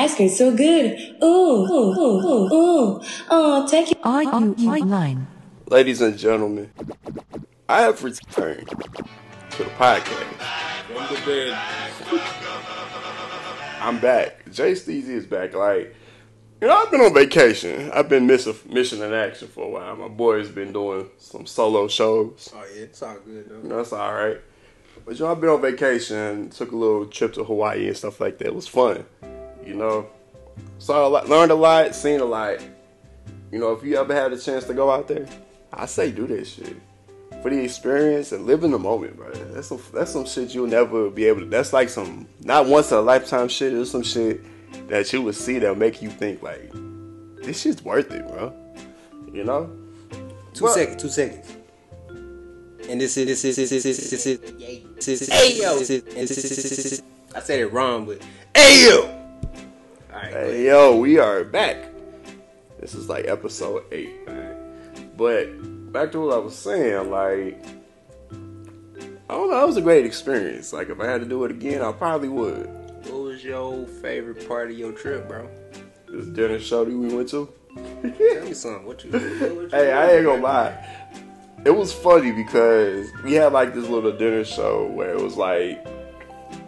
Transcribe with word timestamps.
ice 0.00 0.16
cream 0.16 0.28
so 0.30 0.56
good. 0.56 0.98
Ooh, 1.22 1.26
ooh, 1.26 1.92
ooh, 1.92 2.26
ooh, 2.26 2.54
ooh. 2.54 3.02
Oh, 3.28 3.68
take 3.68 3.92
it. 3.92 3.98
Are 4.02 4.22
you 4.22 4.30
online? 4.30 5.26
Ladies 5.66 6.00
and 6.00 6.18
gentlemen, 6.18 6.72
I 7.68 7.82
have 7.82 8.02
returned 8.02 8.66
to 8.66 9.64
the 9.64 9.70
podcast. 9.70 10.04
From 10.86 11.14
the 11.14 11.20
dead. 11.26 11.58
I'm 13.82 13.98
back. 14.00 14.50
Jay 14.50 14.72
Steezie 14.72 15.08
is 15.08 15.26
back. 15.26 15.54
Like, 15.54 15.94
you 16.62 16.68
know, 16.68 16.76
I've 16.76 16.90
been 16.90 17.02
on 17.02 17.12
vacation. 17.12 17.90
I've 17.92 18.08
been 18.08 18.26
missing 18.26 18.54
mission 18.70 19.02
in 19.02 19.12
action 19.12 19.48
for 19.48 19.66
a 19.66 19.68
while. 19.68 19.96
My 19.96 20.08
boy's 20.08 20.48
been 20.48 20.72
doing 20.72 21.10
some 21.18 21.44
solo 21.44 21.88
shows. 21.88 22.48
Oh 22.54 22.64
yeah, 22.74 22.84
it's 22.84 23.02
all 23.02 23.18
good 23.24 23.50
though. 23.50 23.60
You 23.62 23.68
know, 23.68 23.76
that's 23.76 23.92
all 23.92 24.14
right. 24.14 24.38
But 25.04 25.18
you 25.18 25.26
know, 25.26 25.32
I've 25.32 25.40
been 25.40 25.50
on 25.50 25.60
vacation. 25.60 26.48
Took 26.48 26.72
a 26.72 26.76
little 26.76 27.04
trip 27.06 27.34
to 27.34 27.44
Hawaii 27.44 27.86
and 27.86 27.96
stuff 27.96 28.18
like 28.18 28.38
that. 28.38 28.46
It 28.46 28.54
was 28.54 28.66
fun. 28.66 29.04
You 29.70 29.76
know, 29.76 30.06
saw 30.80 31.06
a 31.06 31.08
lot, 31.08 31.28
learned 31.28 31.52
a 31.52 31.54
lot, 31.54 31.94
seen 31.94 32.18
a 32.18 32.24
lot. 32.24 32.58
You 33.52 33.60
know, 33.60 33.70
if 33.72 33.84
you 33.84 33.96
ever 33.96 34.12
had 34.12 34.32
a 34.32 34.38
chance 34.38 34.64
to 34.64 34.74
go 34.74 34.90
out 34.90 35.06
there, 35.06 35.28
I 35.72 35.86
say 35.86 36.10
do 36.10 36.26
that 36.26 36.44
shit 36.44 36.76
for 37.40 37.50
the 37.50 37.62
experience 37.62 38.32
and 38.32 38.46
live 38.46 38.64
in 38.64 38.72
the 38.72 38.80
moment, 38.80 39.16
bro. 39.16 39.30
That's 39.30 39.68
some 39.68 39.80
that's 39.94 40.10
some 40.10 40.26
shit 40.26 40.52
you'll 40.52 40.66
never 40.66 41.08
be 41.08 41.26
able 41.26 41.42
to. 41.42 41.46
That's 41.46 41.72
like 41.72 41.88
some 41.88 42.26
not 42.40 42.66
once 42.66 42.90
in 42.90 42.98
a 42.98 43.00
lifetime 43.00 43.46
shit. 43.48 43.72
It's 43.72 43.92
some 43.92 44.02
shit 44.02 44.40
that 44.88 45.12
you 45.12 45.22
would 45.22 45.36
see 45.36 45.60
that'll 45.60 45.76
make 45.76 46.02
you 46.02 46.10
think 46.10 46.42
like 46.42 46.72
this 47.36 47.60
shit's 47.60 47.84
worth 47.84 48.10
it, 48.10 48.26
bro. 48.26 48.52
You 49.32 49.44
know. 49.44 49.70
Two 50.52 50.64
Well- 50.64 50.74
seconds. 50.74 51.00
Two 51.00 51.08
seconds. 51.10 51.56
And 52.88 53.00
this 53.00 53.16
is 53.16 53.24
this 53.24 53.44
is 53.44 53.54
this 53.54 53.70
is 53.70 53.84
this 53.84 54.00
is 54.00 54.10
this 54.10 54.26
is 54.26 54.40
this 54.96 55.22
is 55.22 55.28
hey 55.28 55.62
yo. 55.62 55.78
This 55.78 55.90
is, 55.90 56.02
and 56.02 56.16
this 56.26 56.30
is, 56.32 56.42
this 56.42 56.64
is, 56.64 56.76
this 56.76 56.92
is, 56.94 57.02
I 57.36 57.38
said 57.38 57.60
it 57.60 57.68
wrong, 57.68 58.04
but 58.04 58.20
hey 58.56 58.88
yo. 58.88 59.19
Right. 60.12 60.32
Hey 60.32 60.66
yo, 60.66 60.96
we 60.96 61.18
are 61.18 61.44
back. 61.44 61.84
This 62.80 62.94
is 62.94 63.08
like 63.08 63.26
episode 63.28 63.84
eight. 63.92 64.26
But 65.16 65.92
back 65.92 66.10
to 66.12 66.20
what 66.20 66.34
I 66.34 66.38
was 66.38 66.56
saying, 66.56 67.10
like 67.10 67.64
I 68.32 69.34
don't 69.34 69.50
know, 69.50 69.62
it 69.62 69.66
was 69.66 69.76
a 69.76 69.82
great 69.82 70.04
experience. 70.04 70.72
Like 70.72 70.88
if 70.88 70.98
I 70.98 71.06
had 71.06 71.20
to 71.20 71.28
do 71.28 71.44
it 71.44 71.52
again, 71.52 71.80
I 71.82 71.92
probably 71.92 72.28
would. 72.28 72.66
What 73.04 73.22
was 73.22 73.44
your 73.44 73.86
favorite 73.86 74.48
part 74.48 74.72
of 74.72 74.78
your 74.78 74.90
trip, 74.90 75.28
bro? 75.28 75.48
This 76.08 76.26
dinner 76.26 76.58
show 76.58 76.84
that 76.84 76.92
we 76.92 77.14
went 77.14 77.28
to. 77.28 77.52
Tell 77.76 78.44
me 78.44 78.52
something. 78.52 78.86
What 78.86 79.04
you? 79.04 79.12
What 79.12 79.22
you 79.22 79.68
Hey, 79.70 79.92
I 79.92 80.14
ain't 80.14 80.24
gonna 80.24 80.42
lie. 80.42 80.86
It 81.64 81.70
was 81.70 81.92
funny 81.92 82.32
because 82.32 83.08
we 83.22 83.34
had 83.34 83.52
like 83.52 83.74
this 83.74 83.86
little 83.86 84.16
dinner 84.16 84.44
show 84.44 84.86
where 84.86 85.10
it 85.10 85.20
was 85.20 85.36
like, 85.36 85.86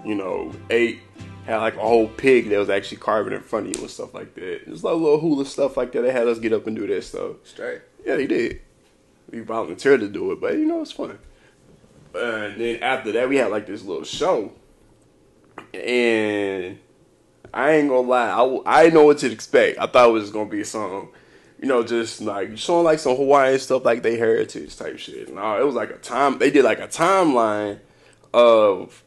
you 0.05 0.15
know, 0.15 0.53
eight 0.71 1.01
had 1.47 1.59
like 1.59 1.77
a 1.77 1.81
whole 1.81 2.09
pig 2.09 2.49
that 2.51 2.59
was 2.59 2.71
actually 2.71 2.99
carving 2.99 3.33
in 3.33 3.41
front 3.41 3.67
of 3.67 3.77
you 3.77 3.83
and 3.83 3.91
stuff 3.91 4.15
like 4.15 4.35
that. 4.35 4.63
It 4.63 4.69
was 4.69 4.85
like 4.85 4.95
a 4.95 4.97
little 4.97 5.21
hula 5.21 5.45
stuff 5.45 5.77
like 5.77 5.93
that. 5.93 6.03
They 6.03 6.13
had 6.13 6.29
us 6.29 6.39
get 6.39 6.53
up 6.53 6.67
and 6.67 6.77
do 6.77 6.87
that 6.87 7.05
stuff. 7.05 7.37
Straight. 7.45 7.83
Yeah, 8.05 8.17
they 8.17 8.27
did. 8.27 8.61
We 9.31 9.41
volunteered 9.41 10.01
to 10.01 10.09
do 10.09 10.33
it, 10.33 10.41
but 10.41 10.55
you 10.55 10.67
know, 10.67 10.83
it's 10.83 10.93
fun. 10.93 11.19
And 12.15 12.61
then 12.61 12.83
after 12.83 13.13
that, 13.13 13.29
we 13.29 13.37
had 13.37 13.51
like 13.51 13.67
this 13.67 13.83
little 13.83 14.05
show. 14.05 14.53
And 15.73 16.79
I 17.53 17.73
ain't 17.73 17.89
gonna 17.89 18.09
lie, 18.09 18.63
I 18.67 18.85
didn't 18.85 18.95
know 18.95 19.05
what 19.05 19.19
to 19.19 19.31
expect. 19.31 19.79
I 19.79 19.87
thought 19.87 20.09
it 20.09 20.13
was 20.13 20.31
gonna 20.31 20.49
be 20.49 20.65
some, 20.65 21.09
you 21.61 21.67
know, 21.67 21.83
just 21.83 22.21
like 22.21 22.57
showing 22.57 22.85
like 22.85 22.99
some 22.99 23.17
Hawaiian 23.17 23.59
stuff, 23.59 23.85
like 23.85 24.03
they 24.03 24.17
heritage 24.17 24.77
type 24.77 24.99
shit. 24.99 25.33
No, 25.33 25.61
it 25.61 25.65
was 25.65 25.75
like 25.75 25.91
a 25.91 25.99
time. 25.99 26.39
They 26.39 26.51
did 26.51 26.65
like 26.65 26.79
a 26.79 26.89
timeline 26.89 27.81
of 28.33 29.03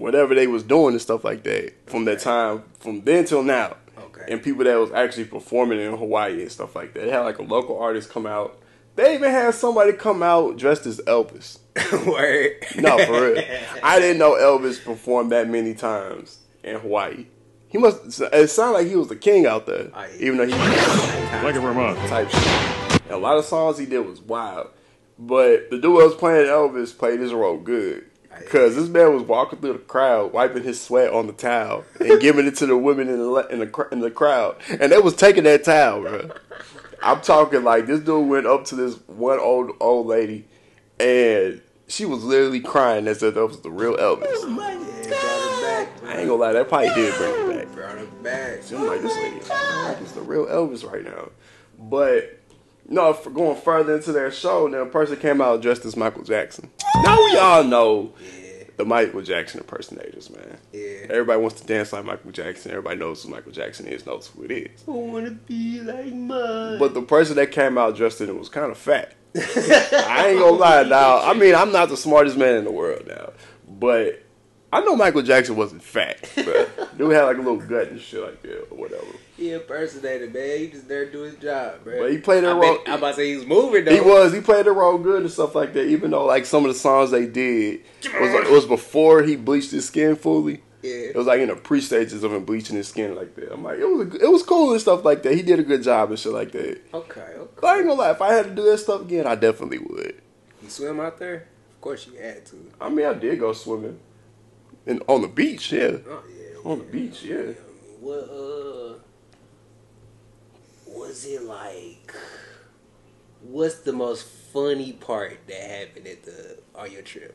whatever 0.00 0.34
they 0.34 0.46
was 0.46 0.62
doing 0.62 0.94
and 0.94 1.00
stuff 1.00 1.24
like 1.24 1.42
that 1.42 1.72
from 1.86 2.06
that 2.06 2.20
time, 2.20 2.62
from 2.78 3.02
then 3.02 3.24
till 3.24 3.42
now. 3.42 3.76
Okay. 3.98 4.24
And 4.28 4.42
people 4.42 4.64
that 4.64 4.78
was 4.78 4.90
actually 4.92 5.26
performing 5.26 5.78
in 5.78 5.96
Hawaii 5.96 6.40
and 6.40 6.50
stuff 6.50 6.74
like 6.74 6.94
that. 6.94 7.04
They 7.04 7.10
had 7.10 7.20
like 7.20 7.38
a 7.38 7.42
local 7.42 7.78
artist 7.78 8.10
come 8.10 8.26
out. 8.26 8.58
They 8.96 9.14
even 9.14 9.30
had 9.30 9.54
somebody 9.54 9.92
come 9.92 10.22
out 10.22 10.56
dressed 10.56 10.86
as 10.86 11.00
Elvis. 11.06 11.58
Word. 12.06 12.52
No, 12.76 12.98
for 13.04 13.32
real. 13.32 13.44
I 13.82 14.00
didn't 14.00 14.18
know 14.18 14.32
Elvis 14.32 14.82
performed 14.82 15.32
that 15.32 15.48
many 15.48 15.74
times 15.74 16.38
in 16.64 16.76
Hawaii. 16.76 17.26
He 17.68 17.78
must. 17.78 18.20
It 18.20 18.50
sounded 18.50 18.78
like 18.78 18.86
he 18.88 18.96
was 18.96 19.08
the 19.08 19.16
king 19.16 19.46
out 19.46 19.66
there, 19.66 19.90
yeah. 19.94 20.08
even 20.18 20.38
though 20.38 20.46
he 20.46 20.52
Thank 20.52 21.54
you 21.54 21.60
very 21.60 21.74
much. 21.74 21.96
type 22.08 22.28
shit. 22.28 23.02
And 23.02 23.12
a 23.12 23.18
lot 23.18 23.38
of 23.38 23.44
songs 23.44 23.78
he 23.78 23.86
did 23.86 24.00
was 24.00 24.20
wild, 24.20 24.70
but 25.18 25.70
the 25.70 25.76
dude 25.76 25.82
that 25.82 25.90
was 25.90 26.14
playing 26.16 26.46
Elvis 26.46 26.96
played 26.96 27.20
his 27.20 27.32
role 27.32 27.58
good. 27.58 28.09
Cause 28.48 28.74
this 28.74 28.88
man 28.88 29.12
was 29.14 29.24
walking 29.24 29.58
through 29.60 29.74
the 29.74 29.78
crowd, 29.80 30.32
wiping 30.32 30.62
his 30.62 30.80
sweat 30.80 31.12
on 31.12 31.26
the 31.26 31.32
towel 31.32 31.84
and 31.98 32.20
giving 32.20 32.46
it 32.46 32.56
to 32.56 32.66
the 32.66 32.76
women 32.76 33.08
in 33.08 33.18
the 33.18 33.46
in 33.50 33.58
the 33.58 33.88
in 33.92 34.00
the 34.00 34.10
crowd, 34.10 34.56
and 34.68 34.92
they 34.92 34.98
was 34.98 35.14
taking 35.14 35.44
that 35.44 35.64
towel, 35.64 36.02
bro. 36.02 36.30
I'm 37.02 37.20
talking 37.20 37.64
like 37.64 37.86
this 37.86 38.00
dude 38.00 38.28
went 38.28 38.46
up 38.46 38.64
to 38.66 38.76
this 38.76 38.96
one 39.08 39.38
old 39.38 39.72
old 39.80 40.06
lady, 40.06 40.46
and 40.98 41.60
she 41.88 42.04
was 42.04 42.24
literally 42.24 42.60
crying 42.60 43.08
as 43.08 43.22
if 43.22 43.34
that 43.34 43.46
was 43.46 43.60
the 43.60 43.70
real 43.70 43.96
Elvis. 43.96 44.26
Oh 44.26 44.80
back. 45.62 45.88
I 46.04 46.18
ain't 46.18 46.28
gonna 46.28 46.34
lie, 46.34 46.52
that 46.52 46.68
probably 46.68 46.88
did 46.94 47.14
bring 47.14 47.50
it 47.50 47.66
back. 47.66 47.74
Brought 47.74 47.98
it 47.98 48.22
back. 48.22 48.60
I'm 48.72 48.86
like, 48.86 49.02
this 49.02 49.16
lady 49.16 49.40
oh 49.50 49.98
is 50.02 50.12
the 50.12 50.22
real 50.22 50.46
Elvis 50.46 50.90
right 50.90 51.04
now. 51.04 51.30
But 51.78 52.39
no, 52.90 53.12
for 53.14 53.30
going 53.30 53.56
further 53.56 53.94
into 53.96 54.12
their 54.12 54.30
show, 54.30 54.68
then 54.68 54.80
a 54.82 54.86
person 54.86 55.16
came 55.16 55.40
out 55.40 55.62
dressed 55.62 55.84
as 55.86 55.96
Michael 55.96 56.22
Jackson. 56.24 56.70
Now 57.02 57.16
we 57.24 57.36
all 57.38 57.64
know 57.64 58.12
Yeah. 58.20 58.64
the 58.76 58.84
Michael 58.84 59.22
Jackson 59.22 59.60
impersonators, 59.60 60.28
man. 60.28 60.58
Yeah. 60.72 61.06
Everybody 61.08 61.40
wants 61.40 61.60
to 61.60 61.66
dance 61.66 61.92
like 61.92 62.04
Michael 62.04 62.32
Jackson. 62.32 62.70
Everybody 62.72 62.98
knows 62.98 63.22
who 63.22 63.30
Michael 63.30 63.52
Jackson 63.52 63.86
is, 63.86 64.04
knows 64.04 64.26
who 64.28 64.42
it 64.44 64.50
is. 64.50 64.84
I 64.86 64.90
wanna 64.90 65.30
be 65.30 65.80
like 65.80 66.12
mine. 66.12 66.78
But 66.78 66.92
the 66.94 67.02
person 67.02 67.36
that 67.36 67.52
came 67.52 67.78
out 67.78 67.96
dressed 67.96 68.20
in 68.20 68.28
it 68.28 68.36
was 68.38 68.48
kind 68.50 68.70
of 68.70 68.76
fat. 68.76 69.14
I 69.36 70.26
ain't 70.30 70.38
gonna 70.40 70.52
lie 70.56 70.82
now. 70.82 71.20
I 71.22 71.34
mean, 71.34 71.54
I'm 71.54 71.72
not 71.72 71.88
the 71.88 71.96
smartest 71.96 72.36
man 72.36 72.56
in 72.56 72.64
the 72.64 72.72
world 72.72 73.06
now, 73.06 73.30
but 73.68 74.22
I 74.72 74.80
know 74.80 74.96
Michael 74.96 75.22
Jackson 75.22 75.56
wasn't 75.56 75.82
fat. 75.82 76.28
But 76.34 76.96
dude 76.98 77.12
had 77.12 77.24
like 77.24 77.36
a 77.36 77.40
little 77.40 77.56
gut 77.58 77.88
and 77.88 78.00
shit 78.00 78.20
like 78.22 78.42
that 78.42 78.68
or 78.70 78.76
whatever. 78.76 79.04
He 79.40 79.52
impersonated, 79.52 80.34
man. 80.34 80.58
He 80.58 80.66
just 80.66 80.86
there 80.86 81.06
to 81.06 81.10
do 81.10 81.22
his 81.22 81.34
job, 81.36 81.82
bro. 81.82 81.98
But 81.98 82.12
he 82.12 82.18
played 82.18 82.44
I 82.44 82.52
role- 82.52 82.78
I'm 82.86 82.98
about 82.98 83.12
to 83.12 83.14
say 83.14 83.30
he 83.30 83.36
was 83.36 83.46
moving 83.46 83.86
though. 83.86 83.94
He 83.94 84.00
was. 84.02 84.34
He 84.34 84.42
played 84.42 84.66
the 84.66 84.72
role 84.72 84.98
good 84.98 85.22
and 85.22 85.30
stuff 85.30 85.54
like 85.54 85.72
that. 85.72 85.86
Even 85.86 86.10
though 86.10 86.26
like 86.26 86.44
some 86.44 86.66
of 86.66 86.70
the 86.70 86.78
songs 86.78 87.10
they 87.10 87.24
did 87.24 87.80
was 88.20 88.34
like, 88.34 88.44
it 88.44 88.50
was 88.52 88.66
before 88.66 89.22
he 89.22 89.36
bleached 89.36 89.70
his 89.70 89.86
skin 89.86 90.14
fully. 90.16 90.60
Yeah. 90.82 90.92
It 90.92 91.16
was 91.16 91.26
like 91.26 91.40
in 91.40 91.48
the 91.48 91.56
pre 91.56 91.80
stages 91.80 92.22
of 92.22 92.34
him 92.34 92.44
bleaching 92.44 92.76
his 92.76 92.88
skin 92.88 93.14
like 93.14 93.34
that. 93.36 93.50
I'm 93.50 93.64
like, 93.64 93.78
it 93.78 93.86
was 93.86 94.08
a, 94.14 94.24
it 94.24 94.30
was 94.30 94.42
cool 94.42 94.72
and 94.72 94.80
stuff 94.80 95.06
like 95.06 95.22
that. 95.22 95.34
He 95.34 95.40
did 95.40 95.58
a 95.58 95.62
good 95.62 95.82
job 95.82 96.10
and 96.10 96.18
shit 96.18 96.32
like 96.32 96.52
that. 96.52 96.78
Okay, 96.92 97.20
okay. 97.20 97.50
But 97.62 97.66
I 97.66 97.76
ain't 97.78 97.86
gonna 97.86 97.98
lie, 97.98 98.10
if 98.10 98.20
I 98.20 98.34
had 98.34 98.44
to 98.44 98.54
do 98.54 98.64
that 98.70 98.76
stuff 98.76 99.00
again, 99.00 99.26
I 99.26 99.36
definitely 99.36 99.78
would. 99.78 100.20
You 100.62 100.68
swim 100.68 101.00
out 101.00 101.18
there? 101.18 101.46
Of 101.76 101.80
course 101.80 102.06
you 102.06 102.20
had 102.20 102.44
to. 102.44 102.56
I 102.78 102.90
mean, 102.90 103.06
I 103.06 103.14
did 103.14 103.40
go 103.40 103.54
swimming, 103.54 103.98
and 104.86 105.02
on 105.08 105.22
the 105.22 105.28
beach, 105.28 105.72
yeah, 105.72 105.96
Oh 106.06 106.22
yeah. 106.28 106.70
on 106.70 106.78
the 106.80 106.84
beach, 106.84 107.22
yeah. 107.22 107.52
What 108.00 108.28
uh 108.30 108.69
was 111.00 111.24
it 111.24 111.42
like 111.42 112.14
what's 113.42 113.76
the 113.80 113.92
most 113.92 114.26
funny 114.52 114.92
part 114.92 115.38
that 115.48 115.56
happened 115.62 116.06
at 116.06 116.22
the 116.24 116.58
on 116.74 116.92
your 116.92 117.02
trip? 117.02 117.34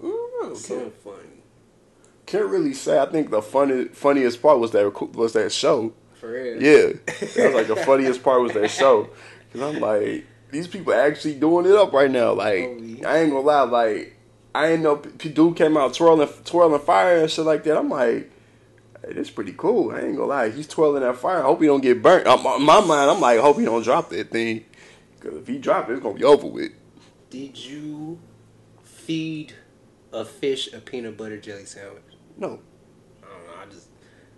Don't 0.00 0.56
Something 0.56 0.90
Can't, 0.90 1.02
funny. 1.02 1.42
can't 2.26 2.46
really 2.46 2.74
say. 2.74 2.98
I 2.98 3.06
think 3.06 3.30
the 3.30 3.40
funny, 3.40 3.84
funniest 3.86 4.42
part 4.42 4.58
was 4.58 4.72
that 4.72 5.14
was 5.14 5.32
that 5.34 5.52
show. 5.52 5.94
For 6.14 6.32
real. 6.32 6.60
Yeah, 6.60 6.92
that 7.06 7.36
was 7.36 7.54
like 7.54 7.68
the 7.68 7.76
funniest 7.76 8.22
part 8.22 8.42
was 8.42 8.52
that 8.54 8.70
show. 8.70 9.08
Cause 9.52 9.62
I'm 9.62 9.80
like, 9.80 10.26
these 10.50 10.66
people 10.66 10.92
actually 10.92 11.36
doing 11.36 11.64
it 11.64 11.72
up 11.72 11.92
right 11.92 12.10
now. 12.10 12.32
Like, 12.32 12.76
yeah. 12.80 13.08
I 13.08 13.18
ain't 13.18 13.30
gonna 13.30 13.40
lie, 13.40 13.62
like, 13.62 14.16
I 14.52 14.72
ain't 14.72 14.82
know 14.82 14.96
dude 14.96 15.56
came 15.56 15.76
out 15.76 15.94
twirling, 15.94 16.28
twirling 16.44 16.80
fire 16.80 17.18
and 17.20 17.30
shit 17.30 17.44
like 17.44 17.62
that. 17.64 17.78
I'm 17.78 17.88
like, 17.88 18.30
hey, 19.12 19.24
pretty 19.34 19.54
cool. 19.56 19.92
I 19.92 20.00
ain't 20.00 20.16
gonna 20.16 20.26
lie, 20.26 20.50
he's 20.50 20.68
twirling 20.68 21.02
that 21.02 21.16
fire. 21.16 21.38
I 21.40 21.42
hope 21.42 21.60
he 21.60 21.66
don't 21.66 21.80
get 21.80 22.02
burnt. 22.02 22.26
Um, 22.26 22.40
in 22.40 22.62
my 22.62 22.80
mind, 22.80 23.10
I'm 23.10 23.20
like, 23.20 23.38
I 23.38 23.42
hope 23.42 23.58
he 23.58 23.64
don't 23.64 23.82
drop 23.82 24.10
that 24.10 24.30
thing. 24.30 24.64
Cause 25.20 25.34
if 25.34 25.46
he 25.46 25.58
drop 25.58 25.88
it, 25.88 25.94
it's 25.94 26.02
gonna 26.02 26.14
be 26.14 26.24
over 26.24 26.46
with. 26.46 26.72
Did 27.30 27.56
you 27.56 28.18
feed 28.82 29.54
a 30.12 30.24
fish 30.24 30.72
a 30.72 30.78
peanut 30.78 31.16
butter 31.16 31.38
jelly 31.38 31.64
sandwich? 31.64 32.02
No, 32.36 32.60
I 33.22 33.26
don't 33.26 33.46
know. 33.46 33.62
I 33.62 33.66
just 33.66 33.88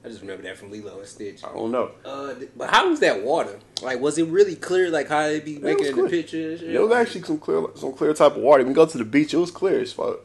I 0.04 0.08
just 0.08 0.20
remember 0.20 0.44
that 0.44 0.56
from 0.56 0.70
Lilo 0.70 0.98
and 0.98 1.06
Stitch. 1.08 1.42
I 1.42 1.52
don't 1.52 1.72
know. 1.72 1.90
Uh, 2.04 2.34
but 2.56 2.70
how 2.70 2.88
was 2.88 3.00
that 3.00 3.22
water? 3.22 3.58
Like, 3.82 4.00
was 4.00 4.18
it 4.18 4.28
really 4.28 4.54
clear? 4.54 4.88
Like 4.88 5.08
how 5.08 5.22
they 5.22 5.40
be 5.40 5.58
making 5.58 5.86
it 5.86 5.96
the 5.96 6.02
pictures? 6.08 6.60
picture? 6.60 6.76
It 6.76 6.80
was 6.80 6.92
actually 6.92 7.22
some 7.22 7.38
clear, 7.38 7.64
some 7.74 7.92
clear 7.92 8.14
type 8.14 8.36
of 8.36 8.42
water. 8.42 8.64
We 8.64 8.72
go 8.72 8.86
to 8.86 8.98
the 8.98 9.04
beach. 9.04 9.34
It 9.34 9.38
was 9.38 9.50
clear 9.50 9.80
as 9.80 9.92
fuck. 9.92 10.20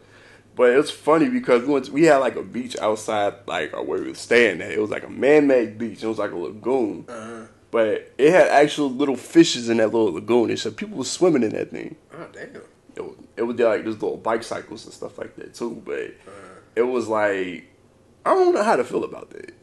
But 0.55 0.71
it's 0.71 0.91
funny 0.91 1.29
because 1.29 1.63
we 1.63 1.73
went 1.73 1.85
to, 1.85 1.91
we 1.93 2.03
had 2.03 2.17
like 2.17 2.35
a 2.35 2.43
beach 2.43 2.75
outside, 2.77 3.35
like 3.47 3.73
or 3.73 3.83
where 3.83 4.01
we 4.01 4.09
were 4.09 4.15
staying 4.15 4.61
at. 4.61 4.71
It 4.71 4.79
was 4.81 4.89
like 4.91 5.03
a 5.05 5.09
man-made 5.09 5.77
beach. 5.77 6.03
It 6.03 6.07
was 6.07 6.17
like 6.19 6.31
a 6.31 6.35
lagoon, 6.37 7.05
Uh-huh. 7.07 7.45
but 7.71 8.11
it 8.17 8.31
had 8.31 8.47
actual 8.49 8.89
little 8.89 9.15
fishes 9.15 9.69
in 9.69 9.77
that 9.77 9.87
little 9.93 10.13
lagoon. 10.13 10.49
And 10.49 10.59
so 10.59 10.69
people 10.71 10.97
were 10.97 11.05
swimming 11.05 11.43
in 11.43 11.51
that 11.51 11.71
thing. 11.71 11.95
Oh 12.13 12.27
damn. 12.33 12.61
It 12.95 13.01
was, 13.01 13.15
it 13.37 13.43
was 13.43 13.55
like 13.57 13.83
there's 13.83 14.01
little 14.01 14.17
bike 14.17 14.43
cycles 14.43 14.83
and 14.85 14.93
stuff 14.93 15.17
like 15.17 15.35
that 15.37 15.53
too. 15.53 15.81
But 15.85 15.99
Uh-huh. 16.27 16.59
it 16.75 16.81
was 16.83 17.07
like 17.07 17.65
I 18.25 18.33
don't 18.35 18.53
know 18.53 18.61
how 18.63 18.75
to 18.75 18.83
feel 18.83 19.03
about 19.05 19.29
that. 19.31 19.53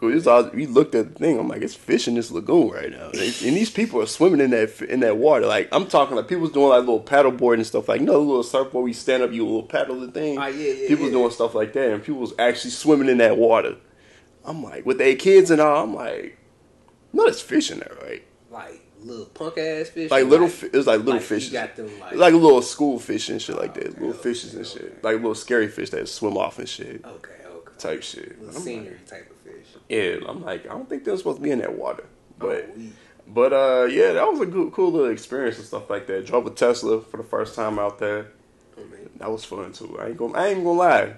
We, 0.00 0.14
was 0.14 0.26
we 0.52 0.66
looked 0.66 0.94
at 0.94 1.14
the 1.14 1.18
thing. 1.18 1.38
I'm 1.38 1.48
like, 1.48 1.62
it's 1.62 1.74
fish 1.74 2.06
in 2.06 2.14
this 2.14 2.30
lagoon 2.30 2.68
right 2.70 2.90
now, 2.90 3.06
and 3.06 3.12
these 3.14 3.70
people 3.70 4.00
are 4.02 4.06
swimming 4.06 4.40
in 4.40 4.50
that 4.50 4.80
in 4.82 5.00
that 5.00 5.16
water. 5.16 5.46
Like 5.46 5.68
I'm 5.72 5.86
talking, 5.86 6.16
like 6.16 6.28
people's 6.28 6.52
doing 6.52 6.68
like 6.68 6.80
little 6.80 7.00
paddleboard 7.02 7.54
and 7.54 7.66
stuff. 7.66 7.88
Like 7.88 8.00
you 8.00 8.06
know, 8.06 8.12
the 8.12 8.18
little 8.18 8.42
surfboard 8.42 8.84
we 8.84 8.92
stand 8.92 9.22
up, 9.22 9.32
you 9.32 9.44
little 9.44 9.62
paddle 9.62 9.98
the 9.98 10.08
thing. 10.10 10.38
Ah, 10.38 10.48
yeah, 10.48 10.72
yeah, 10.72 10.88
People's 10.88 11.08
yeah. 11.08 11.14
doing 11.18 11.30
stuff 11.30 11.54
like 11.54 11.72
that, 11.72 11.90
and 11.92 12.04
people's 12.04 12.34
actually 12.38 12.72
swimming 12.72 13.08
in 13.08 13.18
that 13.18 13.38
water. 13.38 13.76
I'm 14.44 14.62
like, 14.62 14.84
with 14.84 14.98
their 14.98 15.16
kids 15.16 15.50
and 15.50 15.60
all. 15.60 15.82
I'm 15.84 15.94
like, 15.94 16.38
no, 17.12 17.24
there's 17.24 17.40
fish 17.40 17.70
in 17.70 17.78
there, 17.78 17.96
right? 18.02 18.22
Like 18.50 18.80
little 19.00 19.26
punk 19.26 19.56
ass 19.58 19.88
fish. 19.88 20.10
Like 20.10 20.26
little, 20.26 20.48
fi- 20.48 20.66
it 20.66 20.74
was 20.74 20.86
like 20.86 20.98
little 20.98 21.14
like 21.14 21.22
fishes, 21.22 21.52
got 21.52 21.74
them, 21.74 21.88
like- 22.00 22.14
like, 22.16 22.34
little 22.34 22.60
school 22.62 22.98
fish 22.98 23.28
and 23.30 23.40
shit 23.40 23.56
like 23.56 23.74
that. 23.74 23.86
okay, 23.88 23.92
little 23.94 24.10
okay, 24.10 24.18
fishes 24.22 24.54
and 24.54 24.66
okay. 24.66 24.78
shit, 24.78 25.02
like 25.04 25.16
little 25.16 25.34
scary 25.34 25.68
fish 25.68 25.90
that 25.90 26.06
swim 26.08 26.36
off 26.36 26.58
and 26.58 26.68
shit, 26.68 27.04
Okay, 27.04 27.30
okay. 27.46 27.72
type 27.78 28.02
shit. 28.02 28.38
Little 28.40 28.48
I'm 28.48 28.54
like- 28.54 28.62
scenery 28.64 28.96
type 29.06 29.30
of 29.30 29.35
Yeah, 29.88 30.16
I'm 30.26 30.42
like, 30.42 30.66
I 30.66 30.70
don't 30.70 30.88
think 30.88 31.04
they're 31.04 31.16
supposed 31.16 31.38
to 31.38 31.42
be 31.42 31.50
in 31.50 31.60
that 31.60 31.76
water. 31.76 32.04
But 32.38 32.68
Oh, 32.76 32.82
but 33.28 33.52
uh 33.52 33.84
yeah, 33.90 34.12
that 34.12 34.26
was 34.26 34.40
a 34.40 34.46
good 34.46 34.72
cool 34.72 34.92
little 34.92 35.10
experience 35.10 35.56
and 35.58 35.66
stuff 35.66 35.90
like 35.90 36.06
that. 36.06 36.26
Drove 36.26 36.46
a 36.46 36.50
Tesla 36.50 37.00
for 37.00 37.16
the 37.16 37.24
first 37.24 37.54
time 37.54 37.78
out 37.78 37.98
there. 37.98 38.28
Mean, 38.76 39.10
That 39.16 39.30
was 39.30 39.44
fun 39.44 39.72
too. 39.72 39.98
I 40.00 40.08
ain't 40.08 40.16
gonna 40.16 40.38
I 40.38 40.48
ain't 40.48 40.64
gonna 40.64 40.78
lie. 40.78 41.14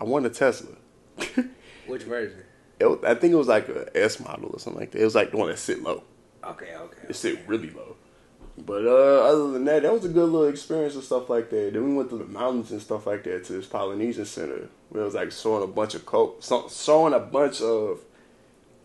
I 0.00 0.04
won 0.04 0.24
a 0.26 0.30
Tesla. 0.30 0.76
which 1.86 2.02
version? 2.02 2.42
It 2.78 2.86
I 3.04 3.14
think 3.14 3.32
it 3.32 3.36
was 3.36 3.48
like 3.48 3.68
a 3.68 3.88
S 3.96 4.20
model 4.20 4.50
or 4.52 4.58
something 4.58 4.80
like 4.80 4.92
that. 4.92 5.00
It 5.00 5.04
was 5.04 5.14
like 5.14 5.30
the 5.30 5.36
one 5.36 5.48
that 5.48 5.58
sit 5.58 5.82
low. 5.82 6.04
Okay, 6.44 6.74
okay. 6.76 7.08
It 7.08 7.16
sit 7.16 7.40
really 7.46 7.70
low. 7.70 7.87
But 8.66 8.84
uh, 8.86 9.24
other 9.24 9.52
than 9.52 9.64
that, 9.66 9.82
that 9.82 9.92
was 9.92 10.04
a 10.04 10.08
good 10.08 10.28
little 10.28 10.48
experience 10.48 10.94
and 10.94 11.04
stuff 11.04 11.30
like 11.30 11.50
that. 11.50 11.72
Then 11.72 11.88
we 11.88 11.94
went 11.94 12.10
to 12.10 12.18
the 12.18 12.24
mountains 12.24 12.70
and 12.70 12.82
stuff 12.82 13.06
like 13.06 13.24
that 13.24 13.44
to 13.44 13.52
this 13.54 13.66
Polynesian 13.66 14.24
center. 14.24 14.68
Where 14.90 15.02
it 15.02 15.06
was 15.06 15.14
like 15.14 15.32
showing 15.32 15.62
a 15.62 15.66
bunch 15.66 15.94
of 15.94 16.04
co- 16.06 16.36
showing 16.70 17.14
a 17.14 17.18
bunch 17.20 17.60
of 17.60 18.00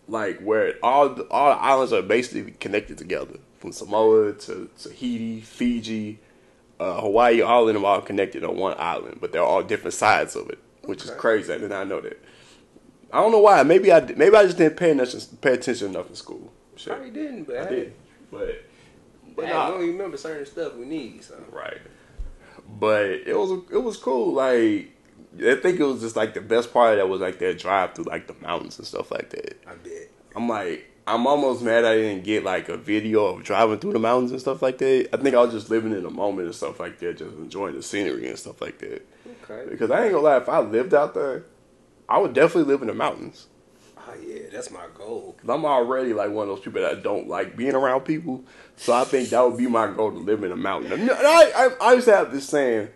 like 0.06 0.40
where 0.40 0.74
all 0.82 1.08
the, 1.08 1.22
all 1.24 1.54
the 1.54 1.60
islands 1.62 1.92
are 1.92 2.02
basically 2.02 2.52
connected 2.52 2.98
together 2.98 3.38
from 3.58 3.72
Samoa 3.72 4.34
to 4.34 4.68
Tahiti, 4.78 5.40
Fiji, 5.40 6.18
uh, 6.78 7.00
Hawaii. 7.00 7.40
All 7.40 7.66
of 7.66 7.74
them 7.74 7.84
are 7.84 8.02
connected 8.02 8.44
on 8.44 8.56
one 8.56 8.76
island, 8.78 9.18
but 9.20 9.32
they're 9.32 9.42
all 9.42 9.62
different 9.62 9.94
sides 9.94 10.36
of 10.36 10.50
it, 10.50 10.58
which 10.82 11.02
is 11.04 11.10
Okay. 11.10 11.18
crazy. 11.18 11.52
I 11.52 11.58
did 11.58 11.70
not 11.70 11.88
know 11.88 12.00
that. 12.02 12.22
I 13.12 13.20
don't 13.20 13.32
know 13.32 13.40
why. 13.40 13.62
Maybe 13.62 13.90
I 13.92 14.00
maybe 14.00 14.36
I 14.36 14.44
just 14.44 14.58
didn't 14.58 14.76
pay 14.76 14.90
attention 14.90 15.20
pay 15.40 15.54
attention 15.54 15.88
enough 15.90 16.10
in 16.10 16.16
school. 16.16 16.52
Shit. 16.76 16.92
Probably 16.92 17.10
didn't, 17.10 17.44
but 17.44 17.56
I 17.58 17.68
did, 17.70 17.92
but 18.30 18.64
but 19.36 19.44
we 19.46 19.50
don't 19.50 19.80
remember 19.80 20.16
certain 20.16 20.46
stuff 20.46 20.74
we 20.76 20.86
need. 20.86 21.24
So 21.24 21.42
Right. 21.50 21.80
But 22.66 23.04
it 23.04 23.36
was 23.36 23.62
it 23.70 23.82
was 23.82 23.96
cool. 23.96 24.32
Like 24.32 24.92
I 25.38 25.56
think 25.56 25.80
it 25.80 25.84
was 25.84 26.00
just 26.00 26.16
like 26.16 26.34
the 26.34 26.40
best 26.40 26.72
part 26.72 26.92
of 26.92 26.98
that 26.98 27.08
was 27.08 27.20
like 27.20 27.38
that 27.40 27.58
drive 27.58 27.94
through 27.94 28.04
like 28.04 28.26
the 28.26 28.34
mountains 28.40 28.78
and 28.78 28.86
stuff 28.86 29.10
like 29.10 29.30
that. 29.30 29.62
I 29.66 29.74
bet. 29.74 30.10
I'm 30.34 30.48
like 30.48 30.90
I'm 31.06 31.26
almost 31.26 31.62
mad 31.62 31.84
I 31.84 31.96
didn't 31.96 32.24
get 32.24 32.44
like 32.44 32.68
a 32.68 32.76
video 32.76 33.26
of 33.26 33.44
driving 33.44 33.78
through 33.78 33.92
the 33.92 33.98
mountains 33.98 34.30
and 34.30 34.40
stuff 34.40 34.62
like 34.62 34.78
that. 34.78 35.08
I 35.12 35.16
think 35.18 35.34
I 35.34 35.40
was 35.40 35.52
just 35.52 35.68
living 35.70 35.92
in 35.92 36.02
the 36.02 36.10
moment 36.10 36.46
and 36.46 36.54
stuff 36.54 36.80
like 36.80 36.98
that, 37.00 37.18
just 37.18 37.36
enjoying 37.36 37.74
the 37.74 37.82
scenery 37.82 38.28
and 38.28 38.38
stuff 38.38 38.60
like 38.62 38.78
that. 38.78 39.06
Okay. 39.42 39.70
Because 39.70 39.90
I 39.90 40.04
ain't 40.04 40.12
gonna 40.12 40.24
lie, 40.24 40.38
if 40.38 40.48
I 40.48 40.60
lived 40.60 40.94
out 40.94 41.14
there, 41.14 41.44
I 42.08 42.18
would 42.18 42.32
definitely 42.32 42.72
live 42.72 42.80
in 42.80 42.88
the 42.88 42.94
mountains. 42.94 43.48
That's 44.54 44.70
my 44.70 44.86
goal. 44.94 45.34
Cause 45.40 45.50
I'm 45.50 45.64
already 45.64 46.12
like 46.12 46.30
one 46.30 46.48
of 46.48 46.54
those 46.54 46.64
people 46.64 46.80
that 46.80 47.02
don't 47.02 47.26
like 47.26 47.56
being 47.56 47.74
around 47.74 48.02
people. 48.02 48.44
So 48.76 48.92
I 48.92 49.02
think 49.02 49.30
that 49.30 49.40
would 49.40 49.58
be 49.58 49.66
my 49.66 49.88
goal 49.88 50.12
to 50.12 50.18
live 50.18 50.44
in 50.44 50.52
a 50.52 50.56
mountain. 50.56 50.92
And 50.92 51.10
I, 51.10 51.50
I, 51.50 51.70
I 51.80 51.92
used 51.94 52.06
to 52.06 52.14
have 52.14 52.32
this 52.32 52.48
saying, 52.48 52.88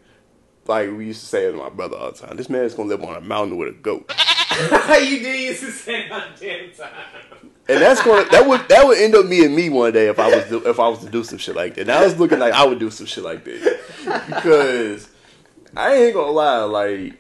like 0.69 0.89
we 0.91 1.07
used 1.07 1.21
to 1.21 1.27
say 1.27 1.47
it 1.47 1.53
to 1.53 1.59
my 1.59 1.69
brother 1.69 1.97
all 1.97 2.13
the 2.13 2.19
time. 2.19 2.37
This 2.37 2.49
man 2.49 2.63
is 2.63 2.75
gonna 2.75 2.89
live 2.89 3.03
on 3.03 3.17
a 3.17 3.21
mountain 3.21 3.57
with 3.57 3.69
a 3.71 3.73
goat, 3.73 4.09
you 5.01 5.19
did 5.19 5.41
used 5.41 5.65
to 5.65 5.73
say 5.73 6.09
that 6.09 6.39
damn 6.39 6.71
time. 6.71 6.91
and 7.69 7.83
that's 7.83 8.03
gonna 8.05 8.29
that 8.31 8.47
would 8.47 8.69
that 8.69 8.87
would 8.87 8.99
end 8.99 9.17
up 9.17 9.29
being 9.29 9.53
me 9.53 9.69
one 9.69 9.93
day 9.93 10.07
if 10.07 10.21
I 10.21 10.29
was 10.29 10.45
do, 10.49 10.65
if 10.65 10.79
I 10.79 10.87
was 10.87 11.01
to 11.01 11.11
do 11.11 11.25
some 11.25 11.39
shit 11.39 11.57
like 11.57 11.75
that. 11.75 11.83
And 11.83 11.91
I 11.91 12.05
was 12.05 12.17
looking 12.21 12.39
like 12.39 12.53
I 12.53 12.65
would 12.65 12.79
do 12.79 12.91
some 12.91 13.07
shit 13.07 13.25
like 13.25 13.45
that 13.45 13.81
because 14.29 15.09
I 15.77 15.95
ain't 15.95 16.15
gonna 16.15 16.31
lie, 16.31 16.63
like 16.63 17.15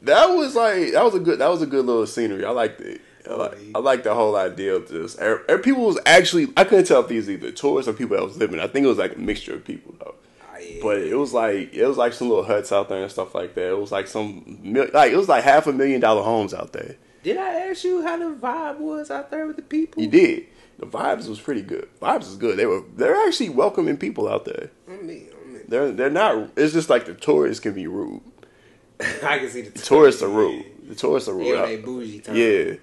that 0.00 0.30
was 0.30 0.56
like 0.56 0.92
that 0.92 1.04
was 1.04 1.14
a 1.14 1.20
good 1.20 1.40
that 1.40 1.50
was 1.50 1.60
a 1.60 1.66
good 1.66 1.84
little 1.84 2.06
scenery. 2.06 2.46
I 2.46 2.50
liked 2.50 2.80
it. 2.80 3.02
I 3.28 3.34
like, 3.34 3.58
I 3.74 3.78
like 3.78 4.02
the 4.04 4.14
whole 4.14 4.36
idea 4.36 4.74
of 4.74 4.88
just 4.88 5.18
er, 5.20 5.44
er, 5.48 5.58
people 5.58 5.84
was 5.84 5.98
actually 6.06 6.48
I 6.56 6.64
couldn't 6.64 6.86
tell 6.86 7.00
if 7.00 7.08
these 7.08 7.26
were 7.26 7.32
either 7.32 7.52
tourists 7.52 7.88
or 7.88 7.92
people 7.92 8.16
that 8.16 8.24
was 8.24 8.36
living. 8.36 8.60
I 8.60 8.66
think 8.66 8.84
it 8.84 8.88
was 8.88 8.98
like 8.98 9.16
a 9.16 9.18
mixture 9.18 9.54
of 9.54 9.64
people 9.64 9.94
though. 9.98 10.14
Oh, 10.52 10.58
yeah. 10.58 10.80
But 10.82 10.98
it 10.98 11.14
was 11.16 11.32
like 11.32 11.74
it 11.74 11.86
was 11.86 11.96
like 11.96 12.12
some 12.12 12.28
little 12.28 12.44
huts 12.44 12.72
out 12.72 12.88
there 12.88 13.02
and 13.02 13.10
stuff 13.10 13.34
like 13.34 13.54
that. 13.54 13.70
It 13.70 13.78
was 13.78 13.92
like 13.92 14.06
some 14.06 14.60
like 14.92 15.12
it 15.12 15.16
was 15.16 15.28
like 15.28 15.44
half 15.44 15.66
a 15.66 15.72
million 15.72 16.00
dollar 16.00 16.22
homes 16.22 16.54
out 16.54 16.72
there. 16.72 16.96
Did 17.22 17.36
I 17.36 17.70
ask 17.70 17.84
you 17.84 18.02
how 18.02 18.16
the 18.16 18.34
vibe 18.34 18.78
was 18.78 19.10
out 19.10 19.30
there 19.30 19.46
with 19.46 19.56
the 19.56 19.62
people? 19.62 20.02
You 20.02 20.08
did. 20.08 20.46
The 20.78 20.86
vibes 20.86 21.28
was 21.28 21.40
pretty 21.40 21.62
good. 21.62 21.88
Vibes 22.00 22.20
was 22.20 22.36
good. 22.36 22.56
They 22.56 22.66
were 22.66 22.82
they're 22.94 23.26
actually 23.26 23.48
welcoming 23.50 23.96
people 23.96 24.28
out 24.28 24.44
there. 24.44 24.70
On 24.88 25.06
me, 25.06 25.26
on 25.36 25.52
me. 25.52 25.60
They're 25.66 25.90
they're 25.90 26.10
not. 26.10 26.50
It's 26.56 26.72
just 26.72 26.88
like 26.88 27.06
the 27.06 27.14
tourists 27.14 27.60
can 27.60 27.74
be 27.74 27.86
rude. 27.86 28.22
I 29.22 29.38
can 29.38 29.50
see 29.50 29.62
the 29.62 29.70
The 29.70 29.80
tourists 29.80 30.22
are 30.22 30.28
rude. 30.28 30.64
The 30.88 30.94
tourists 30.94 31.28
are 31.28 31.34
rude. 31.34 31.48
Yeah, 31.48 31.66
they 31.66 31.76
bougie 31.76 32.20
time. 32.20 32.36
Yeah. 32.36 32.74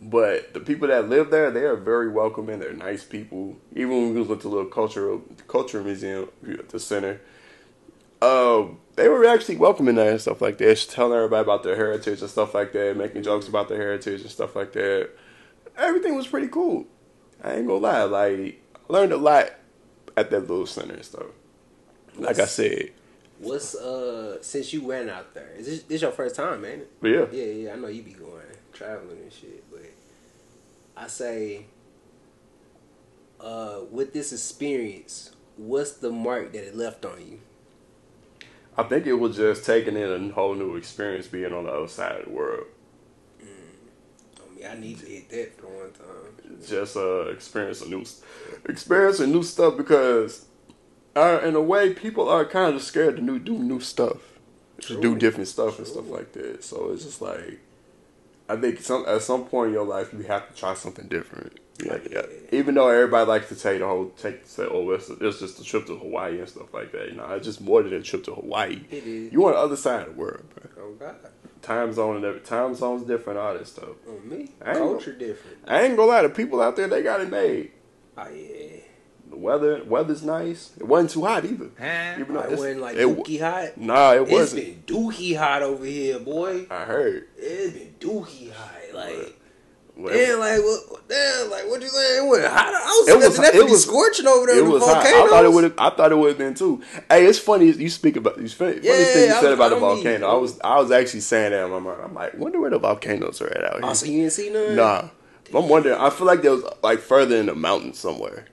But 0.00 0.54
the 0.54 0.60
people 0.60 0.88
that 0.88 1.08
live 1.08 1.30
there, 1.30 1.50
they 1.50 1.64
are 1.64 1.76
very 1.76 2.08
welcoming. 2.08 2.60
They're 2.60 2.72
nice 2.72 3.02
people. 3.04 3.56
Even 3.74 3.90
when 3.90 4.14
we 4.14 4.22
went 4.22 4.42
to 4.42 4.48
the 4.48 4.54
little 4.54 4.70
cultural 4.70 5.22
culture 5.48 5.82
museum 5.82 6.28
at 6.48 6.68
the 6.68 6.78
center, 6.78 7.20
um, 8.22 8.78
they 8.94 9.08
were 9.08 9.24
actually 9.24 9.56
welcoming 9.56 9.96
there 9.96 10.12
and 10.12 10.20
stuff 10.20 10.40
like 10.40 10.58
that. 10.58 10.64
Just 10.64 10.90
telling 10.90 11.16
everybody 11.16 11.42
about 11.42 11.64
their 11.64 11.74
heritage 11.74 12.20
and 12.20 12.30
stuff 12.30 12.54
like 12.54 12.72
that, 12.72 12.96
making 12.96 13.24
jokes 13.24 13.48
about 13.48 13.68
their 13.68 13.78
heritage 13.78 14.20
and 14.20 14.30
stuff 14.30 14.54
like 14.54 14.72
that. 14.72 15.10
Everything 15.76 16.14
was 16.14 16.26
pretty 16.26 16.48
cool. 16.48 16.86
I 17.42 17.54
ain't 17.54 17.66
gonna 17.66 17.78
lie. 17.78 18.02
Like, 18.04 18.62
I 18.88 18.92
learned 18.92 19.12
a 19.12 19.16
lot 19.16 19.50
at 20.16 20.30
that 20.30 20.40
little 20.40 20.66
center 20.66 20.94
and 20.94 21.04
stuff. 21.04 21.26
Like 22.16 22.38
I 22.38 22.46
said, 22.46 22.92
What's 23.40 23.76
uh 23.76 24.42
since 24.42 24.72
you 24.72 24.82
went 24.82 25.10
out 25.10 25.32
there? 25.34 25.50
Is 25.56 25.66
this, 25.66 25.82
this 25.84 26.02
your 26.02 26.10
first 26.10 26.34
time, 26.34 26.64
ain't 26.64 26.82
it? 26.82 26.92
yeah, 27.02 27.26
Yeah, 27.30 27.44
yeah. 27.44 27.72
I 27.72 27.76
know 27.76 27.86
you 27.86 28.02
be 28.02 28.12
going 28.12 28.42
traveling 28.78 29.18
and 29.22 29.32
shit, 29.32 29.64
I 30.98 31.06
say, 31.06 31.66
uh, 33.40 33.80
with 33.90 34.12
this 34.12 34.32
experience, 34.32 35.30
what's 35.56 35.92
the 35.92 36.10
mark 36.10 36.52
that 36.52 36.66
it 36.66 36.76
left 36.76 37.04
on 37.04 37.20
you? 37.20 37.40
I 38.76 38.82
think 38.82 39.06
it 39.06 39.14
was 39.14 39.36
just 39.36 39.64
taking 39.64 39.96
in 39.96 40.30
a 40.30 40.32
whole 40.32 40.54
new 40.54 40.74
experience 40.76 41.28
being 41.28 41.52
on 41.52 41.64
the 41.64 41.70
other 41.70 41.88
side 41.88 42.20
of 42.20 42.24
the 42.26 42.30
world. 42.32 42.66
I 43.40 44.54
mean, 44.54 44.66
I 44.66 44.74
need 44.78 44.98
to 44.98 45.06
hit 45.06 45.28
that 45.30 45.60
for 45.60 45.66
one 45.66 45.92
time. 45.92 46.58
just 46.66 46.96
uh 46.96 47.26
experience 47.28 47.80
a 47.82 47.88
new 47.88 48.04
experience 48.68 49.20
a 49.20 49.26
new 49.26 49.42
stuff 49.44 49.76
because 49.76 50.46
uh, 51.14 51.40
in 51.44 51.54
a 51.54 51.60
way 51.60 51.92
people 51.94 52.28
are 52.28 52.44
kind 52.44 52.74
of 52.74 52.82
scared 52.82 53.16
to 53.16 53.22
new, 53.22 53.38
do 53.38 53.56
new 53.58 53.80
stuff 53.80 54.18
to 54.80 55.00
do 55.00 55.16
different 55.16 55.48
stuff 55.48 55.78
and 55.78 55.86
stuff 55.86 56.08
like 56.08 56.32
that 56.32 56.62
so 56.64 56.90
it's 56.92 57.04
just 57.04 57.20
like 57.22 57.60
i 58.48 58.56
think 58.56 58.80
some 58.80 59.04
at 59.06 59.22
some 59.22 59.44
point 59.44 59.68
in 59.68 59.74
your 59.74 59.84
life 59.86 60.12
you 60.12 60.20
have 60.22 60.48
to 60.48 60.54
try 60.58 60.74
something 60.74 61.06
different 61.08 61.58
yeah, 61.84 61.98
yeah. 62.10 62.22
even 62.50 62.74
though 62.74 62.88
everybody 62.88 63.28
likes 63.28 63.48
to 63.50 63.54
take 63.54 63.78
the 63.78 63.86
whole 63.86 64.06
take 64.16 64.44
say 64.46 64.66
oh 64.68 64.90
it's, 64.90 65.08
it's 65.10 65.38
just 65.38 65.60
a 65.60 65.64
trip 65.64 65.86
to 65.86 65.96
hawaii 65.96 66.38
and 66.40 66.48
stuff 66.48 66.72
like 66.74 66.90
that 66.92 67.08
you 67.08 67.14
know 67.14 67.24
it's 67.34 67.46
just 67.46 67.60
more 67.60 67.82
than 67.82 67.92
a 67.94 68.02
trip 68.02 68.24
to 68.24 68.34
hawaii 68.34 68.80
It 68.90 69.04
is. 69.04 69.32
you 69.32 69.46
on 69.46 69.52
the 69.52 69.58
other 69.58 69.76
side 69.76 70.08
of 70.08 70.14
the 70.14 70.20
world 70.20 70.42
bro. 70.54 70.84
Oh 70.84 70.92
God, 70.94 71.16
time 71.62 71.92
zone 71.92 72.16
and 72.16 72.24
every 72.24 72.40
time 72.40 72.74
zone's 72.74 73.04
different 73.06 73.38
all 73.38 73.54
this 73.56 73.68
stuff 73.70 73.90
on 74.08 74.28
me, 74.28 74.50
I 74.60 74.70
ain't 74.70 74.78
culture 74.78 75.12
different. 75.12 75.58
i 75.68 75.82
ain't 75.82 75.96
gonna 75.96 76.08
lie 76.10 76.22
the 76.22 76.30
people 76.30 76.60
out 76.60 76.74
there 76.76 76.88
they 76.88 77.02
got 77.02 77.20
it 77.20 77.30
made 77.30 77.70
Oh 78.20 78.28
yeah, 78.28 78.80
The 79.30 79.36
weather, 79.36 79.82
weather's 79.84 80.22
nice. 80.22 80.70
It 80.78 80.86
wasn't 80.86 81.10
too 81.10 81.24
hot 81.24 81.44
either. 81.44 81.70
Even 82.20 82.34
though 82.34 82.40
it 82.40 82.50
wasn't 82.50 82.80
like 82.80 82.96
it, 82.96 83.06
dookie 83.06 83.40
hot. 83.40 83.76
Nah, 83.76 84.14
it 84.14 84.28
wasn't. 84.28 84.62
It's 84.62 84.68
been 84.70 84.82
dookie 84.86 85.36
hot 85.36 85.62
over 85.62 85.84
here, 85.84 86.18
boy. 86.18 86.66
I 86.70 86.84
heard. 86.84 87.28
It's 87.36 87.72
been 87.76 87.94
dookie 88.00 88.52
hot, 88.52 88.94
like. 88.94 89.34
Well, 89.96 90.14
Damn, 90.14 90.38
like 90.38 90.60
what? 90.62 91.08
Damn, 91.08 91.50
like 91.50 91.68
what 91.68 91.82
you 91.82 91.88
saying? 91.88 92.28
What? 92.28 92.44
Hot? 92.44 92.72
I 92.72 92.86
was 93.00 93.08
It 93.08 93.16
was- 93.16 93.36
that 93.38 93.54
it 93.56 93.64
was- 93.68 93.82
scorching 93.82 94.28
over 94.28 94.46
there. 94.46 94.58
it 94.58 94.62
with 94.62 94.74
was 94.74 94.86
the 94.86 94.94
hot. 94.94 95.04
I 95.04 95.28
thought 95.28 95.44
it 95.44 95.52
would 95.52 95.64
have. 95.64 95.74
I 95.76 95.90
thought 95.90 96.12
it 96.12 96.14
would 96.14 96.28
have 96.28 96.38
been 96.38 96.54
too. 96.54 96.80
Hey, 97.10 97.26
it's 97.26 97.40
funny 97.40 97.66
you 97.72 97.88
speak 97.90 98.14
about. 98.16 98.38
You 98.40 98.48
funny, 98.48 98.74
funny 98.74 98.82
thing 98.82 99.28
you 99.28 99.34
I 99.34 99.40
said 99.40 99.42
was- 99.42 99.52
about 99.54 99.70
the 99.70 99.76
I 99.76 99.80
don't 99.80 99.96
need- 99.96 100.02
volcano. 100.04 100.28
I 100.28 100.34
was. 100.34 100.60
I 100.62 100.78
was 100.78 100.92
actually 100.92 101.20
saying 101.20 101.50
that 101.50 101.64
in 101.64 101.70
my 101.72 101.80
mind. 101.80 101.98
I'm 102.02 102.14
like, 102.14 102.34
wonder 102.38 102.60
where 102.60 102.70
the 102.70 102.78
volcanoes 102.78 103.40
are 103.42 103.48
at 103.48 103.64
out 103.64 103.70
oh, 103.74 103.78
here. 103.78 103.86
Oh, 103.90 103.92
so 103.94 104.06
you 104.06 104.20
didn't 104.20 104.32
see 104.34 104.50
none? 104.50 104.76
Nah, 104.76 105.08
I'm 105.52 105.68
wondering. 105.68 105.98
I 105.98 106.10
feel 106.10 106.28
like 106.28 106.42
there 106.42 106.52
was 106.52 106.62
like 106.82 107.00
further 107.00 107.34
in 107.36 107.46
the 107.46 107.56
mountains 107.56 107.98
somewhere. 107.98 108.46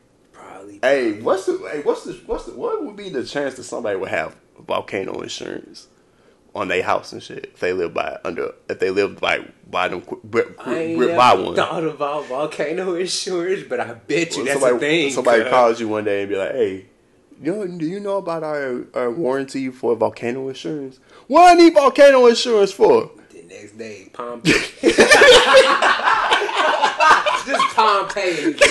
Hey, 0.86 1.20
what's 1.22 1.46
the? 1.48 1.58
Hey, 1.72 1.82
what's 1.82 2.04
the? 2.04 2.14
What's 2.26 2.46
the? 2.46 2.54
What 2.54 2.86
would 2.86 2.96
be 2.96 3.10
the 3.10 3.24
chance 3.26 3.56
that 3.56 3.64
somebody 3.64 3.98
would 3.98 4.10
have 4.10 4.36
volcano 4.60 5.22
insurance 5.22 5.88
on 6.54 6.68
their 6.70 6.84
house 6.84 7.12
and 7.12 7.22
shit 7.22 7.46
if 7.54 7.60
they 7.60 7.74
live 7.74 7.94
by 7.94 8.18
under 8.24 8.54
if 8.70 8.80
they 8.80 8.90
live 8.90 9.20
by 9.20 9.46
by 9.70 9.88
them 9.90 10.02
qu- 10.02 10.22
b- 10.30 10.42
I 10.60 10.78
ain't 10.80 11.00
b- 11.00 11.06
never 11.08 11.18
by 11.18 11.34
one. 11.34 11.56
thought 11.56 11.84
about 11.84 12.28
volcano 12.28 12.96
insurance, 12.96 13.64
but 13.68 13.80
I 13.80 13.94
bet 13.94 14.32
you 14.32 14.38
When 14.38 14.46
that's 14.46 14.62
somebody, 14.62 14.76
a 14.76 14.80
thing. 14.80 15.12
Somebody 15.12 15.44
calls 15.50 15.80
you 15.80 15.88
one 15.90 16.04
day 16.06 16.22
and 16.22 16.30
be 16.30 16.36
like, 16.38 16.52
"Hey, 16.52 16.86
you 17.42 17.52
know, 17.52 17.68
do 17.68 17.86
you 17.86 18.00
know 18.00 18.18
about 18.18 18.44
our, 18.44 18.86
our 18.94 19.12
warranty 19.12 19.70
for 19.70 19.96
volcano 19.96 20.48
insurance? 20.50 21.00
What 21.28 21.52
I 21.52 21.56
need 21.56 21.74
volcano 21.74 22.28
insurance 22.28 22.72
for?" 22.72 23.12
The 23.32 23.42
next 23.44 23.78
day, 23.78 24.10
Palm 24.14 24.42
Hey, 27.76 28.54
bro. 28.54 28.62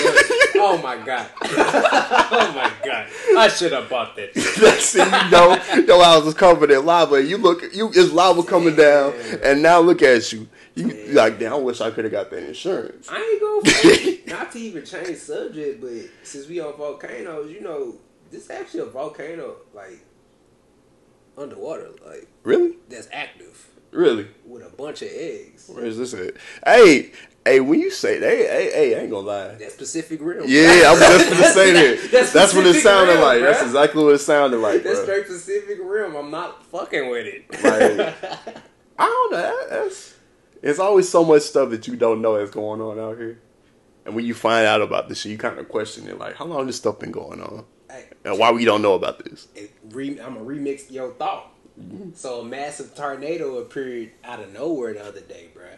oh 0.62 0.80
my 0.82 0.96
god. 1.04 1.28
oh 1.42 2.52
my 2.54 2.72
god. 2.84 3.06
I 3.36 3.48
should 3.48 3.72
have 3.72 3.90
bought 3.90 4.16
that. 4.16 4.32
That's 4.34 4.84
see, 4.86 4.98
you 5.00 5.30
know, 5.30 5.84
your 5.86 6.02
house 6.02 6.24
is 6.26 6.34
covered 6.34 6.70
in 6.70 6.84
lava. 6.86 7.22
You 7.22 7.36
look, 7.36 7.62
you 7.74 7.88
it's 7.88 8.12
lava 8.12 8.42
coming 8.42 8.74
down, 8.76 9.12
and 9.42 9.62
now 9.62 9.80
look 9.80 10.00
at 10.02 10.32
you. 10.32 10.48
You 10.74 10.88
like, 11.12 11.38
damn, 11.38 11.52
I 11.52 11.56
wish 11.56 11.80
I 11.80 11.90
could 11.90 12.04
have 12.04 12.12
got 12.12 12.30
that 12.30 12.42
insurance. 12.48 13.08
I 13.10 13.18
ain't 13.20 13.40
going 13.40 14.24
for 14.24 14.30
not 14.30 14.52
to 14.52 14.58
even 14.58 14.84
change 14.84 15.18
subject, 15.18 15.80
but 15.82 15.92
since 16.22 16.48
we 16.48 16.60
on 16.60 16.76
volcanoes, 16.76 17.50
you 17.52 17.60
know, 17.60 17.96
this 18.30 18.48
actually 18.50 18.80
a 18.80 18.86
volcano 18.86 19.56
like 19.74 20.04
underwater, 21.36 21.90
like 22.06 22.26
Really, 22.42 22.76
that's 22.88 23.08
active 23.12 23.66
really. 23.90 24.28
with 24.46 24.62
a 24.64 24.70
bunch 24.70 25.02
of 25.02 25.08
eggs. 25.12 25.68
Where 25.68 25.84
is 25.84 25.98
this 25.98 26.14
at? 26.14 26.34
Hey, 26.66 27.12
hey, 27.44 27.60
when 27.60 27.80
you 27.80 27.90
say 27.90 28.18
that, 28.18 28.28
hey, 28.30 28.70
hey, 28.72 28.96
I 28.96 29.00
ain't 29.02 29.10
gonna 29.10 29.26
lie. 29.26 29.48
That 29.54 29.72
specific 29.72 30.20
rim. 30.22 30.44
Yeah, 30.46 30.84
I'm 30.92 30.98
just 30.98 31.30
gonna 31.30 31.44
say 31.52 31.72
that. 31.96 32.10
That's 32.10 32.32
That's, 32.32 32.54
what 32.54 32.66
it 32.66 32.74
sounded 32.82 33.14
Rim, 33.14 33.22
like. 33.22 33.38
bruh. 33.40 33.50
That's 33.50 33.62
exactly 33.62 34.04
what 34.04 34.14
it 34.14 34.18
sounded 34.18 34.58
like, 34.58 34.82
That's 34.82 34.96
bro. 34.96 35.04
straight 35.04 35.26
Pacific 35.26 35.78
Rim. 35.82 36.14
I'm 36.16 36.30
not 36.30 36.64
fucking 36.66 37.08
with 37.10 37.26
it. 37.26 37.44
Like- 37.62 38.14
I 38.98 39.04
don't 39.06 39.32
know. 39.32 39.36
that- 39.38 39.70
That's 39.70 40.14
it's 40.62 40.78
always 40.78 41.08
so 41.08 41.24
much 41.24 41.42
stuff 41.42 41.70
that 41.70 41.86
you 41.86 41.96
don't 41.96 42.22
know 42.22 42.38
that's 42.38 42.50
going 42.50 42.80
on 42.80 42.98
out 42.98 43.18
here, 43.18 43.38
and 44.06 44.14
when 44.14 44.24
you 44.24 44.32
find 44.34 44.66
out 44.66 44.80
about 44.80 45.08
this 45.10 45.20
shit, 45.20 45.32
you 45.32 45.36
kind 45.38 45.58
of 45.58 45.68
question 45.68 46.08
it. 46.08 46.18
Like, 46.18 46.36
how 46.36 46.46
long 46.46 46.66
this 46.66 46.76
stuff 46.76 46.98
been 47.00 47.12
going 47.12 47.42
on, 47.42 47.64
Hey, 47.90 48.06
and 48.24 48.38
why 48.38 48.50
we 48.50 48.64
don't 48.64 48.80
know 48.80 48.94
about 48.94 49.22
this? 49.22 49.48
it 49.54 49.72
re- 49.90 50.18
I'm 50.20 50.34
gonna 50.34 50.46
remix 50.46 50.90
your 50.90 51.12
thought. 51.12 51.50
Mm-hmm. 51.78 52.10
So 52.14 52.40
a 52.40 52.44
massive 52.44 52.94
tornado 52.94 53.58
appeared 53.58 54.12
out 54.24 54.40
of 54.40 54.52
nowhere 54.54 54.94
the 54.94 55.04
other 55.04 55.20
day, 55.20 55.48
bruh, 55.54 55.74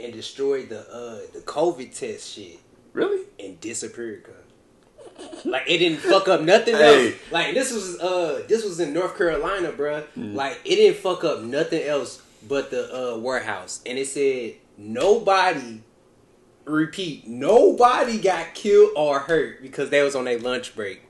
and 0.00 0.12
destroyed 0.12 0.68
the 0.68 0.80
uh 0.80 1.18
the 1.32 1.40
COVID 1.40 1.96
test 1.98 2.34
shit 2.34 2.58
Really? 2.92 3.24
and 3.38 3.60
disappeared. 3.60 4.24
Cause. 4.24 5.44
Like 5.44 5.64
it 5.66 5.78
didn't 5.78 5.98
fuck 5.98 6.28
up 6.28 6.40
nothing 6.42 6.74
Hey. 6.76 7.08
else. 7.08 7.16
Like 7.30 7.54
this 7.54 7.72
was 7.72 7.98
uh 8.00 8.42
this 8.48 8.64
was 8.64 8.78
in 8.80 8.92
North 8.92 9.16
Carolina, 9.18 9.72
bruh. 9.72 10.04
Mm. 10.16 10.34
Like 10.34 10.60
it 10.64 10.76
didn't 10.76 10.98
fuck 10.98 11.24
up 11.24 11.42
nothing 11.42 11.82
else 11.82 12.22
but 12.48 12.70
the 12.70 13.14
uh 13.14 13.18
warehouse, 13.18 13.80
and 13.84 13.98
it 13.98 14.06
said 14.06 14.54
nobody. 14.76 15.80
Repeat, 16.64 17.26
nobody 17.26 18.18
got 18.18 18.52
killed 18.52 18.90
or 18.94 19.20
hurt 19.20 19.62
because 19.62 19.88
they 19.88 20.02
was 20.02 20.14
on 20.14 20.26
their 20.26 20.38
lunch 20.38 20.76
break. 20.76 21.00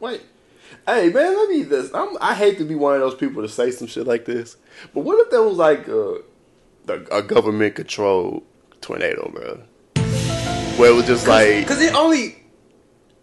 Wait. 0.00 0.20
Hey 0.86 1.10
man, 1.10 1.36
let 1.36 1.48
me 1.48 1.62
this. 1.62 1.94
I'm, 1.94 2.16
I 2.20 2.34
hate 2.34 2.58
to 2.58 2.64
be 2.64 2.74
one 2.74 2.94
of 2.94 3.00
those 3.00 3.14
people 3.14 3.42
to 3.42 3.48
say 3.48 3.70
some 3.70 3.86
shit 3.86 4.08
like 4.08 4.24
this, 4.24 4.56
but 4.92 5.02
what 5.02 5.24
if 5.24 5.30
there 5.30 5.42
was 5.42 5.56
like 5.56 5.86
a, 5.86 6.18
the, 6.88 7.06
a 7.16 7.22
government 7.22 7.74
controlled 7.76 8.42
tornado, 8.80 9.30
bro? 9.32 9.62
Where 10.76 10.90
it 10.90 10.94
was 10.94 11.06
just 11.06 11.26
like 11.26 11.60
Because 11.60 11.80
it 11.80 11.94
only 11.94 12.36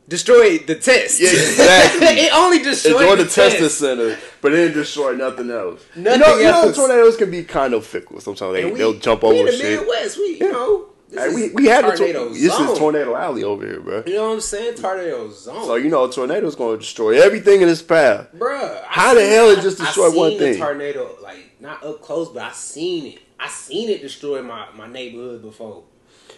destroyed 0.08 0.68
the 0.68 0.76
test. 0.76 1.20
Yeah, 1.20 1.30
exactly. 1.32 2.08
it 2.08 2.34
only 2.34 2.60
destroyed 2.60 3.02
enjoy 3.02 3.16
the, 3.18 3.24
the 3.24 3.30
testing 3.30 3.62
test. 3.62 3.80
center, 3.80 4.18
but 4.42 4.54
it 4.54 4.58
didn't 4.58 4.74
destroy 4.78 5.14
nothing 5.16 5.50
else. 5.50 5.82
Nothing 5.96 6.22
you 6.22 6.26
know, 6.28 6.38
you 6.38 6.44
know, 6.44 6.72
tornadoes 6.74 7.18
can 7.18 7.32
be 7.32 7.44
kind 7.44 7.74
of 7.74 7.86
fickle. 7.86 8.20
Sometimes 8.20 8.54
they 8.54 8.66
we, 8.66 8.78
they'll 8.78 8.94
jump 9.00 9.24
we 9.24 9.30
over 9.30 9.40
in 9.40 9.46
the 9.46 9.52
shit. 9.54 9.80
Midwest, 9.80 10.18
we 10.18 10.38
you 10.40 10.52
know. 10.52 10.88
This 11.08 11.20
Hey, 11.20 11.28
is 11.30 11.36
we 11.36 11.64
we 11.64 11.66
had 11.68 11.86
a 11.86 11.96
tornado. 11.96 12.30
This 12.30 12.60
is 12.60 12.78
tornado 12.78 13.16
alley 13.16 13.44
over 13.44 13.66
here, 13.66 13.80
bro. 13.80 14.04
You 14.06 14.16
know 14.16 14.28
what 14.28 14.34
I'm 14.34 14.42
saying? 14.42 14.76
Tornado 14.76 15.30
zone. 15.32 15.66
So 15.66 15.76
you 15.76 15.90
know, 15.90 16.06
a 16.06 16.12
tornado's 16.12 16.56
gonna 16.56 16.78
destroy 16.78 17.22
everything 17.22 17.62
in 17.62 17.70
its 17.70 17.82
path. 17.82 18.28
bro. 18.34 18.82
How 18.88 19.14
the 19.14 19.26
hell 19.26 19.50
it 19.50 19.62
just 19.62 19.78
destroyed 19.78 20.16
one 20.16 20.38
thing? 20.38 20.58
Tornado, 20.58 21.16
like 21.24 21.52
not 21.62 21.84
up 21.84 22.02
close, 22.02 22.30
but 22.30 22.44
I 22.44 22.52
seen 22.52 23.06
it. 23.14 23.20
I 23.40 23.48
seen 23.50 23.90
it 23.90 24.02
destroy 24.02 24.42
my, 24.42 24.68
my 24.76 24.88
neighborhood 24.88 25.42
before. 25.42 25.84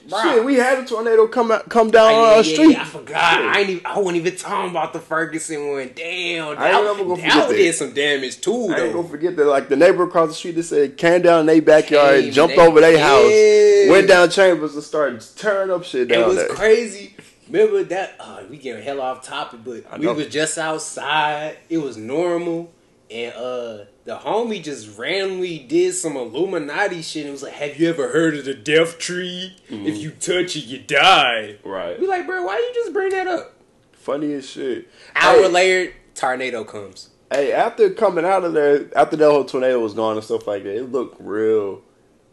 Bruh. 0.10 0.24
Shit, 0.24 0.46
we 0.46 0.56
had 0.56 0.80
a 0.80 0.86
tornado 0.86 1.28
come 1.28 1.52
out, 1.52 1.68
come 1.70 1.92
down 1.92 2.06
on 2.08 2.12
yeah, 2.14 2.28
our 2.30 2.36
yeah, 2.38 2.42
street. 2.54 2.72
yeah, 2.72 2.82
I 2.82 2.86
forgot. 2.86 3.16
I 3.42 3.60
ain't 3.60 3.70
even. 3.70 3.86
I 3.86 3.98
wasn't 4.00 4.18
even 4.18 4.36
talking 4.38 4.70
about 4.72 4.94
the 4.94 5.00
Ferguson 5.00 5.70
one. 5.70 5.92
Damn, 5.96 6.56
that, 6.56 6.60
I 6.60 6.72
ain't 6.78 6.86
never 6.86 7.04
gonna 7.04 7.16
that 7.22 7.32
forget 7.32 7.38
one 7.40 7.50
that. 7.50 7.56
did 7.58 7.76
some 7.76 7.94
damage 7.94 8.40
too. 8.42 8.52
I 8.54 8.56
ain't 8.68 8.76
though. 8.78 8.94
gonna 8.94 9.08
forget 9.10 9.36
that. 9.36 9.46
Like 9.46 9.68
the 9.70 9.76
neighbor 9.76 10.04
across 10.04 10.30
the 10.30 10.34
street, 10.36 10.54
that 10.56 10.64
said 10.64 10.98
came 10.98 11.24
down 11.24 11.42
in 11.42 11.46
their 11.48 11.62
backyard, 11.62 12.22
Came, 12.22 12.32
jumped 12.32 12.56
they- 12.56 12.62
over 12.66 12.80
their 12.80 12.98
house, 13.00 13.30
Yeah. 13.30 13.92
went 13.92 14.08
down 14.08 14.30
chambers 14.30 14.76
and 14.76 14.84
started 14.84 15.22
tearing 15.36 15.72
up 15.72 15.84
shit 15.84 16.10
It 16.10 16.26
was 16.26 16.38
there. 16.38 16.48
crazy. 16.50 17.16
Remember 17.50 17.84
that? 17.86 18.16
Uh, 18.20 18.44
we 18.50 18.58
getting 18.58 18.84
hell 18.84 19.02
off 19.02 19.24
topic, 19.26 19.60
but 19.66 20.00
we 20.00 20.06
know. 20.06 20.14
was 20.14 20.28
just 20.28 20.58
outside. 20.58 21.58
It 21.70 21.80
was 21.80 21.98
normal, 21.98 22.72
and 23.12 23.34
uh, 23.36 23.78
the 24.08 24.18
homie 24.18 24.64
just 24.64 24.98
randomly 24.98 25.60
did 25.60 25.94
some 25.94 26.16
Illuminati 26.18 27.02
shit. 27.04 27.24
And 27.26 27.32
was 27.34 27.44
like, 27.44 27.54
"Have 27.54 27.80
you 27.80 27.90
ever 27.90 28.08
heard 28.08 28.36
of 28.36 28.46
the 28.46 28.54
death 28.56 28.98
tree? 28.98 29.56
Mm-hmm. 29.70 29.86
If 29.86 29.98
you 29.98 30.12
touch 30.12 30.56
it, 30.56 30.64
you 30.66 30.80
die." 30.80 31.58
Right. 31.64 32.00
We 32.00 32.08
like, 32.08 32.26
bro, 32.26 32.44
why 32.44 32.56
you 32.58 32.72
just 32.74 32.94
bring 32.94 33.10
that 33.12 33.28
up? 33.28 33.54
Funny 33.92 34.34
as 34.34 34.50
shit. 34.50 34.88
Hour 35.16 35.44
Hey. 35.44 35.48
later, 35.50 35.94
tornado 36.16 36.64
comes. 36.64 37.10
Hey, 37.30 37.52
after 37.52 37.90
coming 37.90 38.24
out 38.24 38.46
of 38.46 38.54
there, 38.54 38.90
after 38.96 39.18
that 39.18 39.30
whole 39.30 39.44
tornado 39.44 39.80
was 39.82 39.94
gone 39.94 40.16
and 40.16 40.24
stuff 40.24 40.48
like 40.48 40.64
that, 40.64 40.76
it 40.78 40.92
looked 40.92 41.18
real. 41.20 41.82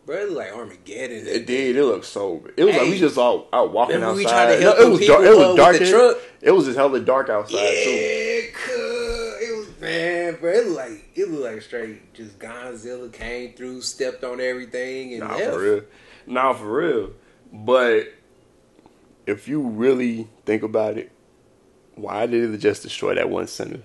Bro, 0.06 0.16
it 0.18 0.30
like 0.32 0.52
Armageddon. 0.52 1.26
It 1.26 1.46
did. 1.46 1.76
It 1.76 1.84
looked 1.84 2.04
so. 2.04 2.46
It 2.56 2.62
was 2.64 2.76
like 2.76 2.88
we 2.88 2.98
just 3.00 3.18
all 3.18 3.48
out 3.52 3.72
walking 3.72 3.96
Remember 3.96 4.14
we 4.16 4.24
outside. 4.26 4.44
tried 4.46 4.56
to 4.56 4.62
help 4.62 4.78
No, 4.78 4.84
it 4.86 4.90
was 4.90 5.06
dark. 5.06 5.24
It 5.24 5.36
was 5.36 5.56
dark. 5.56 5.72
with 5.72 5.78
the 5.80 5.84
as- 5.86 5.90
truck? 5.90 6.16
It 6.42 6.50
was 6.52 6.64
just 6.66 6.76
hella 6.76 7.00
dark 7.00 7.28
outside 7.30 7.56
too. 7.58 7.64
Yeah, 7.64 7.66
it 7.66 8.54
was 8.54 9.03
man, 9.80 10.36
bro. 10.40 10.50
It 10.52 10.66
looked 10.66 10.76
like 10.76 11.10
it 11.14 11.30
looked 11.30 11.44
like 11.44 11.62
straight. 11.62 12.14
Just 12.14 12.38
Godzilla 12.38 13.12
came 13.12 13.52
through, 13.54 13.80
stepped 13.82 14.24
on 14.24 14.40
everything, 14.40 15.12
and 15.14 15.20
Nah, 15.20 15.36
left. 15.36 15.52
for 15.52 15.60
real. 15.60 15.82
Nah, 16.26 16.52
for 16.54 16.72
real. 16.78 17.10
But 17.52 18.12
if 19.26 19.48
you 19.48 19.60
really 19.62 20.28
think 20.44 20.62
about 20.62 20.98
it, 20.98 21.10
why 21.94 22.26
did 22.26 22.52
it 22.52 22.58
just 22.58 22.82
destroy 22.82 23.14
that 23.14 23.30
one 23.30 23.46
center? 23.46 23.80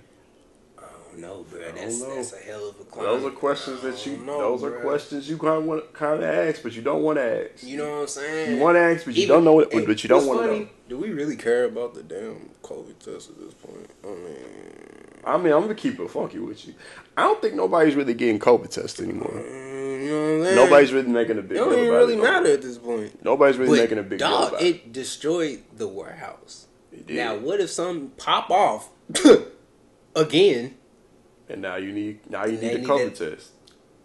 I 0.78 0.82
don't 1.12 1.20
know, 1.20 1.46
bro. 1.50 1.60
That's 1.72 2.00
that's 2.02 2.32
a 2.32 2.38
hell 2.38 2.68
of 2.70 2.80
a 2.80 2.84
climb. 2.84 3.04
Those 3.06 3.24
are 3.24 3.30
questions 3.30 3.82
that 3.82 4.04
you. 4.06 4.16
Know, 4.18 4.38
those 4.38 4.64
are 4.64 4.70
questions 4.80 5.28
you 5.28 5.38
kind 5.38 5.58
of 5.58 5.64
want 5.64 5.92
kind 5.92 6.22
of 6.22 6.24
ask, 6.24 6.62
but 6.62 6.74
you 6.74 6.82
don't 6.82 7.02
want 7.02 7.18
to 7.18 7.50
ask. 7.52 7.62
You 7.64 7.76
know 7.78 7.90
what 7.90 8.00
I'm 8.02 8.06
saying? 8.08 8.56
You 8.56 8.62
want 8.62 8.76
to 8.76 8.80
ask, 8.80 9.04
but 9.04 9.14
you 9.14 9.22
Even- 9.24 9.34
don't 9.36 9.44
know. 9.44 9.52
What, 9.54 9.72
hey, 9.72 9.84
but 9.86 10.02
you 10.02 10.08
don't 10.08 10.26
want 10.26 10.40
to 10.42 10.46
know. 10.60 10.68
Do 10.88 10.98
we 10.98 11.10
really 11.10 11.36
care 11.36 11.64
about 11.66 11.94
the 11.94 12.02
damn 12.02 12.50
COVID 12.64 12.98
test 12.98 13.30
at 13.30 13.38
this 13.38 13.54
point? 13.54 13.88
I 14.02 14.08
mean, 14.08 14.89
I 15.24 15.36
mean, 15.36 15.52
I'm 15.52 15.60
gonna 15.62 15.74
keep 15.74 15.98
it 16.00 16.10
funky 16.10 16.38
with 16.38 16.66
you. 16.66 16.74
I 17.16 17.22
don't 17.24 17.40
think 17.42 17.54
nobody's 17.54 17.94
really 17.94 18.14
getting 18.14 18.38
COVID 18.38 18.70
tested 18.70 19.08
anymore. 19.08 19.30
mm, 19.30 20.02
you 20.04 20.10
know 20.10 20.20
what 20.22 20.32
I'm 20.38 20.42
saying? 20.44 20.56
Nobody's 20.56 20.92
really 20.92 21.08
making 21.08 21.38
a 21.38 21.42
big 21.42 21.52
It 21.52 21.60
don't 21.60 21.72
even 21.74 21.88
really 21.90 22.14
it. 22.14 22.22
matter 22.22 22.52
at 22.52 22.62
this 22.62 22.78
point. 22.78 23.22
Nobody's 23.24 23.58
really 23.58 23.78
But 23.78 23.82
making 23.84 23.98
a 23.98 24.02
big 24.02 24.18
deal 24.20 24.30
dog, 24.30 24.48
about 24.50 24.62
it. 24.62 24.66
it 24.66 24.92
destroyed 24.92 25.62
the 25.76 25.86
warehouse. 25.88 26.66
It 26.92 27.06
did. 27.06 27.16
Now, 27.16 27.36
what 27.36 27.60
if 27.60 27.70
some 27.70 28.12
pop 28.16 28.50
off 28.50 28.88
again? 30.16 30.74
And 31.48 31.62
now 31.62 31.76
you 31.76 31.92
need 31.92 32.30
now 32.30 32.44
you 32.44 32.52
need 32.52 32.60
the 32.74 32.78
need 32.78 32.86
COVID 32.86 33.14
test. 33.16 33.50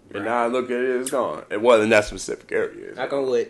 Right. 0.08 0.16
And 0.18 0.26
now 0.26 0.44
I 0.44 0.48
look 0.48 0.66
at 0.66 0.72
it, 0.80 1.02
it's 1.02 1.12
gone. 1.12 1.44
It 1.50 1.62
wasn't 1.62 1.92
that 1.92 2.06
specific 2.06 2.52
area. 2.52 2.94
Knock 2.96 3.14
on 3.14 3.26
wood. 3.28 3.48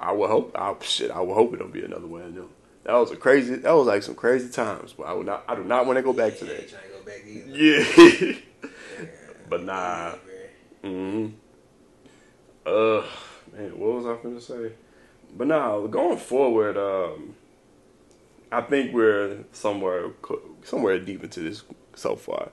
I 0.00 0.12
would 0.12 0.28
hope. 0.28 0.52
I, 0.54 0.74
shit, 0.82 1.10
I 1.10 1.20
would 1.20 1.34
hope 1.34 1.54
it 1.54 1.58
don't 1.58 1.72
be 1.72 1.84
another 1.84 2.06
one 2.06 2.22
of 2.22 2.34
them. 2.34 2.48
That 2.84 2.94
was 2.94 3.10
a 3.10 3.16
crazy. 3.16 3.56
That 3.56 3.72
was 3.72 3.86
like 3.86 4.02
some 4.02 4.14
crazy 4.14 4.50
times. 4.50 4.92
But 4.92 5.04
I 5.04 5.12
would 5.14 5.26
not. 5.26 5.44
I 5.48 5.54
do 5.54 5.64
not 5.64 5.86
want 5.86 5.96
to 5.96 6.02
go 6.02 6.12
back 6.12 6.36
to 6.38 6.44
that. 6.44 6.68
to 6.68 6.74
go 6.74 7.04
back 7.04 7.22
either. 7.26 8.34
Yeah. 8.64 9.08
but 9.48 9.62
nah. 9.64 10.14
Yeah, 10.82 10.90
hmm 10.90 11.26
Uh, 12.66 13.02
man, 13.52 13.78
what 13.78 13.94
was 13.94 14.06
I 14.06 14.22
gonna 14.22 14.40
say? 14.40 14.72
But 15.36 15.46
nah, 15.48 15.80
going 15.86 16.18
forward, 16.18 16.76
um, 16.76 17.34
I 18.52 18.60
think 18.60 18.92
we're 18.94 19.44
somewhere 19.52 20.10
somewhere 20.62 20.98
deep 20.98 21.24
into 21.24 21.40
this 21.40 21.62
so 21.94 22.16
far. 22.16 22.50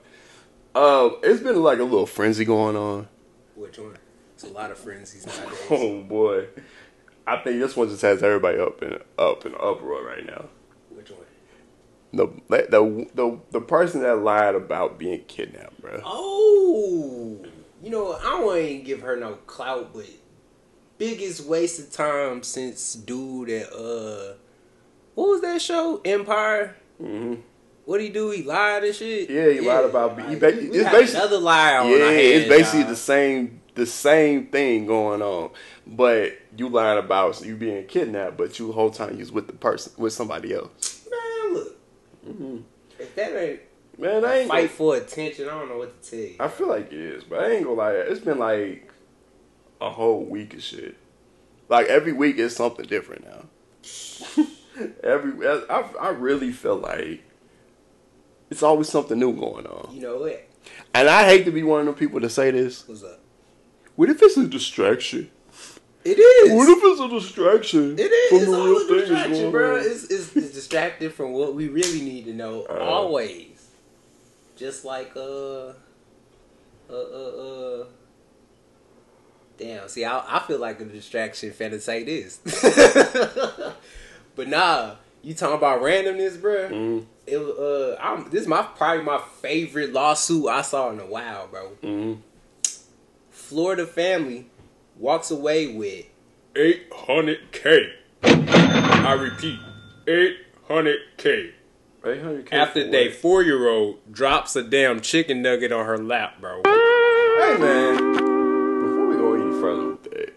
Um, 0.74 1.18
it's 1.22 1.42
been 1.42 1.62
like 1.62 1.78
a 1.78 1.84
little 1.84 2.06
frenzy 2.06 2.44
going 2.44 2.76
on. 2.76 3.08
Which 3.54 3.78
one? 3.78 3.96
It's 4.34 4.44
a 4.44 4.48
lot 4.48 4.70
of 4.70 4.78
frenzies 4.78 5.26
nowadays. 5.26 5.58
Oh 5.70 6.02
boy, 6.02 6.46
I 7.26 7.36
think 7.38 7.60
this 7.60 7.76
one 7.76 7.88
just 7.88 8.02
has 8.02 8.22
everybody 8.22 8.58
up 8.58 8.82
in 8.82 8.98
up 9.18 9.46
in 9.46 9.54
uproar 9.54 10.04
right 10.04 10.26
now. 10.26 10.46
Which 10.90 11.10
one? 11.10 11.20
The 12.12 12.26
the 12.48 13.08
the 13.14 13.38
the 13.52 13.60
person 13.60 14.02
that 14.02 14.16
lied 14.18 14.54
about 14.54 14.98
being 14.98 15.22
kidnapped, 15.28 15.80
bro. 15.80 16.00
Oh, 16.04 17.38
you 17.82 17.90
know, 17.90 18.12
I 18.14 18.22
don't 18.22 18.44
want 18.46 18.58
to 18.60 18.68
even 18.68 18.84
give 18.84 19.00
her 19.02 19.16
no 19.16 19.34
clout, 19.46 19.92
but 19.94 20.06
biggest 20.98 21.46
waste 21.46 21.78
of 21.80 21.90
time 21.90 22.42
since 22.42 22.94
dude 22.94 23.48
at 23.50 23.72
uh, 23.72 24.34
what 25.14 25.28
was 25.28 25.40
that 25.42 25.62
show? 25.62 26.00
Empire. 26.04 26.76
hmm 26.98 27.34
What 27.84 28.00
he 28.00 28.08
do? 28.10 28.30
He 28.30 28.42
lied 28.42 28.84
and 28.84 28.94
shit. 28.94 29.30
Yeah, 29.30 29.48
he 29.50 29.60
lied 29.60 29.84
about- 29.84 30.28
he 30.28 30.36
ba- 30.36 30.52
we 30.54 30.68
it's 30.78 30.82
got 31.12 31.22
another 31.24 31.38
lie 31.38 31.76
on 31.78 31.88
Yeah, 31.88 32.10
it's 32.10 32.48
basically 32.48 32.80
y'all. 32.80 32.88
the 32.90 32.96
same 32.96 33.60
the 33.74 33.86
same 33.86 34.48
thing 34.48 34.86
going 34.86 35.22
on, 35.22 35.50
but 35.86 36.32
you 36.56 36.68
lying 36.68 36.98
about 36.98 37.44
you 37.44 37.56
being 37.56 37.86
kidnapped, 37.86 38.36
but 38.36 38.58
you 38.58 38.68
the 38.68 38.72
whole 38.72 38.90
time 38.90 39.12
you 39.12 39.18
was 39.18 39.32
with 39.32 39.46
the 39.46 39.52
person 39.54 39.92
with 39.96 40.12
somebody 40.12 40.54
else. 40.54 41.08
Man, 41.10 41.54
look, 41.54 41.76
mm-hmm. 42.26 42.56
if 42.98 43.14
that 43.14 43.36
ain't 43.36 43.60
Man, 43.98 44.24
I 44.24 44.38
ain't. 44.38 44.48
fight 44.48 44.60
Gonna, 44.62 44.68
for 44.68 44.96
attention, 44.96 45.48
I 45.48 45.52
don't 45.52 45.68
know 45.68 45.78
what 45.78 46.02
to 46.02 46.10
tell 46.10 46.18
you. 46.18 46.36
I 46.40 46.48
feel 46.48 46.68
like 46.68 46.92
it 46.92 46.98
is, 46.98 47.24
but 47.24 47.40
I 47.40 47.52
ain't 47.52 47.64
gonna 47.64 47.76
lie. 47.76 47.92
It's 47.92 48.20
been 48.20 48.38
like 48.38 48.90
a 49.80 49.90
whole 49.90 50.24
week 50.24 50.54
of 50.54 50.62
shit. 50.62 50.96
Like 51.68 51.86
every 51.86 52.12
week 52.12 52.36
is 52.36 52.54
something 52.56 52.86
different 52.86 53.24
now. 53.26 54.46
Every 55.04 55.46
I, 55.46 55.84
I 56.00 56.08
really 56.08 56.50
feel 56.50 56.76
like 56.76 57.22
it's 58.50 58.62
always 58.62 58.88
something 58.88 59.18
new 59.18 59.34
going 59.34 59.66
on, 59.66 59.94
You 59.94 60.00
know 60.00 60.18
what? 60.18 60.48
and 60.94 61.08
I 61.08 61.24
hate 61.24 61.44
to 61.44 61.50
be 61.50 61.62
one 61.62 61.80
of 61.80 61.86
the 61.86 61.92
people 61.92 62.20
to 62.20 62.30
say 62.30 62.50
this. 62.50 62.88
What's 62.88 63.02
up? 63.02 63.20
What 63.96 64.08
if 64.08 64.22
it's 64.22 64.36
a 64.36 64.46
distraction? 64.46 65.30
It 66.04 66.18
is. 66.18 66.52
What 66.52 66.68
if 66.68 66.78
it's 66.82 67.00
a 67.00 67.08
distraction? 67.08 67.98
It 67.98 68.02
is. 68.10 68.28
from 68.30 68.38
It's 68.38 68.50
the 68.50 68.56
real 68.56 68.76
a 68.76 68.80
thing 68.86 68.98
distraction, 68.98 69.50
bro. 69.50 69.76
It's, 69.76 70.04
it's, 70.04 70.36
it's 70.36 70.52
distracted 70.52 71.14
from 71.14 71.32
what 71.32 71.54
we 71.54 71.68
really 71.68 72.00
need 72.00 72.24
to 72.24 72.32
know. 72.34 72.66
Uh. 72.68 72.78
always. 72.78 73.68
Just 74.56 74.84
like 74.84 75.12
uh, 75.16 75.20
uh, 75.70 75.72
uh, 76.90 76.92
uh. 76.92 77.84
Damn. 79.58 79.88
See, 79.88 80.04
I, 80.04 80.36
I 80.36 80.40
feel 80.40 80.58
like 80.58 80.80
a 80.80 80.84
distraction 80.84 81.50
finna 81.52 81.80
say 81.80 82.02
this, 82.04 82.38
but 84.36 84.48
nah. 84.48 84.96
You 85.24 85.34
talking 85.34 85.54
about 85.56 85.80
randomness, 85.82 86.40
bro? 86.40 86.68
Mhm. 86.68 87.06
It 87.28 87.36
was, 87.36 87.50
uh, 87.56 87.96
I'm, 88.02 88.28
this 88.30 88.42
is 88.42 88.48
my 88.48 88.62
probably 88.62 89.04
my 89.04 89.20
favorite 89.40 89.92
lawsuit 89.92 90.48
I 90.48 90.62
saw 90.62 90.90
in 90.90 90.98
a 90.98 91.06
while, 91.06 91.46
bro. 91.46 91.70
Mhm. 91.80 92.18
Florida 93.30 93.86
family 93.86 94.46
walks 94.96 95.30
away 95.30 95.74
with 95.74 96.06
800K. 96.54 97.90
I 98.24 99.12
repeat, 99.12 99.58
800K. 100.06 101.52
800K 102.02 102.52
After 102.52 102.84
for 102.84 102.90
they 102.90 103.10
four 103.10 103.42
year 103.42 103.68
old 103.68 104.12
drops 104.12 104.56
a 104.56 104.62
damn 104.62 105.00
chicken 105.00 105.40
nugget 105.42 105.70
on 105.72 105.86
her 105.86 105.98
lap, 105.98 106.40
bro. 106.40 106.62
Hey 106.64 107.56
man, 107.58 108.12
before 108.12 109.06
we 109.06 109.14
go 109.16 109.34
any 109.34 109.60
further 109.60 109.88
with 109.90 110.02
that, 110.04 110.34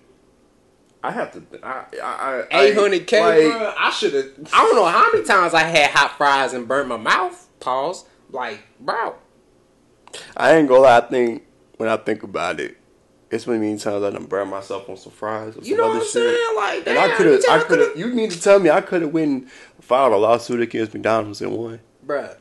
I 1.04 1.12
have 1.12 1.32
to. 1.34 1.44
I, 1.64 1.86
I, 2.02 2.44
I 2.52 2.62
Eight 2.62 2.76
hundred 2.76 3.08
K, 3.08 3.20
like, 3.20 3.58
bro. 3.58 3.74
I 3.78 3.90
should 3.90 4.14
have. 4.14 4.32
I 4.54 4.58
don't 4.60 4.76
know 4.76 4.86
how 4.86 5.12
many 5.12 5.26
times 5.26 5.54
I 5.54 5.62
had 5.62 5.90
hot 5.92 6.18
fries 6.18 6.54
and 6.54 6.68
burnt 6.68 6.88
my 6.88 6.98
mouth. 6.98 7.48
Pause. 7.60 8.06
Like, 8.30 8.60
bro. 8.80 9.16
I 10.38 10.56
ain't 10.56 10.68
gonna 10.68 10.82
lie. 10.82 10.98
I 10.98 11.02
think 11.02 11.44
when 11.78 11.90
I 11.90 11.98
think 11.98 12.22
about 12.24 12.60
it, 12.60 12.78
it's 13.36 13.46
been 13.46 13.60
many 13.62 13.78
times 13.78 14.04
I 14.04 14.10
done 14.10 14.26
burned 14.26 14.50
myself 14.52 14.90
on 14.90 14.98
some 14.98 15.12
fries 15.12 15.56
or 15.56 15.60
You 15.62 15.76
some 15.76 15.78
know 15.78 15.84
other 15.92 15.94
what 16.00 16.02
I'm 16.02 16.04
shit. 16.04 16.12
saying? 16.14 16.56
Like, 16.56 16.88
And 16.88 16.98
I 17.00 17.16
could 17.16 17.26
have, 17.28 17.42
I 17.50 17.60
could 17.64 17.80
have. 17.80 17.98
You 17.98 18.14
need 18.14 18.32
to 18.32 18.42
tell 18.42 18.60
me 18.60 18.70
I 18.70 18.82
could 18.82 19.02
have 19.04 19.12
went 19.14 19.50
filed 19.82 20.14
a 20.14 20.18
lawsuit 20.18 20.62
against 20.62 20.94
McDonald's 20.94 21.42
and 21.42 21.52
won. 21.52 21.80
Bruh. 22.06 22.36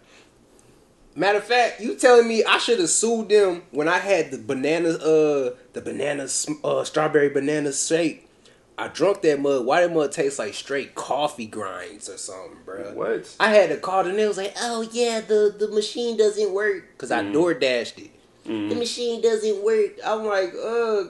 Matter 1.16 1.38
of 1.38 1.44
fact, 1.44 1.80
you 1.80 1.94
telling 1.94 2.26
me 2.26 2.42
I 2.44 2.58
should 2.58 2.80
have 2.80 2.88
sued 2.90 3.28
them 3.28 3.62
when 3.70 3.86
I 3.88 3.98
had 3.98 4.32
the 4.32 4.38
banana, 4.38 4.88
uh, 4.90 5.54
the 5.72 5.80
banana, 5.80 6.26
uh, 6.64 6.82
strawberry 6.84 7.28
banana 7.28 7.72
shake. 7.72 8.28
I 8.76 8.88
drunk 8.88 9.22
that 9.22 9.40
mug. 9.40 9.64
Why 9.64 9.82
that 9.86 9.94
mug 9.94 10.10
tastes 10.10 10.40
like 10.40 10.54
straight 10.54 10.96
coffee 10.96 11.46
grinds 11.46 12.08
or 12.08 12.16
something, 12.18 12.58
bruh? 12.66 12.92
What? 12.94 13.36
I 13.38 13.50
had 13.50 13.68
to 13.68 13.76
call 13.76 14.04
and 14.04 14.18
they 14.18 14.26
was 14.26 14.36
like, 14.36 14.54
"Oh 14.60 14.82
yeah, 14.90 15.20
the 15.20 15.54
the 15.56 15.68
machine 15.68 16.16
doesn't 16.16 16.50
work 16.52 16.88
because 16.92 17.12
I 17.12 17.22
door 17.30 17.54
dashed 17.54 18.00
it. 18.00 18.10
The 18.44 18.74
machine 18.74 19.20
doesn't 19.22 19.62
work." 19.64 19.92
I'm 20.04 20.24
like, 20.24 20.52
"Uh, 20.54 21.04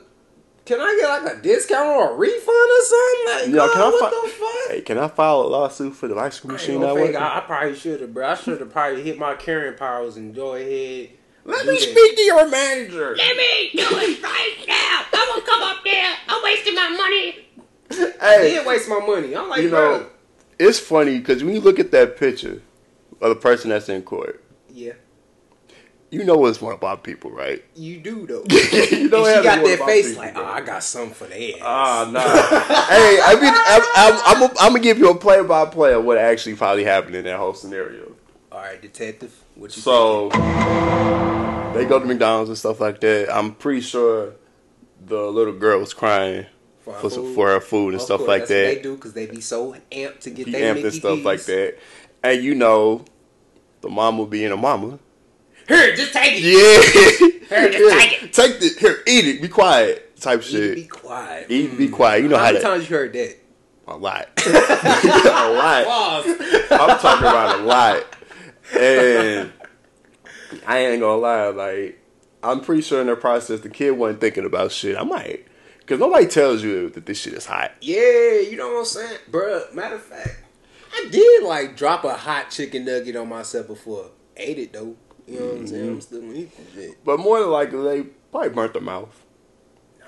can 0.64 0.81
I 0.81 0.97
get 1.00 1.09
like 1.25 1.37
a 1.38 1.43
discount 1.43 1.88
or 1.88 2.12
a 2.12 2.14
refund 2.17 2.49
or 2.49 2.85
something?" 2.85 3.53
Like, 3.53 3.69
Yo, 3.69 3.73
can 3.73 3.83
I 3.83 3.88
what 3.91 4.12
fi- 4.14 4.21
the 4.23 4.29
fuck? 4.33 4.71
Hey, 4.71 4.81
can 4.83 4.99
I 4.99 5.09
file 5.09 5.41
a 5.43 5.49
lawsuit 5.49 5.95
for 5.95 6.09
the 6.09 6.17
ice 6.17 6.41
cream 6.41 6.53
machine 6.53 6.75
gonna 6.81 6.87
not 6.87 6.95
fake, 6.95 7.05
working? 7.07 7.17
I, 7.17 7.38
I 7.38 7.41
probably 7.41 7.75
should 7.75 8.00
have, 8.00 8.14
bro. 8.14 8.29
I 8.29 8.35
should 8.35 8.61
have 8.61 8.71
probably 8.73 9.03
hit 9.03 9.19
my 9.19 9.35
carrying 9.35 9.76
powers 9.76 10.17
and 10.17 10.35
go 10.35 10.55
ahead. 10.55 11.11
Let 11.47 11.67
me 11.67 11.73
that. 11.73 11.81
speak 11.81 12.17
to 12.17 12.23
your 12.23 12.49
manager. 12.49 13.14
Let 13.17 13.37
me 13.37 13.71
do 13.75 13.83
it 13.83 14.23
right 14.23 14.64
now. 14.67 15.05
I'm 15.12 15.29
gonna 15.29 15.43
come 15.45 15.62
up 15.62 15.85
there. 15.85 16.14
I'm 16.29 16.43
wasting 16.43 16.75
my 16.75 16.88
money. 16.91 17.41
Hey, 17.91 18.12
I 18.21 18.35
Hey, 18.38 18.50
did 18.55 18.67
waste 18.67 18.88
my 18.88 18.99
money. 19.00 19.37
I'm 19.37 19.49
like, 19.50 19.61
you 19.62 19.69
bro. 19.69 20.07
it's 20.59 20.79
funny 20.81 21.19
because 21.19 21.44
when 21.44 21.55
you 21.55 21.61
look 21.61 21.79
at 21.79 21.90
that 21.90 22.16
picture 22.16 22.62
of 23.20 23.29
the 23.29 23.37
person 23.37 23.68
that's 23.70 23.88
in 23.90 24.01
court, 24.03 24.42
yeah, 24.70 24.94
you 26.14 26.24
know 26.24 26.46
it's 26.46 26.61
one 26.61 26.74
of 26.74 26.85
our 26.85 26.96
people, 26.96 27.31
right? 27.31 27.64
you 27.74 27.98
do 27.98 28.27
though. 28.27 28.44
you 28.50 29.09
know 29.09 29.27
and 29.27 29.27
it 29.27 29.35
has 29.35 29.35
to 29.35 29.38
she 29.38 29.42
got 29.42 29.64
be 29.64 29.77
that 29.77 29.87
face 29.87 30.09
people, 30.09 30.22
like, 30.22 30.37
oh, 30.37 30.44
I 30.44 30.61
got 30.61 30.85
something 30.85 31.14
for 31.14 31.27
the 31.27 31.55
ass. 31.55 31.61
Ah, 31.62 32.09
nah. 32.11 32.20
hey, 32.88 33.18
I 33.22 33.35
mean, 33.40 33.53
I'm, 33.57 33.83
I'm, 33.96 34.42
I'm, 34.42 34.50
I'm 34.61 34.72
gonna 34.72 34.81
give 34.81 34.98
you 34.98 35.11
a 35.11 35.18
play 35.18 35.42
by 35.42 35.66
play 35.66 35.92
of 35.92 36.05
what 36.05 36.18
actually 36.18 36.55
probably 36.55 36.85
happened 36.85 37.16
in 37.16 37.24
that 37.24 37.38
whole 37.38 37.55
scenario. 37.55 38.12
All 38.53 38.61
right, 38.61 38.81
detective. 38.81 39.35
What 39.57 39.74
you 39.74 39.83
So 39.83 40.29
they 41.74 41.85
go 41.85 41.98
to 41.98 42.07
McDonald's 42.07 42.50
and 42.50 42.59
stuff 42.59 42.81
like 42.81 43.00
that. 43.00 43.35
I'm 43.35 43.55
pretty 43.55 43.81
sure 43.81 44.35
the 45.05 45.22
little 45.22 45.53
girl 45.55 45.81
was 45.81 45.92
crying 45.92 46.46
For 46.83 46.94
her 46.94 47.00
for, 47.00 47.11
some, 47.11 47.22
food? 47.24 47.35
for 47.35 47.48
her 47.48 47.61
food 47.61 47.88
and 47.88 47.96
Of 47.96 48.03
stuff 48.03 48.18
course, 48.18 48.29
like 48.29 48.40
What 48.42 48.48
they 48.48 48.81
do 48.81 48.94
because 48.94 49.12
they 49.12 49.27
be 49.27 49.40
so 49.40 49.74
amped 49.90 50.20
to 50.20 50.31
get 50.31 50.50
their 50.53 50.72
amped 50.72 50.77
Mickey 50.77 50.87
and 50.87 50.94
stuff 50.96 51.24
like 51.24 51.42
that. 51.42 51.79
And 52.22 52.42
you 52.42 52.55
know, 52.55 53.05
the 53.81 53.90
mama 53.90 54.27
being 54.27 54.53
a 54.53 54.57
mama. 54.57 54.98
Here, 55.68 55.94
just 55.96 56.12
take 56.12 56.35
it. 56.37 56.42
Yeah. 56.42 57.29
Here, 57.59 57.70
just 57.70 57.98
take 57.98 58.22
it. 58.22 58.33
Take 58.33 58.61
the 58.61 58.68
here, 58.81 59.03
eat 59.07 59.27
it, 59.27 59.42
be 59.42 59.48
quiet, 59.48 60.16
type 60.16 60.40
You 60.42 60.46
shit. 60.48 60.74
be 60.77 60.85
quiet. 60.87 61.46
Eat, 61.50 61.77
be 61.79 61.88
quiet. 61.88 62.22
You 62.22 62.29
know 62.29 62.37
How 62.37 62.44
how 62.46 62.50
many 62.53 62.59
to 62.59 62.64
times 62.64 62.90
you 62.90 62.96
heard 62.96 63.12
that? 63.12 63.37
a 63.87 63.96
lot, 63.96 64.29
a 64.46 65.53
lot. 65.53 65.85
Pause. 65.85 66.27
I'm 66.70 66.98
talking 66.98 67.27
about 67.29 67.61
a 67.61 67.62
lot, 67.64 68.03
and 68.79 69.53
I 70.66 70.79
ain't 70.79 71.00
gonna 71.00 71.20
lie. 71.20 71.48
Like, 71.48 72.00
I'm 72.42 72.61
pretty 72.62 72.81
sure 72.83 73.00
in 73.03 73.07
the 73.09 73.16
process, 73.16 73.61
the 73.61 73.68
kid 73.68 73.90
wasn't 73.92 74.20
thinking 74.22 74.46
about 74.46 74.72
shit. 74.72 74.96
I 74.96 75.05
might. 75.05 75.46
because 75.81 76.00
nobody 76.00 76.27
tells 76.27 76.62
you 76.62 76.88
that 76.90 77.05
this 77.07 77.20
shit 77.20 77.35
is 77.35 77.44
hot. 77.46 77.72
Yeah, 77.83 78.40
you 78.40 78.57
know 78.57 78.68
what 78.72 78.79
I'm 78.81 78.85
saying, 78.87 79.18
Bruh, 79.31 79.72
Matter 79.74 79.96
of 79.96 80.03
fact, 80.03 80.42
I 80.94 81.07
did 81.11 81.44
like 81.44 81.77
drop 81.77 82.05
a 82.05 82.14
hot 82.14 82.50
chicken 82.50 82.87
nugget 82.87 83.16
on 83.16 83.29
myself 83.29 83.66
before. 83.66 84.11
Ate 84.37 84.59
it 84.59 84.72
though. 84.72 84.96
You 85.27 85.41
know 85.41 85.47
what 85.47 85.57
I'm 85.57 85.67
saying? 85.67 85.83
Mm-hmm. 85.85 85.95
I'm 85.95 86.01
still 86.01 86.21
gonna 86.21 86.35
eat 86.35 86.57
that 86.57 86.73
shit. 86.75 87.05
But 87.05 87.19
more 87.19 87.41
than 87.41 87.51
likely, 87.51 87.83
they 87.83 88.03
probably 88.31 88.51
burnt 88.51 88.73
their 88.75 88.83
mouth, 88.83 89.25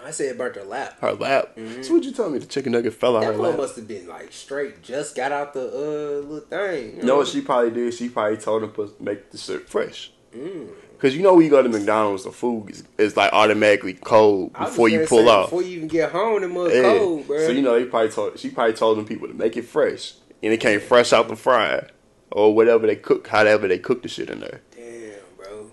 I 0.05 0.11
said 0.11 0.27
it 0.27 0.39
burnt 0.39 0.55
her 0.57 0.63
lap. 0.63 1.01
her 1.01 1.15
lap. 1.15 1.57
Mm-hmm. 1.57 1.83
So 1.83 1.95
what 1.95 2.05
you 2.05 2.13
tell 2.13 2.31
me? 2.31 2.39
The 2.39 2.47
chicken 2.47 2.73
nugget 2.73 2.95
fell 2.95 3.17
out 3.17 3.21
That 3.23 3.33
her 3.35 3.39
one 3.41 3.51
lap. 3.51 3.59
must 3.59 3.77
have 3.77 3.89
been 3.89 4.07
like 4.07 4.33
straight. 4.33 4.83
Just 4.83 5.17
got 5.17 5.33
out 5.33 5.53
the 5.55 5.63
uh 5.67 6.27
little 6.29 6.41
thing. 6.41 6.99
You 6.99 7.03
know 7.03 7.17
what 7.17 7.27
she 7.29 7.41
probably 7.41 7.71
did? 7.73 7.93
She 7.95 8.09
probably 8.09 8.37
told 8.37 8.63
him 8.63 8.73
to 8.73 8.95
make 9.01 9.31
the 9.33 9.39
shit 9.39 9.69
fresh. 9.69 10.13
Mm. 10.35 10.69
Cause 10.99 11.15
you 11.15 11.23
know 11.23 11.35
when 11.35 11.45
you 11.45 11.51
go 11.51 11.63
to 11.63 11.69
McDonald's, 11.69 12.25
the 12.25 12.31
food 12.33 12.71
is, 12.71 12.85
is 12.99 13.17
like 13.19 13.31
automatically 13.33 13.93
cold 13.95 14.53
before 14.55 14.89
you 14.89 15.05
pull 15.07 15.25
say, 15.25 15.29
off. 15.29 15.47
Before 15.51 15.63
you 15.63 15.77
even 15.77 15.89
get 15.89 16.11
home, 16.13 16.41
the 16.41 16.49
mug 16.49 16.71
Yeah. 16.73 16.83
cold, 16.99 17.27
bro. 17.27 17.39
So 17.39 17.51
you 17.51 17.61
know 17.63 17.79
they 17.79 17.85
probably 17.85 18.11
told 18.11 18.39
she 18.39 18.49
probably 18.51 18.75
told 18.75 18.97
them 18.99 19.05
people 19.07 19.29
to 19.29 19.35
make 19.35 19.57
it 19.57 19.65
fresh, 19.67 20.15
and 20.43 20.53
it 20.53 20.59
came 20.59 20.81
fresh 20.81 21.13
out 21.13 21.29
the 21.29 21.37
fryer 21.37 21.89
or 22.31 22.55
whatever 22.55 22.87
they 22.87 22.97
cook, 22.97 23.27
however 23.29 23.67
they 23.69 23.79
cook 23.79 24.03
the 24.03 24.09
shit 24.09 24.31
in 24.31 24.41
there. 24.41 24.61
Damn, 24.75 25.21
bro. 25.37 25.71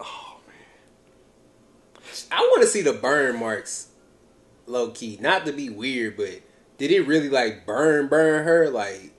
Oh 0.00 0.36
man. 0.46 0.54
I 2.30 2.40
want 2.40 2.62
to 2.62 2.68
see 2.68 2.82
the 2.82 2.92
burn 2.92 3.38
marks, 3.38 3.88
low 4.66 4.90
key. 4.90 5.18
Not 5.20 5.46
to 5.46 5.52
be 5.52 5.70
weird, 5.70 6.16
but 6.16 6.40
did 6.78 6.90
it 6.90 7.06
really 7.06 7.28
like 7.28 7.66
burn, 7.66 8.08
burn 8.08 8.44
her? 8.44 8.70
Like, 8.70 9.12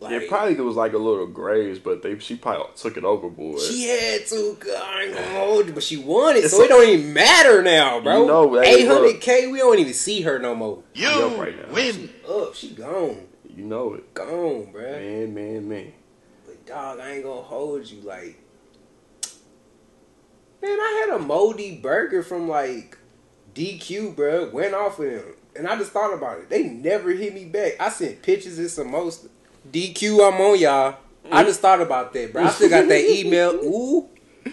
like 0.00 0.12
it 0.12 0.28
probably 0.28 0.54
was 0.56 0.76
like 0.76 0.92
a 0.92 0.98
little 0.98 1.26
graze, 1.26 1.78
but 1.78 2.02
they 2.02 2.18
she 2.18 2.36
probably 2.36 2.66
took 2.76 2.96
it 2.96 3.04
overboard. 3.04 3.60
She 3.60 3.88
had 3.88 4.26
to. 4.26 4.56
God, 4.60 4.82
I 4.82 5.02
ain't 5.04 5.14
gonna 5.14 5.38
hold 5.38 5.66
you, 5.66 5.72
but 5.72 5.82
she 5.82 5.96
won 5.96 6.36
it, 6.36 6.44
It's 6.44 6.56
so 6.56 6.62
it 6.62 6.68
don't 6.68 6.88
even 6.88 7.12
matter 7.12 7.62
now, 7.62 8.00
bro. 8.00 8.22
You 8.22 8.26
know, 8.26 8.62
eight 8.62 8.86
hundred 8.86 9.20
k. 9.20 9.46
We 9.46 9.58
don't 9.58 9.78
even 9.78 9.94
see 9.94 10.22
her 10.22 10.38
no 10.38 10.54
more. 10.54 10.82
She 10.92 11.04
up 11.06 11.38
right 11.38 11.56
now. 11.56 11.74
She 11.74 12.10
up. 12.28 12.54
She 12.54 12.70
gone. 12.70 13.26
You 13.56 13.64
know 13.64 13.94
it, 13.94 14.12
Gone, 14.12 14.70
bro. 14.70 14.82
man, 14.82 15.34
man, 15.34 15.66
man. 15.68 15.92
But 16.44 16.66
dog, 16.66 17.00
I 17.00 17.12
ain't 17.12 17.24
gonna 17.24 17.40
hold 17.40 17.90
you. 17.90 18.02
Like, 18.02 18.38
man, 20.62 20.78
I 20.78 21.06
had 21.06 21.16
a 21.16 21.22
moldy 21.22 21.76
burger 21.76 22.22
from 22.22 22.48
like 22.48 22.98
DQ, 23.54 24.16
bro. 24.16 24.50
Went 24.50 24.74
off 24.74 24.98
with 24.98 25.12
him, 25.12 25.34
and 25.54 25.66
I 25.66 25.76
just 25.76 25.92
thought 25.92 26.14
about 26.14 26.38
it. 26.38 26.48
They 26.48 26.64
never 26.64 27.10
hit 27.10 27.34
me 27.34 27.44
back. 27.44 27.72
I 27.80 27.88
sent 27.88 28.22
pictures 28.22 28.58
and 28.58 28.70
some 28.70 28.90
most 28.90 29.28
DQ. 29.70 30.26
I'm 30.26 30.40
on 30.40 30.58
y'all. 30.58 30.96
I 31.30 31.42
just 31.42 31.60
thought 31.60 31.80
about 31.80 32.12
that, 32.12 32.32
bro. 32.32 32.44
I 32.44 32.50
still 32.50 32.70
got 32.70 32.88
that 32.88 33.04
email. 33.04 33.50
Ooh, 33.64 34.08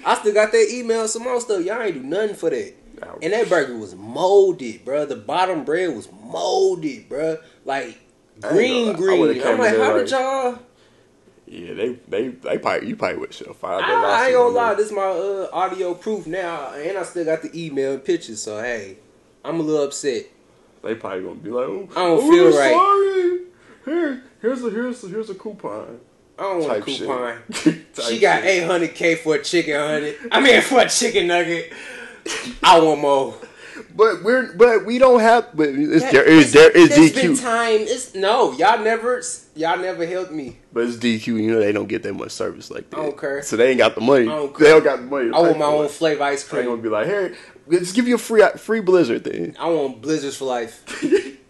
I 0.05 0.15
still 0.15 0.33
got 0.33 0.51
that 0.51 0.67
email. 0.71 1.07
Some 1.07 1.23
more 1.23 1.39
stuff. 1.39 1.63
Y'all 1.63 1.81
ain't 1.81 1.95
do 1.95 2.03
nothing 2.03 2.35
for 2.35 2.49
that. 2.49 2.73
And 3.21 3.33
that 3.33 3.49
burger 3.49 3.77
was 3.77 3.95
molded, 3.95 4.85
bro. 4.85 5.05
The 5.05 5.15
bottom 5.15 5.65
bread 5.65 5.93
was 5.95 6.09
molded, 6.11 7.09
bro. 7.09 7.37
Like 7.65 7.99
green. 8.41 8.93
Green. 8.93 9.41
I'm 9.43 9.59
like, 9.59 9.77
how 9.77 9.97
did 9.97 10.09
y'all? 10.09 10.59
Yeah, 11.45 11.73
they 11.73 11.89
they 12.07 12.27
they 12.29 12.57
probably 12.57 12.87
you 12.87 12.95
probably 12.95 13.17
would 13.19 13.33
should 13.33 13.47
have. 13.47 13.63
I, 13.63 13.79
I 13.79 14.25
ain't 14.25 14.33
gonna 14.33 14.53
lie, 14.53 14.73
this 14.75 14.87
is 14.87 14.91
my 14.91 15.01
uh, 15.01 15.49
audio 15.51 15.93
proof 15.93 16.25
now, 16.25 16.73
and 16.73 16.97
I 16.97 17.03
still 17.03 17.25
got 17.25 17.41
the 17.41 17.51
email 17.53 17.93
and 17.93 18.03
pictures. 18.03 18.41
So 18.41 18.61
hey, 18.61 18.97
I'm 19.43 19.59
a 19.59 19.63
little 19.63 19.83
upset. 19.83 20.25
They 20.83 20.95
probably 20.95 21.23
gonna 21.23 21.35
be 21.35 21.49
like, 21.49 21.67
oh, 21.67 21.89
I 21.91 21.95
don't 21.95 22.19
oh, 22.23 22.31
feel 22.31 22.57
right. 22.57 22.73
Sorry. 22.73 23.39
Here, 23.85 24.23
here's 24.41 24.63
a 24.63 24.69
here's 24.69 25.03
a, 25.03 25.07
here's 25.09 25.29
a 25.29 25.35
coupon. 25.35 25.99
I 26.39 26.43
don't 26.43 26.59
want 26.61 26.79
a 26.79 26.81
coupon. 26.81 27.37
She 28.07 28.19
got 28.19 28.41
800k 28.41 29.19
for 29.19 29.35
a 29.35 29.43
chicken 29.43 29.79
hundred. 29.79 30.15
I 30.31 30.39
mean 30.39 30.61
for 30.61 30.79
a 30.79 30.89
chicken 30.89 31.27
nugget. 31.27 31.71
I 32.63 32.79
want 32.79 33.01
more. 33.01 33.35
But 33.95 34.23
we're 34.23 34.53
but 34.53 34.85
we 34.85 34.97
don't 34.97 35.19
have. 35.19 35.55
But 35.55 35.69
it's 35.69 36.11
there 36.11 36.23
is 36.23 36.51
there 36.51 36.71
is 36.71 36.89
there's 36.89 37.13
been 37.13 37.33
DQ. 37.33 37.41
time. 37.41 37.81
It's 37.81 38.15
no, 38.15 38.51
y'all 38.53 38.83
never, 38.83 39.21
y'all 39.55 39.77
never 39.77 40.05
helped 40.05 40.31
me. 40.31 40.57
But 40.71 40.85
it's 40.85 40.97
DQ. 40.97 41.27
You 41.27 41.51
know 41.51 41.59
they 41.59 41.71
don't 41.71 41.87
get 41.87 42.03
that 42.03 42.13
much 42.13 42.31
service 42.31 42.71
like 42.71 42.89
that. 42.89 43.17
Care. 43.17 43.43
So 43.43 43.55
they 43.55 43.69
ain't 43.69 43.77
got 43.77 43.95
the 43.95 44.01
money. 44.01 44.25
Don't 44.25 44.57
They 44.57 44.69
don't 44.69 44.83
got 44.83 44.97
the 44.97 45.05
money. 45.05 45.31
I 45.33 45.39
want 45.39 45.59
my 45.59 45.65
own 45.65 45.89
flavor 45.89 46.23
ice 46.23 46.47
cream. 46.47 46.63
They 46.63 46.67
gonna 46.69 46.81
be 46.81 46.89
like, 46.89 47.07
hey, 47.07 47.35
let's 47.67 47.91
give 47.91 48.07
you 48.07 48.15
a 48.15 48.19
free 48.19 48.43
free 48.57 48.81
Blizzard 48.81 49.23
then. 49.23 49.55
I 49.59 49.69
want 49.69 50.01
blizzards 50.01 50.37
for 50.37 50.45
life. 50.45 50.83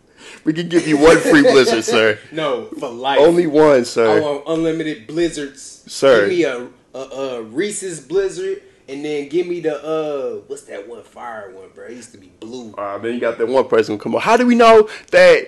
We 0.44 0.52
can 0.54 0.68
give 0.68 0.88
you 0.88 0.98
one 0.98 1.18
free 1.20 1.42
Blizzard, 1.42 1.84
sir. 1.84 2.20
No, 2.32 2.66
for 2.66 2.90
life. 2.90 3.20
Only 3.20 3.48
one, 3.48 3.86
sir. 3.86 4.18
I 4.18 4.20
want 4.20 4.44
unlimited 4.48 5.08
blizzards. 5.08 5.84
Sir. 5.88 6.22
Give 6.22 6.30
me 6.30 6.44
a, 6.44 6.68
a, 6.94 7.00
a 7.00 7.42
Reese's 7.44 8.00
Blizzard, 8.02 8.62
and 8.90 9.04
then 9.04 9.30
give 9.30 9.48
me 9.48 9.60
the 9.60 9.76
uh, 9.84 10.42
what's 10.48 10.64
that 10.64 10.88
one 10.88 11.04
fire 11.04 11.52
one, 11.52 11.70
bro? 11.74 11.86
It 11.86 11.92
used 11.94 12.12
to 12.14 12.18
be 12.18 12.32
blue. 12.40 12.74
Uh, 12.74 12.98
then 12.98 13.14
you 13.16 13.20
got 13.20 13.38
that 13.38 13.48
one 13.48 13.68
person 13.68 13.98
come 13.98 14.16
on. 14.16 14.22
How 14.22 14.38
do 14.38 14.46
we 14.46 14.56
know 14.56 14.90
that 15.12 15.48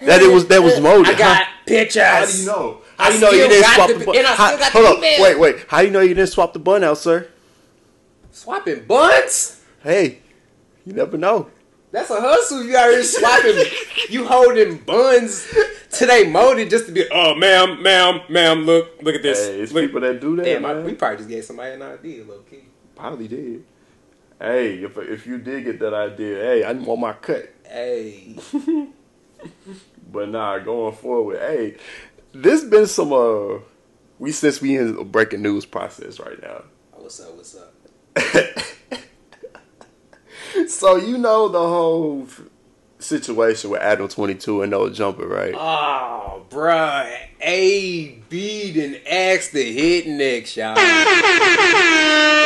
that 0.00 0.22
it 0.22 0.32
was 0.32 0.46
that 0.48 0.62
was 0.62 0.80
molded? 0.80 1.14
I 1.14 1.18
got 1.18 1.36
How- 1.44 1.52
pictures. 1.66 2.02
How 2.02 2.26
do 2.26 2.38
you 2.38 2.46
know? 2.46 2.80
How 2.98 3.08
do 3.08 3.14
you 3.14 3.20
know 3.20 3.30
you 3.30 3.48
didn't 3.48 3.74
swap 3.74 3.88
the- 3.88 3.94
the 3.94 4.04
bun? 4.04 4.24
How- 4.24 4.56
hold 4.70 4.98
email. 4.98 5.22
wait, 5.22 5.38
wait. 5.38 5.56
How 5.68 5.80
do 5.80 5.86
you 5.86 5.92
know 5.92 6.00
you 6.00 6.14
didn't 6.14 6.30
swap 6.30 6.52
the 6.52 6.58
bun 6.58 6.84
out, 6.84 6.98
sir? 6.98 7.28
Swapping 8.32 8.84
buns? 8.84 9.60
Hey, 9.82 10.18
you 10.84 10.92
never 10.92 11.16
know. 11.16 11.48
That's 11.92 12.10
a 12.10 12.20
hustle. 12.20 12.64
You 12.64 12.76
out 12.76 12.90
here 12.90 13.04
swapping. 13.04 13.64
you 14.10 14.26
holding 14.26 14.78
buns 14.78 15.46
today 15.92 16.28
molded 16.28 16.68
just 16.68 16.86
to 16.86 16.92
be. 16.92 17.06
Oh, 17.12 17.36
ma'am, 17.36 17.80
ma'am, 17.82 18.20
ma'am, 18.28 18.64
look, 18.64 19.00
look 19.00 19.14
at 19.14 19.22
this. 19.22 19.46
Hey, 19.46 19.60
it's 19.60 19.70
Look- 19.70 19.84
people 19.84 20.00
that 20.00 20.20
do 20.20 20.34
that. 20.36 20.44
Damn, 20.44 20.64
I, 20.64 20.80
we 20.80 20.94
probably 20.94 21.18
just 21.18 21.28
gave 21.28 21.44
somebody 21.44 21.74
an 21.74 21.82
idea, 21.82 22.24
low 22.24 22.38
key. 22.50 22.63
Probably 22.96 23.28
did. 23.28 23.64
Hey, 24.40 24.82
if 24.82 24.96
if 24.98 25.26
you 25.26 25.38
did 25.38 25.64
get 25.64 25.78
that 25.80 25.94
idea, 25.94 26.36
hey, 26.36 26.64
I 26.64 26.72
want 26.72 27.00
my 27.00 27.12
cut. 27.12 27.52
Hey, 27.66 28.36
But 30.12 30.28
nah, 30.28 30.58
going 30.58 30.94
forward, 30.94 31.38
hey, 31.38 31.76
there's 32.32 32.64
been 32.64 32.86
some 32.86 33.12
uh, 33.12 33.58
we 34.18 34.32
since 34.32 34.60
we 34.60 34.76
in 34.76 34.96
a 34.96 35.04
breaking 35.04 35.42
news 35.42 35.66
process 35.66 36.20
right 36.20 36.40
now. 36.40 36.64
what's 36.92 37.20
up? 37.20 37.36
What's 37.36 37.56
up? 37.56 37.72
So 40.68 40.96
you 40.96 41.18
know 41.18 41.48
the 41.48 41.58
whole 41.58 42.28
situation 43.04 43.70
with 43.70 43.80
Adam 43.80 44.08
Twenty 44.08 44.34
Two 44.34 44.62
and 44.62 44.70
No 44.70 44.88
Jumper, 44.90 45.26
right? 45.26 45.54
Oh, 45.56 46.44
bruh. 46.50 47.10
A 47.40 48.08
B 48.28 48.72
didn't 48.72 49.06
ask 49.06 49.50
the 49.50 49.62
hit 49.72 50.06
next, 50.06 50.56
y'all. 50.56 50.78
and 50.78 50.80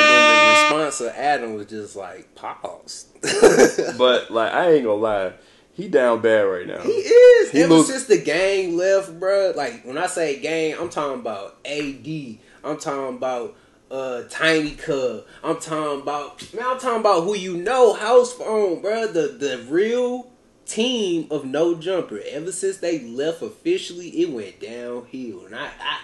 then 0.09 0.47
the 0.47 0.53
response 0.63 1.01
of 1.01 1.09
Adam 1.17 1.55
was 1.55 1.67
just 1.67 1.97
like, 1.97 2.35
pause. 2.35 3.07
But 3.99 4.31
like, 4.31 4.53
I 4.53 4.73
ain't 4.73 4.85
gonna 4.85 5.01
lie, 5.01 5.33
he 5.73 5.89
down 5.89 6.21
bad 6.21 6.43
right 6.43 6.67
now. 6.67 6.81
He 6.83 6.91
is. 6.91 7.51
He 7.51 7.63
Ever 7.63 7.75
looks- 7.75 7.89
since 7.91 8.05
the 8.05 8.19
gang 8.19 8.77
left, 8.77 9.19
bruh. 9.21 9.55
Like 9.55 9.85
when 9.85 9.99
I 9.99 10.07
say 10.07 10.41
gang, 10.41 10.77
I'm 10.79 10.89
talking 10.89 11.21
about 11.21 11.57
AD. 11.65 12.39
I'm 12.65 12.79
talking 12.79 13.17
about 13.17 13.57
uh 13.91 14.23
Tiny 14.29 14.73
Cub. 14.73 15.25
I'm 15.43 15.59
talking 15.61 16.03
about 16.03 16.53
man. 16.55 16.65
I'm 16.67 16.79
talking 16.79 17.01
about 17.01 17.25
who 17.25 17.37
you 17.37 17.57
know, 17.57 17.95
House 17.95 18.33
Phone, 18.33 18.83
bruh. 18.83 19.13
The 19.13 19.37
the 19.39 19.65
real 19.69 20.31
team 20.69 21.27
of 21.31 21.45
No 21.45 21.75
Jumper. 21.75 22.21
Ever 22.29 22.53
since 22.53 22.77
they 22.77 23.01
left 23.01 23.43
officially, 23.43 24.09
it 24.21 24.31
went 24.31 24.61
downhill. 24.61 25.47
And 25.47 25.57
I, 25.57 25.67
I 25.81 26.01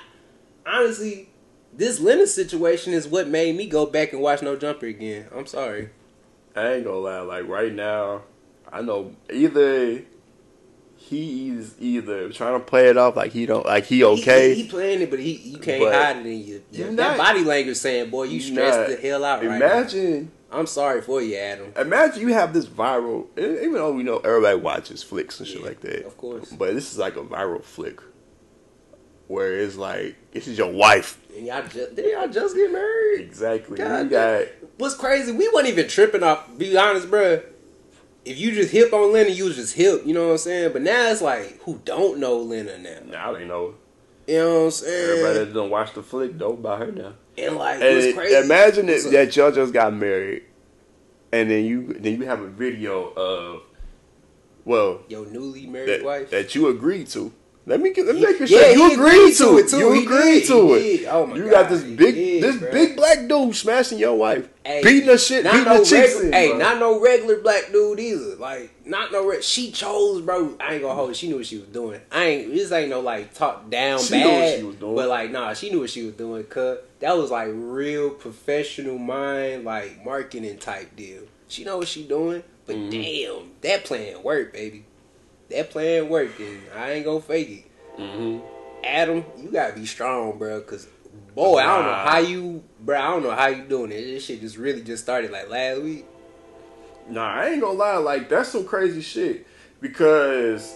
honestly, 0.66 1.28
this 1.72 2.00
Lena 2.00 2.26
situation 2.26 2.92
is 2.92 3.06
what 3.06 3.28
made 3.28 3.56
me 3.56 3.66
go 3.66 3.86
back 3.86 4.12
and 4.12 4.20
watch 4.22 4.42
No 4.42 4.56
Jumper 4.56 4.86
again. 4.86 5.26
I'm 5.34 5.46
sorry. 5.46 5.90
I 6.56 6.74
ain't 6.74 6.84
gonna 6.84 6.98
lie, 6.98 7.20
like 7.20 7.48
right 7.48 7.72
now, 7.72 8.22
I 8.72 8.80
know 8.80 9.14
either 9.32 10.02
he's 10.96 11.74
either 11.80 12.30
trying 12.30 12.58
to 12.58 12.64
play 12.64 12.88
it 12.88 12.96
off 12.96 13.16
like 13.16 13.32
he 13.32 13.44
don't 13.44 13.66
like 13.66 13.84
he 13.84 14.04
okay. 14.04 14.54
He, 14.54 14.62
he 14.62 14.68
playing 14.68 15.02
it, 15.02 15.10
but 15.10 15.18
he 15.18 15.32
you 15.32 15.58
can't 15.58 15.92
hide 15.92 16.16
it 16.18 16.26
in 16.26 16.40
you. 16.40 16.62
that 16.72 16.92
not- 16.92 17.18
body 17.18 17.42
language 17.44 17.76
saying, 17.76 18.10
"Boy, 18.10 18.24
you 18.24 18.40
stressed 18.40 18.78
Nah, 18.78 18.96
the 18.96 18.96
hell 19.02 19.24
out 19.24 19.44
right 19.44 19.58
now." 19.58 19.66
Imagine, 19.66 20.30
I'm 20.54 20.66
sorry 20.66 21.00
for 21.02 21.20
you, 21.20 21.36
Adam. 21.36 21.72
imagine 21.76 22.20
you 22.22 22.32
have 22.32 22.52
this 22.52 22.66
viral. 22.66 23.26
Even 23.38 23.74
though 23.74 23.92
we 23.92 24.02
know 24.02 24.18
everybody 24.18 24.56
watches 24.58 25.02
flicks 25.02 25.38
and 25.40 25.48
shit 25.48 25.62
like 25.62 25.80
that, 25.80 26.06
of 26.06 26.16
course. 26.16 26.52
But 26.52 26.74
this 26.74 26.92
is 26.92 26.98
like 26.98 27.16
a 27.16 27.22
viral 27.22 27.62
flick, 27.62 28.00
where 29.26 29.58
it's 29.58 29.76
like 29.76 30.16
this 30.32 30.46
is 30.46 30.56
your 30.58 30.72
wife 30.72 31.18
And 31.36 31.46
y'all 31.46 31.62
just 31.66 31.96
did 31.96 32.12
y'all 32.12 32.28
just 32.28 32.54
get 32.54 32.70
married? 32.72 33.20
exactly. 33.20 33.78
God 33.78 34.04
you 34.04 34.10
got 34.10 34.46
What's 34.78 34.94
crazy? 34.94 35.32
We 35.32 35.48
weren't 35.54 35.68
even 35.68 35.88
tripping 35.88 36.22
off. 36.22 36.56
Be 36.56 36.76
honest, 36.76 37.08
bruh. 37.08 37.44
If 38.24 38.38
you 38.38 38.52
just 38.52 38.70
hip 38.70 38.92
on 38.92 39.12
Lena, 39.12 39.28
you 39.28 39.44
was 39.44 39.56
just 39.56 39.74
hip. 39.74 40.02
You 40.06 40.14
know 40.14 40.26
what 40.26 40.32
I'm 40.32 40.38
saying? 40.38 40.72
But 40.72 40.80
now 40.82 41.10
it's 41.10 41.20
like, 41.20 41.60
who 41.62 41.80
don't 41.84 42.18
know 42.18 42.38
Lena 42.38 42.78
now? 42.78 43.00
now 43.06 43.32
they 43.32 43.44
know. 43.44 43.74
You 44.26 44.38
know 44.38 44.58
what 44.60 44.64
I'm 44.64 44.70
saying? 44.70 45.10
Everybody 45.10 45.38
that 45.44 45.52
don't 45.54 45.68
watch 45.70 45.92
the 45.92 46.02
flick 46.02 46.34
know 46.34 46.52
about 46.52 46.78
her 46.78 46.92
now. 46.92 47.12
And 47.38 47.56
like, 47.56 47.74
And 47.76 47.84
it- 47.98 48.14
crazy? 48.14 48.36
imagine 48.36 48.88
it, 48.88 49.04
up? 49.06 49.12
that 49.12 49.36
y'all 49.36 49.50
just 49.52 49.72
got 49.72 49.94
married, 49.94 50.42
and 51.32 51.50
then 51.50 51.64
you 51.64 51.94
then 51.98 52.20
you 52.20 52.26
have 52.26 52.40
a 52.40 52.48
video 52.48 53.12
of, 53.14 53.62
well, 54.64 55.02
your 55.08 55.26
newly 55.26 55.66
married 55.66 55.88
that, 55.88 56.04
wife. 56.04 56.30
that 56.30 56.54
you 56.54 56.68
agreed 56.68 57.08
to. 57.08 57.32
Let 57.66 57.80
me 57.80 57.94
get, 57.94 58.04
let 58.04 58.16
me 58.16 58.20
make 58.20 58.40
Yeah, 58.40 58.46
sure 58.46 58.70
you 58.72 58.88
he 58.88 58.94
agreed, 58.94 59.34
to 59.36 59.56
it 59.58 59.68
too. 59.68 59.78
You 59.78 60.02
agreed 60.02 60.44
to 60.46 60.74
it. 60.74 61.06
Oh 61.08 61.26
my 61.26 61.36
you 61.36 61.44
God, 61.44 61.50
got 61.50 61.70
this 61.70 61.82
big 61.82 62.14
did, 62.14 62.42
this 62.42 62.56
bro. 62.58 62.70
big 62.70 62.94
black 62.94 63.26
dude 63.26 63.56
smashing 63.56 63.98
your 63.98 64.14
wife, 64.16 64.46
Hey, 64.66 64.82
beating 64.82 65.06
the 65.08 65.16
shit, 65.16 65.44
beating 65.44 65.64
no 65.64 65.82
the 65.82 65.90
regular, 65.96 66.26
in. 66.26 66.32
Hey, 66.34 66.52
not 66.58 66.78
no 66.78 67.00
regular 67.00 67.40
black 67.40 67.72
dude 67.72 67.98
either. 68.00 68.36
Like, 68.36 68.70
not 68.86 69.12
no. 69.12 69.26
Re- 69.26 69.40
she 69.40 69.70
chose, 69.70 70.20
bro. 70.20 70.56
I 70.60 70.74
ain't 70.74 70.82
gonna 70.82 70.94
hold. 70.94 71.10
it. 71.12 71.16
She 71.16 71.28
knew 71.28 71.36
what 71.36 71.46
she 71.46 71.56
was 71.56 71.68
doing. 71.68 72.02
I 72.12 72.24
ain't. 72.24 72.52
This 72.52 72.70
ain't 72.70 72.90
no 72.90 73.00
like 73.00 73.32
talk 73.32 73.70
down 73.70 73.98
She 73.98 74.18
knew 74.18 74.24
bad. 74.24 74.40
what 74.50 74.58
she 74.58 74.64
was 74.64 74.76
doing. 74.76 74.94
But 74.96 75.08
like, 75.08 75.30
nah, 75.30 75.54
she 75.54 75.70
knew 75.70 75.80
what 75.80 75.90
she 75.90 76.04
was 76.04 76.14
doing. 76.16 76.44
Cause 76.44 76.78
that 77.00 77.16
was 77.16 77.30
like 77.30 77.48
real 77.50 78.10
professional 78.10 78.98
mind, 78.98 79.64
like 79.64 80.04
marketing 80.04 80.58
type 80.58 80.94
deal. 80.96 81.22
She 81.48 81.64
know 81.64 81.78
what 81.78 81.88
she 81.88 82.04
doing. 82.06 82.42
But 82.66 82.76
Mm-hmm. 82.76 82.90
damn, 82.90 83.50
that 83.62 83.84
plan 83.84 84.22
worked, 84.22 84.52
baby. 84.54 84.84
That 85.50 85.70
plan 85.70 86.08
worked, 86.08 86.40
and 86.40 86.60
I 86.74 86.92
ain't 86.92 87.04
gonna 87.04 87.20
fake 87.20 87.50
it. 87.96 88.00
Mm-hmm. 88.00 88.44
Adam, 88.84 89.24
you 89.38 89.50
gotta 89.50 89.74
be 89.74 89.86
strong, 89.86 90.38
bro. 90.38 90.60
Cause 90.62 90.88
boy, 91.34 91.58
I 91.58 91.76
don't 91.76 91.84
know 91.86 91.94
how 91.94 92.18
you, 92.18 92.64
bro. 92.80 92.98
I 92.98 93.06
don't 93.10 93.22
know 93.22 93.30
how 93.30 93.46
you 93.48 93.64
doing 93.64 93.92
it. 93.92 94.00
This 94.00 94.24
shit 94.24 94.40
just 94.40 94.56
really 94.56 94.82
just 94.82 95.02
started 95.02 95.30
like 95.30 95.48
last 95.48 95.82
week. 95.82 96.06
Nah, 97.08 97.34
I 97.34 97.48
ain't 97.50 97.60
gonna 97.60 97.78
lie, 97.78 97.96
like 97.98 98.28
that's 98.28 98.48
some 98.48 98.64
crazy 98.64 99.02
shit 99.02 99.46
because 99.80 100.74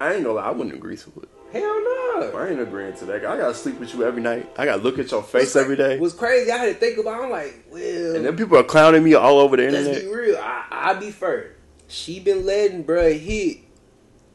I 0.00 0.14
ain't 0.14 0.24
gonna 0.24 0.34
lie, 0.36 0.46
I 0.48 0.50
wouldn't 0.50 0.74
agree 0.74 0.96
to 0.96 1.12
it. 1.22 1.28
Hell 1.52 1.62
no. 1.62 2.32
I 2.34 2.48
ain't 2.50 2.60
agreeing 2.60 2.94
to 2.96 3.04
that. 3.06 3.24
I 3.24 3.36
gotta 3.36 3.54
sleep 3.54 3.78
with 3.78 3.94
you 3.94 4.04
every 4.04 4.20
night. 4.22 4.50
I 4.58 4.64
gotta 4.64 4.82
look 4.82 4.98
at 4.98 5.10
your 5.10 5.22
face 5.22 5.54
every 5.56 5.76
day. 5.76 5.98
What's 5.98 6.14
crazy? 6.14 6.50
I 6.50 6.56
had 6.58 6.66
to 6.66 6.74
think 6.74 6.98
about. 6.98 7.20
It. 7.20 7.24
I'm 7.24 7.30
like, 7.30 7.64
well, 7.70 8.16
And 8.16 8.24
then 8.24 8.36
people 8.36 8.58
are 8.58 8.64
clowning 8.64 9.04
me 9.04 9.14
all 9.14 9.38
over 9.38 9.56
the 9.56 9.70
let's 9.70 9.86
internet. 9.86 10.02
be 10.02 10.14
real. 10.14 10.36
I, 10.36 10.66
I 10.70 10.94
be 10.94 11.10
fair. 11.10 11.54
She 11.88 12.20
been 12.20 12.44
letting 12.46 12.84
bruh 12.84 13.18
hit 13.18 13.58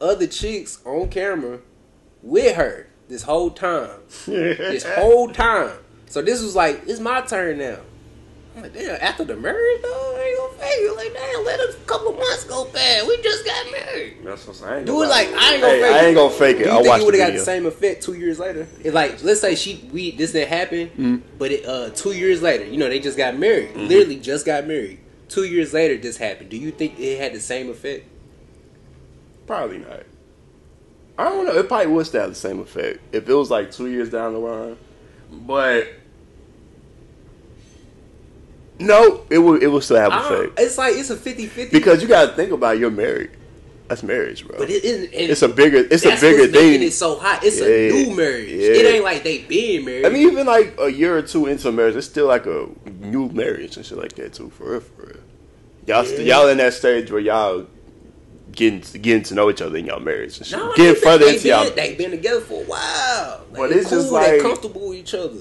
other 0.02 0.28
chicks 0.28 0.80
on 0.86 1.10
camera 1.10 1.60
with 2.22 2.56
her 2.56 2.88
this 3.08 3.24
whole 3.24 3.52
time. 3.52 3.92
this 4.26 4.84
whole 4.96 5.30
time. 5.30 5.72
So 6.08 6.22
this 6.22 6.42
was 6.42 6.56
like, 6.56 6.84
it's 6.88 7.00
my 7.00 7.22
turn 7.22 7.60
now. 7.60 7.78
I'm 8.56 8.62
like, 8.64 8.74
damn, 8.74 9.02
after 9.02 9.24
the 9.24 9.36
marriage, 9.36 9.82
though, 9.82 10.16
I 10.16 10.22
ain't 10.28 10.38
gonna 10.38 10.54
fake 10.54 10.80
it. 10.80 10.96
Like, 10.96 11.14
damn, 11.14 11.44
let 11.44 11.60
a 11.60 11.74
couple 11.88 12.10
of 12.10 12.18
months 12.18 12.44
go 12.44 12.66
past. 12.66 13.08
We 13.08 13.18
just 13.24 13.44
got 13.46 13.72
married. 13.72 14.18
That's 14.24 14.46
what 14.46 14.54
I'm 14.56 14.60
saying. 14.62 14.72
I 14.74 14.78
ain't 14.78 14.86
Do 14.86 14.92
gonna 14.94 15.06
it 15.06 15.10
like 15.10 15.28
I 15.30 15.54
ain't 15.54 15.62
gonna 15.62 15.74
Hey, 15.74 15.82
fake 15.82 15.90
it. 15.90 15.96
I 15.96 16.06
ain't 16.06 16.16
gonna 16.16 16.30
fake 16.30 16.56
it. 16.58 16.60
Do 16.60 16.66
you 16.66 16.70
I'll 16.70 16.78
think 16.78 16.88
watch 16.90 17.02
it 17.02 17.06
would 17.06 17.16
have 17.16 17.28
got 17.30 17.34
the 17.38 17.44
same 17.44 17.66
effect 17.66 18.04
two 18.04 18.14
years 18.14 18.38
later? 18.40 18.68
It 18.84 18.94
like 18.94 19.24
let's 19.24 19.42
say 19.42 19.56
she 19.56 19.90
we 19.92 20.12
this 20.12 20.34
didn't 20.34 20.50
happen, 20.50 20.88
Mm-hmm. 20.90 21.16
but 21.40 21.52
it, 21.52 21.66
uh 21.66 21.90
two 21.92 22.12
years 22.12 22.44
later, 22.44 22.66
you 22.66 22.78
know, 22.78 22.88
they 22.90 23.00
just 23.00 23.18
got 23.18 23.36
married. 23.38 23.76
Literally 23.76 24.18
just 24.20 24.46
got 24.46 24.68
married. 24.68 25.00
Two 25.34 25.46
years 25.46 25.74
later, 25.74 25.98
this 25.98 26.16
happened. 26.18 26.52
Do 26.52 26.58
you 26.58 26.70
think 26.70 27.00
it 27.00 27.20
had 27.20 27.34
the 27.34 27.40
same 27.40 27.68
effect? 27.72 28.06
Probably 29.48 29.80
not. 29.80 30.04
I 31.18 31.24
don't 31.24 31.48
know. 31.48 31.56
It 31.58 31.68
probably 31.68 31.88
would 31.88 32.06
still 32.06 32.22
have 32.22 32.30
the 32.30 32.36
same 32.36 32.60
effect 32.60 33.00
if 33.12 33.28
it 33.28 33.34
was 33.34 33.50
like 33.50 33.72
two 33.72 33.88
years 33.88 34.12
down 34.12 34.34
the 34.34 34.40
line. 34.40 34.78
But 35.32 35.88
no, 38.78 39.26
it 39.32 39.40
would. 39.40 39.64
It 39.64 39.70
would 39.70 39.84
still 39.84 39.98
have 39.98 40.14
effect 40.14 40.60
it's 40.60 40.78
like 40.78 40.94
it's 40.96 41.10
a 41.10 41.16
50-50. 41.16 41.72
because 41.72 42.04
you 42.04 42.08
got 42.08 42.30
to 42.30 42.36
think 42.36 42.52
about 42.52 42.78
you're 42.78 42.92
married. 42.92 43.32
That's 43.88 44.04
marriage, 44.04 44.46
bro. 44.46 44.60
but 44.60 44.70
it 44.70 44.84
isn't. 44.84 45.10
it's 45.14 45.42
a 45.42 45.50
bigger. 45.50 45.80
It's 45.90 46.06
a 46.06 46.16
bigger 46.16 46.48
thing. 46.48 46.84
It's 46.84 46.96
so 46.96 47.18
hot. 47.18 47.44
It's 47.44 47.60
Yeah, 47.60 47.66
a 47.66 48.06
new 48.06 48.16
marriage. 48.16 48.50
yeah. 48.50 48.68
It 48.70 48.86
ain't 48.96 49.04
like 49.04 49.24
they 49.24 49.40
been 49.40 49.84
married. 49.84 50.06
I 50.06 50.10
mean, 50.10 50.28
even 50.32 50.46
like 50.46 50.76
a 50.80 50.92
year 50.92 51.18
or 51.18 51.24
two 51.24 51.48
into 51.48 51.72
marriage, 51.72 51.96
it's 51.96 52.06
still 52.06 52.28
like 52.28 52.46
a 52.46 52.70
new 53.00 53.30
marriage 53.30 53.78
and 53.78 53.84
shit 53.86 53.98
like 53.98 54.14
that 54.14 54.34
too. 54.34 54.52
For 54.52 54.74
real, 54.74 54.80
for 54.82 55.06
real. 55.08 55.23
Y'all, 55.88 56.06
st- 56.06 56.22
y'all 56.26 56.48
in 56.48 56.58
that 56.58 56.74
stage 56.74 57.12
where 57.12 57.20
y'all 57.20 57.68
getting 58.52 58.82
getting 59.02 59.24
to 59.24 59.34
know 59.36 59.50
each 59.50 59.62
other 59.62 59.78
in 59.78 59.86
y'all 59.86 60.00
marriage 60.00 60.38
and 60.38 60.46
shit. 60.48 60.58
No, 60.60 60.74
getting 60.76 61.02
further 61.02 61.26
into 61.28 61.48
y'all. 61.48 61.66
been, 61.66 61.76
they 61.76 61.96
been 61.96 62.12
together 62.12 62.42
for 62.42 62.62
a 62.62 62.66
while. 62.66 63.42
Like, 63.52 63.58
But 63.58 63.72
it's 63.72 63.90
just 63.90 64.10
cool, 64.10 64.20
they 64.20 64.34
like- 64.34 64.42
comfortable 64.42 64.90
with 64.90 64.98
each 65.00 65.14
other. 65.14 65.40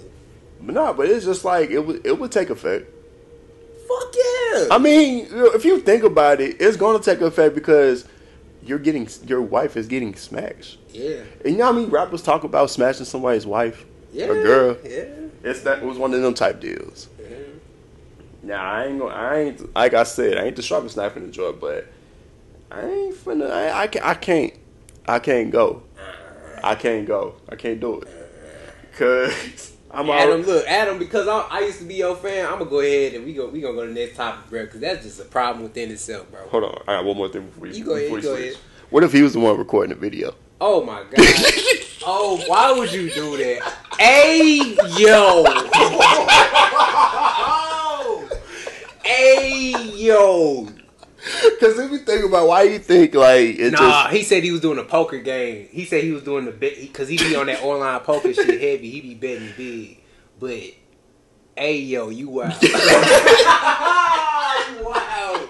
But 0.60 0.74
no, 0.74 0.92
but 0.94 1.08
it's 1.08 1.24
just 1.24 1.44
like 1.44 1.70
it 1.70 1.80
would 1.80 2.06
it 2.06 2.18
would 2.18 2.30
take 2.32 2.50
effect. 2.50 2.86
Fuck 3.88 4.14
yeah. 4.16 4.58
Yeah. 4.58 4.68
I 4.70 4.78
mean, 4.78 5.26
if 5.30 5.64
you 5.64 5.80
think 5.80 6.04
about 6.04 6.40
it, 6.40 6.56
it's 6.60 6.76
gonna 6.76 6.98
take 7.00 7.20
effect 7.20 7.54
because 7.54 8.06
you're 8.64 8.78
getting 8.78 9.08
your 9.26 9.42
wife 9.42 9.76
is 9.76 9.86
getting 9.88 10.14
smashed. 10.14 10.78
yeah. 10.90 11.16
And 11.44 11.52
you 11.54 11.58
know 11.58 11.64
how 11.66 11.72
many 11.72 11.86
rappers 11.86 12.22
talk 12.22 12.44
about 12.44 12.70
smashing 12.70 13.04
somebody's 13.06 13.44
wife 13.46 13.84
Yeah. 14.12 14.26
or 14.26 14.42
girl? 14.42 14.76
Yeah. 14.84 15.04
It's 15.42 15.62
that 15.62 15.78
it 15.82 15.84
was 15.84 15.98
one 15.98 16.14
of 16.14 16.22
them 16.22 16.34
type 16.34 16.60
deals. 16.60 17.08
Nah, 18.42 18.56
I 18.56 18.86
ain't 18.86 18.98
gonna. 18.98 19.14
I 19.14 19.38
ain't 19.38 19.74
like 19.74 19.94
I 19.94 20.02
said. 20.02 20.36
I 20.36 20.44
ain't 20.44 20.56
the 20.56 20.62
sharpest 20.62 20.96
knife 20.96 21.16
in 21.16 21.26
the 21.26 21.32
drawer, 21.32 21.52
but 21.52 21.86
I 22.70 22.84
ain't 22.84 23.16
finna. 23.16 23.50
I, 23.50 23.82
I 23.82 23.86
can't. 23.86 24.04
I 24.04 24.14
can't. 24.14 24.52
I 25.06 25.18
can't 25.18 25.50
go. 25.50 25.82
Uh-uh. 25.98 26.60
I 26.64 26.74
can't 26.74 27.06
go. 27.06 27.36
I 27.48 27.56
can't 27.56 27.80
do 27.80 28.00
it. 28.00 28.08
Cause 28.96 29.72
I'm 29.94 30.08
Adam, 30.08 30.28
already, 30.28 30.42
look, 30.44 30.66
Adam, 30.66 30.98
because 30.98 31.28
I, 31.28 31.40
I 31.50 31.60
used 31.60 31.78
to 31.80 31.84
be 31.84 31.96
your 31.96 32.16
fan, 32.16 32.46
I'm 32.46 32.58
gonna 32.58 32.70
go 32.70 32.80
ahead 32.80 33.12
and 33.12 33.26
we 33.26 33.34
go 33.34 33.48
we 33.48 33.60
gonna 33.60 33.74
go 33.74 33.86
to 33.86 33.92
the 33.92 34.00
next 34.00 34.16
topic, 34.16 34.48
bro, 34.48 34.64
because 34.64 34.80
that's 34.80 35.04
just 35.04 35.20
a 35.20 35.24
problem 35.24 35.64
within 35.64 35.90
itself, 35.90 36.30
bro. 36.30 36.40
Hold 36.48 36.64
on. 36.64 36.82
I 36.86 36.96
got 36.96 37.04
one 37.04 37.16
more 37.16 37.28
thing 37.28 37.46
before 37.46 37.66
you. 37.66 37.74
You 37.74 37.84
go 37.84 37.94
ahead, 37.94 38.10
you 38.10 38.22
go 38.22 38.34
ahead. 38.34 38.56
What 38.88 39.04
if 39.04 39.12
he 39.12 39.22
was 39.22 39.34
the 39.34 39.40
one 39.40 39.58
recording 39.58 39.94
the 39.94 40.00
video? 40.00 40.34
Oh 40.60 40.82
my 40.82 41.02
god. 41.02 41.12
oh, 42.06 42.42
why 42.46 42.72
would 42.72 42.90
you 42.92 43.10
do 43.10 43.36
that? 43.36 43.74
Hey 43.98 44.76
yo. 44.96 45.44
hey 49.04 49.72
yo. 49.96 50.68
Because 51.44 51.78
if 51.78 51.90
you 51.92 51.98
think 51.98 52.24
about 52.24 52.48
why 52.48 52.62
you 52.64 52.80
think 52.80 53.14
like 53.14 53.56
it 53.58 53.72
Nah, 53.72 54.04
just 54.04 54.14
he 54.16 54.22
said 54.24 54.42
he 54.42 54.50
was 54.50 54.60
doing 54.60 54.78
a 54.78 54.84
poker 54.84 55.18
game. 55.18 55.68
He 55.70 55.84
said 55.84 56.02
he 56.02 56.10
was 56.10 56.24
doing 56.24 56.44
the 56.46 56.50
bet 56.50 56.74
because 56.80 57.08
he 57.08 57.16
be 57.16 57.36
on 57.36 57.46
that 57.46 57.62
online 57.62 58.00
poker 58.00 58.34
shit 58.34 58.46
heavy. 58.60 58.90
He 58.90 59.00
be 59.00 59.14
betting 59.14 59.50
big, 59.56 60.00
but 60.40 60.60
hey 61.56 61.78
yo, 61.78 62.08
you 62.10 62.28
wild. 62.28 62.60
you 62.60 62.72
wild. 64.82 65.48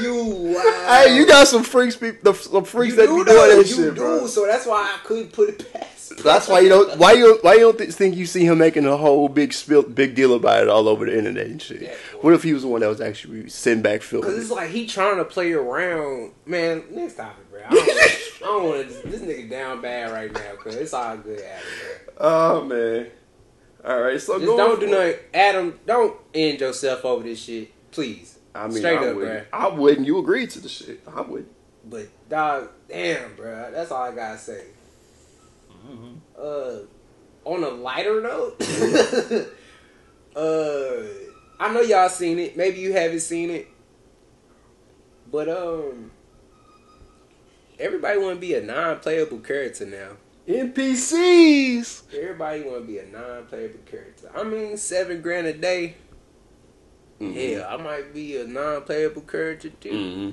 You 0.00 0.24
wild. 0.54 0.86
hey, 0.86 1.16
you 1.16 1.26
got 1.26 1.48
some 1.48 1.64
freaks, 1.64 1.96
the, 1.96 2.32
some 2.32 2.64
freaks 2.64 2.94
You 2.96 3.00
that 3.02 3.06
do 3.06 3.24
be 3.24 3.30
doing 3.30 3.48
that 3.50 3.56
you 3.58 3.64
shit, 3.64 3.76
do, 3.76 4.00
bro. 4.00 4.26
So 4.26 4.46
that's 4.46 4.64
why 4.66 4.82
I 4.94 4.98
couldn't 5.06 5.32
put 5.32 5.50
it 5.50 5.72
past. 5.72 5.93
That's 6.08 6.48
why 6.48 6.60
you 6.60 6.68
don't. 6.68 6.98
Why 6.98 7.12
you 7.12 7.38
why 7.42 7.54
you 7.54 7.60
don't 7.60 7.78
th- 7.78 7.90
think 7.92 8.16
you 8.16 8.26
see 8.26 8.44
him 8.44 8.58
making 8.58 8.86
a 8.86 8.96
whole 8.96 9.28
big 9.28 9.52
spill, 9.52 9.82
big 9.82 10.14
deal 10.14 10.34
about 10.34 10.62
it 10.62 10.68
all 10.68 10.88
over 10.88 11.06
the 11.06 11.16
internet 11.16 11.46
and 11.46 11.60
shit? 11.62 11.96
What 12.20 12.34
if 12.34 12.42
he 12.42 12.52
was 12.52 12.62
the 12.62 12.68
one 12.68 12.80
that 12.80 12.88
was 12.88 13.00
actually 13.00 13.48
sitting 13.48 13.82
back 13.82 14.02
filming? 14.02 14.30
Cause 14.30 14.38
it's 14.38 14.50
like 14.50 14.70
he 14.70 14.86
trying 14.86 15.16
to 15.16 15.24
play 15.24 15.52
around, 15.52 16.32
man. 16.46 16.84
Next 16.90 17.14
topic, 17.14 17.50
bro. 17.50 17.60
I 17.70 18.26
don't, 18.40 18.64
want 18.64 18.88
to. 19.02 19.08
This 19.08 19.20
nigga 19.22 19.48
down 19.50 19.80
bad 19.80 20.12
right 20.12 20.32
now, 20.32 20.54
cause 20.62 20.74
it's 20.74 20.92
all 20.94 21.16
good, 21.16 21.40
Adam. 21.40 21.66
Bro. 22.18 22.26
Oh 22.26 22.64
man. 22.64 23.06
All 23.84 24.00
right, 24.00 24.18
so 24.20 24.38
Just 24.38 24.56
don't 24.56 24.80
do 24.80 24.86
nothing, 24.86 25.16
Adam. 25.34 25.78
Don't 25.86 26.16
end 26.32 26.60
yourself 26.60 27.04
over 27.04 27.22
this 27.22 27.38
shit, 27.42 27.70
please. 27.90 28.38
I 28.54 28.66
mean, 28.68 28.78
Straight 28.78 28.98
I 28.98 29.08
up, 29.08 29.16
wouldn't. 29.16 29.50
bro. 29.50 29.58
I 29.60 29.66
wouldn't. 29.68 30.06
You 30.06 30.18
agreed 30.18 30.50
to 30.50 30.60
the 30.60 30.68
shit. 30.70 31.02
I 31.06 31.20
would. 31.20 31.46
But 31.84 32.08
dog, 32.30 32.70
damn, 32.88 33.36
bro. 33.36 33.70
That's 33.72 33.90
all 33.90 34.02
I 34.04 34.14
gotta 34.14 34.38
say. 34.38 34.64
Mm-hmm. 35.84 36.14
Uh, 36.38 36.86
on 37.44 37.62
a 37.62 37.68
lighter 37.68 38.20
note, 38.22 38.56
uh, 40.36 41.02
I 41.60 41.72
know 41.72 41.80
y'all 41.80 42.08
seen 42.08 42.38
it. 42.38 42.56
Maybe 42.56 42.80
you 42.80 42.92
haven't 42.92 43.20
seen 43.20 43.50
it, 43.50 43.68
but 45.30 45.48
um, 45.48 46.10
everybody 47.78 48.18
want 48.18 48.36
to 48.36 48.40
be 48.40 48.54
a 48.54 48.62
non-playable 48.62 49.38
character 49.38 49.86
now. 49.86 50.16
NPCs. 50.48 52.14
Everybody 52.14 52.62
want 52.62 52.82
to 52.82 52.86
be 52.86 52.98
a 52.98 53.06
non-playable 53.06 53.80
character. 53.86 54.30
I 54.34 54.42
mean, 54.44 54.76
seven 54.76 55.22
grand 55.22 55.46
a 55.46 55.54
day. 55.54 55.96
Yeah, 57.18 57.66
I 57.68 57.76
might 57.76 58.12
be 58.12 58.36
a 58.36 58.46
non-playable 58.46 59.22
character 59.22 59.70
too. 59.70 59.90
Mm-hmm. 59.90 60.30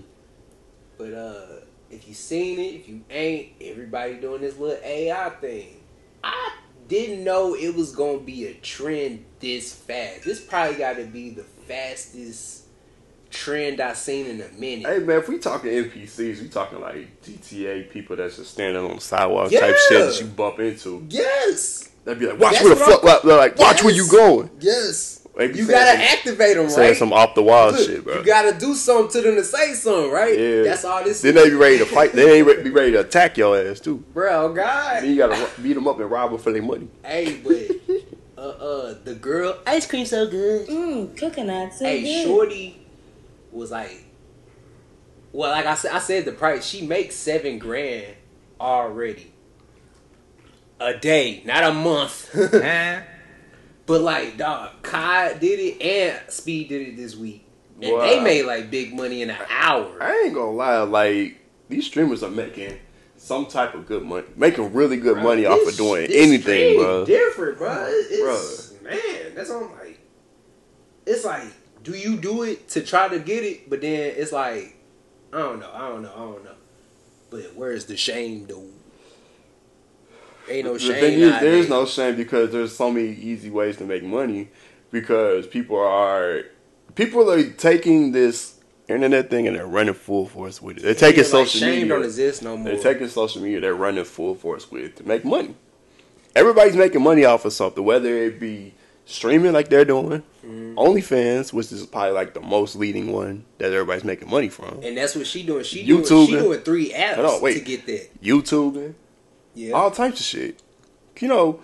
But 0.97 1.13
uh, 1.13 1.65
if 1.91 2.07
you 2.07 2.13
seen 2.13 2.59
it, 2.59 2.75
if 2.75 2.87
you 2.87 3.01
ain't, 3.09 3.49
everybody 3.61 4.15
doing 4.15 4.41
this 4.41 4.57
little 4.57 4.83
AI 4.83 5.29
thing. 5.41 5.81
I 6.23 6.53
didn't 6.87 7.23
know 7.23 7.55
it 7.55 7.75
was 7.75 7.95
gonna 7.95 8.19
be 8.19 8.47
a 8.47 8.53
trend 8.55 9.25
this 9.39 9.73
fast. 9.73 10.23
This 10.23 10.39
probably 10.39 10.75
got 10.75 10.97
to 10.97 11.05
be 11.05 11.31
the 11.31 11.43
fastest 11.43 12.65
trend 13.29 13.79
I 13.79 13.93
seen 13.93 14.25
in 14.27 14.41
a 14.41 14.49
minute. 14.49 14.85
Hey 14.85 14.99
man, 14.99 15.19
if 15.19 15.29
we 15.29 15.39
talking 15.39 15.71
NPCs, 15.71 16.41
we 16.41 16.49
talking 16.49 16.81
like 16.81 17.21
GTA 17.21 17.89
people 17.89 18.15
that's 18.15 18.37
just 18.37 18.51
standing 18.51 18.83
on 18.83 18.95
the 18.95 19.01
sidewalk 19.01 19.51
type 19.51 19.75
shit 19.89 19.99
that 19.99 20.19
you 20.19 20.27
bump 20.27 20.59
into. 20.59 21.05
Yes, 21.09 21.89
They'd 22.03 22.17
be 22.17 22.27
like, 22.27 22.39
watch 22.39 22.53
That's 22.53 22.63
where 22.63 22.75
the 22.75 22.81
fuck, 22.81 23.23
like, 23.23 23.57
watch 23.57 23.83
where 23.83 23.93
you 23.93 24.09
going. 24.09 24.49
yes. 24.59 25.20
They 25.41 25.47
be 25.51 25.57
You 25.59 25.67
gotta 25.67 25.91
some- 25.93 26.01
activate 26.01 26.55
them, 26.55 26.69
Saying 26.69 26.87
right? 26.89 26.97
some 26.97 27.13
off 27.13 27.33
the 27.33 27.41
wall 27.41 27.71
Look, 27.71 27.79
shit, 27.79 28.03
bro. 28.03 28.19
You 28.19 28.23
gotta 28.23 28.53
do 28.53 28.75
something 28.75 29.11
to 29.23 29.27
them 29.27 29.35
to 29.37 29.43
say 29.43 29.73
something, 29.73 30.11
right? 30.11 30.37
Yeah. 30.37 30.61
That's 30.63 30.85
all 30.85 31.03
this 31.03 31.21
Then 31.21 31.35
is. 31.35 31.43
they 31.43 31.49
be 31.49 31.55
ready 31.55 31.77
to 31.79 31.85
fight. 31.85 32.13
They 32.13 32.37
ain't 32.39 32.63
be 32.63 32.69
ready 32.81 32.91
to 32.91 32.99
attack 32.99 33.37
your 33.37 33.57
ass 33.59 33.79
too. 33.79 33.97
Bro, 34.13 34.53
God. 34.53 35.01
Then 35.01 35.09
you 35.09 35.17
gotta 35.17 35.49
beat 35.61 35.73
them 35.73 35.87
up 35.87 35.99
and 35.99 36.11
rob 36.11 36.29
them 36.29 36.39
for 36.39 36.51
their 36.51 36.61
money. 36.61 36.87
Hey, 37.03 37.37
but 37.43 37.97
uh, 38.37 38.41
uh, 38.41 38.95
the 39.03 39.15
girl 39.15 39.57
ice 39.65 39.87
cream 39.87 40.05
so 40.05 40.27
good. 40.27 40.67
Mmm, 40.67 41.17
coconut 41.17 41.73
so 41.73 41.85
hey, 41.85 42.01
good. 42.03 42.25
Shorty 42.27 42.85
was 43.51 43.71
like, 43.71 44.03
well, 45.31 45.49
like 45.51 45.65
I 45.65 45.73
said, 45.75 45.91
I 45.91 45.99
said 45.99 46.25
the 46.25 46.33
price. 46.33 46.65
She 46.65 46.85
makes 46.85 47.15
seven 47.15 47.57
grand 47.57 48.15
already 48.59 49.31
a 50.79 50.93
day, 50.93 51.41
not 51.45 51.63
a 51.63 51.73
month. 51.73 52.29
but 53.91 54.01
like, 54.03 54.37
dog, 54.37 54.69
Kai 54.83 55.33
did 55.33 55.59
it 55.59 55.81
and 55.81 56.31
Speed 56.31 56.69
did 56.69 56.87
it 56.87 56.95
this 56.95 57.13
week, 57.13 57.45
and 57.81 57.91
Wow. 57.91 57.99
they 57.99 58.21
made 58.21 58.45
like 58.45 58.71
big 58.71 58.93
money 58.95 59.21
in 59.21 59.29
an 59.29 59.37
hour. 59.49 60.01
I 60.01 60.23
ain't 60.25 60.33
gonna 60.33 60.51
lie, 60.51 60.77
like 60.83 61.41
these 61.67 61.87
streamers 61.87 62.23
are 62.23 62.31
making 62.31 62.79
some 63.17 63.47
type 63.47 63.73
of 63.75 63.85
good 63.85 64.03
money, 64.03 64.25
making 64.37 64.71
really 64.71 64.95
good 64.95 65.15
Bro, 65.15 65.23
money 65.23 65.45
off 65.45 65.67
of 65.67 65.75
doing 65.75 66.09
anything, 66.09 66.77
bro. 66.77 67.05
Different, 67.05 67.57
bro. 67.57 67.85
It's, 67.89 68.81
man, 68.81 69.35
that's 69.35 69.49
all 69.51 69.65
I'm 69.65 69.71
like. 69.73 69.99
It's 71.05 71.25
like, 71.25 71.47
do 71.83 71.91
you 71.91 72.15
do 72.15 72.43
it 72.43 72.69
to 72.69 72.81
try 72.83 73.09
to 73.09 73.19
get 73.19 73.43
it? 73.43 73.69
But 73.69 73.81
then 73.81 74.13
it's 74.15 74.31
like, 74.31 74.77
I 75.33 75.39
don't 75.39 75.59
know, 75.59 75.69
I 75.73 75.89
don't 75.89 76.01
know, 76.03 76.13
I 76.13 76.19
don't 76.19 76.45
know. 76.45 76.55
But 77.29 77.55
where's 77.55 77.87
the 77.87 77.97
shame, 77.97 78.45
though? 78.47 78.69
Ain't 80.51 80.65
no 80.65 80.73
the 80.73 80.79
shame. 80.79 80.93
thing 80.99 81.19
is, 81.19 81.39
there's 81.39 81.69
no 81.69 81.85
shame 81.85 82.15
because 82.15 82.51
there's 82.51 82.75
so 82.75 82.91
many 82.91 83.09
easy 83.13 83.49
ways 83.49 83.77
to 83.77 83.85
make 83.85 84.03
money. 84.03 84.49
Because 84.91 85.47
people 85.47 85.77
are 85.79 86.41
people 86.95 87.31
are 87.31 87.43
taking 87.51 88.11
this 88.11 88.59
internet 88.89 89.29
thing 89.29 89.47
and 89.47 89.55
they're 89.55 89.65
running 89.65 89.93
full 89.93 90.27
force 90.27 90.61
with 90.61 90.77
it. 90.77 90.83
They're 90.83 90.93
taking 90.93 91.23
Yeah, 91.23 91.29
social 91.29 91.67
media. 91.67 91.87
don't 91.87 92.03
exist 92.03 92.43
no 92.43 92.57
more. 92.57 92.73
They're 92.73 92.83
taking 92.83 93.07
social 93.07 93.41
media. 93.41 93.61
They're 93.61 93.73
running 93.73 94.03
full 94.03 94.35
force 94.35 94.69
with 94.69 94.83
it 94.83 94.95
to 94.97 95.07
make 95.07 95.23
money. 95.23 95.55
Everybody's 96.35 96.75
making 96.75 97.01
money 97.01 97.23
off 97.25 97.45
of 97.45 97.53
something, 97.53 97.83
whether 97.83 98.09
it 98.17 98.39
be 98.39 98.73
streaming 99.05 99.53
like 99.53 99.69
they're 99.69 99.85
doing, 99.85 100.23
Mm-hmm. 100.45 100.75
OnlyFans, 100.79 101.53
which 101.53 101.71
is 101.71 101.85
probably 101.85 102.13
like 102.13 102.33
the 102.33 102.41
most 102.41 102.75
leading 102.75 103.11
one 103.13 103.45
that 103.59 103.71
everybody's 103.71 104.03
making 104.03 104.27
money 104.27 104.49
from. 104.49 104.79
and 104.81 104.97
that's 104.97 105.15
what 105.15 105.27
she 105.27 105.43
doing. 105.43 105.63
She 105.63 105.85
YouTube. 105.85 106.07
doing. 106.07 106.25
She 106.27 106.31
doing 106.33 106.59
three 106.61 106.89
apps 106.93 107.19
on, 107.35 107.41
wait. 107.43 107.53
to 107.53 107.59
get 107.59 107.85
that. 107.85 108.21
YouTubing, 108.23 108.95
Yeah. 109.53 109.73
all 109.73 109.91
types 109.91 110.19
of 110.19 110.25
shit. 110.25 110.61
You 111.19 111.27
know, 111.27 111.59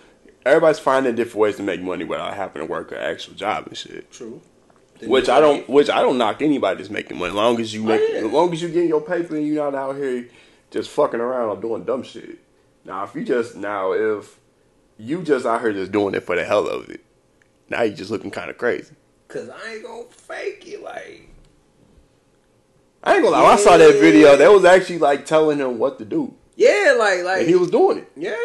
everybody's 0.45 0.79
finding 0.79 1.15
different 1.15 1.37
ways 1.39 1.55
to 1.57 1.63
make 1.63 1.81
money 1.81 2.03
without 2.03 2.33
having 2.33 2.61
to 2.61 2.65
work 2.65 2.91
an 2.91 2.99
actual 2.99 3.33
job 3.33 3.67
and 3.67 3.77
shit. 3.77 4.11
True. 4.11 4.41
The 4.99 5.07
Which 5.07 5.29
I 5.29 5.39
don't, 5.39 5.67
which 5.69 5.89
I 5.89 6.01
don't 6.01 6.17
knock 6.17 6.41
anybody 6.41 6.77
that's 6.77 6.89
making 6.89 7.17
money. 7.17 7.29
As 7.29 7.35
long 7.35 7.59
as 7.59 7.73
you 7.73 7.83
oh, 7.83 7.87
make, 7.87 8.01
Oh, 8.01 8.13
yeah. 8.13 8.19
as 8.19 8.31
long 8.31 8.53
as 8.53 8.61
you 8.61 8.69
getting 8.69 8.89
your 8.89 9.01
paper 9.01 9.35
and 9.35 9.47
you're 9.47 9.63
not 9.63 9.75
out 9.75 9.95
here 9.95 10.27
just 10.71 10.89
fucking 10.89 11.19
around 11.19 11.49
or 11.49 11.57
doing 11.57 11.83
dumb 11.83 12.03
shit. 12.03 12.39
Now, 12.85 13.03
if 13.03 13.15
you 13.15 13.23
just 13.23 13.55
now, 13.55 13.91
if 13.93 14.39
you 14.97 15.21
just 15.23 15.45
out 15.45 15.61
here 15.61 15.73
just 15.73 15.91
doing 15.91 16.15
it 16.15 16.23
for 16.23 16.35
the 16.35 16.43
hell 16.43 16.67
of 16.67 16.89
it, 16.89 17.01
now 17.69 17.83
you 17.83 17.93
just 17.93 18.11
looking 18.11 18.31
kind 18.31 18.49
of 18.49 18.57
crazy. 18.57 18.95
Cause 19.27 19.49
I 19.49 19.73
ain't 19.73 19.83
gonna 19.83 20.03
fake 20.09 20.63
it. 20.67 20.81
Like 20.81 21.29
I 23.03 23.15
ain't 23.15 23.23
gonna 23.23 23.35
lie. 23.35 23.43
When 23.43 23.51
I 23.51 23.55
saw 23.57 23.77
that 23.77 23.93
video. 23.99 24.35
That 24.37 24.51
was 24.51 24.65
actually 24.65 24.99
like 24.99 25.25
telling 25.25 25.59
him 25.59 25.77
what 25.77 25.99
to 25.99 26.05
do, 26.05 26.33
yeah, 26.57 26.95
like 26.99 27.23
like 27.23 27.39
and 27.41 27.47
he 27.49 27.55
was 27.55 27.71
doing 27.71 27.99
it. 27.99 28.11
yeah. 28.17 28.35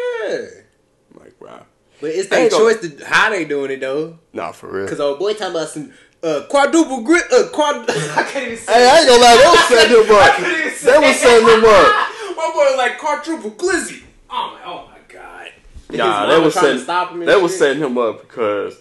I'm 1.13 1.19
like, 1.23 1.41
wow, 1.41 1.65
But 1.99 2.11
it's 2.11 2.29
their 2.29 2.39
ain't 2.43 2.51
gonna- 2.51 2.73
choice 2.75 2.97
to 2.97 3.05
how 3.05 3.29
they 3.29 3.43
doing 3.45 3.71
it 3.71 3.81
though. 3.81 4.17
nah, 4.31 4.51
for 4.53 4.67
real. 4.71 4.87
Cause 4.87 4.99
old 5.01 5.19
boy 5.19 5.33
talking 5.33 5.55
about 5.55 5.67
some 5.69 5.91
uh, 6.23 6.43
quadruple 6.49 7.01
grit. 7.01 7.25
Uh, 7.33 7.49
quad. 7.49 7.89
I 7.89 8.23
can't 8.23 8.45
even 8.45 8.57
say. 8.65 8.71
Hey, 8.73 8.87
I 8.89 8.99
ain't 8.99 9.07
gonna 9.09 9.21
lie. 9.21 9.35
They 9.37 9.45
was 9.45 9.67
setting 9.67 9.97
him 9.97 10.15
I 10.15 10.29
up. 10.29 10.35
couldn't 10.37 10.59
even 10.59 10.71
say 10.71 10.91
They 10.91 10.97
was 10.99 11.15
it. 11.15 11.19
setting 11.19 11.47
him 11.47 11.65
up. 11.65 12.09
My 12.37 12.51
boy 12.53 12.63
was 12.69 12.77
like 12.77 12.97
quadruple 12.97 13.51
glizzy. 13.51 14.03
Oh 14.29 14.57
my, 14.57 14.65
oh 14.65 14.87
my 14.89 15.13
god. 15.13 15.47
And 15.89 15.97
Nah, 15.97 16.25
they 16.27 16.39
was 16.39 16.53
trying 16.53 16.63
to 16.63 16.69
setting, 16.69 16.83
stop 16.83 17.11
him. 17.11 17.19
And 17.21 17.29
they 17.29 17.35
was 17.35 17.57
setting 17.57 17.83
him 17.83 17.97
up 17.97 18.21
because 18.21 18.75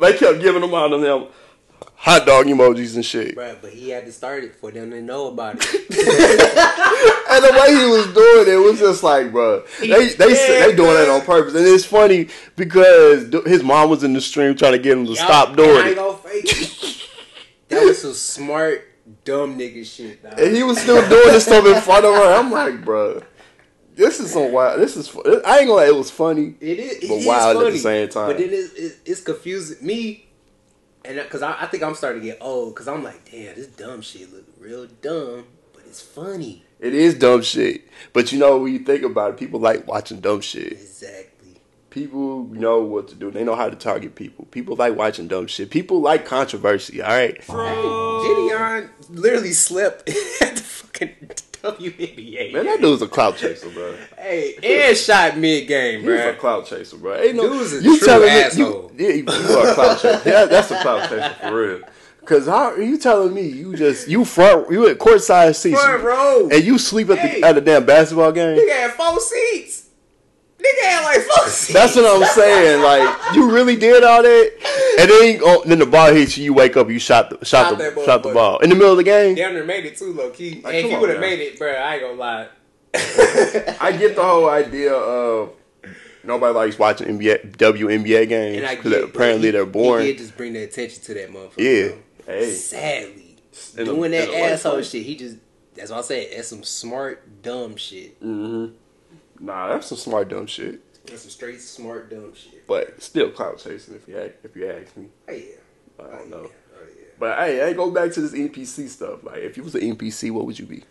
they 0.00 0.12
kept 0.18 0.40
giving 0.40 0.62
him 0.62 0.74
out 0.74 0.92
of 0.92 1.00
them 1.00 1.26
hot 2.08 2.26
dog 2.26 2.46
emojis 2.46 2.94
and 2.94 3.04
shit. 3.04 3.36
Bruh, 3.36 3.56
but 3.60 3.70
he 3.70 3.90
had 3.90 4.06
to 4.06 4.12
start 4.12 4.42
it 4.44 4.54
for 4.54 4.70
them 4.70 4.90
to 4.90 5.02
know 5.02 5.28
about 5.28 5.56
it. 5.58 6.64
And 7.30 7.44
the 7.44 7.52
way 7.52 7.70
he 7.70 7.86
was 7.86 8.06
doing 8.14 8.48
it 8.48 8.56
was 8.56 8.80
just 8.80 9.02
like, 9.02 9.30
bro, 9.30 9.62
they 9.80 10.08
they 10.08 10.30
Yeah, 10.30 10.66
they 10.66 10.74
doing 10.74 10.94
that 10.94 11.08
on 11.10 11.20
purpose, 11.20 11.54
and 11.54 11.64
it's 11.66 11.84
funny 11.84 12.28
because 12.56 13.30
his 13.46 13.62
mom 13.62 13.90
was 13.90 14.02
in 14.02 14.14
the 14.14 14.20
stream 14.20 14.56
trying 14.56 14.72
to 14.72 14.78
get 14.78 14.96
him 14.96 15.06
to 15.06 15.14
stop 15.14 15.54
doing 15.54 15.70
and 15.70 15.78
I 15.78 15.88
ain't 15.90 16.44
it. 16.44 16.62
it. 16.62 17.08
That 17.68 17.84
was 17.84 18.00
some 18.00 18.14
smart, 18.14 18.82
dumb 19.24 19.58
nigga 19.58 19.84
shit. 19.84 20.22
Dog. 20.22 20.40
And 20.40 20.56
he 20.56 20.62
was 20.62 20.80
still 20.80 21.06
doing 21.06 21.28
this 21.28 21.44
stuff 21.44 21.66
in 21.66 21.78
front 21.82 22.06
of 22.06 22.14
her. 22.14 22.34
I'm 22.34 22.50
like, 22.50 22.82
bro, 22.82 23.22
this 23.94 24.20
is 24.20 24.32
some 24.32 24.50
wild. 24.52 24.80
This 24.80 24.96
is. 24.96 25.14
I 25.14 25.58
ain't 25.58 25.68
gonna. 25.68 25.72
lie, 25.72 25.86
It 25.88 25.94
was 25.94 26.10
funny. 26.10 26.54
It 26.60 26.78
is, 26.78 26.92
it 27.02 27.08
But 27.08 27.14
is 27.16 27.26
wild 27.26 27.62
at 27.62 27.72
the 27.74 27.78
same 27.78 28.08
time. 28.08 28.28
But 28.28 28.38
then 28.38 28.48
it's, 28.50 28.72
it's, 28.72 28.96
it's 29.04 29.20
confusing 29.20 29.86
me, 29.86 30.27
and 31.04 31.16
because 31.16 31.42
I, 31.42 31.62
I 31.62 31.66
think 31.66 31.82
I'm 31.82 31.94
starting 31.94 32.22
to 32.22 32.26
get 32.28 32.38
old. 32.40 32.74
Because 32.74 32.88
I'm 32.88 33.02
like, 33.02 33.30
damn, 33.30 33.54
this 33.54 33.66
dumb 33.66 34.02
shit 34.02 34.32
look 34.32 34.44
real 34.58 34.86
dumb, 34.86 35.46
but 35.72 35.84
it's 35.86 36.00
funny. 36.02 36.64
It 36.80 36.94
is 36.94 37.14
dumb 37.14 37.42
shit. 37.42 37.88
But 38.12 38.32
you 38.32 38.38
know, 38.38 38.58
when 38.58 38.72
you 38.72 38.80
think 38.80 39.02
about 39.02 39.30
it, 39.30 39.36
people 39.36 39.60
like 39.60 39.86
watching 39.86 40.20
dumb 40.20 40.40
shit. 40.40 40.72
Exactly. 40.72 41.60
People 41.90 42.44
know 42.44 42.82
what 42.82 43.08
to 43.08 43.14
do. 43.14 43.30
They 43.30 43.44
know 43.44 43.56
how 43.56 43.68
to 43.68 43.76
target 43.76 44.14
people. 44.14 44.44
People 44.46 44.76
like 44.76 44.94
watching 44.94 45.26
dumb 45.26 45.46
shit. 45.46 45.70
People 45.70 46.00
like 46.00 46.26
controversy. 46.26 47.02
All 47.02 47.10
right. 47.10 47.42
Hey, 47.42 47.52
Jidion 47.52 48.90
literally 49.08 49.52
slept 49.52 50.08
at 50.42 50.56
the 50.56 50.62
fucking 50.62 51.30
WNBA. 51.76 52.52
Man, 52.52 52.64
that 52.66 52.80
dude's 52.80 53.02
a 53.02 53.08
clout 53.08 53.36
chaser, 53.36 53.68
bro. 53.70 53.94
Hey, 54.16 54.54
and 54.88 54.96
shot 54.96 55.36
mid 55.36 55.66
game, 55.68 56.04
bro. 56.04 56.16
He's 56.16 56.24
a 56.26 56.34
clout 56.34 56.66
chaser, 56.66 56.96
bro. 56.96 57.14
Ain't 57.16 57.36
no, 57.36 57.48
Dude's 57.48 57.72
a 57.74 57.82
you 57.82 57.98
true 57.98 58.06
telling 58.06 58.28
asshole. 58.28 58.90
me 58.94 59.04
you, 59.04 59.08
yeah, 59.08 59.14
you 59.14 59.56
are 59.58 59.68
a 59.70 59.74
clout 59.74 59.98
chaser. 60.00 60.22
Yeah, 60.28 60.44
that's 60.46 60.70
a 60.70 60.80
clout 60.82 61.08
chaser 61.08 61.34
for 61.40 61.54
real. 61.66 61.80
Cause 62.24 62.44
how 62.46 62.72
are 62.72 62.82
you 62.82 62.98
telling 62.98 63.32
me 63.32 63.40
you 63.42 63.74
just 63.74 64.06
you 64.06 64.22
front 64.26 64.70
you 64.70 64.86
at 64.86 64.98
courtside 64.98 65.56
seats 65.56 65.82
Front 65.82 66.02
row. 66.04 66.48
and 66.52 66.62
you 66.62 66.76
sleep 66.76 67.08
at 67.08 67.14
the 67.22 67.26
Hey. 67.28 67.40
at 67.42 67.56
a 67.56 67.60
damn 67.62 67.86
basketball 67.86 68.32
game? 68.32 68.58
Nigga 68.58 68.70
had 68.70 68.90
four 68.92 69.18
seats. 69.18 69.87
Nigga 70.68 70.84
had 70.84 71.04
like 71.04 71.20
four 71.22 71.48
seats. 71.48 71.72
That's 71.72 71.96
what 71.96 72.04
I'm 72.04 72.28
saying. 72.34 72.82
Like 72.82 73.34
you 73.34 73.50
really 73.50 73.76
did 73.76 74.04
all 74.04 74.22
that, 74.22 74.96
and 75.00 75.10
then 75.10 75.40
oh, 75.42 75.62
then 75.64 75.78
the 75.78 75.86
ball 75.86 76.12
hits 76.12 76.36
you. 76.36 76.44
You 76.44 76.54
wake 76.54 76.76
up. 76.76 76.88
You 76.90 76.98
shot 76.98 77.30
the 77.30 77.44
shot, 77.44 77.70
Shot 77.70 77.78
the 77.78 77.90
that 77.90 78.04
shot 78.04 78.22
the 78.22 78.32
ball 78.32 78.58
in 78.58 78.70
the 78.70 78.76
middle 78.76 78.92
of 78.92 78.96
the 78.98 79.04
game. 79.04 79.34
Down 79.34 79.54
there 79.54 79.64
made 79.64 79.86
it 79.86 79.96
too, 79.96 80.12
low 80.12 80.30
key. 80.30 80.60
Like, 80.62 80.66
and 80.66 80.76
if 80.76 80.82
come 80.82 80.90
he 80.90 80.96
would 80.98 81.10
have 81.10 81.20
made 81.20 81.40
it, 81.40 81.58
bro, 81.58 81.72
I 81.72 81.94
ain't 81.94 82.02
gonna 82.02 82.14
lie. 82.14 82.48
I 82.94 83.94
get 83.98 84.16
the 84.16 84.22
whole 84.24 84.48
idea 84.48 84.92
of 84.94 85.52
nobody 86.24 86.54
likes 86.54 86.78
watching 86.78 87.18
NBA 87.18 87.56
WNBA 87.56 88.28
games 88.28 88.56
And 88.58 88.66
I 88.66 88.76
because 88.76 88.92
get, 88.92 89.04
apparently 89.04 89.48
he, 89.48 89.52
they're 89.52 89.66
boring. 89.66 90.06
He 90.06 90.12
did 90.12 90.18
just 90.18 90.36
bring 90.36 90.52
the 90.54 90.62
attention 90.62 91.02
to 91.04 91.14
that 91.14 91.30
motherfucker. 91.30 91.58
Yeah. 91.58 91.88
bro. 91.88 92.34
Hey. 92.34 92.50
Sadly, 92.52 93.36
In 93.76 93.84
the- 93.84 93.84
doing 93.84 94.10
that 94.12 94.24
in 94.24 94.34
the 94.34 94.40
worst 94.40 94.66
asshole 94.66 94.82
shit, 94.82 95.04
he 95.04 95.16
just. 95.16 95.36
That's 95.74 95.90
what 95.90 95.98
I 95.98 96.02
said. 96.02 96.28
That's 96.34 96.48
some 96.48 96.64
smart, 96.64 97.42
dumb 97.42 97.76
shit. 97.76 98.20
Mm-hmm. 98.20 98.74
Nah, 99.40 99.68
that's 99.68 99.86
some 99.86 99.98
smart 99.98 100.28
dumb 100.28 100.46
shit. 100.46 100.80
That's 101.06 101.22
some 101.22 101.30
straight, 101.30 101.60
smart, 101.60 102.10
dumb 102.10 102.34
shit. 102.34 102.66
But 102.66 103.00
still 103.02 103.30
clout 103.30 103.58
chasing 103.58 103.94
if 103.94 104.06
you 104.08 104.18
ask, 104.18 104.32
if 104.44 104.56
you 104.56 104.70
ask 104.70 104.96
me. 104.96 105.06
Oh 105.28 105.32
yeah. 105.32 105.42
I 105.98 106.02
Oh, 106.02 106.10
don't 106.18 106.30
know. 106.30 106.42
yeah. 106.42 106.48
Oh 106.76 106.86
yeah. 106.96 107.04
But 107.18 107.38
hey, 107.38 107.56
hey, 107.56 107.74
go 107.74 107.90
back 107.90 108.12
to 108.12 108.20
this 108.20 108.32
NPC 108.32 108.88
stuff. 108.88 109.24
Like, 109.24 109.38
if 109.38 109.56
you 109.56 109.62
was 109.62 109.74
an 109.74 109.80
NPC, 109.82 110.30
what 110.30 110.46
would 110.46 110.58
you 110.58 110.66
be? 110.66 110.82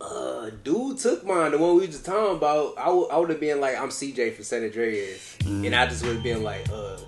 Uh, 0.00 0.50
dude 0.62 0.98
took 0.98 1.24
mine. 1.24 1.52
The 1.52 1.58
one 1.58 1.76
we 1.76 1.86
just 1.86 2.04
talking 2.04 2.36
about. 2.36 2.74
I 2.76 3.16
would 3.16 3.30
have 3.30 3.40
been 3.40 3.60
like, 3.60 3.80
I'm 3.80 3.88
CJ 3.88 4.34
for 4.34 4.42
San 4.42 4.62
Andreas, 4.64 5.36
and 5.44 5.74
I 5.74 5.86
just 5.86 6.04
would 6.04 6.16
have 6.16 6.22
been 6.22 6.42
like, 6.42 6.68
uh, 6.70 6.98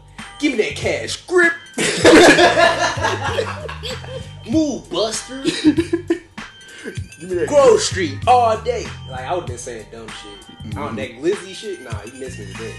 give 0.40 0.52
me 0.56 0.64
that 0.64 0.76
cash 0.76 1.26
grip. 1.26 1.52
Move, 4.50 4.88
Buster. 4.90 5.44
Grove 7.46 7.80
Street 7.80 8.18
all 8.26 8.56
day. 8.60 8.86
Like 9.10 9.20
I 9.24 9.32
would 9.34 9.40
have 9.40 9.48
been 9.48 9.58
saying 9.58 9.86
dumb 9.90 10.06
shit. 10.08 10.76
On 10.76 10.94
that 10.96 11.10
glizzy 11.12 11.54
shit, 11.54 11.82
nah, 11.82 11.90
you 12.04 12.12
missed 12.20 12.38
me 12.38 12.44
that. 12.46 12.74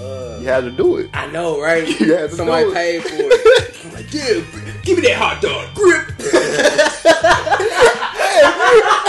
Uh, 0.00 0.38
You 0.40 0.46
had 0.46 0.60
to 0.62 0.70
do 0.70 0.96
it. 0.98 1.10
I 1.12 1.26
know, 1.30 1.60
right? 1.60 1.86
You 2.00 2.14
had 2.16 2.30
to 2.30 2.36
Somebody 2.36 2.64
do 2.66 2.70
it. 2.70 2.74
paid 2.74 3.02
for 3.02 3.08
it. 3.16 3.76
I'm 3.84 3.92
like, 3.94 4.12
yeah, 4.14 4.40
give 4.82 4.96
me 4.98 5.02
that 5.08 5.16
hot 5.16 5.40
dog 5.42 5.74
grip. 5.74 6.06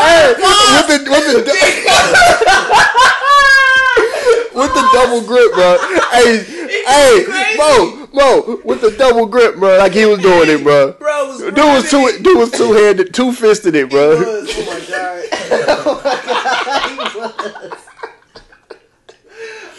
Hey, 0.01 0.33
with 0.33 0.87
the 0.87 0.97
with 1.11 1.25
the 1.45 1.51
with 4.55 4.73
the 4.73 4.83
double 4.93 5.21
grip, 5.21 5.53
bro. 5.53 5.77
Hey, 6.11 6.43
hey, 6.85 7.23
crazy. 7.25 7.57
Mo, 7.57 8.07
Mo, 8.13 8.59
with 8.65 8.81
the 8.81 8.91
double 8.97 9.25
grip, 9.27 9.55
bro. 9.57 9.77
Like 9.77 9.93
he 9.93 10.05
was 10.05 10.19
doing 10.19 10.49
it, 10.49 10.63
bro. 10.63 10.93
Bro, 10.93 11.10
was 11.31 11.39
Dude 11.53 11.55
was 11.57 11.89
two, 11.89 11.97
running. 12.05 12.23
dude 12.23 12.37
was 12.37 12.51
two 12.51 12.73
handed, 12.73 13.13
two 13.13 13.31
fisted 13.33 13.75
it, 13.75 13.85
He 13.85 13.89
bro. 13.89 14.09
was. 14.17 14.49
Oh 14.53 14.65
my 14.65 14.79
god. 14.89 15.23
oh 15.45 17.07
my 17.07 17.33
god. 17.39 17.63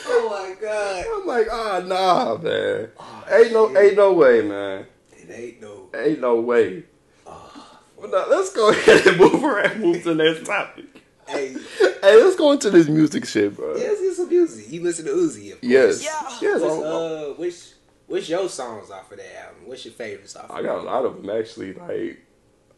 Oh 0.07 0.29
my 0.29 0.55
god. 0.61 1.05
I'm 1.13 1.27
like, 1.27 1.47
ah, 1.51 1.83
nah, 1.85 2.37
man. 2.37 2.89
Ain't 3.31 3.53
no, 3.53 3.77
ain't 3.77 3.97
no 3.97 4.13
way, 4.13 4.43
man. 4.43 4.87
It 5.13 5.31
ain't 5.31 5.61
no. 5.61 5.89
Ain't 5.95 6.21
no 6.21 6.41
way. 6.41 6.85
But 7.25 8.11
now, 8.11 8.27
let's 8.29 8.53
go 8.53 8.71
ahead 8.73 9.07
and 9.07 9.17
move 9.17 9.45
around, 9.45 9.81
move 9.81 10.03
to 10.03 10.15
the 10.15 10.25
next 10.25 10.45
topic. 10.45 10.87
Hey, 11.29 11.55
Hey, 11.79 12.17
let's 12.23 12.35
go 12.35 12.51
into 12.51 12.69
this 12.69 12.89
music 12.89 13.25
shit, 13.27 13.55
bro. 13.57 13.77
yes, 13.77 13.99
it's 14.01 14.17
some 14.17 14.29
music. 14.29 14.71
You 14.73 14.83
listen 14.83 15.05
to 15.05 15.13
Uzi, 15.13 15.53
of 15.53 15.61
course. 15.61 15.71
Yes, 15.71 16.03
yes. 16.43 16.61
What's, 16.61 16.75
I'm- 16.75 16.83
I'm- 16.83 16.93
uh, 17.31 17.35
which, 17.35 17.72
which 18.13 18.29
your 18.29 18.49
songs 18.49 18.91
off 18.91 19.11
of 19.11 19.19
that 19.19 19.45
album? 19.47 19.67
What's 19.67 19.85
your 19.85 19.95
favorites 19.95 20.37
off? 20.37 20.51
I 20.51 20.61
of 20.61 20.65
got 20.67 20.79
a 20.79 20.83
lot 20.83 21.05
of 21.05 21.23
them 21.23 21.31
actually. 21.31 21.73
Like, 21.75 22.21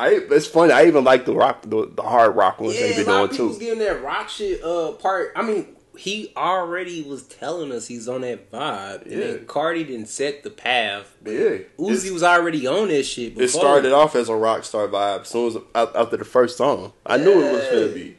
I 0.01 0.09
it's 0.31 0.47
funny. 0.47 0.73
I 0.73 0.87
even 0.87 1.05
like 1.05 1.25
the 1.27 1.35
rock, 1.35 1.62
the, 1.62 1.90
the 1.94 2.03
hard 2.03 2.35
rock 2.37 2.61
ones 2.61 2.75
Yeah, 2.75 2.88
they've 2.88 3.07
a 3.07 3.11
been 3.29 3.37
doing 3.37 3.53
too. 3.53 3.59
getting 3.59 3.79
that 3.81 4.03
rock 4.03 4.29
shit 4.29 4.62
uh 4.64 4.92
part. 4.92 5.33
I 5.37 5.42
mean, 5.42 5.68
he 5.97 6.33
already 6.37 7.03
was 7.03 7.23
telling 7.23 7.70
us 7.70 7.87
he's 7.87 8.09
on 8.09 8.23
that 8.23 8.51
vibe, 8.51 9.03
and 9.03 9.12
Yeah. 9.12 9.18
then 9.27 9.47
Cardi 9.47 9.85
didn't 9.85 10.09
set 10.09 10.42
the 10.42 10.51
path. 10.51 11.14
Yeah, 11.25 11.59
Uzi 11.79 11.90
It's- 11.90 12.11
was 12.11 12.23
already 12.25 12.66
on 12.66 12.88
that 12.88 13.05
shit. 13.05 13.35
Before. 13.37 13.44
It 13.44 13.49
started 13.51 13.92
off 13.92 14.16
as 14.16 14.29
a 14.29 14.35
rock 14.35 14.64
star 14.64 14.88
vibe. 14.88 15.20
As 15.23 15.29
soon 15.29 15.49
as 15.49 15.59
after 15.94 16.16
the 16.16 16.25
first 16.25 16.57
song, 16.57 16.92
I 17.07 17.16
knew 17.16 17.40
it 17.47 17.53
was 17.53 17.64
gonna 17.68 17.88
be. 17.94 18.18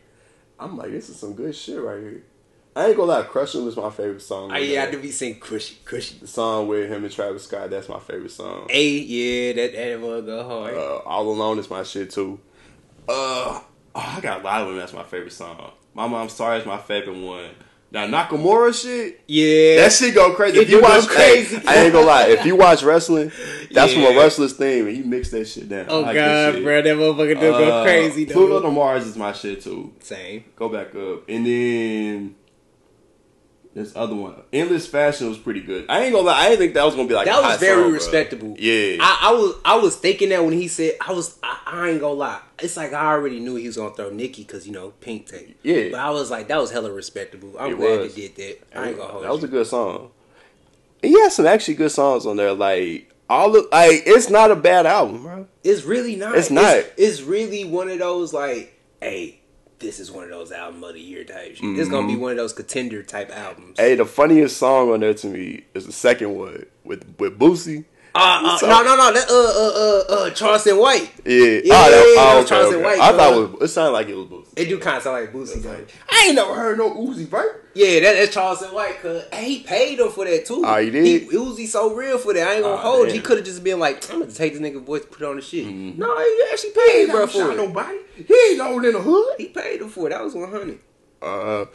I'm 0.58 0.78
like, 0.78 0.92
this 0.92 1.10
is 1.10 1.18
some 1.18 1.34
good 1.34 1.54
shit 1.54 1.82
right 1.82 2.00
here. 2.00 2.24
I 2.76 2.88
ain't 2.88 2.98
gonna 2.98 3.12
lie, 3.12 3.24
"Crushing" 3.24 3.64
was 3.64 3.78
my 3.78 3.90
favorite 3.90 4.22
song. 4.22 4.52
On 4.52 4.62
yeah, 4.64 4.84
I 4.84 4.92
do 4.92 5.00
be 5.00 5.12
saying 5.12 5.40
cushy, 5.40 5.78
cushy. 5.86 6.18
The 6.20 6.28
song 6.28 6.68
with 6.68 6.90
him 6.90 7.04
and 7.06 7.14
Travis 7.14 7.44
Scott, 7.44 7.70
that's 7.70 7.88
my 7.88 8.00
favorite 8.00 8.32
song. 8.32 8.68
Hey, 8.70 8.90
yeah, 9.00 9.54
that 9.54 9.74
that 9.74 10.02
will 10.02 10.22
go 10.22 10.44
hard. 10.48 10.74
Uh, 10.76 10.98
All 11.06 11.30
Alone 11.30 11.58
is 11.60 11.70
my 11.70 11.84
shit 11.84 12.12
too. 12.12 12.40
Uh, 13.08 13.62
oh, 13.62 13.64
I 13.96 14.20
got 14.22 14.42
a 14.42 14.44
lot 14.44 14.62
of 14.64 14.68
them. 14.68 14.78
That's 14.78 14.92
my 14.94 15.04
favorite 15.04 15.32
song. 15.32 15.72
My 15.94 16.08
Mom's 16.08 16.34
Sorry 16.34 16.60
is 16.60 16.66
my 16.66 16.78
favorite 16.78 17.18
one. 17.18 17.52
Now 17.92 18.08
Nakamura 18.08 18.74
shit, 18.74 19.22
yeah, 19.26 19.78
that 19.84 19.94
shit 19.94 20.14
go 20.14 20.34
crazy. 20.34 20.58
It 20.58 20.64
If 20.64 20.70
you 20.72 20.82
watch, 20.82 21.08
crazy. 21.08 21.56
hey, 21.56 21.64
I 21.66 21.76
ain't 21.86 21.94
gonna 21.94 22.06
lie. 22.06 22.26
If 22.28 22.46
you 22.46 22.58
watch 22.58 22.84
wrestling, 22.84 23.32
that's 23.72 23.94
from 23.94 24.04
a 24.04 24.10
wrestler's 24.20 24.52
theme, 24.52 24.88
and 24.88 24.98
he 24.98 25.02
mixed 25.04 25.32
that 25.32 25.46
shit 25.48 25.70
down. 25.70 25.86
Oh 25.88 26.02
I 26.02 26.08
like 26.08 26.16
god, 26.16 26.64
bro, 26.64 26.82
that 26.82 26.98
motherfucker 26.98 27.36
do 27.36 27.52
go 27.52 27.80
Uh, 27.80 27.84
crazy 27.86 28.26
Pluto 28.26 28.60
though. 28.60 28.68
to 28.68 28.72
Mars 28.72 29.06
is 29.08 29.16
my 29.16 29.32
shit 29.32 29.62
too. 29.62 29.94
Same. 30.02 30.44
Go 30.58 30.68
back 30.68 30.94
up, 30.94 31.24
and 31.30 31.46
then 31.46 32.36
this 33.76 33.94
other 33.96 34.16
one, 34.16 34.42
Endless 34.52 34.88
Fashion, 34.88 35.28
was 35.30 35.38
pretty 35.38 35.60
good. 35.62 35.86
I 35.90 36.04
ain't 36.06 36.14
gonna 36.14 36.26
lie. 36.26 36.40
I 36.40 36.50
didn't 36.50 36.60
think 36.60 36.74
that 36.76 36.84
was 36.86 36.96
gonna 36.96 37.08
be 37.08 37.14
like 37.14 37.26
That 37.28 37.44
was 37.44 37.60
very 37.60 37.76
song, 37.76 37.84
bro. 37.84 37.92
respectable. 37.92 38.56
Yeah, 38.58 38.98
I, 39.02 39.20
I 39.24 39.32
was 39.34 39.56
I 39.66 39.76
was 39.76 39.96
thinking 39.98 40.30
that 40.30 40.44
when 40.44 40.54
he 40.54 40.68
said 40.68 40.94
I 41.06 41.12
was 41.12 41.38
I, 41.44 41.60
I 41.66 41.90
ain't 41.90 42.00
gonna 42.00 42.14
lie. 42.14 42.40
It's 42.60 42.78
like 42.78 42.94
I 42.94 43.08
already 43.12 43.40
knew 43.40 43.56
he 43.56 43.68
was 43.68 43.76
gonna 43.78 43.94
throw 43.94 44.10
Nicki 44.10 44.44
because 44.44 44.66
you 44.66 44.72
know 44.74 44.92
pink 45.02 45.28
tape. 45.28 45.60
Yeah. 45.62 45.90
but 45.92 46.00
I 46.00 46.10
was 46.10 46.32
like 46.32 46.48
that 46.48 46.58
was 46.58 46.72
hella 46.72 46.92
respectable. 46.92 47.54
I'm 47.60 47.74
It 47.74 47.78
glad 47.78 48.00
was. 48.00 48.16
he 48.16 48.28
did 48.30 48.36
that. 48.72 48.80
I 48.80 48.88
ain't 48.90 48.98
gonna 48.98 49.12
hold 49.12 49.24
that 49.26 49.32
was 49.32 49.42
you. 49.42 49.48
a 49.50 49.52
good 49.52 49.68
song. 49.68 50.12
And 51.04 51.12
he 51.12 51.20
had 51.22 51.32
some 51.34 51.46
actually 51.46 51.76
good 51.76 51.92
songs 51.92 52.26
on 52.26 52.38
there. 52.38 52.54
Like 52.54 53.12
all 53.30 53.52
the 53.52 53.68
like, 53.72 54.04
it's 54.06 54.30
not 54.30 54.52
a 54.52 54.56
bad 54.56 54.86
album, 54.86 55.22
bro. 55.24 55.48
It's 55.64 55.84
really 55.84 56.16
not. 56.16 56.38
It's 56.38 56.50
not. 56.50 56.76
It's, 56.78 56.92
it's 56.98 57.22
really 57.24 57.66
one 57.66 57.90
of 57.90 58.00
those 58.00 58.32
like, 58.34 58.80
hey, 59.02 59.40
this 59.80 60.00
is 60.00 60.12
one 60.12 60.24
of 60.24 60.30
those 60.30 60.52
album 60.52 60.84
of 60.84 60.94
the 60.94 61.02
year 61.02 61.24
type 61.24 61.56
shit. 61.56 61.80
It's 61.80 61.90
gonna 61.90 62.08
be 62.08 62.16
one 62.16 62.32
of 62.32 62.38
those 62.38 62.54
contender 62.54 63.04
type 63.04 63.32
albums. 63.32 63.78
Mm-hmm. 63.78 63.82
Hey, 63.82 63.96
the 63.96 64.06
funniest 64.06 64.58
song 64.58 64.92
on 64.92 65.02
there 65.02 65.14
to 65.14 65.28
me 65.28 65.66
is 65.74 65.86
the 65.86 65.92
second 65.92 66.36
one 66.36 66.66
with 66.84 67.16
with 67.20 67.38
Boosie. 67.38 67.86
Uh, 68.18 68.58
uh, 68.64 68.66
no, 68.68 68.82
no, 68.84 68.96
no. 68.96 69.12
That, 69.14 69.30
uh, 69.30 69.34
uh, 69.34 70.24
uh, 70.24 70.28
uh, 70.28 70.30
Charleston 70.32 70.78
White. 70.78 71.12
Yeah, 71.26 71.34
Yeah, 71.36 71.42
oh, 71.44 71.92
that, 71.92 72.14
yeah, 72.16 72.22
oh, 72.22 72.40
yeah, 72.40 72.44
Charleston 72.46 72.82
White, 72.84 73.00
I 73.00 73.12
thought 73.12 73.34
uh, 73.34 73.42
it, 73.42 73.52
was, 73.52 73.62
it 73.64 73.74
sounded 73.74 73.92
like 73.92 74.08
it 74.08 74.16
was 74.16 74.26
Boosie. 74.28 74.54
It 74.56 74.70
do 74.70 74.80
kind 74.80 74.98
of 74.98 75.04
sound 75.04 75.20
like 75.22 75.34
Boosie 75.34 75.62
though. 75.62 75.86
I 76.10 76.26
ain't 76.28 76.36
never 76.36 76.54
heard 76.56 76.78
no 76.78 76.92
Uzi, 76.92 77.30
right? 77.30 77.50
Yeah, 77.74 78.00
that, 78.00 78.14
that's 78.14 78.34
Charleston 78.34 78.74
White. 78.74 79.02
Cause 79.02 79.26
hey, 79.34 79.50
he 79.56 79.64
paid 79.64 80.00
him 80.00 80.10
for 80.10 80.24
that 80.24 80.46
too. 80.46 80.64
Oh, 80.66 80.78
he 80.82 80.90
did? 80.92 81.06
He, 81.24 81.28
Uzi 81.30 81.68
so 81.68 81.94
real 81.94 82.18
for 82.18 82.34
that. 82.34 82.48
I 82.48 82.54
ain't 82.54 82.64
gonna 82.64 82.76
Oh, 82.76 82.78
hold. 82.78 83.08
you. 83.08 83.14
He. 83.14 83.18
Mm-hmm. 83.20 83.26
could 83.28 83.38
have 83.40 83.46
just 83.46 83.64
been 83.66 83.80
like, 83.80 84.10
I'm 84.10 84.20
gonna 84.22 84.32
take 84.32 84.54
this 84.54 84.62
nigga 84.62 84.82
voice, 84.82 85.04
put 85.06 85.22
it 85.22 85.26
on 85.26 85.36
the 85.36 85.42
shit. 85.42 85.66
No, 85.68 86.18
he 86.18 86.44
actually 86.54 86.72
paid 86.72 87.10
bro 87.10 87.28
for 87.28 87.52
it. 87.52 87.58
nobody. 87.58 87.98
He 88.16 88.34
ain't 88.50 88.58
known 88.60 88.86
in 88.86 88.94
the 88.94 89.02
hood. 89.02 89.36
He 89.38 89.48
paid 89.48 89.82
him 89.82 89.90
for 89.90 90.08
it. 90.08 90.12
That 90.12 90.24
was 90.24 90.34
100. 90.36 90.80
Uh, 91.22 91.66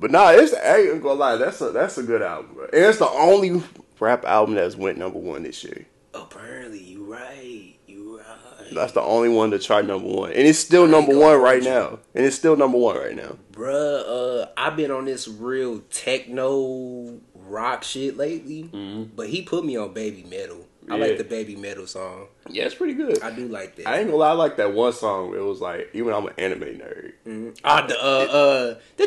but 0.00 0.10
nah, 0.10 0.30
it's 0.30 0.54
I 0.54 0.78
ain't 0.78 1.02
gonna 1.02 1.14
lie. 1.14 1.36
That's 1.36 1.60
a 1.60 1.70
that's 1.70 1.98
a 1.98 2.02
good 2.02 2.22
album, 2.22 2.54
bro. 2.54 2.64
And 2.64 2.74
it's 2.86 2.98
the 2.98 3.08
only 3.10 3.62
rap 4.02 4.24
album 4.24 4.54
that's 4.56 4.76
went 4.76 4.98
number 4.98 5.18
one 5.18 5.44
this 5.44 5.62
year. 5.64 5.86
Apparently, 6.14 6.78
you 6.82 7.04
right. 7.04 7.74
You 7.86 8.18
right. 8.18 8.74
That's 8.74 8.92
the 8.92 9.00
only 9.02 9.28
one 9.28 9.50
to 9.52 9.58
try 9.58 9.80
number 9.82 10.08
one, 10.08 10.30
and 10.32 10.46
it's 10.46 10.58
still 10.58 10.86
number 10.86 11.16
one 11.18 11.40
right 11.40 11.62
now. 11.62 11.98
And 12.14 12.24
it's 12.24 12.36
still 12.36 12.56
number 12.56 12.78
one 12.78 12.96
right 12.96 13.14
now. 13.16 13.36
Bruh, 13.52 14.42
uh, 14.42 14.46
I've 14.56 14.76
been 14.76 14.90
on 14.90 15.04
this 15.04 15.28
real 15.28 15.80
techno 15.90 17.20
rock 17.34 17.84
shit 17.84 18.16
lately, 18.16 18.64
Mm-hmm. 18.72 19.14
but 19.14 19.28
he 19.28 19.42
put 19.42 19.64
me 19.64 19.76
on 19.76 19.92
baby 19.92 20.24
metal. 20.28 20.66
I 20.90 20.96
Yeah. 20.96 21.04
like 21.06 21.18
the 21.18 21.24
baby 21.24 21.54
metal 21.54 21.86
song. 21.86 22.26
Yeah, 22.50 22.64
it's 22.64 22.74
pretty 22.74 22.94
good. 22.94 23.22
I 23.22 23.30
do 23.30 23.46
like 23.46 23.76
that. 23.76 23.86
I 23.88 23.98
ain't 23.98 24.06
gonna 24.06 24.16
lie, 24.16 24.30
I 24.30 24.32
like 24.32 24.56
that 24.56 24.72
one 24.74 24.92
song. 24.92 25.30
Where 25.30 25.38
it 25.38 25.44
was 25.44 25.60
like, 25.60 25.88
even 25.94 26.12
I'm 26.12 26.26
an 26.26 26.32
anime 26.38 26.60
nerd. 26.60 27.12
Ah, 27.64 27.86
the 27.86 27.94
uh 27.96 28.06
uh 28.06 28.74
the 28.96 29.04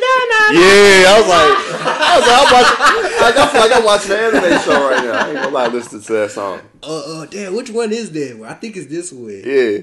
Yeah, 0.54 1.12
I 1.12 1.20
was 1.20 1.28
like, 1.28 1.86
I 1.86 2.18
was 2.18 2.28
like, 2.28 2.40
I'm 2.40 2.54
watching. 2.54 3.22
Like, 3.22 3.38
I 3.38 3.48
feel 3.52 3.62
like 3.62 3.76
I'm 3.76 3.84
watching 3.84 4.12
an 4.12 4.18
anime 4.46 4.62
show 4.62 4.90
right 4.90 5.04
now. 5.04 5.12
I 5.20 5.28
ain't 5.28 5.36
gonna 5.36 5.50
lie, 5.50 5.68
listening 5.68 6.02
to 6.04 6.14
that 6.14 6.32
song. 6.32 6.62
Uh 6.82 7.22
uh 7.22 7.26
damn, 7.26 7.56
which 7.56 7.70
one 7.70 7.92
is 7.92 8.12
that? 8.12 8.42
I 8.48 8.54
think 8.54 8.78
it's 8.78 8.88
this 8.88 9.12
one. 9.12 9.42
Yeah. 9.46 9.80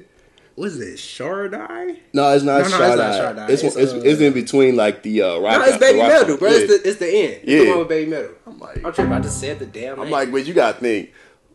What's 0.55 0.77
it? 0.77 0.99
Shardai? 0.99 1.99
No, 2.13 2.31
it's 2.35 2.45
not 2.45 2.61
No, 2.63 2.69
no, 2.69 2.69
it's 2.69 2.75
Shardai. 2.77 3.49
It's, 3.49 3.63
It's, 3.63 3.77
it's, 3.77 3.93
uh, 3.93 4.03
it's 4.05 4.21
in 4.21 4.35
between 4.35 4.77
like 4.77 5.03
the 5.03 5.23
uh, 5.23 5.39
rock. 5.39 5.59
No, 5.61 5.65
it's 5.65 5.79
baby 5.79 5.99
metal, 5.99 6.37
bro. 6.37 6.51
Yeah. 6.51 6.57
It's 6.59 6.83
the 6.83 6.89
it's 6.91 6.99
the 6.99 7.07
end. 7.09 7.33
It's 7.43 7.47
the 7.47 7.53
Yeah. 7.65 7.71
one 7.71 7.79
with 7.81 7.89
baby 7.89 8.11
metal. 8.11 8.31
I'm 8.47 8.59
like, 8.59 8.85
I'm 8.85 8.93
tripping. 8.93 9.13
I 9.15 9.21
just 9.21 9.41
said 9.41 9.59
the 9.59 9.67
damn. 9.67 9.95
I'm 9.99 10.05
name. 10.05 10.11
like, 10.13 10.31
but 10.31 10.47
you 10.47 10.53
gotta 10.53 10.79
think. 10.79 11.11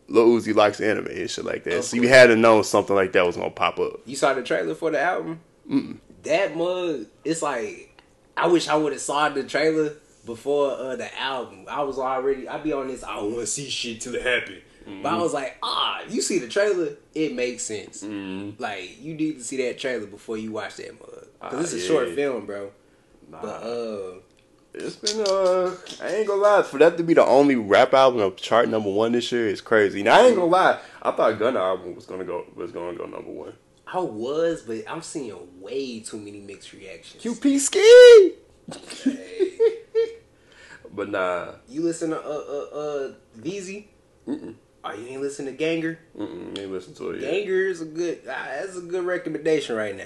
Lil 0.08 0.26
Uzi 0.28 0.54
likes 0.54 0.80
anime 0.80 1.06
and 1.06 1.30
shit 1.30 1.44
like 1.44 1.64
that. 1.64 1.84
So 1.84 1.96
you 1.96 2.08
had 2.08 2.28
to 2.28 2.36
know 2.36 2.62
something 2.62 2.96
like 2.96 3.12
that 3.12 3.26
was 3.26 3.36
gonna 3.36 3.50
pop 3.50 3.78
up. 3.78 4.00
You 4.06 4.16
saw 4.16 4.32
the 4.34 4.42
trailer 4.42 4.74
for 4.74 4.90
the 4.90 5.00
album? 5.00 5.40
That 6.24 6.56
mug, 6.56 7.06
it's 7.24 7.42
like 7.42 8.02
I 8.36 8.46
wish 8.46 8.68
I 8.68 8.76
would 8.76 8.92
have 8.92 9.00
saw 9.02 9.28
the 9.28 9.44
trailer 9.44 9.94
before 10.24 10.72
uh, 10.72 10.96
the 10.96 11.16
album. 11.18 11.64
I 11.68 11.82
was 11.82 11.98
already 11.98 12.48
I'd 12.48 12.62
be 12.64 12.72
on 12.72 12.88
this. 12.88 13.04
I 13.04 13.16
don't 13.16 13.26
want 13.32 13.40
to 13.40 13.46
see 13.46 13.68
shit 13.68 14.00
till 14.00 14.14
it 14.14 14.22
happen. 14.22 14.62
But 15.02 15.12
I 15.12 15.16
was 15.18 15.34
like, 15.34 15.58
ah, 15.62 16.00
you 16.08 16.22
see 16.22 16.38
the 16.38 16.48
trailer, 16.48 16.96
it 17.14 17.34
makes 17.34 17.62
sense. 17.62 18.02
Like 18.02 18.98
you 19.02 19.12
need 19.14 19.36
to 19.38 19.44
see 19.44 19.58
that 19.66 19.78
trailer 19.78 20.06
before 20.06 20.38
you 20.38 20.52
watch 20.52 20.76
that 20.76 20.98
mug 20.98 21.26
because 21.40 21.54
Ah, 21.58 21.60
it's 21.60 21.72
a 21.74 21.78
yeah. 21.78 21.86
short 21.86 22.08
film, 22.14 22.46
bro. 22.46 22.70
Nah. 23.30 23.42
But 23.42 23.62
uh, 23.62 24.12
It's 24.74 24.96
been 24.96 25.20
uh, 25.26 25.74
I 26.02 26.16
ain't 26.16 26.28
gonna 26.28 26.40
lie. 26.40 26.62
For 26.62 26.78
that 26.78 26.96
to 26.98 27.02
be 27.02 27.14
the 27.14 27.24
only 27.24 27.56
rap 27.56 27.94
album 27.94 28.20
of 28.20 28.36
chart 28.36 28.68
number 28.68 28.90
one 28.90 29.12
this 29.12 29.32
year 29.32 29.48
is 29.48 29.60
crazy. 29.60 30.02
Now 30.02 30.20
I 30.20 30.26
ain't 30.26 30.36
gonna 30.36 30.46
lie. 30.46 30.78
I 31.02 31.10
thought 31.12 31.38
Gunna 31.38 31.58
album 31.58 31.94
was 31.94 32.06
gonna 32.06 32.24
go 32.24 32.44
was 32.54 32.70
gonna 32.70 32.96
go 32.96 33.06
number 33.06 33.30
one. 33.30 33.54
I 33.86 34.00
was, 34.00 34.62
but 34.62 34.82
I'm 34.86 35.00
seeing 35.02 35.34
way 35.60 36.00
too 36.00 36.18
many 36.18 36.40
mixed 36.40 36.72
reactions. 36.74 37.22
QP 37.22 37.58
ski. 37.58 38.34
Hey, 39.04 39.58
But 40.94 41.10
nah, 41.10 41.52
you 41.68 41.82
listen 41.82 42.10
to 42.10 42.20
uh 42.20 42.28
uh 42.28 42.78
uh 42.78 43.12
VZ? 43.40 43.86
Oh, 44.84 44.92
you 44.94 45.06
ain't 45.08 45.22
listen 45.22 45.46
to 45.46 45.52
Ganger? 45.52 45.98
mm-mm, 46.16 46.58
ain't 46.58 46.70
listen 46.70 46.94
to 46.94 47.10
it 47.10 47.22
yet. 47.22 47.30
Ganger 47.30 47.66
is 47.66 47.80
a 47.80 47.86
good. 47.86 48.20
Uh, 48.28 48.44
that's 48.44 48.76
a 48.76 48.82
good 48.82 49.04
recommendation 49.04 49.74
right 49.76 49.96
now. 49.96 50.04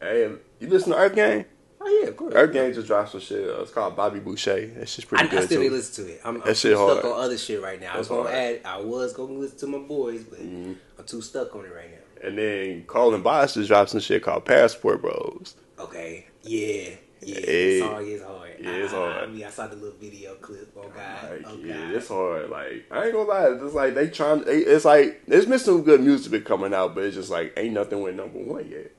Hey, 0.00 0.30
you 0.60 0.68
listen 0.68 0.92
to 0.92 0.98
Earth 0.98 1.14
Gang? 1.14 1.44
Oh 1.86 2.00
yeah, 2.02 2.08
of 2.08 2.16
course. 2.16 2.32
Earth 2.34 2.52
Gang 2.52 2.72
just 2.72 2.86
dropped 2.86 3.10
some 3.12 3.20
shit. 3.20 3.46
Uh, 3.48 3.60
it's 3.60 3.70
called 3.70 3.94
Bobby 3.94 4.18
Boucher. 4.20 4.68
That 4.68 4.88
shit's 4.88 5.04
pretty 5.04 5.24
I 5.24 5.26
good 5.28 5.44
still 5.44 5.58
too. 5.58 5.62
didn't 5.64 5.76
listen 5.76 6.04
to 6.06 6.12
it. 6.12 6.20
I'm, 6.24 6.36
I'm 6.42 6.54
shit 6.54 6.72
too 6.72 6.74
stuck 6.76 7.02
hard. 7.02 7.04
on 7.04 7.20
other 7.20 7.36
shit 7.38 7.60
right 7.62 7.80
now. 7.80 7.94
I 7.94 7.98
was 7.98 8.08
gonna 8.08 8.22
hard. 8.22 8.34
add. 8.34 8.60
I 8.64 8.80
was 8.80 9.12
gonna 9.12 9.32
listen 9.34 9.58
to 9.58 9.66
my 9.66 9.78
boys, 9.78 10.24
but 10.24 10.38
Mm-hmm. 10.40 10.72
I'm 10.98 11.04
too 11.04 11.20
stuck 11.20 11.54
on 11.54 11.64
it 11.66 11.74
right 11.74 11.90
now. 11.90 12.26
And 12.28 12.38
then 12.38 12.84
Colin 12.86 13.20
Boss 13.22 13.54
just 13.54 13.68
dropped 13.68 13.90
some 13.90 14.00
shit 14.00 14.22
called 14.22 14.44
Passport 14.46 15.02
Bros. 15.02 15.56
Okay. 15.78 16.26
Yeah. 16.42 16.94
Yeah. 17.20 17.40
Hey. 17.40 17.80
The 17.80 17.86
song 17.86 18.06
is 18.06 18.22
hard. 18.22 18.50
Yeah, 18.60 18.70
it's 18.70 18.92
I, 18.92 18.96
hard. 18.96 19.24
I, 19.24 19.26
mean, 19.26 19.44
I 19.44 19.50
saw 19.50 19.66
the 19.66 19.76
little 19.76 19.98
video 19.98 20.34
clip. 20.36 20.72
Oh 20.76 20.88
god. 20.88 21.30
Like, 21.30 21.42
oh 21.46 21.56
yeah, 21.62 21.74
god. 21.74 21.90
it's 21.94 22.08
hard. 22.08 22.50
Like 22.50 22.84
I 22.90 23.04
ain't 23.04 23.12
gonna 23.12 23.28
lie, 23.28 23.48
it's 23.50 23.62
just 23.62 23.74
like 23.74 23.94
they 23.94 24.08
trying. 24.08 24.44
They, 24.44 24.58
it's 24.58 24.84
like 24.86 25.22
there's 25.26 25.44
been 25.46 25.58
some 25.58 25.82
good 25.82 26.00
music 26.00 26.32
been 26.32 26.44
coming 26.44 26.72
out, 26.72 26.94
but 26.94 27.04
it's 27.04 27.16
just 27.16 27.30
like 27.30 27.52
ain't 27.58 27.74
nothing 27.74 28.00
went 28.00 28.16
number 28.16 28.38
one 28.38 28.68
yet. 28.70 28.90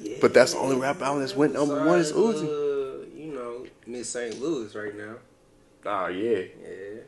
Yeah. 0.00 0.18
But 0.20 0.34
that's 0.34 0.52
the 0.52 0.58
only 0.58 0.76
rap 0.76 1.00
album 1.00 1.20
that's 1.20 1.34
went 1.34 1.54
number 1.54 1.84
one 1.84 1.98
is 1.98 2.12
Besides, 2.12 2.40
Uzi. 2.40 2.44
Uh, 2.44 3.06
you 3.16 3.32
know, 3.32 3.66
Miss 3.86 4.08
St. 4.08 4.40
Louis 4.40 4.74
right 4.74 4.96
now. 4.96 5.16
Oh 5.84 6.08
yeah. 6.08 6.44
Yeah. 6.62 7.00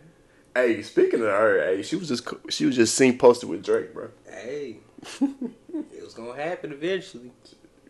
Hey, 0.55 0.83
speaking 0.83 1.21
of 1.21 1.27
her, 1.27 1.65
hey, 1.65 1.83
she 1.83 1.97
was 1.97 2.09
just 2.09 2.29
she 2.49 2.67
was 2.67 2.77
just 2.77 2.95
seen 2.95 3.19
posted 3.19 3.49
with 3.49 3.65
Drake, 3.65 3.93
bro. 3.93 4.09
Hey. 4.29 4.79
it 5.21 6.03
was 6.03 6.15
gonna 6.15 6.35
happen 6.35 6.73
eventually. 6.73 7.31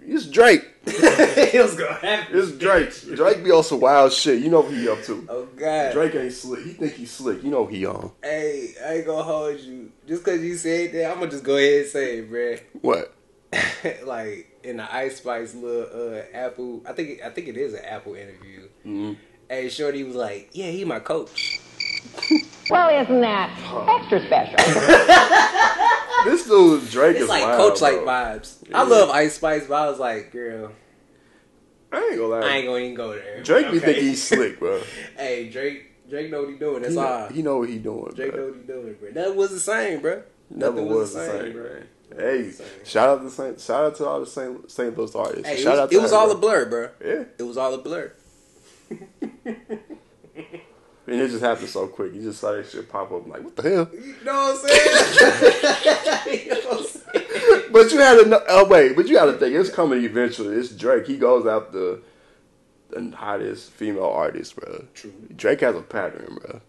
It's 0.00 0.26
Drake. 0.26 0.66
it 0.86 1.62
was 1.62 1.74
gonna 1.74 1.94
happen. 1.94 2.38
It's 2.38 2.52
Drake. 2.52 3.16
Drake 3.16 3.44
be 3.44 3.50
on 3.50 3.62
some 3.62 3.80
wild 3.80 4.12
shit. 4.12 4.42
You 4.42 4.48
know 4.48 4.60
what 4.60 4.72
he 4.72 4.88
up 4.88 5.02
to. 5.04 5.26
Oh 5.28 5.48
god. 5.56 5.92
Drake 5.92 6.14
ain't 6.14 6.32
slick. 6.32 6.64
He 6.64 6.72
think 6.72 6.94
he's 6.94 7.10
slick. 7.10 7.42
You 7.42 7.50
know 7.50 7.62
what 7.62 7.74
he 7.74 7.84
on. 7.84 8.12
Hey, 8.22 8.74
I 8.84 8.94
ain't 8.94 9.06
gonna 9.06 9.22
hold 9.22 9.60
you. 9.60 9.92
Just 10.06 10.24
cause 10.24 10.40
you 10.40 10.56
said 10.56 10.92
that, 10.92 11.10
I'm 11.10 11.18
gonna 11.18 11.30
just 11.30 11.44
go 11.44 11.56
ahead 11.56 11.82
and 11.82 11.90
say 11.90 12.18
it, 12.18 12.30
bruh. 12.30 12.60
What? 12.80 13.14
like 14.06 14.57
in 14.68 14.76
the 14.76 14.94
Ice 14.94 15.16
Spice 15.16 15.54
little 15.54 16.14
uh, 16.14 16.22
Apple, 16.32 16.82
I 16.86 16.92
think 16.92 17.22
I 17.24 17.30
think 17.30 17.48
it 17.48 17.56
is 17.56 17.74
an 17.74 17.84
Apple 17.84 18.14
interview. 18.14 18.68
Mm-hmm. 18.86 19.12
Hey, 19.48 19.68
Shorty 19.68 20.04
was 20.04 20.14
like, 20.14 20.50
"Yeah, 20.52 20.70
he 20.70 20.84
my 20.84 21.00
coach." 21.00 21.60
Well, 22.70 22.90
isn't 23.02 23.22
that 23.22 23.48
extra 23.88 24.20
special? 24.26 24.58
This 26.24 26.46
dude 26.46 26.90
Drake 26.90 27.12
It's 27.14 27.22
is 27.22 27.28
like 27.28 27.44
wild, 27.44 27.58
coach 27.58 27.80
like 27.80 27.98
vibes. 27.98 28.68
Yeah. 28.68 28.80
I 28.80 28.82
love 28.82 29.08
Ice 29.10 29.36
Spice, 29.36 29.66
but 29.68 29.74
I 29.74 29.88
was 29.88 29.98
like, 29.98 30.32
girl, 30.32 30.72
I 31.92 32.00
ain't 32.00 32.16
gonna 32.16 32.26
lie. 32.26 32.40
I 32.40 32.56
ain't 32.56 32.66
gonna 32.66 32.78
even 32.80 32.94
go 32.94 33.14
there. 33.14 33.42
Drake 33.42 33.70
be 33.70 33.76
Okay? 33.78 33.86
think 33.86 33.98
he's 33.98 34.22
slick, 34.22 34.58
bro. 34.60 34.82
hey, 35.16 35.48
Drake, 35.48 36.10
Drake 36.10 36.30
know 36.30 36.40
what 36.40 36.50
he 36.50 36.56
doing. 36.56 36.82
That's 36.82 36.94
he, 36.94 37.00
all. 37.00 37.28
he 37.28 37.42
know 37.42 37.58
what 37.58 37.68
he 37.68 37.78
doing, 37.78 38.12
Drake 38.14 38.34
know 38.34 38.46
what 38.46 38.56
he 38.56 38.62
doing, 38.62 38.96
bro. 39.00 39.12
That 39.12 39.36
was 39.36 39.50
the 39.50 39.60
same, 39.60 40.00
bro. 40.00 40.22
Never 40.50 40.74
Nothing 40.74 40.88
was 40.94 41.14
the 41.14 41.26
same, 41.26 41.52
bro. 41.52 41.82
Man. 42.10 42.18
Never 42.18 42.30
Hey, 42.30 42.46
was 42.46 42.62
shout 42.84 43.08
out 43.08 43.22
to 43.22 43.30
Saint, 43.30 43.60
shout 43.60 43.84
out 43.84 43.96
to 43.96 44.06
all 44.06 44.20
the 44.20 44.26
Saint 44.26 44.70
Saint 44.70 44.96
Louis 44.96 45.14
artists. 45.14 45.46
Hey, 45.46 45.54
it 45.54 45.58
shout 45.58 45.72
was, 45.72 45.80
out 45.80 45.90
to 45.90 45.96
it 45.96 46.02
was 46.02 46.10
her, 46.10 46.16
all 46.16 46.30
a 46.30 46.34
blur, 46.36 46.66
bro. 46.66 46.90
Yeah, 47.04 47.24
It 47.38 47.42
was 47.42 47.56
all 47.56 47.74
a 47.74 47.78
blur. 47.78 48.12
and 48.90 49.00
it 51.06 51.28
just 51.28 51.42
happened 51.42 51.68
so 51.68 51.86
quick. 51.86 52.14
You 52.14 52.22
just 52.22 52.40
saw 52.40 52.52
that 52.52 52.68
shit 52.68 52.88
pop 52.88 53.12
up. 53.12 53.24
I'm 53.24 53.30
like, 53.30 53.42
what 53.42 53.56
the 53.56 53.62
hell? 53.62 53.90
You 53.92 54.16
know 54.24 54.32
what 54.32 54.60
I'm 54.62 54.68
saying? 54.68 56.44
you 56.44 56.50
know 56.50 56.60
what 56.68 56.78
I'm 56.78 56.84
saying? 56.86 57.62
But 57.70 57.92
you 57.92 57.98
had 57.98 58.22
to 58.22 58.28
know. 58.28 58.42
Oh 58.48 58.66
wait, 58.66 58.96
but 58.96 59.06
you 59.08 59.14
got 59.14 59.26
to 59.26 59.34
think 59.34 59.54
it's 59.54 59.70
coming 59.70 60.02
eventually. 60.04 60.56
It's 60.56 60.70
Drake. 60.70 61.06
He 61.06 61.16
goes 61.16 61.46
after 61.46 62.00
the 62.90 63.10
hottest 63.16 63.70
female 63.72 64.06
artist, 64.06 64.56
bro. 64.56 64.86
True. 64.94 65.12
Drake 65.36 65.60
has 65.60 65.76
a 65.76 65.82
pattern, 65.82 66.38
bro. 66.40 66.60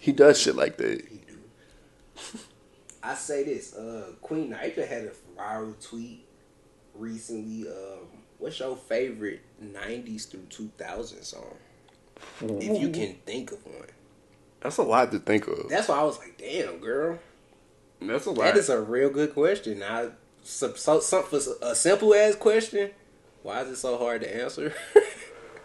He 0.00 0.12
does 0.12 0.40
shit 0.40 0.56
like 0.56 0.76
that. 0.78 1.04
He 1.08 1.18
do. 1.18 1.38
I 3.08 3.14
say 3.14 3.42
this, 3.42 3.74
uh, 3.74 4.12
Queen 4.20 4.52
Nitra 4.52 4.86
had 4.86 5.04
a 5.04 5.40
viral 5.40 5.74
tweet 5.80 6.26
recently. 6.94 7.66
Um, 7.66 8.06
what's 8.36 8.60
your 8.60 8.76
favorite 8.76 9.40
'90s 9.62 10.28
through 10.28 10.46
2000 10.50 11.22
song? 11.22 11.56
If 12.42 12.82
you 12.82 12.90
can 12.90 13.14
think 13.24 13.52
of 13.52 13.64
one. 13.64 13.86
That's 14.60 14.76
a 14.76 14.82
lot 14.82 15.10
to 15.12 15.20
think 15.20 15.46
of. 15.46 15.70
That's 15.70 15.88
why 15.88 16.00
I 16.00 16.02
was 16.02 16.18
like, 16.18 16.36
damn, 16.36 16.80
girl. 16.80 17.18
That's 18.02 18.26
a 18.26 18.30
lot. 18.30 18.44
That 18.44 18.56
is 18.58 18.68
a 18.68 18.80
real 18.80 19.08
good 19.08 19.32
question. 19.32 19.82
I 19.82 20.10
so, 20.42 20.74
so, 20.74 21.00
some, 21.00 21.24
for 21.24 21.40
a 21.62 21.74
simple 21.74 22.14
ass 22.14 22.34
question. 22.34 22.90
Why 23.42 23.62
is 23.62 23.70
it 23.70 23.76
so 23.76 23.96
hard 23.96 24.20
to 24.20 24.36
answer? 24.42 24.74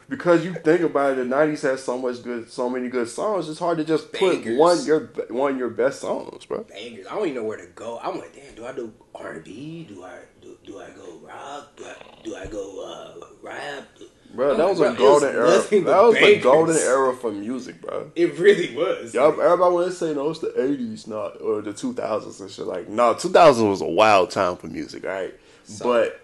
Because 0.09 0.43
you 0.45 0.53
think 0.53 0.81
about 0.81 1.13
it, 1.13 1.15
the 1.29 1.35
'90s 1.35 1.61
has 1.61 1.83
so 1.83 1.97
much 1.97 2.23
good, 2.23 2.49
so 2.49 2.69
many 2.69 2.89
good 2.89 3.07
songs. 3.09 3.49
It's 3.49 3.59
hard 3.59 3.77
to 3.77 3.83
just 3.83 4.11
put 4.11 4.19
one 4.57 4.85
your 4.85 4.99
one 5.29 5.57
your 5.57 5.69
best 5.69 6.01
songs, 6.01 6.45
bro. 6.45 6.63
Bangers. 6.63 7.07
I 7.07 7.15
don't 7.15 7.23
even 7.29 7.35
know 7.35 7.43
where 7.47 7.57
to 7.57 7.67
go. 7.67 7.99
I'm 8.01 8.17
like, 8.19 8.33
damn. 8.35 8.53
Do 8.55 8.65
I 8.65 8.73
do 8.73 8.93
R 9.15 9.31
and 9.33 9.43
B? 9.43 9.85
Do 9.87 10.03
I 10.03 10.19
do, 10.41 10.57
do 10.65 10.79
I 10.79 10.89
go 10.91 11.19
rock? 11.21 11.75
Do 11.77 11.85
I 11.85 11.95
do 12.23 12.35
I 12.35 12.45
go 12.47 12.83
uh, 13.21 13.25
rap? 13.41 13.87
Bro, 14.35 14.55
that 14.57 14.67
was 14.67 14.79
a 14.79 14.93
golden 14.93 15.29
era. 15.29 15.45
That 15.69 16.01
was 16.03 16.15
a 16.15 16.39
golden 16.39 16.75
era 16.75 17.15
for 17.15 17.31
music, 17.31 17.79
bro. 17.81 18.11
It 18.15 18.37
really 18.39 18.75
was. 18.75 19.13
Yup, 19.13 19.37
everybody 19.37 19.73
want 19.75 19.87
to 19.91 19.93
say 19.95 20.13
no, 20.13 20.29
it's 20.31 20.39
the 20.39 20.47
'80s, 20.47 21.07
not 21.07 21.39
or 21.39 21.61
the 21.61 21.71
2000s 21.71 22.39
and 22.41 22.49
shit. 22.49 22.65
Like, 22.65 22.89
no, 22.89 23.13
2000 23.13 23.69
was 23.69 23.81
a 23.81 23.85
wild 23.85 24.31
time 24.31 24.57
for 24.57 24.67
music, 24.67 25.03
right? 25.05 25.33
So- 25.65 25.85
but 25.85 26.19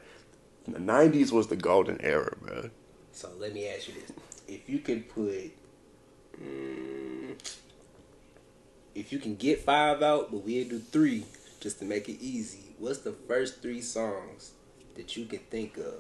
the 0.68 0.80
'90s 0.80 1.32
was 1.32 1.48
the 1.48 1.56
golden 1.56 2.02
era, 2.02 2.36
bro. 2.42 2.70
So 3.20 3.30
let 3.38 3.54
me 3.54 3.68
ask 3.68 3.90
you 3.90 3.96
this: 3.96 4.14
If 4.48 4.70
you 4.70 4.80
can 4.80 5.04
put, 5.04 5.52
mm, 6.42 7.36
if 8.96 9.12
you 9.12 9.20
can 9.20 9.36
get 9.36 9.60
five 9.60 10.02
out, 10.02 10.32
but 10.32 10.46
we 10.46 10.64
do 10.64 10.80
three 10.80 11.26
just 11.60 11.80
to 11.80 11.86
make 11.86 12.08
it 12.08 12.22
easy, 12.22 12.76
what's 12.78 13.00
the 13.00 13.12
first 13.12 13.62
three 13.62 13.82
songs 13.82 14.54
that 14.96 15.18
you 15.18 15.26
can 15.26 15.40
think 15.40 15.76
of 15.76 15.96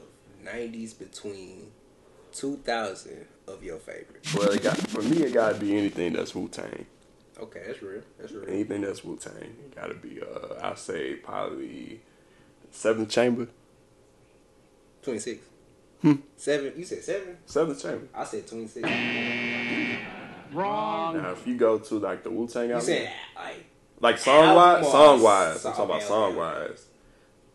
'90s 0.45 0.97
between 0.97 1.73
2000 2.31 3.27
of 3.49 3.65
your 3.65 3.79
favorite? 3.79 4.25
Well, 4.33 4.51
it 4.51 4.63
got 4.63 4.77
for 4.77 5.01
me, 5.01 5.17
it 5.23 5.33
gotta 5.33 5.59
be 5.59 5.77
anything 5.77 6.13
that's 6.13 6.33
Wu 6.33 6.47
Tang. 6.47 6.85
Okay, 7.37 7.63
that's 7.67 7.81
real. 7.81 8.01
That's 8.17 8.31
real. 8.31 8.49
Anything 8.49 8.79
that's 8.79 9.03
Wu 9.03 9.17
Tang, 9.17 9.57
gotta 9.75 9.95
be. 9.95 10.21
Uh, 10.21 10.53
I 10.61 10.75
say 10.75 11.15
probably 11.15 11.99
Seventh 12.71 13.09
Chamber. 13.09 13.49
26. 15.01 15.48
Hmm. 16.01 16.13
Seven. 16.37 16.73
You 16.77 16.85
said 16.85 17.03
seven. 17.03 17.37
Seventh 17.45 17.81
Chamber. 17.81 18.07
I 18.13 18.23
said 18.23 18.47
26. 18.47 18.87
Wrong. 20.53 21.17
Now, 21.17 21.31
if 21.31 21.45
you 21.45 21.55
go 21.57 21.77
to 21.77 21.99
like 21.99 22.23
the 22.23 22.31
Wu 22.31 22.47
Tang 22.47 22.67
You 22.69 22.73
album, 22.75 22.85
said 22.85 23.11
like 23.35 23.65
like 23.99 24.17
song 24.17 24.55
wise, 24.55 24.89
song 24.89 25.21
wise. 25.21 25.55
wise, 25.55 25.65
I'm 25.65 25.71
talking 25.73 25.85
about 25.85 26.03
song 26.03 26.35
wise. 26.35 26.85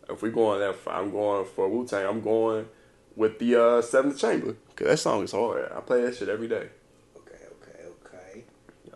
If 0.07 0.21
we 0.21 0.29
going 0.29 0.59
that, 0.59 0.75
far, 0.75 1.01
I'm 1.01 1.11
going 1.11 1.45
for 1.45 1.67
Wu 1.67 1.85
Tang. 1.87 2.05
I'm 2.05 2.21
going 2.21 2.67
with 3.15 3.39
the 3.39 3.55
uh, 3.61 3.81
Seventh 3.81 4.17
Chamber 4.19 4.55
because 4.69 4.87
that 4.87 4.97
song 4.97 5.23
is 5.23 5.31
hard. 5.31 5.71
I 5.75 5.79
play 5.81 6.01
that 6.03 6.15
shit 6.15 6.29
every 6.29 6.47
day. 6.47 6.69
okay, 7.17 7.45
okay, 7.61 7.89
okay. 8.05 8.43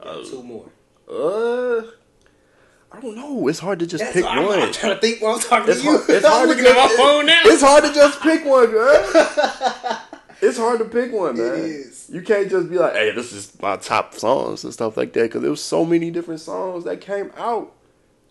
Uh, 0.01 0.23
two 0.23 0.43
more. 0.43 0.69
Uh, 1.11 1.81
I 2.91 2.99
don't 2.99 3.15
know. 3.15 3.47
It's 3.47 3.59
hard 3.59 3.79
to 3.79 3.87
just 3.87 4.03
That's 4.03 4.13
pick 4.15 4.25
I'm, 4.25 4.45
one. 4.45 4.59
I'm 4.59 4.71
trying 4.73 4.95
to 4.95 5.01
think 5.01 5.21
while 5.21 5.35
I'm 5.35 5.39
talking 5.41 5.69
It's 5.71 5.81
to 5.81 5.85
you. 5.87 5.97
hard, 5.97 6.09
it's 6.09 6.25
I'm 6.25 6.31
hard 6.31 6.49
to 6.49 6.55
looking 6.55 6.65
at 6.65 6.75
my 6.75 6.95
phone 6.97 7.25
now. 7.27 7.41
It's 7.45 7.61
hard 7.61 7.83
to 7.83 7.93
just 7.93 8.19
pick 8.21 8.43
one, 8.45 8.73
man. 8.73 9.99
it's 10.41 10.57
hard 10.57 10.79
to 10.79 10.85
pick 10.85 11.11
one, 11.13 11.37
man. 11.37 11.53
is. 11.55 12.09
You 12.11 12.21
can't 12.23 12.49
just 12.49 12.67
be 12.69 12.77
like, 12.79 12.93
"Hey, 12.93 13.11
this 13.11 13.31
is 13.31 13.55
my 13.61 13.75
top 13.77 14.15
songs" 14.15 14.63
and 14.63 14.73
stuff 14.73 14.97
like 14.97 15.13
that, 15.13 15.21
because 15.23 15.41
there 15.41 15.51
was 15.51 15.63
so 15.63 15.85
many 15.85 16.09
different 16.09 16.41
songs 16.41 16.83
that 16.85 16.99
came 17.01 17.31
out 17.37 17.71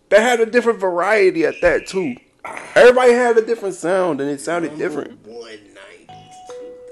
that 0.09 0.19
had 0.21 0.41
a 0.41 0.45
different 0.45 0.79
variety 0.79 1.45
at 1.45 1.55
that 1.61 1.87
too. 1.87 2.17
Everybody 2.75 3.13
had 3.13 3.37
a 3.37 3.45
different 3.45 3.75
sound, 3.75 4.19
and 4.19 4.29
it 4.29 4.41
sounded 4.41 4.77
different. 4.77 5.23
190s, 5.25 6.07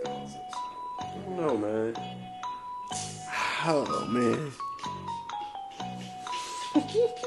2000s. 0.06 0.32
I 1.02 1.14
don't 1.26 1.36
know, 1.38 1.58
man. 1.58 1.96
Oh 3.70 4.06
man. 4.08 4.52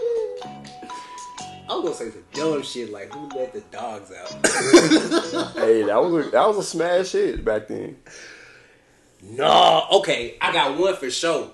I 1.71 1.75
was 1.75 1.83
gonna 1.85 1.95
say 1.95 2.11
some 2.11 2.25
dumb 2.33 2.63
shit 2.65 2.91
like 2.91 3.13
who 3.15 3.29
let 3.39 3.53
the 3.53 3.61
dogs 3.71 4.11
out. 4.13 4.31
Hey, 5.55 5.83
that 5.85 6.03
was 6.03 6.27
a, 6.27 6.31
that 6.31 6.49
was 6.49 6.57
a 6.59 6.63
smash 6.65 7.13
hit 7.13 7.45
back 7.45 7.69
then. 7.69 7.97
no, 9.23 9.87
okay, 9.93 10.37
I 10.41 10.53
got 10.53 10.77
one 10.79 10.97
for 10.97 11.11
sure. 11.11 11.51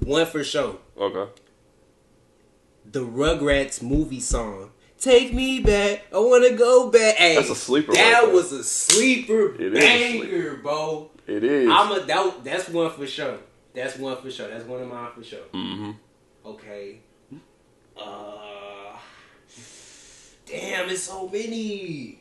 One 0.00 0.24
for 0.26 0.42
sure. 0.42 0.78
Okay. 0.96 1.30
The 2.90 3.00
Rugrats 3.04 3.82
movie 3.82 4.20
song. 4.20 4.70
Take 4.98 5.32
me 5.34 5.60
back. 5.60 6.04
I 6.14 6.18
wanna 6.18 6.52
go 6.56 6.90
back. 6.90 7.16
Hey, 7.16 7.34
That's 7.36 7.50
a 7.50 7.54
sleeper 7.54 7.92
That 7.92 8.22
right 8.24 8.32
was 8.32 8.52
a 8.52 8.62
sleeper 8.64 9.54
It 9.56 9.74
is 9.74 9.78
a 9.78 9.86
banger, 9.86 10.18
sleeper. 10.28 10.56
bro. 10.62 11.10
It 11.26 11.44
is. 11.44 11.68
I'm 11.70 11.92
a 11.92 12.00
that, 12.06 12.44
that's 12.44 12.68
one 12.68 12.90
for 12.90 13.06
sure. 13.06 13.38
That's 13.74 13.96
one 13.98 14.16
for 14.22 14.30
sure. 14.30 14.48
That's 14.48 14.64
one 14.64 14.80
of 14.82 14.88
mine 14.88 15.10
for 15.14 15.22
sure. 15.24 15.40
mm-hmm. 15.52 15.90
Okay. 16.46 17.00
Uh 17.96 18.51
Damn, 20.52 20.88
it's 20.90 21.02
so 21.04 21.28
many. 21.28 22.18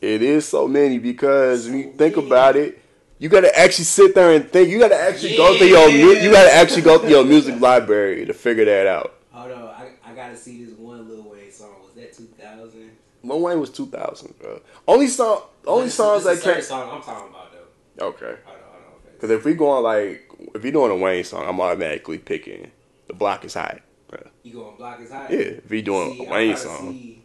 It 0.00 0.22
is 0.22 0.46
so 0.48 0.66
many 0.68 0.98
because 0.98 1.68
when 1.68 1.78
you 1.78 1.92
think 1.92 2.16
about 2.16 2.56
it, 2.56 2.80
you 3.18 3.28
gotta 3.28 3.56
actually 3.58 3.84
sit 3.84 4.14
there 4.14 4.32
and 4.32 4.48
think. 4.50 4.68
You 4.68 4.78
gotta 4.78 5.00
actually 5.00 5.36
go 5.36 5.56
through 5.56 5.66
your 5.68 5.88
you 5.88 6.30
gotta 6.30 6.52
actually 6.52 6.82
go 6.82 6.98
through 6.98 7.10
your 7.10 7.24
music 7.24 7.60
library 7.60 8.24
to 8.26 8.34
figure 8.34 8.64
that 8.64 8.86
out. 8.86 9.14
Hold 9.32 9.52
on, 9.52 9.62
I, 9.68 9.90
I 10.04 10.14
gotta 10.14 10.36
see 10.36 10.64
this 10.64 10.74
one 10.76 11.08
Lil 11.08 11.22
Wayne 11.30 11.50
song. 11.52 11.74
Was 11.84 11.94
that 11.94 12.12
2000? 12.16 12.90
Lil 13.24 13.40
Wayne 13.40 13.60
was 13.60 13.70
two 13.70 13.86
thousand, 13.86 14.38
bro. 14.38 14.60
Only 14.86 15.08
song, 15.08 15.42
only 15.66 15.84
This 15.86 15.94
songs 15.94 16.24
this 16.24 16.42
that 16.44 16.54
came. 16.54 16.62
song 16.62 16.90
I'm 16.92 17.02
talking 17.02 17.28
about 17.30 17.52
though. 17.52 18.06
Okay, 18.08 18.24
Hold 18.26 18.56
on, 18.56 18.62
hold 18.72 19.02
on. 19.04 19.12
because 19.14 19.30
if 19.30 19.44
we 19.44 19.54
going 19.54 19.82
like 19.82 20.30
if 20.54 20.62
you're 20.62 20.72
doing 20.72 20.92
a 20.92 20.96
Wayne 20.96 21.24
song, 21.24 21.44
I'm 21.48 21.60
automatically 21.60 22.18
picking 22.18 22.70
the 23.08 23.14
block 23.14 23.44
is 23.44 23.54
high, 23.54 23.80
bro. 24.08 24.20
You 24.44 24.52
going 24.54 24.76
block 24.76 25.00
is 25.00 25.10
high? 25.10 25.26
Yeah, 25.30 25.38
if 25.38 25.68
he 25.68 25.82
doing 25.82 26.14
See, 26.14 26.26
a 26.26 26.30
Wayne 26.30 26.56
song 26.56 26.76
see- 26.78 26.84
when 26.86 26.98
did- 26.98 27.17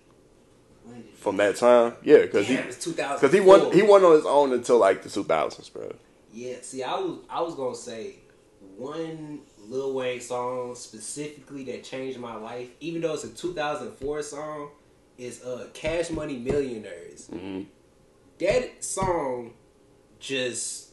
from 1.23 1.37
that 1.37 1.55
time, 1.55 1.93
yeah, 2.03 2.21
because 2.21 2.47
he 2.47 2.55
Damn, 2.57 2.71
2000. 2.71 3.15
because 3.15 3.33
he 3.33 3.39
won 3.39 3.71
he 3.71 3.81
won 3.81 4.03
on 4.03 4.13
his 4.13 4.25
own 4.25 4.53
until 4.53 4.77
like 4.77 5.01
the 5.01 5.09
two 5.09 5.23
thousands, 5.23 5.69
bro. 5.69 5.91
Yeah, 6.31 6.55
see, 6.61 6.83
I 6.83 6.93
was 6.99 7.19
I 7.29 7.41
was 7.41 7.55
gonna 7.55 7.75
say 7.75 8.15
one 8.77 9.39
Lil 9.67 9.93
Wayne 9.93 10.19
song 10.19 10.75
specifically 10.75 11.63
that 11.65 11.83
changed 11.83 12.19
my 12.19 12.35
life, 12.35 12.69
even 12.81 13.01
though 13.01 13.13
it's 13.13 13.23
a 13.23 13.29
2004 13.29 14.21
song, 14.21 14.69
is 15.17 15.43
uh 15.43 15.67
Cash 15.73 16.11
Money 16.11 16.37
Millionaires. 16.37 17.29
Mhm. 17.33 17.65
That 18.39 18.83
song 18.83 19.53
just 20.19 20.89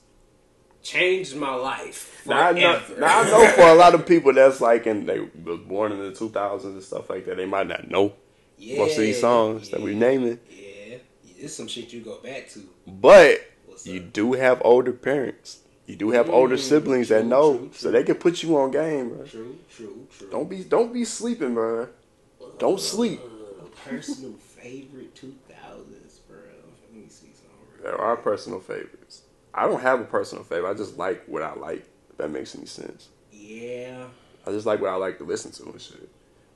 changed 0.82 1.36
my 1.36 1.54
life. 1.54 2.22
Now 2.26 2.48
I, 2.48 2.52
know, 2.52 2.80
now 2.98 3.20
I 3.20 3.24
know 3.30 3.48
for 3.48 3.62
a 3.68 3.74
lot 3.74 3.94
of 3.94 4.06
people 4.06 4.32
that's 4.32 4.60
like, 4.60 4.86
and 4.86 5.08
they 5.08 5.20
was 5.20 5.60
born 5.60 5.92
in 5.92 5.98
the 5.98 6.10
2000s 6.12 6.64
and 6.64 6.82
stuff 6.82 7.10
like 7.10 7.26
that, 7.26 7.36
they 7.36 7.46
might 7.46 7.66
not 7.66 7.90
know 7.90 8.12
yeah, 8.60 8.78
most 8.78 8.98
of 8.98 9.04
these 9.04 9.20
songs 9.20 9.70
that 9.70 9.80
we 9.80 9.92
yeah, 9.92 9.98
naming. 9.98 10.40
Yeah, 10.50 10.96
it's 11.38 11.54
some 11.54 11.68
shit 11.68 11.92
you 11.92 12.00
go 12.00 12.18
back 12.22 12.48
to. 12.50 12.60
But 12.86 13.40
you 13.84 14.00
do 14.00 14.34
have 14.34 14.60
older 14.64 14.92
parents. 14.92 15.60
You 15.86 15.96
do 15.96 16.10
have 16.10 16.30
older 16.30 16.56
Mm, 16.56 16.60
siblings 16.60 17.08
that 17.08 17.24
know, 17.24 17.56
true, 17.58 17.70
so 17.74 17.90
they 17.90 18.04
can 18.04 18.14
put 18.16 18.42
you 18.42 18.56
on 18.56 18.70
game, 18.70 19.08
bro. 19.08 19.26
True, 19.26 19.58
true, 19.68 20.06
true. 20.16 20.28
Don't 20.30 20.48
be, 20.48 20.62
don't 20.62 20.92
be 20.92 21.04
sleeping, 21.04 21.54
bro. 21.54 21.88
Don't 22.58 22.80
sleep. 22.80 23.22
Uh, 23.60 23.64
personal 23.88 24.34
favorite 24.34 25.14
2000s, 25.14 26.20
bro. 26.28 26.36
Let 26.82 26.94
me 26.94 27.08
see 27.08 27.32
something. 27.32 27.82
There 27.82 27.98
are 28.00 28.16
personal 28.16 28.60
favorites. 28.60 29.22
I 29.52 29.66
don't 29.66 29.80
have 29.80 30.00
a 30.00 30.04
personal 30.04 30.44
favorite. 30.44 30.70
I 30.70 30.74
just 30.74 30.96
like 30.96 31.24
what 31.26 31.42
I 31.42 31.54
like. 31.54 31.84
If 32.10 32.18
that 32.18 32.30
makes 32.30 32.54
any 32.54 32.66
sense. 32.66 33.08
Yeah. 33.32 34.06
I 34.46 34.50
just 34.52 34.66
like 34.66 34.80
what 34.80 34.90
I 34.90 34.96
like 34.96 35.18
to 35.18 35.24
listen 35.24 35.50
to 35.52 35.64
and 35.70 35.80
shit. 35.80 36.08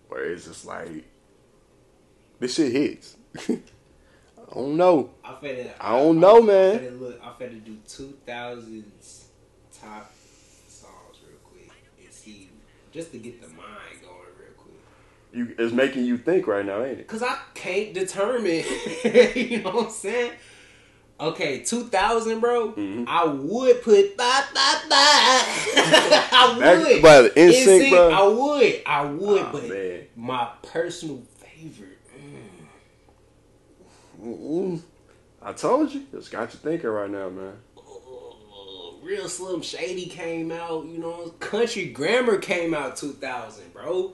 Where 0.09 0.25
it's 0.25 0.45
just 0.45 0.65
like, 0.67 1.05
this 2.41 2.55
shit 2.55 2.73
hits. 2.73 3.17
I 3.49 3.59
don't 4.55 4.77
know. 4.77 5.11
I. 5.25 5.35
I 5.81 5.99
don't 5.99 6.21
know, 6.21 6.43
I, 6.43 6.47
man. 6.47 6.77
I 6.77 6.79
finna 6.79 7.01
look. 7.01 7.21
I 7.23 7.29
finna 7.43 7.65
do 7.65 7.77
two 7.89 8.17
thousands 8.27 9.29
top 9.81 10.13
songs 10.69 11.19
real 11.27 11.39
quick 11.45 11.71
and 12.03 12.13
see 12.13 12.49
just 12.93 13.11
to 13.13 13.19
get 13.19 13.41
the 13.43 13.49
mind 13.49 14.01
going 14.03 14.15
real 14.39 14.53
quick. 14.57 14.75
You, 15.33 15.55
it's 15.59 15.73
making 15.73 16.05
you 16.05 16.17
think 16.19 16.47
right 16.47 16.65
now, 16.65 16.85
ain't 16.85 17.01
it? 17.01 17.09
Cause 17.09 17.23
I 17.23 17.37
can't 17.55 17.93
determine. 17.93 18.65
you 19.35 19.63
know 19.63 19.71
what 19.73 19.87
I'm 19.87 19.91
saying? 19.91 20.33
Okay, 21.21 21.61
two 21.61 21.85
thousand, 21.85 22.41
bro. 22.41 22.73
Mhm. 22.73 23.05
I 23.09 23.25
would 23.25 23.83
put. 23.83 24.15
I 24.19 24.45
would. 26.57 27.03
but 27.03 27.35
NSYNC, 27.35 27.91
bro. 27.91 28.11
I 28.11 28.29
would. 28.29 28.83
I 28.87 29.05
would, 29.05 29.43
Aw, 29.43 29.53
but 29.53 29.69
man. 29.69 30.07
my 30.17 30.49
personal 30.63 31.23
favorite. 31.39 31.94
Mm-mm. 34.23 34.81
I 35.43 35.53
told 35.53 35.93
you. 35.93 36.05
It's 36.13 36.29
got 36.29 36.53
you 36.53 36.59
thinking 36.59 36.89
right 36.91 37.11
now, 37.11 37.29
man. 37.29 37.53
uh, 37.77 37.81
Real 39.03 39.29
Slim 39.29 39.61
Shady 39.63 40.07
came 40.07 40.51
out, 40.51 40.87
you 40.87 40.99
know. 40.99 41.29
Country 41.41 41.87
Grammar 41.87 42.39
came 42.39 42.73
out 42.75 42.97
2000, 42.97 43.73
bro. 43.73 44.13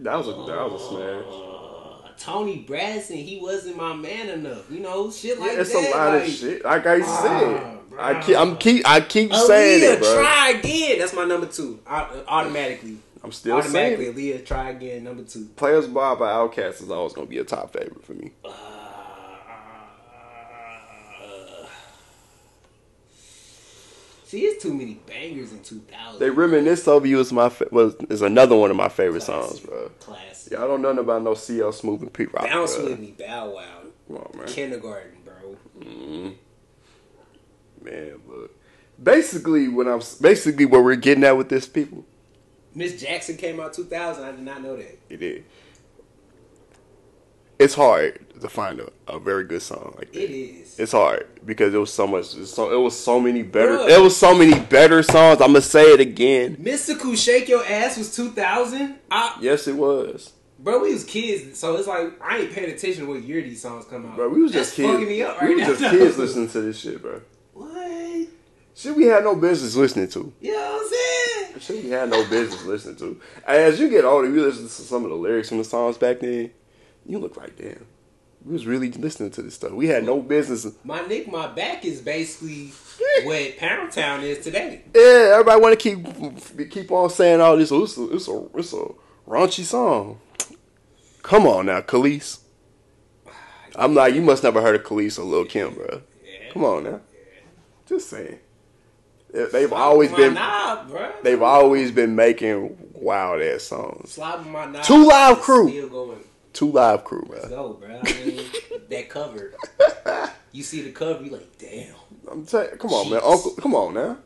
That 0.00 0.16
was 0.16 0.28
a 0.28 0.30
that 0.32 0.70
was 0.70 0.82
a 0.82 0.88
smash. 0.88 1.24
Uh, 1.28 2.08
Toni 2.18 2.58
Braxton, 2.60 3.16
he 3.16 3.38
wasn't 3.40 3.76
my 3.76 3.94
man 3.94 4.28
enough, 4.28 4.70
you 4.70 4.80
know, 4.80 5.10
shit 5.10 5.38
like 5.40 5.52
Yeah, 5.52 5.60
it's 5.60 5.72
that. 5.72 5.88
a 5.92 5.96
lot 5.96 6.14
like, 6.14 6.28
of 6.28 6.30
shit. 6.34 6.64
Like 6.64 6.86
I 6.86 7.00
said, 7.02 7.78
I 7.98 8.20
keep 8.22 8.36
I'm 8.36 8.56
keep 8.56 8.86
I 8.88 9.00
keep 9.00 9.34
saying 9.34 9.94
it, 9.94 10.00
bro. 10.00 10.22
try 10.22 10.50
again. 10.50 10.98
That's 11.00 11.12
my 11.14 11.24
number 11.24 11.46
two. 11.46 11.80
I, 11.86 12.22
automatically, 12.28 12.98
I'm 13.24 13.32
still 13.32 13.60
saying 13.62 13.94
automatically, 13.94 14.30
it. 14.30 14.44
Aaliyah, 14.44 14.46
try 14.46 14.70
again. 14.70 15.04
Number 15.04 15.22
two. 15.24 15.46
Player's 15.56 15.86
Ball 15.88 16.16
by 16.16 16.30
Outkast 16.30 16.82
is 16.82 16.90
always 16.90 17.12
gonna 17.14 17.26
be 17.26 17.38
a 17.38 17.44
top 17.44 17.72
favorite 17.72 18.04
for 18.04 18.12
me. 18.14 18.32
Uh, 18.44 18.50
see, 24.30 24.42
it's 24.42 24.62
too 24.62 24.72
many 24.74 24.94
bangers 25.06 25.52
in 25.52 25.62
2000. 25.62 26.18
They 26.20 26.30
reminisce 26.30 26.86
over 26.88 27.06
you 27.06 27.18
is 27.20 27.32
my 27.32 27.48
fa- 27.48 27.68
was 27.70 27.94
is 28.08 28.22
another 28.22 28.56
one 28.56 28.70
of 28.70 28.76
my 28.76 28.88
favorite 28.88 29.22
songs, 29.22 29.60
bro. 29.60 29.90
Classic. 30.00 30.52
Y'all 30.52 30.68
don't 30.68 30.82
know 30.82 30.88
nothing 30.92 31.04
about 31.04 31.22
no 31.22 31.34
CL 31.34 31.72
Smooth 31.72 32.02
and 32.02 32.12
Pete 32.12 32.32
Rock. 32.32 32.44
Bounce 32.44 32.76
bro. 32.76 32.84
with 32.86 32.98
me, 33.00 33.14
Bow 33.18 33.50
Wow. 33.50 33.64
Come 34.08 34.16
on, 34.16 34.38
man. 34.38 34.46
Kindergarten, 34.46 35.12
bro. 35.24 35.56
Mhm. 35.80 36.34
Man, 37.82 38.20
look. 38.28 38.50
Basically, 39.02 39.68
what 39.68 39.86
I'm 39.88 40.00
basically 40.20 40.66
what 40.66 40.84
we're 40.84 40.96
getting 40.96 41.24
at 41.24 41.36
with 41.36 41.48
this 41.48 41.66
people, 41.66 42.04
Miss 42.74 43.00
Jackson 43.00 43.36
came 43.36 43.58
out 43.60 43.72
2000. 43.72 44.22
I 44.24 44.30
did 44.32 44.40
not 44.40 44.62
know 44.62 44.76
that. 44.76 44.98
it 45.08 45.22
is. 45.22 45.42
It's 47.60 47.74
hard 47.74 48.24
to 48.40 48.48
find 48.48 48.80
a, 48.80 48.90
a 49.06 49.18
very 49.18 49.44
good 49.44 49.60
song 49.60 49.94
like 49.98 50.12
that. 50.12 50.18
It 50.24 50.30
is. 50.30 50.78
It's 50.80 50.92
hard 50.92 51.28
because 51.44 51.74
it 51.74 51.78
was 51.78 51.92
so 51.92 52.06
much. 52.06 52.34
It 52.34 52.40
was 52.40 52.52
so, 52.54 52.72
it 52.72 52.82
was 52.82 52.98
so 52.98 53.20
many 53.20 53.42
better. 53.42 53.72
Bruh. 53.76 53.88
It 53.90 54.00
was 54.00 54.16
so 54.16 54.34
many 54.34 54.58
better 54.58 55.02
songs. 55.02 55.40
I'm 55.42 55.48
gonna 55.48 55.60
say 55.60 55.92
it 55.92 56.00
again. 56.00 56.56
Mystikal 56.56 57.16
Shake 57.22 57.48
Your 57.48 57.64
Ass 57.64 57.98
was 57.98 58.16
2000. 58.16 58.96
I, 59.10 59.36
Yes, 59.42 59.68
it 59.68 59.76
was. 59.76 60.32
bro, 60.58 60.78
we 60.80 60.92
was 60.94 61.04
kids, 61.04 61.58
so 61.58 61.76
it's 61.76 61.86
like 61.86 62.12
I 62.22 62.38
ain't 62.38 62.52
paying 62.52 62.70
attention 62.70 63.04
to 63.04 63.12
what 63.12 63.22
year 63.22 63.42
these 63.42 63.60
songs 63.60 63.84
come 63.84 64.06
out. 64.06 64.16
Bro, 64.16 64.30
we 64.30 64.42
was 64.42 64.52
That's 64.52 64.68
just 64.68 64.76
kids. 64.76 64.90
fucking 64.90 65.06
me 65.08 65.22
up 65.22 65.38
right 65.40 65.48
we 65.50 65.56
was 65.56 65.80
now. 65.80 65.90
just 65.90 65.90
kids 65.98 66.16
listening 66.24 66.48
to 66.48 66.60
this 66.62 66.78
shit, 66.80 67.02
bro. 67.02 67.20
What? 67.52 68.28
Shit, 68.74 68.96
we 68.96 69.04
had 69.04 69.22
no 69.24 69.34
business 69.36 69.74
listening 69.76 70.08
to. 70.08 70.32
You 70.40 70.52
know 70.52 70.58
what 70.58 70.82
I'm 70.82 70.88
saying? 70.88 71.60
Shit, 71.60 71.84
we 71.84 71.90
had 71.90 72.08
no 72.08 72.26
business 72.30 72.64
listening 72.64 72.96
to. 72.96 73.20
As 73.46 73.78
you 73.78 73.90
get 73.90 74.06
older, 74.06 74.30
you 74.30 74.40
listen 74.46 74.62
to 74.64 74.70
some 74.70 75.04
of 75.04 75.10
the 75.10 75.16
lyrics 75.16 75.50
from 75.50 75.58
the 75.58 75.64
songs 75.64 75.98
back 75.98 76.20
then. 76.20 76.52
You 77.10 77.18
look 77.18 77.36
like 77.36 77.56
damn. 77.56 77.86
We 78.44 78.52
was 78.52 78.66
really 78.66 78.90
listening 78.92 79.32
to 79.32 79.42
this 79.42 79.56
stuff. 79.56 79.72
We 79.72 79.88
had 79.88 80.04
no 80.04 80.20
business. 80.20 80.64
My 80.84 81.04
Nick, 81.06 81.30
my 81.30 81.48
back 81.48 81.84
is 81.84 82.00
basically 82.00 82.72
what 83.24 83.58
Pound 83.58 83.90
Town 83.90 84.22
is 84.22 84.44
today. 84.44 84.82
Yeah, 84.94 85.32
everybody 85.32 85.60
want 85.60 85.78
to 85.78 85.96
keep 85.96 86.70
keep 86.70 86.92
on 86.92 87.10
saying 87.10 87.40
all 87.40 87.56
this. 87.56 87.72
Oh, 87.72 87.82
it's 87.82 87.98
a, 87.98 88.10
it's 88.12 88.28
a 88.28 88.46
it's 88.54 88.72
a 88.72 88.84
raunchy 89.26 89.64
song. 89.64 90.20
Come 91.22 91.48
on 91.48 91.66
now, 91.66 91.80
Khalees. 91.80 92.38
I'm 93.74 93.94
like, 93.94 94.14
you 94.14 94.22
must 94.22 94.44
never 94.44 94.62
heard 94.62 94.76
of 94.76 94.84
Khalees 94.84 95.18
or 95.18 95.22
Lil 95.22 95.46
Kim, 95.46 95.74
bro. 95.74 96.02
Yeah. 96.24 96.52
Come 96.52 96.64
on 96.64 96.84
now. 96.84 97.00
Just 97.86 98.08
saying. 98.08 98.38
They've 99.32 99.72
always 99.72 100.12
been 100.12 100.34
bro. 100.34 101.12
they've 101.22 101.42
always 101.42 101.90
been 101.90 102.14
making 102.14 102.76
wild 102.94 103.42
ass 103.42 103.64
songs. 103.64 104.16
Knob. 104.16 104.82
Two 104.82 105.06
Live 105.06 105.40
Crew. 105.40 106.28
Two 106.52 106.72
live 106.72 107.04
crew, 107.04 107.26
Let's 107.30 107.46
bro. 107.48 107.68
go, 107.68 107.72
bro. 107.74 108.00
I 108.02 108.12
mean, 108.24 108.44
that 108.88 109.08
cover. 109.08 109.54
You 110.52 110.64
see 110.64 110.80
the 110.82 110.90
cover, 110.90 111.22
you 111.22 111.30
like, 111.30 111.56
damn. 111.58 111.94
I'm 112.28 112.44
saying, 112.44 112.70
come 112.78 112.90
on, 112.92 113.08
man, 113.08 113.20
Uncle, 113.24 113.52
come 113.52 113.72
on 113.76 113.94
now. 113.94 114.18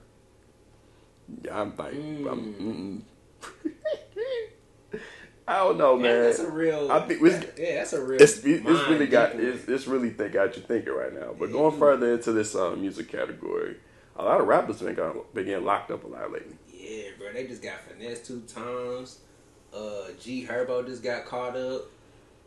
Yeah, 1.45 1.61
I'm 1.61 1.77
like, 1.77 1.93
I'm, 1.93 3.05
mm. 4.95 4.99
I 5.47 5.59
don't 5.59 5.77
know, 5.77 5.97
Man, 5.97 6.03
man. 6.05 6.23
that's 6.23 6.39
a 6.39 6.51
real. 6.51 6.91
I 6.91 7.01
think 7.07 7.21
it's- 7.23 7.45
yeah, 7.59 7.75
that's 7.77 7.93
a 7.93 8.03
real. 8.03 8.23
It's 8.23 8.39
it, 8.39 8.63
it's 8.65 8.89
really 8.89 9.07
got 9.07 9.35
it's, 9.35 9.69
it's 9.69 9.87
really 9.87 10.09
think 10.11 10.33
got 10.33 10.57
you 10.57 10.63
thinking 10.63 10.95
right 10.95 11.13
now. 11.13 11.35
But 11.39 11.53
going 11.53 11.79
further 11.79 12.15
into 12.15 12.33
this 12.33 12.55
um, 12.55 12.81
music 12.81 13.09
category, 13.09 13.77
a 14.17 14.25
lot 14.25 14.41
of 14.41 14.47
rappers 14.47 14.81
been 14.81 14.95
got 14.95 15.35
been 15.35 15.45
getting 15.45 15.65
locked 15.67 15.91
up 15.91 16.05
a 16.05 16.07
lot 16.07 16.33
lately. 16.33 16.57
Yeah, 16.73 17.11
bro. 17.19 17.35
They 17.35 17.47
just 17.47 17.63
got 17.63 17.75
Finesse2Tymes. 17.87 19.17
Uh, 19.75 20.05
G 20.19 20.47
Herbo 20.47 20.87
just 20.87 21.03
got 21.03 21.27
caught 21.27 21.55
up. 21.55 21.83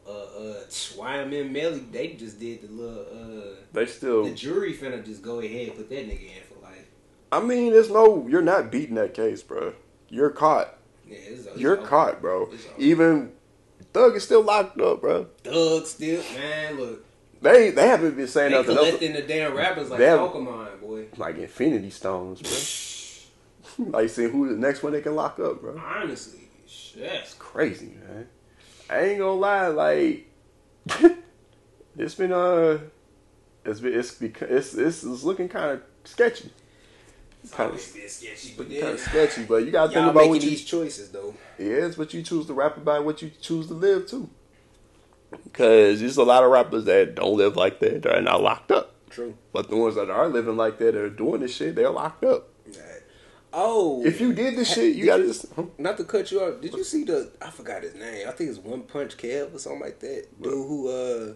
Uh, 0.07 0.11
uh, 0.11 0.63
YNW 0.69 1.51
Melly, 1.51 1.79
they 1.91 2.09
just 2.13 2.39
did 2.39 2.61
the 2.61 2.67
little. 2.71 3.01
Uh, 3.51 3.55
They 3.73 3.85
still, 3.85 4.23
the 4.25 4.33
jury 4.33 4.73
finna 4.73 5.03
just 5.05 5.21
go 5.21 5.39
ahead 5.39 5.67
and 5.67 5.75
put 5.77 5.89
that 5.89 6.07
nigga 6.07 6.21
in 6.37 6.43
for 6.47 6.63
life. 6.63 6.85
I 7.31 7.41
mean, 7.41 7.73
there's 7.73 7.89
no, 7.89 8.25
you're 8.29 8.41
not 8.41 8.71
beating 8.71 8.95
that 8.95 9.13
case, 9.13 9.43
bro. 9.43 9.73
You're 10.09 10.29
caught. 10.29 10.77
Yeah, 11.05 11.17
it's, 11.17 11.45
it's 11.45 11.57
You're 11.57 11.77
over. 11.77 11.87
caught, 11.87 12.21
bro. 12.21 12.49
Even 12.77 13.33
Thug 13.93 14.15
is 14.15 14.23
still 14.23 14.43
locked 14.43 14.79
up, 14.79 15.01
bro. 15.01 15.25
Thug 15.43 15.85
still, 15.85 16.21
man. 16.35 16.77
Look, 16.79 17.05
They 17.41 17.71
they 17.71 17.87
haven't 17.87 18.15
been 18.15 18.27
saying 18.27 18.51
they 18.51 18.57
nothing 18.57 18.77
else 18.77 18.85
collecting 18.87 19.13
the 19.13 19.21
damn 19.23 19.53
rappers 19.55 19.89
like 19.89 19.99
They 19.99 20.05
have- 20.05 20.19
Pokemon, 20.19 20.79
boy. 20.81 21.05
like 21.17 21.37
Infinity 21.37 21.89
Stones, 21.89 22.41
bro. 23.77 23.85
like 23.99 24.09
seeing 24.09 24.31
who 24.31 24.47
the 24.49 24.55
next 24.55 24.83
one 24.83 24.93
they 24.93 25.01
can 25.01 25.15
lock 25.15 25.37
up, 25.39 25.61
bro. 25.61 25.77
Honestly, 25.77 26.47
shit. 26.65 27.35
crazy, 27.39 27.93
man. 28.07 28.27
I 28.89 28.99
ain't 29.01 29.19
gonna 29.19 29.33
lie, 29.33 29.67
like 29.67 30.27
it's 31.97 32.15
been 32.15 32.31
uh, 32.31 32.79
it's 33.65 33.79
been 33.79 33.97
it's 33.99 34.11
because 34.15 34.49
it's 34.49 34.73
it's, 34.73 35.03
it's 35.03 35.23
looking 35.23 35.49
kind 35.49 35.71
of 35.71 35.81
sketchy, 36.05 36.51
It's 37.43 37.53
Kinda- 37.53 37.71
been 37.73 38.09
sketchy, 38.09 38.53
but 38.57 38.69
kind 38.69 38.83
of 38.93 38.99
sketchy. 38.99 39.43
But 39.45 39.65
you 39.65 39.71
gotta 39.71 39.89
think 39.89 39.95
Y'all 40.01 40.09
about 40.11 40.15
making 40.21 40.29
what 40.31 40.43
you 40.43 40.49
these 40.51 40.63
choices 40.65 41.09
though. 41.09 41.33
yeah, 41.59 41.85
it's 41.85 41.97
what 41.97 42.13
you 42.13 42.21
choose 42.23 42.45
to 42.47 42.53
rap 42.53 42.77
about, 42.77 43.03
what 43.05 43.21
you 43.21 43.31
choose 43.41 43.67
to 43.67 43.73
live 43.73 44.07
too. 44.07 44.29
Because 45.43 45.99
there's 45.99 46.15
a 46.17 46.23
lot 46.23 46.43
of 46.43 46.51
rappers 46.51 46.85
that 46.85 47.15
don't 47.15 47.35
live 47.35 47.57
like 47.57 47.79
that, 47.79 48.03
They're 48.03 48.21
not 48.21 48.41
locked 48.41 48.71
up. 48.71 48.93
True. 49.09 49.35
But 49.51 49.69
the 49.69 49.75
ones 49.75 49.95
that 49.95 50.09
are 50.09 50.27
living 50.29 50.55
like 50.55 50.77
that, 50.77 50.93
that 50.93 51.01
are 51.01 51.09
doing 51.09 51.41
this 51.41 51.53
shit, 51.53 51.75
they're 51.75 51.89
locked 51.89 52.23
up. 52.23 52.47
Oh, 53.53 54.03
If 54.05 54.19
you 54.21 54.33
did 54.33 54.55
this 54.57 54.73
shit, 54.73 54.95
you 54.95 55.05
gotta 55.05 55.23
you- 55.23 55.29
just. 55.29 55.45
huh? 55.55 55.63
Not 55.77 55.97
to 55.97 56.03
cut 56.03 56.31
you 56.31 56.41
off, 56.41 56.61
did 56.61 56.73
you 56.73 56.83
see 56.83 57.03
the? 57.05 57.31
I 57.41 57.49
forgot 57.49 57.81
his 57.83 57.95
name. 57.95 58.27
I 58.27 58.31
think 58.31 58.49
it's 58.49 58.59
One 58.59 58.81
Punch 58.81 59.17
Kev 59.17 59.53
or 59.55 59.59
something 59.59 59.81
like 59.81 59.99
that. 59.99 60.25
Dude 60.41 60.51
who 60.53 60.89
uh, 60.89 61.33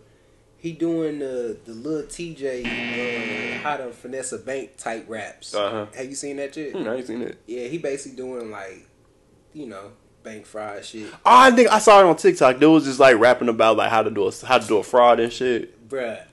he 0.58 0.74
doing 0.74 1.20
the 1.20 1.58
the 1.66 1.72
little 1.74 2.04
TJ 2.08 2.66
uh, 2.66 3.60
how 3.64 3.78
to 3.78 3.92
finesse 3.92 4.32
a 4.34 4.38
bank 4.40 4.78
type 4.78 5.06
raps. 5.08 5.56
Uh-huh. 5.56 5.86
Have 5.96 6.06
you 6.08 6.16
seen 6.16 6.36
that 6.38 6.54
shit? 6.54 6.76
Hmm, 6.76 6.88
I 6.88 6.96
ain't 6.96 7.08
seen 7.08 7.22
it. 7.22 7.38
Yeah, 7.48 7.68
he 7.68 7.78
basically 7.78 8.18
doing 8.18 8.52
like, 8.52 8.86
you 9.54 9.68
know, 9.68 9.92
bank 10.24 10.46
fraud 10.46 10.84
shit, 10.86 11.08
Oh, 11.14 11.18
I 11.26 11.52
think 11.52 11.70
I 11.72 11.80
saw 11.80 12.00
it 12.02 12.06
on 12.06 12.16
TikTok. 12.18 12.60
There 12.60 12.70
was 12.70 12.84
just 12.86 13.00
like 13.00 13.18
rapping 13.18 13.50
about 13.50 13.78
like 13.78 13.90
how 13.90 14.04
to 14.04 14.12
do 14.12 14.28
a 14.28 14.32
how 14.46 14.58
to 14.60 14.68
do 14.68 14.78
a 14.78 14.84
fraud 14.84 15.20
and 15.20 15.32
shit. 15.34 15.88
Bruh. 15.90 16.24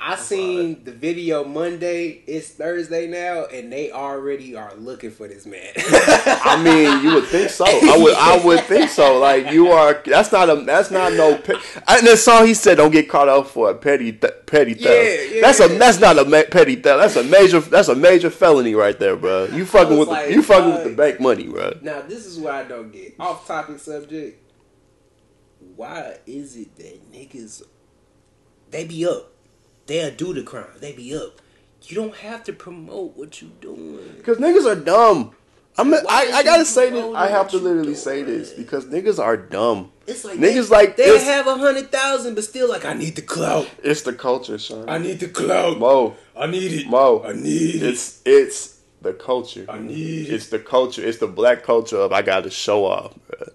I 0.00 0.16
seen 0.16 0.84
the 0.84 0.92
video 0.92 1.44
Monday. 1.44 2.22
It's 2.26 2.50
Thursday 2.50 3.06
now, 3.08 3.46
and 3.46 3.72
they 3.72 3.90
already 3.90 4.54
are 4.54 4.74
looking 4.76 5.10
for 5.10 5.26
this 5.26 5.44
man. 5.44 5.72
I 5.76 6.60
mean, 6.62 7.02
you 7.02 7.14
would 7.14 7.26
think 7.26 7.50
so. 7.50 7.64
I 7.66 7.98
would 7.98 8.14
I 8.14 8.44
would 8.44 8.60
think 8.64 8.90
so. 8.90 9.18
Like 9.18 9.50
you 9.50 9.68
are. 9.68 10.00
That's 10.04 10.30
not 10.30 10.48
a. 10.48 10.56
That's 10.56 10.90
not 10.90 11.12
no. 11.14 11.36
Pe- 11.36 11.54
in 11.98 12.04
the 12.04 12.16
song 12.16 12.46
he 12.46 12.54
said, 12.54 12.76
"Don't 12.76 12.92
get 12.92 13.08
caught 13.08 13.28
up 13.28 13.48
for 13.48 13.70
a 13.70 13.74
petty 13.74 14.12
th- 14.12 14.46
petty 14.46 14.74
theft." 14.74 14.86
Yeah, 14.86 15.36
yeah, 15.36 15.40
that's 15.42 15.60
a. 15.60 15.68
That's 15.68 15.98
not 15.98 16.18
a 16.18 16.24
ma- 16.24 16.44
petty 16.50 16.76
theft. 16.76 17.00
That's 17.00 17.16
a 17.16 17.24
major. 17.24 17.60
That's 17.60 17.88
a 17.88 17.96
major 17.96 18.30
felony 18.30 18.74
right 18.74 18.98
there, 18.98 19.16
bro. 19.16 19.46
You 19.46 19.66
fucking 19.66 19.98
with 19.98 20.08
like, 20.08 20.28
the, 20.28 20.32
you 20.34 20.42
fucking 20.42 20.70
with 20.70 20.80
uh, 20.80 20.88
the 20.88 20.94
bank 20.94 21.20
money, 21.20 21.48
bro. 21.48 21.76
Now 21.82 22.02
this 22.02 22.24
is 22.24 22.38
what 22.38 22.54
I 22.54 22.64
don't 22.64 22.92
get. 22.92 23.16
Off 23.18 23.46
topic 23.46 23.78
subject. 23.80 24.42
Why 25.74 26.18
is 26.26 26.56
it 26.56 26.76
that 26.76 27.12
niggas 27.12 27.62
they 28.70 28.84
be 28.84 29.06
up? 29.06 29.32
They'll 29.88 30.14
do 30.14 30.34
the 30.34 30.42
crime. 30.42 30.66
They 30.80 30.92
be 30.92 31.16
up. 31.16 31.40
You 31.84 31.96
don't 31.96 32.14
have 32.16 32.44
to 32.44 32.52
promote 32.52 33.16
what 33.16 33.40
you 33.40 33.48
doing. 33.60 34.14
Because 34.18 34.36
niggas 34.36 34.70
are 34.70 34.78
dumb. 34.78 35.34
I'm. 35.78 35.90
Why 35.90 36.00
I, 36.06 36.38
I 36.38 36.42
gotta 36.42 36.66
say 36.66 36.90
this. 36.90 37.14
I 37.14 37.28
have 37.28 37.48
to 37.50 37.56
literally 37.56 37.94
say 37.94 38.22
this 38.22 38.52
because 38.52 38.84
niggas 38.84 39.18
are 39.18 39.36
dumb. 39.36 39.90
It's 40.06 40.24
like 40.24 40.38
Niggas 40.38 40.68
they, 40.68 40.74
like 40.74 40.96
they 40.96 41.18
have 41.24 41.46
a 41.46 41.56
hundred 41.56 41.90
thousand, 41.90 42.34
but 42.34 42.44
still 42.44 42.68
like 42.68 42.84
I 42.84 42.92
need 42.92 43.16
the 43.16 43.22
clout. 43.22 43.70
It's 43.82 44.02
the 44.02 44.12
culture, 44.12 44.58
Sean. 44.58 44.88
I 44.88 44.98
need 44.98 45.20
the 45.20 45.28
clout. 45.28 45.78
Mo. 45.78 46.16
I 46.36 46.46
need 46.46 46.72
it. 46.72 46.86
Mo. 46.86 47.22
I 47.24 47.32
need 47.32 47.76
it. 47.76 47.82
It's 47.82 48.20
it's 48.26 48.80
the 49.00 49.14
culture. 49.14 49.64
I 49.70 49.78
need 49.78 50.28
it. 50.28 50.34
It's 50.34 50.48
the 50.48 50.58
culture. 50.58 51.02
It's 51.02 51.18
the 51.18 51.28
black 51.28 51.62
culture 51.62 51.98
of 51.98 52.12
I 52.12 52.20
got 52.20 52.44
to 52.44 52.50
show 52.50 52.84
off. 52.84 53.14
Bro. 53.26 53.48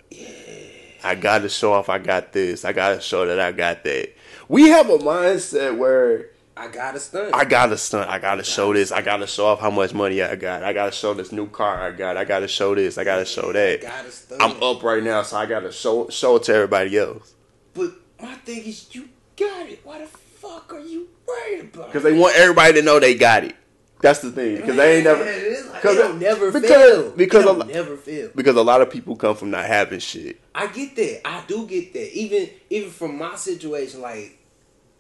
I 1.03 1.15
got 1.15 1.39
to 1.39 1.49
show 1.49 1.73
off. 1.73 1.89
I 1.89 1.99
got 1.99 2.31
this. 2.31 2.65
I 2.65 2.73
got 2.73 2.95
to 2.95 3.01
show 3.01 3.25
that 3.27 3.39
I 3.39 3.51
got 3.51 3.84
that. 3.84 4.13
We 4.47 4.69
have 4.69 4.89
a 4.89 4.97
mindset 4.97 5.77
where 5.77 6.29
I 6.55 6.67
got 6.67 6.91
to 6.91 6.99
stunt. 6.99 7.33
I 7.33 7.45
got 7.45 7.67
to 7.67 7.77
stunt. 7.77 8.09
I 8.09 8.19
got 8.19 8.35
to 8.35 8.43
show 8.43 8.73
this. 8.73 8.91
I 8.91 9.01
got 9.01 9.17
to 9.17 9.27
show 9.27 9.47
off 9.47 9.59
how 9.59 9.71
much 9.71 9.93
money 9.93 10.21
I 10.21 10.35
got. 10.35 10.63
I 10.63 10.73
got 10.73 10.85
to 10.85 10.91
show 10.91 11.13
this 11.13 11.31
new 11.31 11.47
car 11.47 11.81
I 11.81 11.91
got. 11.91 12.15
I 12.17 12.25
got 12.25 12.39
to 12.39 12.47
show 12.47 12.75
this. 12.75 12.97
I 12.97 13.03
got 13.03 13.17
to 13.17 13.25
show 13.25 13.51
that. 13.53 13.81
gotta. 13.81 14.43
I'm 14.43 14.61
up 14.61 14.83
right 14.83 15.01
now, 15.03 15.23
so 15.23 15.37
I 15.37 15.45
got 15.45 15.61
to 15.61 15.71
show 15.71 16.09
show 16.09 16.35
it 16.35 16.43
to 16.43 16.53
everybody 16.53 16.97
else 16.97 17.33
But 17.73 17.93
my 18.21 18.35
thing 18.35 18.63
is, 18.65 18.93
you 18.93 19.09
got 19.35 19.67
it. 19.67 19.79
Why 19.83 19.99
the 19.99 20.07
fuck 20.07 20.73
are 20.73 20.79
you 20.79 21.07
worried 21.27 21.73
about? 21.73 21.87
because 21.87 22.03
they 22.03 22.13
want 22.17 22.35
everybody 22.35 22.73
to 22.73 22.81
know 22.81 22.99
they 22.99 23.15
got 23.15 23.43
it. 23.45 23.55
That's 24.03 24.19
the 24.19 24.31
thing 24.33 24.57
because 24.57 24.75
they 24.75 24.95
ain't 24.97 25.05
never. 25.05 25.23
Man, 25.23 25.69
like, 25.71 25.81
Cause 25.81 25.95
it 25.95 25.99
don't 25.99 26.19
never 26.19 26.51
because- 26.51 26.69
fail. 26.69 27.11
because 27.11 27.45
a 27.45 27.63
never 27.65 27.95
fail. 27.95 28.29
Because 28.35 28.55
a 28.57 28.61
lot 28.61 28.81
of 28.81 28.89
people 28.89 29.15
come 29.15 29.33
from 29.33 29.49
not 29.51 29.65
having 29.65 29.99
shit. 29.99 30.41
I 30.53 30.67
get 30.67 30.93
that. 30.97 31.25
I 31.25 31.41
do 31.47 31.65
get 31.65 31.93
that. 31.93 32.13
Even 32.13 32.49
even 32.69 32.89
from 32.91 33.17
my 33.17 33.35
situation, 33.35 34.01
like 34.01 34.37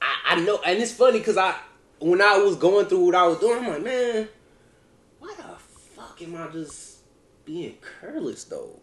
I, 0.01 0.35
I 0.35 0.39
know, 0.45 0.61
and 0.65 0.79
it's 0.79 0.93
funny 0.93 1.19
because 1.19 1.35
I 1.35 1.53
when 1.99 2.21
I 2.21 2.37
was 2.37 2.55
going 2.55 2.85
through 2.85 3.05
what 3.07 3.15
I 3.15 3.27
was 3.27 3.39
doing, 3.39 3.59
I'm 3.65 3.67
like, 3.71 3.83
man, 3.83 4.29
why 5.19 5.33
the 5.35 5.43
fuck 5.97 6.21
am 6.21 6.35
I 6.37 6.47
just 6.47 6.99
being 7.43 7.75
careless 7.99 8.45
though? 8.45 8.79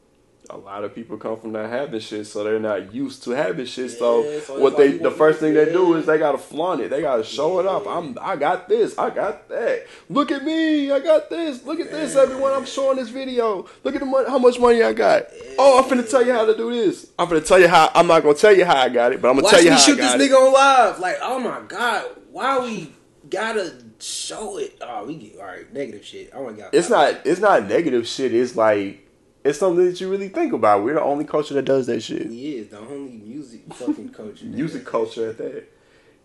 A 0.53 0.57
lot 0.57 0.83
of 0.83 0.93
people 0.93 1.17
come 1.17 1.39
from 1.39 1.53
not 1.53 1.71
having 1.71 2.01
shit, 2.01 2.27
so 2.27 2.43
they're 2.43 2.59
not 2.59 2.93
used 2.93 3.23
to 3.23 3.31
having 3.31 3.67
shit. 3.67 3.93
So, 3.93 4.25
Yeah, 4.25 4.41
so 4.41 4.59
what 4.59 4.77
they 4.77 4.99
the 4.99 5.11
first 5.13 5.39
thing 5.39 5.55
they 5.55 5.67
do 5.67 5.95
is 5.95 6.07
they 6.07 6.19
gotta 6.19 6.39
flaunt 6.39 6.81
it. 6.81 6.91
They 6.91 7.01
gotta 7.01 7.23
show 7.23 7.61
it 7.61 7.67
off. 7.67 7.87
I'm 7.87 8.19
I 8.21 8.35
got 8.35 8.69
this. 8.69 8.99
I 8.99 9.11
got 9.11 9.49
that. 9.49 9.87
Look 10.09 10.33
at 10.33 10.45
me. 10.45 10.91
I 10.91 10.99
got 10.99 11.31
this. 11.31 11.65
Look 11.65 11.79
at 11.79 11.93
this, 11.93 12.17
everyone. 12.17 12.53
I'm 12.53 12.65
showing 12.67 12.97
this 12.97 13.11
video. 13.11 13.67
Look 13.85 13.95
at 13.95 14.01
the 14.01 14.07
money. 14.07 14.29
How 14.29 14.39
much 14.39 14.59
money 14.59 14.83
I 14.83 14.93
got. 14.93 15.27
Oh, 15.57 15.79
I'm 15.79 15.89
finna 15.89 16.09
tell 16.09 16.27
you 16.27 16.33
how 16.33 16.45
to 16.45 16.57
do 16.57 16.73
this. 16.73 17.13
I'm 17.17 17.29
finna 17.29 17.47
tell 17.47 17.61
you 17.61 17.69
how. 17.69 17.89
I'm 17.95 18.09
not 18.09 18.25
gonna 18.25 18.35
tell 18.35 18.57
you 18.57 18.65
how 18.65 18.77
I 18.77 18.89
got 18.89 19.13
it, 19.13 19.23
but 19.23 19.29
I'm 19.29 19.37
gonna 19.37 19.45
Watch 19.45 19.53
tell 19.53 19.63
you 19.63 19.71
me 19.71 19.77
how 19.77 19.79
shoot 19.79 19.97
this 19.97 20.15
nigga 20.15 20.35
on 20.35 20.53
live. 20.53 20.99
Like, 20.99 21.19
oh 21.23 21.39
my 21.39 21.61
god, 21.69 22.07
why 22.33 22.59
we 22.59 22.93
gotta 23.29 23.73
show 24.01 24.59
it? 24.59 24.77
Oh, 24.81 25.05
we 25.05 25.15
get 25.15 25.39
all 25.39 25.47
right. 25.47 25.73
Negative 25.73 26.05
shit. 26.05 26.33
I 26.35 26.41
want 26.41 26.57
to 26.57 26.63
get. 26.63 26.75
It's 26.75 26.91
not. 26.91 27.21
It's 27.25 27.41
not 27.41 27.69
negative 27.69 28.09
shit. 28.09 28.35
It's 28.35 28.57
like 28.57 29.07
it's 29.45 29.59
something 29.59 29.85
that 29.85 30.01
you 30.01 30.11
really 30.11 30.29
think 30.29 30.53
about. 30.53 30.85
We're 30.85 30.95
the 30.95 31.03
only 31.03 31.25
culture 31.25 31.55
that 31.55 31.65
does 31.65 31.87
that 31.87 32.03
shit. 32.03 32.27
He 32.27 32.57
is 32.57 32.69
the 32.69 32.79
only 32.79 33.13
music 33.13 33.63
fucking 33.73 34.11
culture. 34.11 34.45
music 34.45 34.85
culture 34.85 35.31
at 35.31 35.39
that. 35.39 35.65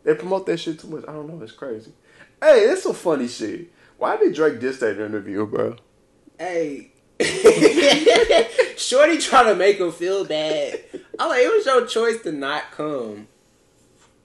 They 0.03 0.15
promote 0.15 0.45
that 0.47 0.57
shit 0.57 0.79
too 0.79 0.87
much. 0.87 1.03
I 1.07 1.13
don't 1.13 1.27
know. 1.27 1.41
It's 1.41 1.51
crazy. 1.51 1.91
Hey, 2.41 2.61
it's 2.61 2.83
some 2.83 2.93
funny 2.93 3.27
shit. 3.27 3.71
Why 3.97 4.17
did 4.17 4.35
Drake 4.35 4.59
diss 4.59 4.79
that 4.79 5.03
interview, 5.03 5.45
bro? 5.47 5.77
Hey. 6.37 6.91
Shorty 8.77 9.17
trying 9.17 9.45
to 9.45 9.55
make 9.55 9.79
him 9.79 9.91
feel 9.91 10.25
bad. 10.25 10.81
I'm 11.17 11.29
like, 11.29 11.43
it 11.43 11.53
was 11.53 11.65
your 11.65 11.85
choice 11.87 12.21
to 12.23 12.31
not 12.33 12.71
come. 12.71 13.27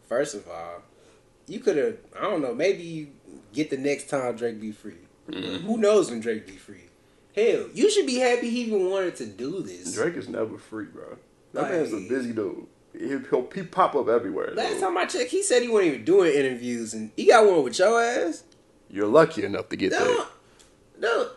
First 0.09 0.34
of 0.34 0.49
all, 0.49 0.82
you 1.47 1.61
could 1.61 1.76
have, 1.76 1.97
I 2.18 2.22
don't 2.22 2.43
know, 2.43 2.53
maybe 2.53 2.82
you 2.82 3.09
get 3.53 3.70
the 3.70 3.76
next 3.76 4.11
time 4.11 4.34
Drake 4.34 4.61
be 4.61 4.72
free. 4.72 4.95
Mm-hmm. 5.28 5.66
Who 5.66 5.78
knows 5.78 6.11
when 6.11 6.20
Drake 6.20 6.47
be 6.47 6.57
free? 6.57 6.89
Hell, 7.41 7.66
you 7.74 7.91
should 7.91 8.07
be 8.07 8.16
happy 8.16 8.51
he 8.51 8.62
even 8.62 8.91
wanted 8.91 9.16
to 9.16 9.26
do 9.26 9.62
this. 9.62 9.95
Drake 9.95 10.14
is 10.16 10.28
never 10.28 10.59
free, 10.59 10.86
bro. 10.86 11.16
That 11.53 11.62
Like- 11.62 11.72
man's 11.72 11.93
a 11.93 12.09
busy 12.09 12.32
dude. 12.32 12.66
He, 12.93 13.09
he'll, 13.09 13.49
he 13.55 13.62
pop 13.62 13.95
up 13.95 14.09
everywhere. 14.09 14.53
Last 14.55 14.72
dude. 14.72 14.80
time 14.80 14.99
I 14.99 15.05
checked, 15.07 15.30
he 15.30 15.43
said 15.45 15.62
he 15.62 15.68
wasn't 15.68 15.88
even 15.95 16.05
doing 16.05 16.32
interviews, 16.34 16.93
and 16.93 17.12
he 17.16 17.26
got 17.26 17.47
one 17.47 17.62
with 17.62 17.78
your 17.78 18.03
ass. 18.03 18.43
You're 18.91 19.07
lucky 19.07 19.45
enough 19.45 19.68
to 19.68 19.76
get 19.76 19.93
No, 19.93 19.99
that. 20.05 20.26
no. 20.99 21.28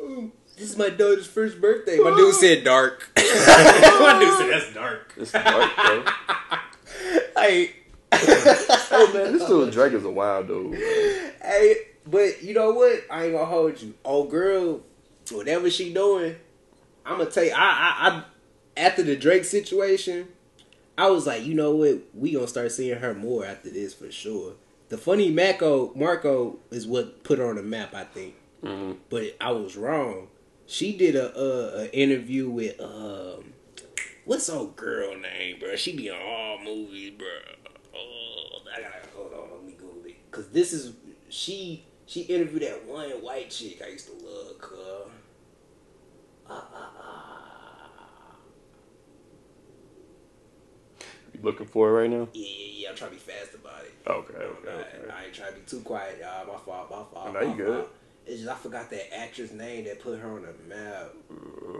Oh, 0.00 0.30
This 0.56 0.70
is 0.70 0.76
my 0.76 0.90
daughter's 0.90 1.26
first 1.26 1.60
birthday. 1.60 1.98
My 1.98 2.14
dude 2.14 2.34
said 2.34 2.62
dark. 2.62 3.10
my 3.16 4.18
dude 4.20 4.34
said 4.38 4.50
that's 4.50 4.74
dark. 4.74 5.14
It's 5.16 5.32
dark, 5.32 5.74
bro. 5.76 6.04
Like, 7.36 7.36
hey 7.36 7.70
oh, 8.12 9.10
man, 9.14 9.32
this 9.38 9.46
dude 9.46 9.72
Drake 9.72 9.92
is 9.94 10.04
a 10.04 10.10
wild 10.10 10.46
dude. 10.48 10.70
bro. 10.72 10.78
hey, 11.42 11.76
But 12.06 12.42
you 12.42 12.52
know 12.54 12.70
what? 12.72 13.04
I 13.10 13.24
ain't 13.24 13.32
gonna 13.34 13.46
hold 13.46 13.80
you. 13.80 13.94
Old 14.04 14.30
girl, 14.30 14.80
whatever 15.32 15.70
she 15.70 15.92
doing, 15.92 16.36
I'm 17.04 17.18
gonna 17.18 17.30
tell 17.30 17.44
you. 17.44 17.52
I, 17.52 17.56
I, 17.56 18.08
I, 18.08 18.24
after 18.76 19.02
the 19.02 19.16
Drake 19.16 19.44
situation, 19.44 20.28
I 20.96 21.08
was 21.10 21.26
like, 21.26 21.44
you 21.44 21.54
know 21.54 21.74
what? 21.74 22.00
We 22.14 22.32
gonna 22.32 22.48
start 22.48 22.72
seeing 22.72 22.98
her 22.98 23.14
more 23.14 23.44
after 23.44 23.70
this 23.70 23.94
for 23.94 24.10
sure. 24.10 24.54
The 24.88 24.98
funny 24.98 25.30
Marco 25.30 25.92
Marco 25.94 26.58
is 26.70 26.86
what 26.86 27.22
put 27.22 27.38
her 27.38 27.48
on 27.48 27.56
the 27.56 27.62
map, 27.62 27.94
I 27.94 28.04
think. 28.04 28.34
But 29.10 29.36
I 29.40 29.52
was 29.52 29.76
wrong. 29.76 30.28
She 30.66 30.96
did 30.96 31.14
a, 31.14 31.34
a, 31.38 31.82
a 31.82 31.94
interview 31.96 32.50
with 32.50 32.80
um, 32.80 33.52
what's 34.24 34.48
old 34.50 34.76
girl 34.76 35.16
name, 35.16 35.60
bro? 35.60 35.76
She 35.76 35.96
be 35.96 36.10
on 36.10 36.20
all 36.20 36.58
movies, 36.62 37.12
bro. 37.16 37.28
Oh, 37.94 38.58
I 38.74 38.80
gotta 38.80 39.08
hold 39.14 39.32
on. 39.32 39.50
Let 39.52 39.64
me 39.64 39.72
Google 39.72 40.02
it. 40.06 40.30
Cause 40.30 40.48
this 40.48 40.72
is 40.72 40.92
she. 41.28 41.84
She 42.06 42.22
interviewed 42.22 42.62
that 42.62 42.86
one 42.86 43.10
white 43.22 43.50
chick 43.50 43.82
I 43.84 43.90
used 43.90 44.06
to 44.06 44.24
love. 44.24 44.58
Cause 44.58 45.10
You 51.34 51.40
looking 51.42 51.66
for 51.66 51.88
it 51.88 51.92
right 51.92 52.10
now? 52.10 52.28
yeah, 52.32 52.46
yeah, 52.46 52.66
yeah. 52.76 52.90
I'm 52.90 52.96
trying 52.96 53.10
to 53.10 53.16
be 53.16 53.20
fast 53.20 53.54
about 53.54 53.82
it. 53.84 53.92
Okay, 54.06 54.34
I, 54.38 54.42
okay, 54.42 54.68
okay. 54.68 55.12
I 55.12 55.24
ain't 55.26 55.34
trying 55.34 55.52
to 55.52 55.58
be 55.58 55.64
too 55.66 55.80
quiet, 55.80 56.18
y'all. 56.20 56.46
My 56.46 56.58
fault. 56.58 56.90
My 56.90 57.04
fault. 57.12 57.34
No, 57.34 57.40
you 57.40 57.54
good. 57.54 57.74
fault. 57.80 57.90
It's 58.26 58.40
just 58.40 58.50
I 58.50 58.54
forgot 58.56 58.90
that 58.90 59.14
actress 59.16 59.52
name 59.52 59.84
that 59.84 60.00
put 60.00 60.18
her 60.18 60.28
on 60.28 60.42
the 60.42 60.74
map. 60.74 61.14
Mm-hmm. 61.32 61.78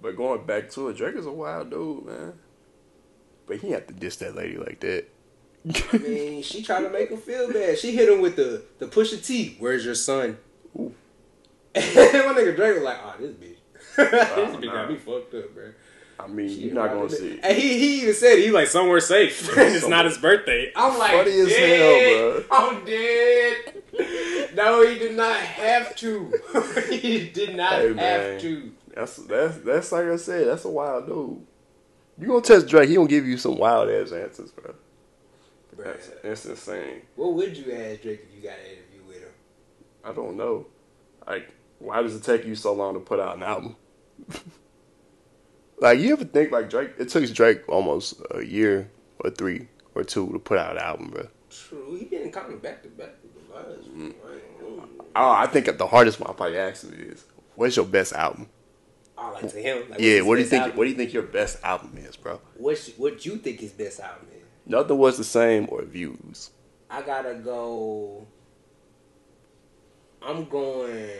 But 0.00 0.16
going 0.16 0.44
back 0.44 0.70
to 0.72 0.88
it, 0.88 0.96
Drake 0.96 1.16
is 1.16 1.26
a 1.26 1.32
wild 1.32 1.70
dude, 1.70 2.04
man. 2.06 2.32
But 3.46 3.58
he 3.58 3.70
had 3.70 3.88
to 3.88 3.94
diss 3.94 4.16
that 4.16 4.34
lady 4.34 4.56
like 4.58 4.80
that. 4.80 5.06
I 5.92 5.98
mean, 5.98 6.42
she 6.44 6.62
tried 6.62 6.82
to 6.82 6.90
make 6.90 7.10
him 7.10 7.18
feel 7.18 7.52
bad. 7.52 7.78
She 7.78 7.92
hit 7.92 8.08
him 8.08 8.20
with 8.20 8.36
the 8.36 8.62
the 8.78 8.86
Pusha 8.86 9.24
T. 9.24 9.56
Where's 9.58 9.84
your 9.84 9.94
son? 9.94 10.38
Ooh. 10.78 10.94
My 11.74 11.82
nigga 11.82 12.56
Drake 12.56 12.74
was 12.74 12.82
like, 12.82 12.98
"Oh, 13.02 13.14
this 13.18 13.32
bitch, 13.32 13.55
this 13.96 14.08
oh, 14.12 14.58
bitch 14.60 14.64
nah. 14.66 14.72
got 14.72 14.90
me 14.90 14.96
fucked 14.96 15.34
up, 15.34 15.54
bro." 15.54 15.64
I 16.18 16.26
mean, 16.28 16.48
She 16.48 16.54
you're 16.66 16.74
not 16.74 16.88
gonna 16.92 17.04
it. 17.06 17.10
see 17.12 17.28
it. 17.32 17.40
And 17.42 17.56
he 17.56 17.78
he 17.78 18.00
even 18.02 18.14
said 18.14 18.36
he 18.38 18.44
He 18.46 18.50
like 18.50 18.68
somewhere 18.68 19.00
safe. 19.00 19.50
it's 19.58 19.86
not 19.86 20.06
his 20.06 20.16
birthday. 20.18 20.72
I'm 20.74 20.98
like, 20.98 21.10
Funny 21.12 21.40
as 21.40 21.48
dead. 21.48 22.18
hell, 22.18 22.44
I'm 22.50 22.84
dead. 22.86 24.54
no, 24.54 24.86
he 24.86 24.98
did 24.98 25.14
not 25.16 25.36
have 25.36 25.94
to. 25.96 26.32
he 26.90 27.28
did 27.28 27.54
not 27.54 27.72
Hey, 27.74 27.86
have 27.88 27.96
man. 27.96 28.40
to. 28.40 28.72
That's 28.94 29.16
that's 29.16 29.58
that's 29.58 29.92
like 29.92 30.06
I 30.06 30.16
said. 30.16 30.46
That's 30.48 30.64
a 30.64 30.70
wild 30.70 31.06
dude. 31.06 31.46
You 32.18 32.28
gonna 32.28 32.40
test 32.40 32.66
Drake? 32.68 32.88
He 32.88 32.94
gonna 32.94 33.08
give 33.08 33.26
you 33.26 33.36
some 33.36 33.58
wild 33.58 33.90
ass 33.90 34.10
answers, 34.12 34.50
bro. 34.52 34.74
That's, 35.76 36.08
that's 36.22 36.46
insane. 36.46 37.02
What 37.16 37.34
would 37.34 37.54
you 37.54 37.70
ask 37.72 38.00
Drake 38.00 38.26
if 38.30 38.34
you 38.34 38.42
got 38.42 38.58
an 38.58 38.64
interview 38.72 39.06
with 39.06 39.18
him? 39.18 39.28
I 40.02 40.12
don't 40.12 40.36
know. 40.38 40.66
Like, 41.26 41.50
why 41.78 42.00
does 42.00 42.16
it 42.16 42.22
take 42.22 42.46
you 42.46 42.54
so 42.54 42.72
long 42.72 42.94
to 42.94 43.00
put 43.00 43.20
out 43.20 43.36
an 43.36 43.42
album? 43.42 43.76
like, 45.78 45.98
you 45.98 46.12
ever 46.12 46.24
think 46.24 46.50
like 46.50 46.70
Drake? 46.70 46.92
It 46.98 47.08
took 47.08 47.28
Drake 47.32 47.62
almost 47.68 48.20
a 48.30 48.44
year 48.44 48.90
or 49.20 49.30
three 49.30 49.68
or 49.94 50.04
two 50.04 50.30
to 50.32 50.38
put 50.38 50.58
out 50.58 50.72
an 50.72 50.82
album, 50.82 51.10
bro. 51.10 51.28
True, 51.50 51.96
he 51.98 52.04
been 52.04 52.30
kind 52.30 52.52
of 52.52 52.62
back 52.62 52.82
to 52.82 52.88
back 52.88 53.14
with 53.22 53.48
the 53.48 53.54
last. 53.54 53.96
Mm. 53.96 54.14
Oh, 55.14 55.30
I 55.30 55.46
think 55.46 55.78
the 55.78 55.86
hardest 55.86 56.20
one 56.20 56.30
I 56.30 56.34
probably 56.34 56.58
asked 56.58 56.84
him 56.84 56.94
is, 56.98 57.24
"What's 57.54 57.76
your 57.76 57.86
best 57.86 58.12
album?" 58.12 58.48
Oh, 59.18 59.32
like 59.32 59.50
to 59.50 59.58
him. 59.58 59.90
Like, 59.90 60.00
yeah, 60.00 60.20
what 60.20 60.36
do 60.36 60.42
you 60.42 60.46
think? 60.46 60.62
album? 60.62 60.76
What 60.76 60.84
do 60.84 60.90
you 60.90 60.96
think 60.96 61.12
your 61.14 61.22
best 61.22 61.62
album 61.64 61.96
is, 61.96 62.16
bro? 62.16 62.40
What's 62.56 62.90
what 62.98 63.24
you 63.24 63.36
think 63.36 63.60
his 63.60 63.72
best 63.72 64.00
album 64.00 64.28
is? 64.36 64.42
Nothing 64.66 64.98
was 64.98 65.16
the 65.16 65.24
same 65.24 65.66
or 65.70 65.82
views. 65.82 66.50
I 66.90 67.02
gotta 67.02 67.34
go. 67.34 68.26
I'm 70.20 70.44
going. 70.46 71.10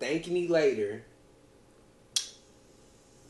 Thank 0.00 0.26
me 0.28 0.48
later. 0.48 1.04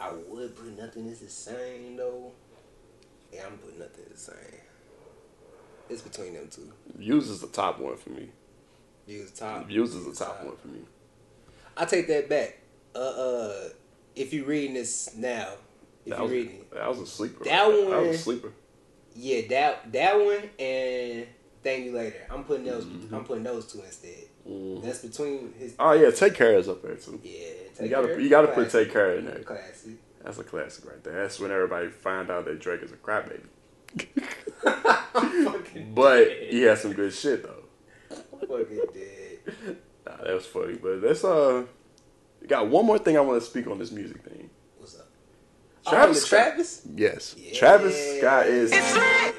I 0.01 0.11
would 0.13 0.57
put 0.57 0.79
nothing 0.79 1.07
is 1.07 1.21
the 1.21 1.29
same 1.29 1.97
though. 1.97 2.33
Yeah, 3.33 3.43
I'm 3.47 3.59
putting 3.59 3.79
nothing 3.79 4.05
is 4.11 4.25
the 4.27 4.33
same. 4.33 4.61
It's 5.89 6.03
between 6.03 6.35
them 6.35 6.49
two. 6.51 6.73
Views 6.97 7.29
is 7.29 7.41
the 7.41 7.49
top 7.49 7.79
one 7.79 7.97
for 7.97 8.11
me. 8.11 8.29
Views 9.07 9.31
top. 9.33 9.67
Views 9.67 9.95
is 9.95 10.07
the 10.07 10.25
top 10.25 10.43
one 10.45 10.57
for 10.57 10.69
me. 10.69 10.81
I 11.77 11.85
take 11.85 12.07
that 12.09 12.29
back. 12.29 12.59
Uh, 12.95 12.99
uh, 12.99 13.69
if 14.17 14.33
you're 14.33 14.47
reading 14.47 14.75
this 14.75 15.15
now, 15.17 15.51
if 16.07 16.11
That 16.11 16.17
you 16.19 16.23
was, 16.23 16.31
reading 16.33 16.55
it, 16.57 16.71
that 16.75 16.89
was 16.89 17.01
a 17.01 17.07
sleeper. 17.07 17.45
That 17.45 17.69
there. 17.69 17.77
That 17.85 17.91
one- 17.91 18.09
was 18.09 18.17
a 18.17 18.19
sleeper. 18.19 18.53
yeah, 19.15 19.41
that 19.49 19.93
that 19.93 20.17
one 20.17 20.51
and 20.59 21.27
thank 21.63 21.85
you 21.85 21.93
later. 21.93 22.27
I'm 22.31 22.45
putting 22.45 22.65
those. 22.65 22.85
Mm-hmm. 22.85 23.15
I'm 23.15 23.25
putting 23.25 23.45
those 23.45 23.71
two 23.71 23.81
instead. 23.83 24.29
That's 24.83 25.01
between 25.01 25.53
his. 25.59 25.75
Oh 25.79 25.93
yeah, 25.93 26.11
Take 26.11 26.35
Care 26.35 26.59
is 26.59 26.69
up 26.69 26.83
there 26.83 26.97
too. 26.97 27.21
Yeah, 27.23 27.47
You 27.83 27.89
gotta 27.89 28.09
Care, 28.09 28.21
you 28.21 28.29
gotta 28.31 28.49
put. 28.49 28.71
Take 28.71 28.93
Care 28.93 29.17
in 29.17 29.27
there. 29.27 29.41
Classic. 29.41 29.93
That's 30.25 30.39
a 30.39 30.45
classic 30.45 30.85
right 30.87 31.03
there. 31.03 31.23
That's 31.23 31.41
when 31.41 31.51
everybody 31.51 31.89
find 31.89 32.31
out 32.31 32.45
that 32.45 32.61
Drake 32.61 32.83
is 32.83 32.93
a 32.93 32.97
crybaby. 32.97 33.43
Fucking 34.63 35.93
But 35.95 36.25
dead. 36.25 36.47
he 36.51 36.63
has 36.63 36.81
some 36.83 36.93
good 36.93 37.13
shit 37.13 37.43
though. 37.43 37.65
Fucking 38.41 38.81
dead. 38.95 39.77
Nah, 40.07 40.17
that 40.25 40.35
was 40.35 40.47
funny. 40.47 40.75
But 40.77 41.03
that's 41.03 41.23
uh, 41.25 41.65
got 42.47 42.69
one 42.69 42.87
more 42.87 42.99
thing 42.99 43.17
I 43.19 43.21
want 43.21 43.41
to 43.43 43.47
speak 43.47 43.67
on 43.67 43.79
this 43.79 43.91
music 43.93 44.23
thing. 44.25 44.49
What's 44.79 44.99
up? 44.99 45.07
Travis 45.87 46.25
oh, 46.25 46.27
Travis. 46.29 46.83
Yes, 46.97 47.37
Yeah. 47.39 47.53
Travis 47.55 48.17
Scott 48.19 48.47
is 48.47 48.73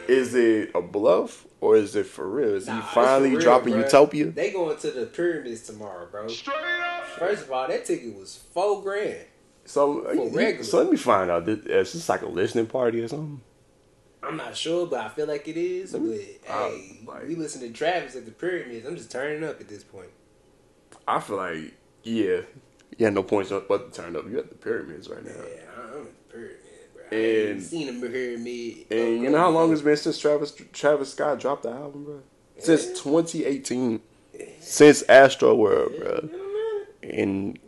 is 0.08 0.36
it 0.36 0.72
a 0.76 0.82
bluff 0.82 1.45
or 1.62 1.78
is 1.78 1.95
it 1.95 2.07
for 2.07 2.28
real? 2.28 2.55
Is 2.55 2.68
Nah, 2.68 2.82
he 2.82 2.93
finally 2.93 3.30
real, 3.32 3.39
dropping 3.39 3.74
bruh. 3.76 3.84
Utopia? 3.86 4.26
They 4.32 4.51
going 4.51 4.78
to 4.78 4.91
the 4.91 5.05
pyramids 5.05 5.62
tomorrow, 5.62 6.07
bro. 6.12 6.28
First 6.28 7.43
of 7.45 7.51
all, 7.51 7.68
that 7.68 7.86
ticket 7.86 8.14
was 8.16 8.36
four 8.53 8.82
grand. 8.82 9.26
So, 9.66 10.01
uh, 10.01 10.16
For 10.16 10.41
you- 10.41 10.64
so 10.64 10.80
let 10.80 10.89
me 10.89 10.97
find 10.97 11.30
out. 11.32 11.45
This- 11.45 11.66
Is 11.66 11.93
this 11.93 12.09
like 12.09 12.24
a 12.24 12.28
listening 12.28 12.66
party 12.66 13.01
or 13.01 13.07
something? 13.07 13.41
I'm 14.24 14.38
not 14.38 14.55
sure, 14.57 14.86
but 14.88 14.99
I 14.99 15.09
feel 15.09 15.28
like 15.28 15.47
it 15.47 15.57
is. 15.57 15.93
But 15.93 16.01
Uh, 16.01 16.70
hey, 16.70 16.99
like- 17.07 17.28
we 17.28 17.36
listen 17.36 17.62
to 17.62 17.70
Travis 17.70 18.16
at 18.16 18.26
the 18.26 18.32
pyramids. 18.32 18.86
I'm 18.86 18.95
just 18.95 19.12
turning 19.12 19.43
up 19.47 19.62
at 19.62 19.68
this 19.68 19.84
point. 19.84 20.09
I 21.07 21.20
feel 21.20 21.38
like 21.38 21.74
yeah, 22.03 22.41
you 22.97 23.05
had 23.05 23.14
no 23.14 23.22
points 23.24 23.51
up 23.51 23.68
but 23.68 23.93
to 23.93 24.01
turn 24.01 24.16
up. 24.16 24.28
You 24.30 24.39
at 24.39 24.49
the 24.49 24.55
pyramids 24.55 25.07
right 25.09 25.24
now. 25.24 25.32
Yeah, 25.32 25.62
I'm 25.95 26.01
at 26.07 26.30
the 26.30 26.34
pyramid, 26.34 26.57
bro. 26.57 26.57
I 26.57 26.70
ain't 26.70 26.70
And- 27.12 27.62
seen 27.62 27.89
a 27.89 28.07
pyramid. 28.07 28.86
Uh, 28.91 28.95
and 28.95 29.22
you 29.24 29.30
know 29.30 29.38
how 29.38 29.49
long 29.49 29.72
it's 29.74 29.82
been 29.82 29.97
since 29.97 30.18
Travis 30.18 30.53
Travis 30.74 31.12
Scott 31.12 31.39
dropped 31.39 31.64
the 31.64 31.70
album, 31.72 32.05
bro? 32.05 32.22
Since 32.57 32.88
2018. 33.01 34.01
Since 34.59 35.03
Astro 35.03 35.55
World, 35.55 35.93
bro. 35.99 36.30
And 37.03 37.59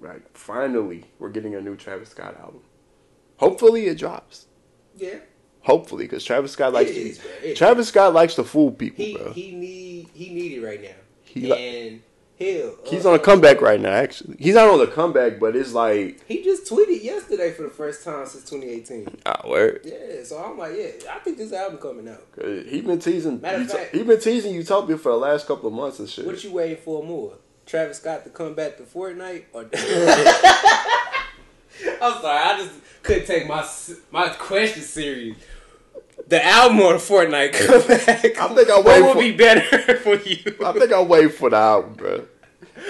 like 0.00 0.36
finally, 0.36 1.04
we're 1.18 1.28
getting 1.30 1.54
a 1.54 1.60
new 1.60 1.76
Travis 1.76 2.10
Scott 2.10 2.36
album. 2.40 2.60
Hopefully, 3.38 3.86
it 3.86 3.98
drops. 3.98 4.46
Yeah, 4.96 5.16
Hopefully, 5.60 6.04
because 6.04 6.24
Travis 6.24 6.52
Scott 6.52 6.72
likes 6.72 6.90
is, 6.90 7.18
to. 7.18 7.24
bro. 7.24 7.32
It 7.42 7.44
is. 7.50 7.58
Travis 7.58 7.88
Scott 7.88 8.14
likes 8.14 8.34
to 8.36 8.44
fool 8.44 8.70
people, 8.72 9.04
he 9.04 9.16
bro. 9.16 9.32
he 9.32 9.50
need 9.52 10.08
he 10.14 10.32
need 10.32 10.52
it 10.52 10.64
right 10.64 10.80
now. 10.82 10.88
He 11.24 11.40
li- 11.52 11.52
and 11.88 12.02
he'll 12.36 12.76
He's 12.86 13.04
uh, 13.04 13.10
on 13.10 13.14
a 13.16 13.18
comeback 13.18 13.60
right 13.60 13.80
now. 13.80 13.90
Actually, 13.92 14.36
he's 14.38 14.54
not 14.54 14.68
on 14.68 14.78
the 14.78 14.86
comeback, 14.86 15.38
but 15.40 15.56
it's 15.56 15.72
like, 15.72 16.24
He 16.26 16.42
just 16.42 16.70
tweeted 16.70 17.02
yesterday 17.02 17.52
for 17.52 17.62
the 17.62 17.70
first 17.70 18.04
time 18.04 18.26
since 18.26 18.48
2018. 18.48 19.20
ah, 19.26 19.42
word. 19.48 19.80
Yeah, 19.84 20.22
so 20.24 20.38
I'm 20.42 20.58
like, 20.58 20.72
yeah, 20.76 21.12
I 21.12 21.18
think 21.20 21.38
this 21.38 21.52
album 21.52 21.78
coming 21.78 22.08
out. 22.08 22.24
He 22.68 22.80
been 22.82 22.98
teasing. 22.98 23.40
Matter 23.40 23.62
of 23.62 23.70
fact- 23.70 23.94
he 23.94 24.02
been 24.02 24.20
teasing 24.20 24.54
Utopia 24.54 24.96
for 24.98 25.12
the 25.12 25.18
last 25.18 25.46
couple 25.46 25.68
of 25.68 25.74
months 25.74 25.98
and 25.98 26.08
shit. 26.08 26.26
What 26.26 26.42
you 26.44 26.52
waiting 26.52 26.78
for 26.78 27.02
more? 27.02 27.34
Travis 27.66 27.98
Scott 27.98 28.22
to 28.24 28.30
come 28.30 28.54
back 28.54 28.76
to 28.76 28.84
Fortnite 28.84 29.44
or? 29.52 29.62
I'm 32.00 32.20
sorry, 32.22 32.38
I 32.38 32.56
just 32.58 32.72
couldn't 33.02 33.26
take 33.26 33.46
my 33.46 33.66
my 34.10 34.28
question 34.28 34.82
serious. 34.82 35.36
The 36.28 36.44
album 36.44 36.80
or 36.80 36.94
the 36.94 36.98
Fortnite 36.98 37.52
comeback? 37.52 38.08
I 38.08 38.54
think 38.54 38.70
I 38.70 38.76
what 38.76 38.84
wait 38.86 39.02
would 39.02 39.12
for- 39.14 39.18
be 39.20 39.32
better 39.32 39.96
for 39.98 40.14
you? 40.16 40.56
I 40.64 40.72
think 40.72 40.92
I'll 40.92 41.06
wait 41.06 41.32
for 41.34 41.50
the 41.50 41.56
album, 41.56 41.94
bro. 41.94 42.26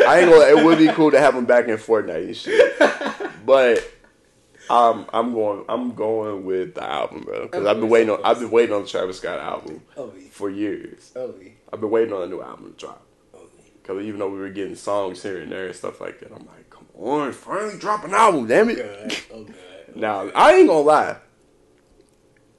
I 0.06 0.20
ain't 0.20 0.30
gonna. 0.30 0.44
It 0.46 0.64
would 0.64 0.78
be 0.78 0.88
cool 0.88 1.10
to 1.10 1.18
have 1.18 1.34
him 1.34 1.44
back 1.44 1.68
in 1.68 1.76
Fortnite 1.76 2.24
and 2.26 2.36
shit, 2.36 2.78
but 3.46 3.78
um, 4.68 5.06
I'm 5.12 5.32
going. 5.32 5.64
I'm 5.68 5.94
going 5.94 6.44
with 6.44 6.74
the 6.74 6.82
album, 6.84 7.22
bro. 7.22 7.42
Because 7.42 7.66
I've 7.66 7.78
been 7.80 7.88
waiting 7.88 8.10
on. 8.10 8.20
I've 8.24 8.40
been 8.40 8.50
waiting 8.50 8.74
on 8.74 8.82
the 8.82 8.88
Travis 8.88 9.18
Scott 9.18 9.38
album 9.38 9.82
for 10.30 10.50
years. 10.50 11.12
Ovi, 11.14 11.52
I've 11.72 11.80
been 11.80 11.90
waiting 11.90 12.12
on 12.12 12.22
a 12.22 12.26
new 12.26 12.42
album 12.42 12.72
to 12.72 12.78
drop. 12.78 13.02
Because 13.82 14.02
even 14.04 14.18
though 14.18 14.28
we 14.28 14.38
were 14.38 14.48
getting 14.50 14.74
songs 14.74 15.22
here 15.22 15.40
and 15.40 15.52
there 15.52 15.66
and 15.66 15.76
stuff 15.76 16.00
like 16.00 16.18
that, 16.20 16.32
I'm 16.32 16.44
like, 16.46 16.68
come 16.70 16.86
on, 16.98 17.32
finally 17.32 17.78
drop 17.78 18.02
an 18.04 18.14
album, 18.14 18.46
damn 18.48 18.68
it. 18.70 19.24
Oh 19.32 19.44
God. 19.44 19.54
Now 19.94 20.28
I 20.34 20.54
ain't 20.54 20.68
gonna 20.68 20.80
lie. 20.80 21.16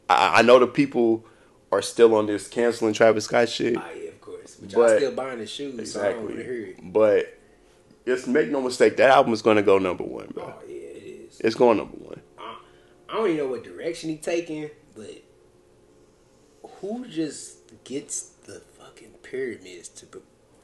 I, 0.09 0.39
I 0.39 0.41
know 0.41 0.59
the 0.59 0.67
people 0.67 1.25
are 1.71 1.81
still 1.81 2.15
on 2.15 2.25
this 2.27 2.47
canceling 2.47 2.93
Travis 2.93 3.25
Scott 3.25 3.49
shit. 3.49 3.75
Ah, 3.77 3.89
yeah, 3.95 4.09
of 4.09 4.21
course. 4.21 4.55
But, 4.55 4.71
But- 4.73 4.77
y'all 4.89 4.97
still 4.97 5.11
buying 5.15 5.39
the 5.39 5.47
shoes, 5.47 5.93
so 5.93 6.01
I 6.07 6.13
don't 6.13 6.29
hear 6.31 6.39
Exactly. 6.39 6.85
it. 6.87 6.93
But 6.93 7.39
just 8.05 8.27
make 8.27 8.49
no 8.49 8.61
mistake, 8.61 8.95
that 8.97 9.09
album 9.09 9.33
is 9.33 9.41
gonna 9.41 9.63
go 9.63 9.77
number 9.79 10.03
one, 10.03 10.27
bro. 10.33 10.45
Oh 10.45 10.61
yeah, 10.67 10.75
it 10.75 11.27
is. 11.29 11.39
It's 11.41 11.55
going 11.55 11.77
number 11.77 11.97
one. 11.97 12.21
I 13.09 13.13
don't 13.13 13.25
even 13.27 13.37
know 13.37 13.47
what 13.47 13.63
direction 13.63 14.09
he 14.09 14.17
taking, 14.17 14.69
but 14.95 15.23
who 16.81 17.05
just 17.07 17.83
gets 17.83 18.21
the 18.45 18.61
fucking 18.77 19.11
pyramids 19.23 19.89
to, 19.89 20.05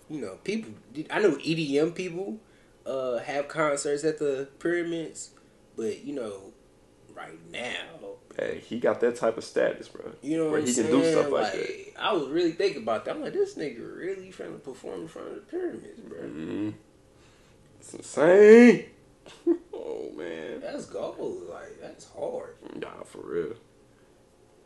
you 0.10 0.20
know, 0.20 0.36
people. 0.44 0.74
I 1.10 1.22
know 1.22 1.32
EDM 1.38 1.96
people 1.96 2.40
uh, 2.86 3.20
have 3.20 3.48
concerts 3.48 4.04
at 4.04 4.20
the 4.20 4.48
pyramids, 4.60 5.32
but 5.76 6.04
you 6.04 6.14
know, 6.14 6.52
right 7.16 7.40
now, 7.52 8.18
Hey, 8.38 8.62
he 8.68 8.80
got 8.80 9.00
that 9.02 9.16
type 9.16 9.38
of 9.38 9.44
status, 9.44 9.88
bro. 9.90 10.12
you 10.24 10.38
know 10.38 10.46
where 10.50 10.60
what 10.60 10.68
he 10.68 10.70
I'm 10.82 10.88
can 10.88 10.92
do 11.00 11.12
stuff 11.12 11.32
like, 11.32 11.52
that. 11.54 11.94
I 12.00 12.14
was 12.14 12.28
really 12.30 12.54
thinking 12.54 12.82
about 12.82 13.06
that. 13.06 13.16
I'm 13.16 13.22
like, 13.22 13.34
this 13.34 13.54
nigga 13.56 13.80
really 13.98 14.32
trying 14.32 14.54
to 14.54 14.58
perform 14.60 15.02
in 15.02 15.08
front 15.08 15.28
of 15.30 15.36
the 15.36 15.42
pyramids, 15.42 16.00
bro. 16.02 16.18
hmm 16.20 16.70
It's 17.80 17.94
insane. 17.94 18.86
oh 19.74 20.12
man, 20.18 20.62
That's 20.62 20.86
gold. 20.88 21.44
Like 21.50 21.80
that's 21.80 22.08
hard. 22.18 22.56
nah, 22.76 23.04
for 23.04 23.20
real. 23.22 23.54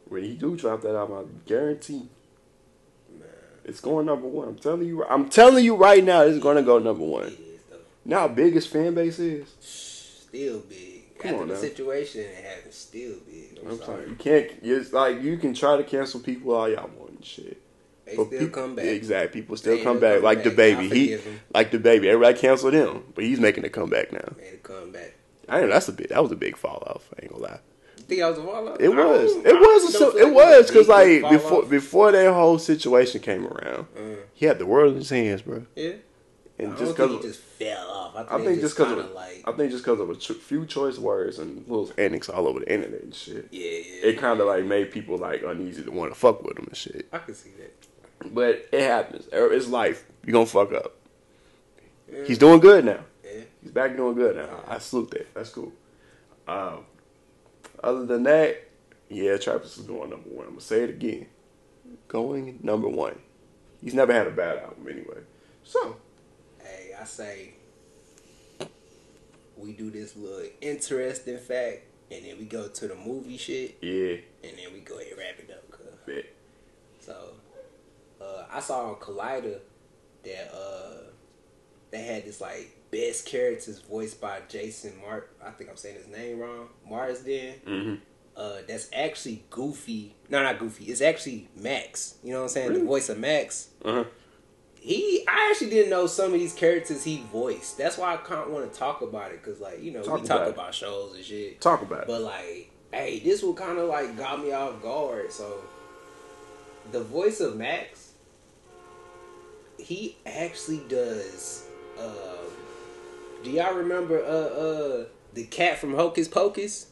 When 0.07 0.23
he 0.23 0.33
do 0.35 0.55
drop 0.55 0.81
that 0.83 0.95
album, 0.95 1.17
I 1.17 1.47
guarantee 1.49 2.07
Man, 3.11 3.27
it's 3.65 3.81
going 3.81 4.05
number 4.05 4.27
one. 4.27 4.47
I'm 4.47 4.55
telling 4.55 4.87
you, 4.87 5.03
I'm 5.05 5.27
telling 5.29 5.65
you 5.65 5.75
right 5.75 6.03
now, 6.03 6.21
it's 6.21 6.39
gonna 6.39 6.63
go 6.63 6.79
number 6.79 7.03
one. 7.03 7.27
it 7.27 7.31
is 7.33 7.59
though. 7.69 7.77
Now, 8.05 8.27
biggest 8.29 8.69
fan 8.69 8.93
base 8.95 9.19
is. 9.19 9.53
Still 9.59 10.59
big. 10.61 10.96
Come 11.19 11.31
After 11.31 11.41
on 11.41 11.47
the 11.47 11.53
now. 11.55 11.59
situation 11.59 12.21
it 12.21 12.43
happened, 12.45 12.73
still 12.73 13.15
big. 13.25 13.59
I'm, 13.61 13.71
I'm 13.71 13.77
sorry. 13.77 13.85
sorry, 14.03 14.09
you 14.09 14.15
can't. 14.15 14.51
It's 14.61 14.93
like 14.93 15.21
you 15.21 15.37
can 15.37 15.53
try 15.53 15.77
to 15.77 15.83
cancel 15.83 16.19
people 16.19 16.53
all 16.53 16.69
y'all 16.69 16.89
want 16.97 17.11
and 17.11 17.25
shit. 17.25 17.61
They 18.05 18.15
But 18.15 18.27
still 18.27 18.39
peop- 18.39 18.53
come 18.53 18.75
back. 18.75 18.85
Exactly, 18.85 19.41
people 19.41 19.57
still 19.57 19.77
They 19.77 19.83
come 19.83 19.99
back 19.99 20.21
like 20.21 20.43
the 20.43 20.51
baby. 20.51 20.87
He 20.89 21.17
like 21.53 21.71
the 21.71 21.79
baby. 21.79 22.07
Everybody 22.09 22.37
canceled 22.39 22.73
him, 22.73 23.03
but 23.15 23.23
he's 23.23 23.39
making 23.39 23.65
a 23.65 23.69
comeback 23.69 24.13
now. 24.13 24.33
Made 24.37 24.53
a 24.53 24.57
comeback. 24.57 25.15
I 25.49 25.61
know 25.61 25.67
that's 25.67 25.87
a 25.87 25.93
big. 25.93 26.09
That 26.09 26.21
was 26.21 26.31
a 26.31 26.35
big 26.35 26.55
fall 26.55 26.83
off. 26.87 27.09
I 27.17 27.23
ain't 27.23 27.31
gonna 27.33 27.43
lie. 27.43 27.59
You 27.97 28.03
think 28.03 28.21
I 28.21 28.29
was 28.29 28.37
a 28.39 28.43
fallout? 28.43 28.79
It 28.79 28.89
was. 28.89 29.31
It 29.37 29.59
was. 29.59 29.83
A, 29.89 29.97
so, 29.97 30.11
feel 30.11 30.27
it 30.27 30.33
was 30.33 30.67
because 30.67 30.87
like 30.87 31.21
before 31.29 31.63
off. 31.63 31.69
before 31.69 32.11
that 32.11 32.33
whole 32.33 32.59
situation 32.59 33.21
came 33.21 33.45
around, 33.47 33.87
Uh, 33.97 34.01
he 34.33 34.45
had 34.45 34.59
the 34.59 34.65
world 34.65 34.91
in 34.93 34.99
his 34.99 35.09
hands, 35.09 35.41
bro. 35.41 35.65
yeah. 35.75 35.93
And 36.59 36.73
I 36.73 36.77
just 36.77 36.95
because 36.95 37.11
he 37.11 37.27
just 37.27 37.39
fell 37.39 37.87
off. 37.89 38.15
I 38.15 38.19
think, 38.19 38.31
I 38.31 38.45
think 38.45 38.61
just 38.61 38.77
because 38.77 38.91
of 39.05 39.11
like 39.11 39.43
I 39.45 39.51
think 39.51 39.71
just 39.71 39.83
because 39.83 39.99
of 39.99 40.09
a 40.09 40.15
ch- 40.15 40.31
few 40.31 40.65
choice 40.65 40.97
words 40.97 41.37
and 41.37 41.67
little 41.67 41.91
antics 41.97 42.29
all 42.29 42.47
over 42.47 42.61
the 42.61 42.73
internet 42.73 43.01
and 43.01 43.13
shit, 43.13 43.47
yeah, 43.51 43.63
yeah. 43.63 44.09
it 44.09 44.17
kind 44.17 44.39
of 44.39 44.47
like 44.47 44.65
made 44.65 44.91
people 44.91 45.17
like 45.17 45.43
uneasy 45.43 45.83
to 45.83 45.91
want 45.91 46.11
to 46.11 46.19
fuck 46.19 46.43
with 46.43 46.57
him 46.57 46.65
and 46.65 46.75
shit. 46.75 47.07
I 47.13 47.19
can 47.19 47.35
see 47.35 47.51
that. 47.59 48.33
But 48.33 48.67
it 48.71 48.81
happens. 48.81 49.27
Er, 49.31 49.53
It's 49.53 49.67
life. 49.67 50.03
You 50.25 50.33
gonna 50.33 50.47
fuck 50.47 50.73
up. 50.73 50.93
Yeah. 52.11 52.23
He's 52.25 52.39
doing 52.39 52.59
good 52.59 52.85
now. 52.85 53.01
Yeah. 53.23 53.41
He's 53.61 53.71
back 53.71 53.95
doing 53.95 54.15
good 54.15 54.35
now. 54.35 54.63
I 54.67 54.79
salute 54.79 55.11
that. 55.11 55.33
That's 55.35 55.49
cool. 55.49 55.71
Um, 56.47 56.85
other 57.83 58.05
than 58.05 58.23
that, 58.23 58.67
yeah, 59.09 59.37
Travis 59.37 59.77
is 59.77 59.85
going 59.85 60.09
number 60.09 60.29
one. 60.29 60.45
I'm 60.45 60.51
gonna 60.53 60.61
say 60.61 60.83
it 60.83 60.89
again. 60.89 61.27
Going 62.07 62.59
number 62.63 62.87
one. 62.87 63.19
He's 63.83 63.93
never 63.93 64.11
had 64.11 64.25
a 64.25 64.31
bad 64.31 64.57
album 64.57 64.87
anyway. 64.89 65.19
So 65.63 65.97
I 66.99 67.05
say 67.05 67.53
we 69.55 69.73
do 69.73 69.89
this 69.89 70.15
little 70.15 70.45
interesting 70.61 71.37
fact, 71.37 71.81
and 72.11 72.25
then 72.25 72.37
we 72.37 72.45
go 72.45 72.67
to 72.67 72.87
the 72.87 72.95
movie 72.95 73.37
shit, 73.37 73.77
yeah, 73.81 74.17
and 74.43 74.57
then 74.57 74.73
we 74.73 74.79
go 74.79 74.95
ahead 74.95 75.11
and 75.11 75.19
wrap 75.19 75.39
it 75.39 75.51
up. 75.51 75.69
Cause 75.71 75.97
bet. 76.05 76.25
So, 76.99 77.15
uh, 78.21 78.45
I 78.51 78.59
saw 78.59 78.89
on 78.89 78.95
Collider 78.95 79.59
that 80.23 80.53
uh, 80.53 81.11
they 81.91 82.03
had 82.03 82.25
this 82.25 82.41
like 82.41 82.75
best 82.91 83.25
characters 83.25 83.79
voiced 83.79 84.19
by 84.21 84.41
Jason 84.47 84.93
Mark. 85.01 85.33
I 85.43 85.51
think 85.51 85.69
I'm 85.69 85.77
saying 85.77 85.97
his 85.97 86.07
name 86.07 86.39
wrong. 86.39 86.69
Marsden. 86.87 87.55
Mm-hmm. 87.65 87.95
Uh, 88.35 88.57
that's 88.67 88.87
actually 88.93 89.43
Goofy. 89.49 90.13
No, 90.29 90.43
not 90.43 90.59
Goofy. 90.59 90.85
It's 90.85 91.01
actually 91.01 91.47
Max. 91.55 92.19
You 92.23 92.33
know 92.33 92.39
what 92.39 92.43
I'm 92.43 92.49
saying? 92.49 92.69
Really? 92.69 92.81
The 92.81 92.85
voice 92.85 93.09
of 93.09 93.17
Max. 93.17 93.69
Uh 93.83 93.91
huh. 93.91 94.03
He, 94.87 95.25
I 95.27 95.49
actually 95.51 95.69
didn't 95.71 95.89
know 95.89 96.07
some 96.07 96.27
of 96.27 96.39
these 96.39 96.53
characters 96.53 97.03
he 97.03 97.21
voiced. 97.29 97.77
That's 97.77 97.97
why 97.97 98.13
I 98.13 98.17
can't 98.17 98.49
want 98.49 98.71
to 98.71 98.79
talk 98.79 99.01
about 99.01 99.33
it 99.33 99.43
because, 99.43 99.59
like, 99.59 99.83
you 99.83 99.91
know, 99.91 100.01
Talk 100.01 100.21
we 100.21 100.25
talk 100.25 100.39
about 100.39 100.53
about 100.53 100.73
shows 100.73 101.13
and 101.13 101.25
shit. 101.25 101.59
Talk 101.59 101.81
about 101.81 102.03
it. 102.03 102.07
But 102.07 102.21
like, 102.21 102.71
hey, 102.93 103.19
this 103.19 103.43
one 103.43 103.55
kind 103.55 103.77
of 103.79 103.89
like 103.89 104.15
got 104.15 104.41
me 104.41 104.53
off 104.53 104.81
guard. 104.81 105.33
So, 105.33 105.57
the 106.93 107.03
voice 107.03 107.41
of 107.41 107.57
Max, 107.57 108.13
he 109.77 110.15
actually 110.25 110.81
does. 110.87 111.65
Um, 111.99 112.47
do 113.43 113.51
y'all 113.51 113.75
remember 113.75 114.23
uh 114.23 114.29
uh 114.29 115.05
the 115.33 115.43
cat 115.47 115.79
from 115.79 115.95
Hocus 115.95 116.29
Pocus, 116.29 116.87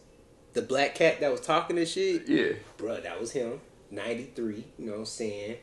the 0.51 0.61
black 0.61 0.95
cat 0.95 1.21
that 1.21 1.31
was 1.31 1.39
talking 1.39 1.77
and 1.77 1.87
shit? 1.87 2.27
Yeah. 2.27 2.55
Bruh, 2.77 3.01
that 3.03 3.21
was 3.21 3.31
him. 3.31 3.61
Ninety 3.89 4.31
three. 4.35 4.65
You 4.77 4.87
know 4.87 4.91
what 4.91 4.99
I'm 4.99 5.05
saying? 5.05 5.57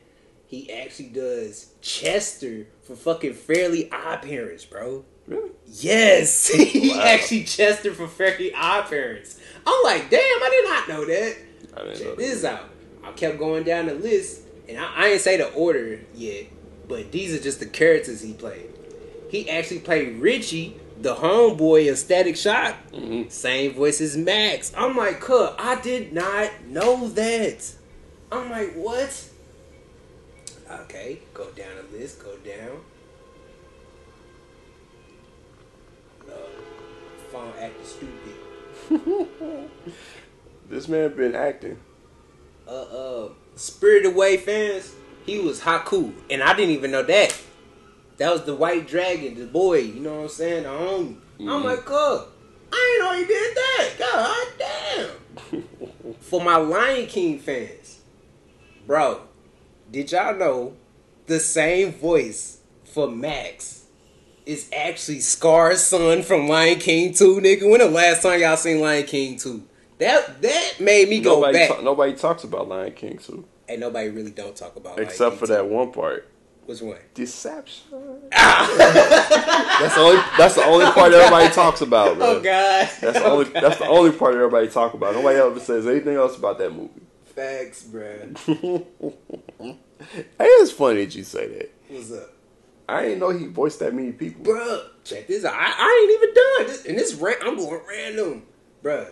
He 0.47 0.71
actually 0.71 1.09
does 1.09 1.71
Chester 1.81 2.67
for 2.83 2.95
fucking 2.95 3.33
Fairly 3.33 3.89
Odd 3.91 4.21
Parents, 4.21 4.65
bro. 4.65 5.03
Really? 5.27 5.49
Yes, 5.67 6.47
he 6.53 6.89
Wow. 6.91 7.01
actually 7.03 7.43
Chester 7.45 7.93
for 7.93 8.07
Fairly 8.07 8.53
Odd 8.53 8.85
Parents. 8.89 9.39
I'm 9.65 9.83
like, 9.83 10.09
damn, 10.09 10.19
I 10.21 10.49
did 10.51 10.65
not 10.69 10.89
know 10.89 11.05
that. 11.05 11.35
I 11.75 11.83
didn't 11.83 11.87
know 11.87 11.93
Check 11.93 12.07
that. 12.07 12.17
this 12.17 12.43
out. 12.43 12.69
I 13.03 13.11
kept 13.13 13.39
going 13.39 13.63
down 13.63 13.87
the 13.87 13.95
list, 13.95 14.41
and 14.69 14.77
I, 14.77 14.93
I 14.95 15.07
ain't 15.09 15.21
say 15.21 15.37
the 15.37 15.51
order 15.53 15.99
yet, 16.13 16.45
but 16.87 17.11
these 17.11 17.33
are 17.33 17.41
just 17.41 17.59
the 17.59 17.65
characters 17.65 18.21
he 18.21 18.33
played. 18.33 18.69
He 19.29 19.49
actually 19.49 19.79
played 19.79 20.19
Richie, 20.19 20.77
the 21.01 21.15
homeboy 21.15 21.89
of 21.91 21.97
Static 21.97 22.35
Shock. 22.37 22.75
Mhm. 22.91 23.31
Same 23.31 23.73
voice 23.73 23.99
as 24.01 24.15
Max. 24.15 24.71
I'm 24.77 24.95
like, 24.95 25.19
cuh, 25.21 25.55
I 25.57 25.81
did 25.81 26.13
not 26.13 26.51
know 26.67 27.07
that. 27.09 27.71
I'm 28.31 28.49
like, 28.51 28.73
what? 28.73 29.29
Okay, 30.81 31.19
go 31.33 31.45
down 31.51 31.69
the 31.91 31.97
list, 31.97 32.23
go 32.23 32.35
down. 32.37 32.77
Uh, 36.27 36.33
phone 37.31 37.53
acting 37.59 37.85
stupid. 37.85 39.69
This 40.69 40.87
man 40.87 41.13
been 41.15 41.35
acting. 41.35 41.77
uh, 42.67 42.71
uh, 42.71 43.29
Spirit 43.55 44.05
Away 44.05 44.37
fans, 44.37 44.93
he 45.25 45.37
was 45.37 45.59
Haku, 45.59 46.13
and 46.31 46.41
I 46.41 46.53
didn't 46.55 46.71
even 46.73 46.89
know 46.89 47.03
that. 47.03 47.37
That 48.17 48.31
was 48.31 48.43
the 48.45 48.55
White 48.55 48.87
Dragon, 48.87 49.35
the 49.37 49.45
boy. 49.45 49.79
You 49.79 49.99
know 49.99 50.15
what 50.15 50.21
I'm 50.23 50.29
saying? 50.29 50.63
The 50.63 50.69
homie. 50.69 51.17
I'm 51.41 51.45
Mhm. 51.45 51.63
like, 51.65 51.83
oh, 51.87 52.27
I 52.71 52.97
ain't 53.01 53.03
know 53.03 53.17
he 53.19 53.25
did 53.25 53.55
that. 53.57 53.89
God 53.99 54.47
damn." 55.51 56.13
For 56.21 56.41
my 56.41 56.55
Lion 56.55 57.05
King 57.07 57.37
fans, 57.39 57.99
bro, 58.87 59.21
did 59.93 60.11
y'all 60.11 60.35
know 60.35 60.73
the 61.27 61.39
same 61.39 61.91
voice 61.93 62.57
for 62.83 63.07
Max 63.07 63.83
is 64.45 64.67
actually 64.75 65.19
Scar's 65.19 65.83
son 65.83 66.23
from 66.23 66.47
Lion 66.47 66.79
King 66.79 67.13
2, 67.13 67.35
nigga? 67.37 67.69
When 67.69 67.79
the 67.79 67.87
last 67.89 68.23
time 68.23 68.41
y'all 68.41 68.57
seen 68.57 68.81
Lion 68.81 69.05
King 69.05 69.37
2? 69.37 69.63
That 69.99 70.41
that 70.41 70.73
made 70.79 71.07
me 71.09 71.21
go 71.21 71.35
nobody, 71.35 71.59
back. 71.59 71.69
ta- 71.69 71.81
nobody 71.81 72.13
talks 72.13 72.43
about 72.43 72.67
Lion 72.67 72.91
King 72.93 73.19
2. 73.19 73.45
and 73.69 73.79
nobody 73.79 74.09
really 74.09 74.31
don't 74.31 74.55
talk 74.55 74.75
about 74.75 74.97
Lion 74.97 75.07
except 75.07 75.35
for 75.37 75.45
2. 75.45 75.53
that 75.53 75.67
one 75.67 75.91
part. 75.91 76.27
Which 76.65 76.81
one? 76.81 76.97
Deception. 77.13 77.83
that's 78.31 79.95
the 79.95 79.99
only. 80.01 80.21
That's 80.37 80.55
the 80.55 80.63
only 80.65 80.85
part 80.91 81.11
everybody 81.13 81.53
talks 81.53 81.81
about, 81.81 82.11
oh, 82.11 82.15
bro. 82.15 82.25
Oh 82.37 82.41
God. 82.41 82.89
That's 83.01 83.19
the 83.19 83.23
Oh, 83.25 83.31
only. 83.33 83.45
God. 83.45 83.63
That's 83.63 83.77
the 83.79 83.87
only 83.87 84.11
part 84.11 84.33
everybody 84.35 84.67
talk 84.69 84.93
about. 84.93 85.13
Nobody 85.13 85.37
ever 85.39 85.59
says 85.59 85.85
anything 85.87 86.15
else 86.15 86.37
about 86.37 86.57
that 86.59 86.71
movie. 86.73 87.01
Facts, 87.35 87.83
bruh. 87.83 88.37
hey, 89.59 89.75
it's 90.39 90.71
funny 90.71 91.05
that 91.05 91.15
you 91.15 91.23
say 91.23 91.47
that. 91.47 91.71
What's 91.89 92.11
up, 92.11 92.29
I 92.87 93.03
didn't 93.03 93.19
know 93.19 93.29
he 93.29 93.47
voiced 93.47 93.79
that 93.79 93.93
many 93.93 94.11
people. 94.11 94.43
bruh? 94.43 94.83
Check 95.03 95.27
this 95.27 95.43
out. 95.45 95.53
I, 95.55 95.73
I 95.77 96.01
ain't 96.03 96.23
even 96.23 96.33
done 96.33 96.67
this, 96.67 96.85
and 96.85 96.97
this 96.97 97.13
ran, 97.15 97.35
I'm 97.41 97.57
going 97.57 97.81
random, 97.87 98.43
bruh. 98.83 99.07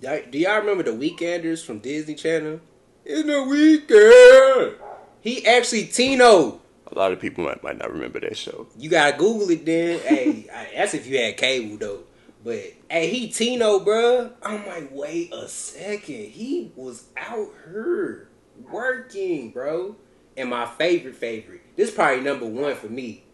Do 0.00 0.38
y'all 0.38 0.58
remember 0.58 0.82
the 0.82 0.90
Weekenders 0.90 1.64
from 1.64 1.78
Disney 1.78 2.14
Channel? 2.14 2.60
In 3.06 3.26
the 3.28 3.42
weekend, 3.44 4.76
he 5.20 5.46
actually 5.46 5.84
Tino. 5.86 6.60
A 6.88 6.94
lot 6.94 7.12
of 7.12 7.20
people 7.20 7.44
might, 7.44 7.62
might 7.62 7.78
not 7.78 7.92
remember 7.92 8.20
that 8.20 8.36
show. 8.36 8.66
You 8.78 8.90
gotta 8.90 9.16
Google 9.16 9.48
it 9.50 9.64
then. 9.64 9.98
hey, 10.00 10.46
I- 10.54 10.68
that's 10.76 10.94
if 10.94 11.06
you 11.06 11.18
had 11.18 11.36
cable 11.36 11.76
though. 11.78 12.00
But 12.46 12.62
hey, 12.88 13.10
he 13.10 13.28
Tino, 13.28 13.80
bruh. 13.80 14.30
I'm 14.40 14.64
like, 14.68 14.90
wait 14.92 15.34
a 15.34 15.48
second. 15.48 16.26
He 16.30 16.70
was 16.76 17.08
out 17.16 17.48
here 17.64 18.28
working, 18.70 19.50
bro. 19.50 19.96
And 20.36 20.50
my 20.50 20.64
favorite, 20.64 21.16
favorite. 21.16 21.62
This 21.74 21.90
probably 21.90 22.22
number 22.22 22.46
one 22.46 22.76
for 22.76 22.86
me. 22.86 23.24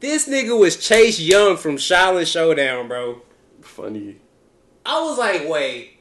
This 0.00 0.28
nigga 0.28 0.58
was 0.58 0.76
Chase 0.76 1.20
Young 1.20 1.56
from 1.56 1.76
Xiaolin 1.76 2.26
Showdown, 2.26 2.88
bro. 2.88 3.22
Funny. 3.60 4.16
I 4.84 5.00
was 5.02 5.18
like, 5.18 5.48
wait, 5.48 5.98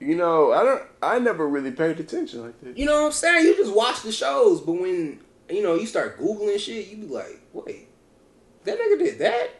You 0.00 0.14
know, 0.16 0.52
I 0.52 0.64
don't. 0.64 0.82
I 1.02 1.18
never 1.18 1.46
really 1.46 1.72
paid 1.72 2.00
attention 2.00 2.44
like 2.44 2.58
that. 2.62 2.78
you 2.78 2.86
know 2.86 3.02
what 3.02 3.06
I'm 3.08 3.12
saying? 3.12 3.44
You 3.44 3.54
just 3.58 3.74
watch 3.74 4.00
the 4.00 4.12
shows, 4.12 4.62
but 4.62 4.72
when 4.72 5.20
you 5.50 5.62
know 5.62 5.74
you 5.74 5.84
start 5.84 6.18
googling 6.18 6.58
shit, 6.58 6.88
you 6.88 6.96
be 6.96 7.06
like, 7.08 7.42
wait, 7.52 7.88
that 8.64 8.78
nigga 8.78 8.98
did 8.98 9.18
that? 9.18 9.50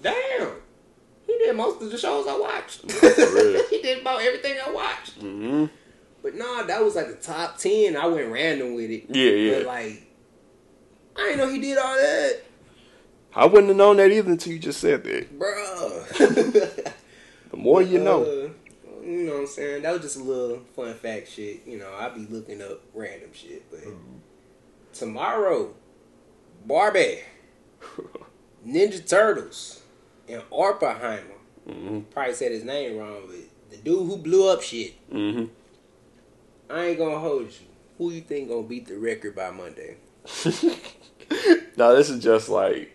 Damn, 0.00 0.52
he 1.26 1.38
did 1.38 1.56
most 1.56 1.82
of 1.82 1.90
the 1.90 1.98
shows 1.98 2.26
I 2.26 2.38
watched. 2.38 2.82
he 3.70 3.82
did 3.82 4.00
about 4.00 4.22
everything 4.22 4.56
I 4.64 4.70
watched. 4.70 5.14
hmm 5.14 5.66
But 6.22 6.34
nah, 6.36 6.62
that 6.64 6.82
was 6.82 6.94
like 6.96 7.08
the 7.08 7.14
top 7.14 7.58
ten. 7.58 7.96
I 7.96 8.06
went 8.06 8.30
random 8.30 8.74
with 8.74 8.90
it. 8.90 9.04
Yeah, 9.08 9.30
yeah. 9.30 9.58
But 9.58 9.66
like, 9.66 10.02
I 11.16 11.20
didn't 11.22 11.38
know 11.38 11.48
he 11.48 11.60
did 11.60 11.78
all 11.78 11.94
that, 11.94 12.42
I 13.34 13.44
wouldn't 13.44 13.68
have 13.68 13.76
known 13.76 13.98
that 13.98 14.10
either 14.10 14.30
until 14.30 14.52
you 14.54 14.58
just 14.58 14.80
said 14.80 15.04
that. 15.04 15.38
bro. 15.38 16.04
The 17.50 17.56
more 17.56 17.80
you 17.80 18.00
know. 18.00 18.22
Uh, 18.24 18.48
you 19.04 19.22
know 19.24 19.34
what 19.34 19.40
I'm 19.42 19.46
saying? 19.46 19.82
That 19.82 19.92
was 19.92 20.02
just 20.02 20.16
a 20.16 20.22
little 20.22 20.58
fun 20.74 20.92
fact 20.94 21.28
shit. 21.28 21.64
You 21.64 21.78
know, 21.78 21.92
I'd 21.96 22.14
be 22.14 22.26
looking 22.26 22.60
up 22.60 22.80
random 22.92 23.30
shit. 23.32 23.70
But 23.70 23.84
tomorrow, 24.92 25.72
Barbie, 26.64 27.20
Ninja 28.66 29.08
Turtles, 29.08 29.82
and 30.28 30.42
Oppenheimer. 30.50 31.38
hmm 31.68 32.00
Probably 32.10 32.34
said 32.34 32.52
his 32.52 32.64
name 32.64 32.98
wrong, 32.98 33.22
but 33.26 33.36
the 33.70 33.76
dude 33.78 34.06
who 34.06 34.16
blew 34.16 34.48
up 34.48 34.62
shit. 34.62 34.94
hmm 35.10 35.44
I 36.68 36.86
ain't 36.86 36.98
gonna 36.98 37.18
hold 37.18 37.44
you. 37.44 37.66
Who 37.98 38.10
you 38.10 38.20
think 38.20 38.48
gonna 38.48 38.62
beat 38.62 38.86
the 38.88 38.98
record 38.98 39.34
by 39.36 39.50
Monday? 39.50 39.96
no, 41.76 41.96
this 41.96 42.10
is 42.10 42.22
just 42.22 42.48
like 42.48 42.92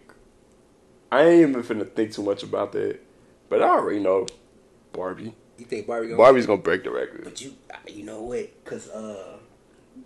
I 1.11 1.23
ain't 1.25 1.49
even 1.49 1.63
finna 1.63 1.89
think 1.89 2.13
too 2.13 2.23
much 2.23 2.43
about 2.43 2.71
that. 2.73 2.99
But 3.49 3.61
I 3.61 3.69
already 3.69 3.99
know 3.99 4.27
Barbie. 4.93 5.33
You 5.57 5.65
think 5.65 5.87
Barbie 5.87 6.07
gonna? 6.07 6.17
Barbie's 6.17 6.45
gonna 6.45 6.61
break 6.61 6.83
the 6.83 6.91
record. 6.91 7.23
But 7.23 7.41
you, 7.41 7.53
you 7.87 8.03
know 8.03 8.21
what? 8.21 8.49
Cause 8.65 8.89
uh, 8.89 9.37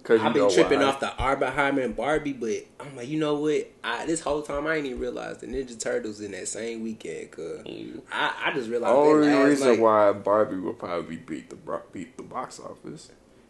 I've 0.10 0.34
been 0.34 0.50
tripping 0.52 0.80
why. 0.80 0.86
off 0.86 1.00
the 1.00 1.18
Oppenheimer 1.18 1.82
and 1.82 1.96
Barbie, 1.96 2.34
but 2.34 2.66
I'm 2.80 2.96
like, 2.96 3.08
you 3.08 3.20
know 3.20 3.36
what? 3.36 3.68
I 3.84 4.06
this 4.06 4.22
whole 4.22 4.42
time 4.42 4.68
I 4.68 4.76
ain't 4.78 4.86
even 4.86 5.00
realized 5.00 5.40
the 5.42 5.48
Ninja 5.48 5.80
Turtles 5.80 6.22
in 6.22 6.32
that 6.32 6.48
same 6.48 6.84
weekend. 6.84 7.32
Cause 7.32 7.64
Mm. 7.66 8.02
I, 8.12 8.34
I 8.46 8.54
just 8.54 8.70
realized 8.70 8.94
Only 8.96 9.28
that 9.28 9.36
last 9.40 9.48
reason 9.50 9.68
night. 9.70 9.80
why 9.80 10.12
Barbie 10.14 10.58
will 10.58 10.74
probably 10.74 11.18
beat 11.18 11.50
the 11.50 11.58
beat 11.92 12.18
the 12.18 12.24
box 12.24 12.60
office 12.60 13.10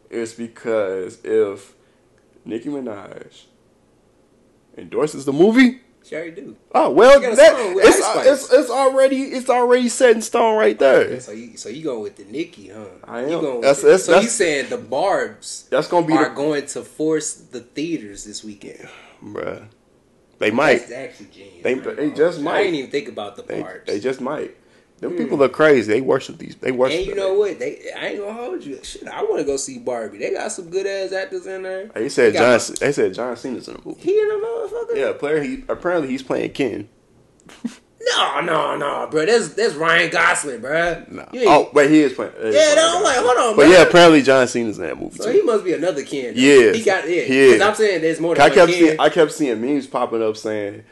is 0.09 0.33
because 0.33 1.19
if 1.23 1.73
Nicki 2.45 2.69
Minaj 2.69 3.45
endorses 4.77 5.25
the 5.25 5.33
movie, 5.33 5.81
Already 6.13 6.31
do. 6.31 6.55
oh 6.73 6.89
well, 6.91 7.19
She 7.19 7.21
got 7.25 7.33
a 7.33 7.35
that, 7.37 7.53
it's, 7.77 8.27
it's 8.43 8.53
it's 8.53 8.69
already 8.69 9.21
it's 9.23 9.49
already 9.49 9.89
set 9.89 10.11
in 10.15 10.21
stone 10.21 10.57
right 10.57 10.77
there. 10.77 11.19
So 11.19 11.31
you 11.31 11.57
so 11.57 11.69
you 11.69 11.83
going 11.83 12.01
with 12.01 12.15
the 12.17 12.25
Nicki, 12.25 12.69
huh? 12.69 12.85
I 13.03 13.25
You 13.25 13.35
am. 13.37 13.41
going 13.41 13.53
with 13.55 13.61
That's- 13.63 13.81
that's- 13.81 14.05
so 14.05 14.19
you 14.19 14.27
saying 14.27 14.69
the 14.69 14.77
Barbs 14.77 15.67
That's 15.69 15.87
gonna 15.87 16.05
be 16.05 16.13
are 16.13 16.29
the 16.29 16.35
going 16.35 16.65
to 16.67 16.81
force 16.83 17.33
the 17.33 17.61
theaters 17.61 18.23
this 18.23 18.43
weekend? 18.43 18.87
bruh. 19.23 19.65
They 20.37 20.51
might. 20.51 20.79
That's 20.79 20.91
actually 20.91 21.27
genius. 21.33 21.63
They- 21.63 21.73
they 21.75 22.11
just 22.11 22.41
might. 22.41 22.55
I 22.57 22.63
didn't 22.63 22.75
even 22.75 22.91
think 22.91 23.07
about 23.07 23.35
the 23.37 23.43
They, 23.43 23.65
they 23.85 23.99
just 23.99 24.19
might. 24.21 24.55
Them 24.99 25.11
hmm. 25.11 25.17
people 25.17 25.43
are 25.43 25.49
crazy. 25.49 25.91
They 25.91 26.01
worship 26.01 26.37
these. 26.37 26.55
They 26.55 26.71
worship. 26.71 26.99
and 26.99 27.07
you 27.07 27.15
know 27.15 27.33
what? 27.33 27.59
They 27.59 27.91
I 27.97 28.07
ain't 28.07 28.19
gonna 28.19 28.33
hold 28.33 28.63
you. 28.63 28.79
Shit, 28.83 29.07
I 29.07 29.23
want 29.23 29.39
to 29.39 29.43
go 29.43 29.57
see 29.57 29.77
Barbie. 29.79 30.19
They 30.19 30.31
got 30.31 30.51
some 30.51 30.69
good 30.69 30.87
ass 30.87 31.11
actors 31.11 31.45
in 31.45 31.63
there. 31.63 31.87
They 31.87 32.09
said 32.09 32.33
They 32.33 32.39
John. 32.39 32.57
got- 32.57 32.79
They 32.79 32.91
said 32.91 33.13
John 33.13 33.35
Cena's 33.35 33.67
in 33.67 33.75
the 33.75 33.81
movie. 33.83 34.01
He 34.01 34.19
in 34.19 34.27
the 34.29 34.35
motherfucker. 34.35 34.97
Yeah, 34.97 35.13
player. 35.13 35.41
He 35.41 35.63
apparently 35.67 36.09
he's 36.09 36.23
playing 36.23 36.51
Ken. 36.51 36.87
No, 38.13 38.39
no, 38.41 38.77
no, 38.77 39.07
bro. 39.09 39.25
That's 39.25 39.49
that's 39.55 39.73
Ryan 39.73 40.11
Gosling, 40.11 40.61
bro. 40.61 41.03
No. 41.09 41.27
Oh, 41.47 41.69
wait, 41.73 41.89
he 41.89 42.01
is 42.01 42.13
playing. 42.13 42.33
he 42.33 42.49
is 42.49 42.55
yeah, 42.55 42.61
playing 42.61 42.75
no, 42.75 42.97
I'm 42.97 43.03
like, 43.03 43.17
hold 43.17 43.37
on, 43.37 43.55
But 43.55 43.63
bro. 43.63 43.71
yeah, 43.71 43.81
apparently 43.81 44.21
John 44.21 44.47
Cena's 44.47 44.77
in 44.77 44.83
that 44.85 44.99
movie 44.99 45.17
So 45.17 45.25
too. 45.25 45.31
he 45.31 45.41
must 45.41 45.63
be 45.63 45.73
another 45.73 46.03
Ken. 46.03 46.35
though. 46.35 46.39
Yes, 46.39 46.75
he 46.75 46.83
got 46.83 47.05
it. 47.05 47.29
yeah. 47.29 47.53
Because 47.53 47.61
I'm 47.61 47.75
saying 47.75 48.01
there's 48.01 48.19
more 48.19 48.35
than 48.35 48.43
I 48.43 48.53
kept 48.53 48.71
Ken. 48.71 48.79
seeing. 48.79 48.99
I 48.99 49.09
kept 49.09 49.31
seeing 49.31 49.59
memes 49.59 49.87
popping 49.87 50.21
up 50.21 50.37
saying, 50.37 50.83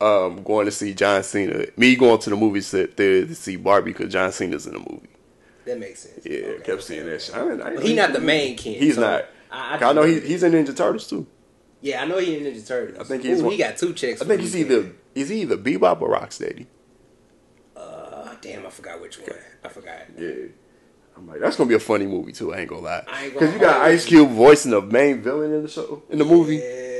um, 0.00 0.42
going 0.42 0.66
to 0.66 0.72
see 0.72 0.94
John 0.94 1.22
Cena. 1.22 1.66
Me 1.76 1.96
going 1.96 2.18
to 2.20 2.30
the 2.30 2.36
movie 2.36 2.60
set 2.60 2.96
there 2.96 3.26
to 3.26 3.34
see 3.34 3.56
Barbie 3.56 3.92
because 3.92 4.12
John 4.12 4.32
Cena's 4.32 4.66
in 4.66 4.72
the 4.74 4.78
movie. 4.78 5.08
that 5.64 5.78
makes 5.78 6.00
sense. 6.00 6.24
Yeah, 6.24 6.38
Okay, 6.38 6.56
kept 6.58 6.68
okay, 6.68 6.80
seeing 6.82 7.00
okay. 7.02 7.10
that 7.10 7.22
shit. 7.22 7.34
I, 7.34 7.44
didn't- 7.44 7.62
I 7.62 7.80
he 7.82 7.94
not 7.94 8.12
the 8.12 8.20
main 8.20 8.56
Ken. 8.56 8.74
He's 8.74 8.94
so 8.96 9.00
not. 9.02 9.24
I, 9.50 9.78
I, 9.82 9.92
know 9.92 10.02
he, 10.02 10.20
he's 10.20 10.42
in 10.42 10.52
Ninja 10.52 10.76
Turtles 10.76 11.08
too. 11.08 11.26
Yeah, 11.80 12.02
I 12.02 12.06
know 12.06 12.18
he 12.18 12.36
in 12.36 12.44
Ninja 12.44 12.66
Turtles. 12.66 12.98
I 12.98 13.04
think 13.04 13.22
he's 13.22 13.40
Ooh, 13.40 13.44
one- 13.44 13.52
he 13.52 13.58
got 13.58 13.76
two 13.76 13.92
checks. 13.92 14.20
I 14.22 14.24
think 14.24 14.40
he's 14.40 14.56
either 14.56 14.92
is 15.14 15.28
he 15.28 15.42
either 15.42 15.56
Bebop 15.56 16.00
or 16.02 16.10
Rocksteady. 16.10 16.66
Uh, 17.76 18.34
damn, 18.40 18.66
I 18.66 18.70
forgot 18.70 19.00
which 19.00 19.18
one. 19.18 19.30
I 19.64 19.68
forgot. 19.68 20.00
Yeah. 20.18 20.30
I'm 21.16 21.26
like, 21.26 21.40
that's 21.40 21.56
gonna 21.56 21.68
be 21.68 21.74
a 21.74 21.80
funny 21.80 22.06
movie 22.06 22.32
too. 22.32 22.52
I 22.52 22.58
ain't 22.58 22.68
gonna 22.68 22.82
lie, 22.82 23.02
I 23.08 23.24
ain't 23.24 23.34
gonna 23.34 23.46
because 23.46 23.54
you 23.54 23.60
got 23.60 23.80
Ice 23.82 24.04
Cube 24.04 24.30
voicing 24.30 24.70
the 24.72 24.82
main 24.82 25.22
villain 25.22 25.52
in 25.54 25.62
the 25.62 25.68
show 25.68 26.02
in 26.10 26.18
the 26.18 26.24
movie. 26.26 26.56
Yeah. 26.56 26.95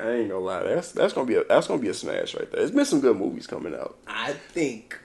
I 0.00 0.12
ain't 0.12 0.28
gonna 0.30 0.40
lie, 0.44 0.62
that's 0.62 0.92
that's 0.92 1.12
gonna 1.12 1.26
be 1.26 1.34
a 1.34 1.44
that's 1.44 1.66
gonna 1.66 1.80
be 1.82 1.88
a 1.88 1.94
smash 1.94 2.34
right 2.34 2.50
there. 2.50 2.60
There's 2.60 2.70
been 2.70 2.84
some 2.84 3.00
good 3.00 3.16
movies 3.16 3.46
coming 3.46 3.74
out. 3.74 3.98
I 4.06 4.32
think 4.32 4.98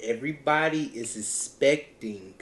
everybody 0.00 0.84
is 0.94 1.16
expecting 1.16 2.34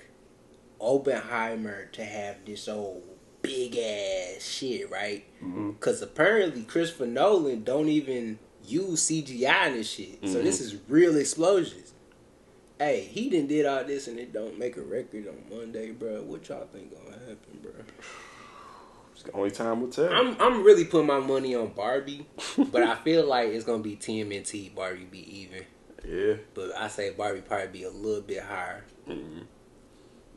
Oppenheimer 0.78 1.86
to 1.92 2.04
have 2.04 2.36
this 2.46 2.68
old 2.68 3.02
big 3.42 3.76
ass 3.76 4.42
shit, 4.42 4.90
right? 4.90 5.24
Mm-hmm. 5.42 5.70
Because 5.72 6.00
apparently 6.02 6.62
Christopher 6.62 7.06
Nolan 7.06 7.64
don't 7.64 7.88
even 7.88 8.38
use 8.64 9.06
CGI 9.08 9.68
in 9.68 9.72
this 9.74 9.90
shit. 9.90 10.18
So 10.26 10.42
this 10.42 10.56
Mm-hmm. 10.60 10.76
is 10.76 10.76
real 10.88 11.16
explosions. 11.16 11.92
Hey, 12.78 13.00
he 13.02 13.28
didn't 13.28 13.48
did 13.48 13.66
all 13.66 13.84
this 13.84 14.08
and 14.08 14.18
it 14.18 14.32
don't 14.32 14.58
make 14.58 14.78
a 14.78 14.82
record 14.82 15.26
on 15.28 15.54
Monday, 15.54 15.90
bro. 15.90 16.22
What 16.22 16.48
y'all 16.48 16.66
think 16.72 16.92
gonna 16.94 17.18
happen, 17.18 17.58
bro? 17.62 17.72
Only 19.34 19.50
time 19.50 19.80
will 19.80 19.88
tell. 19.88 20.12
I'm 20.12 20.36
I'm 20.40 20.62
really 20.64 20.84
putting 20.84 21.06
my 21.06 21.20
money 21.20 21.54
on 21.54 21.68
Barbie, 21.68 22.26
but 22.56 22.82
I 22.82 22.94
feel 22.96 23.26
like 23.26 23.48
it's 23.50 23.64
gonna 23.64 23.82
be 23.82 23.96
TMNT. 23.96 24.74
Barbie 24.74 25.04
be 25.10 25.40
even, 25.40 25.64
yeah, 26.06 26.34
but 26.54 26.74
I 26.76 26.88
say 26.88 27.10
Barbie 27.10 27.40
probably 27.42 27.68
be 27.68 27.82
a 27.84 27.90
little 27.90 28.22
bit 28.22 28.42
higher. 28.42 28.84
Mm-hmm. 29.08 29.40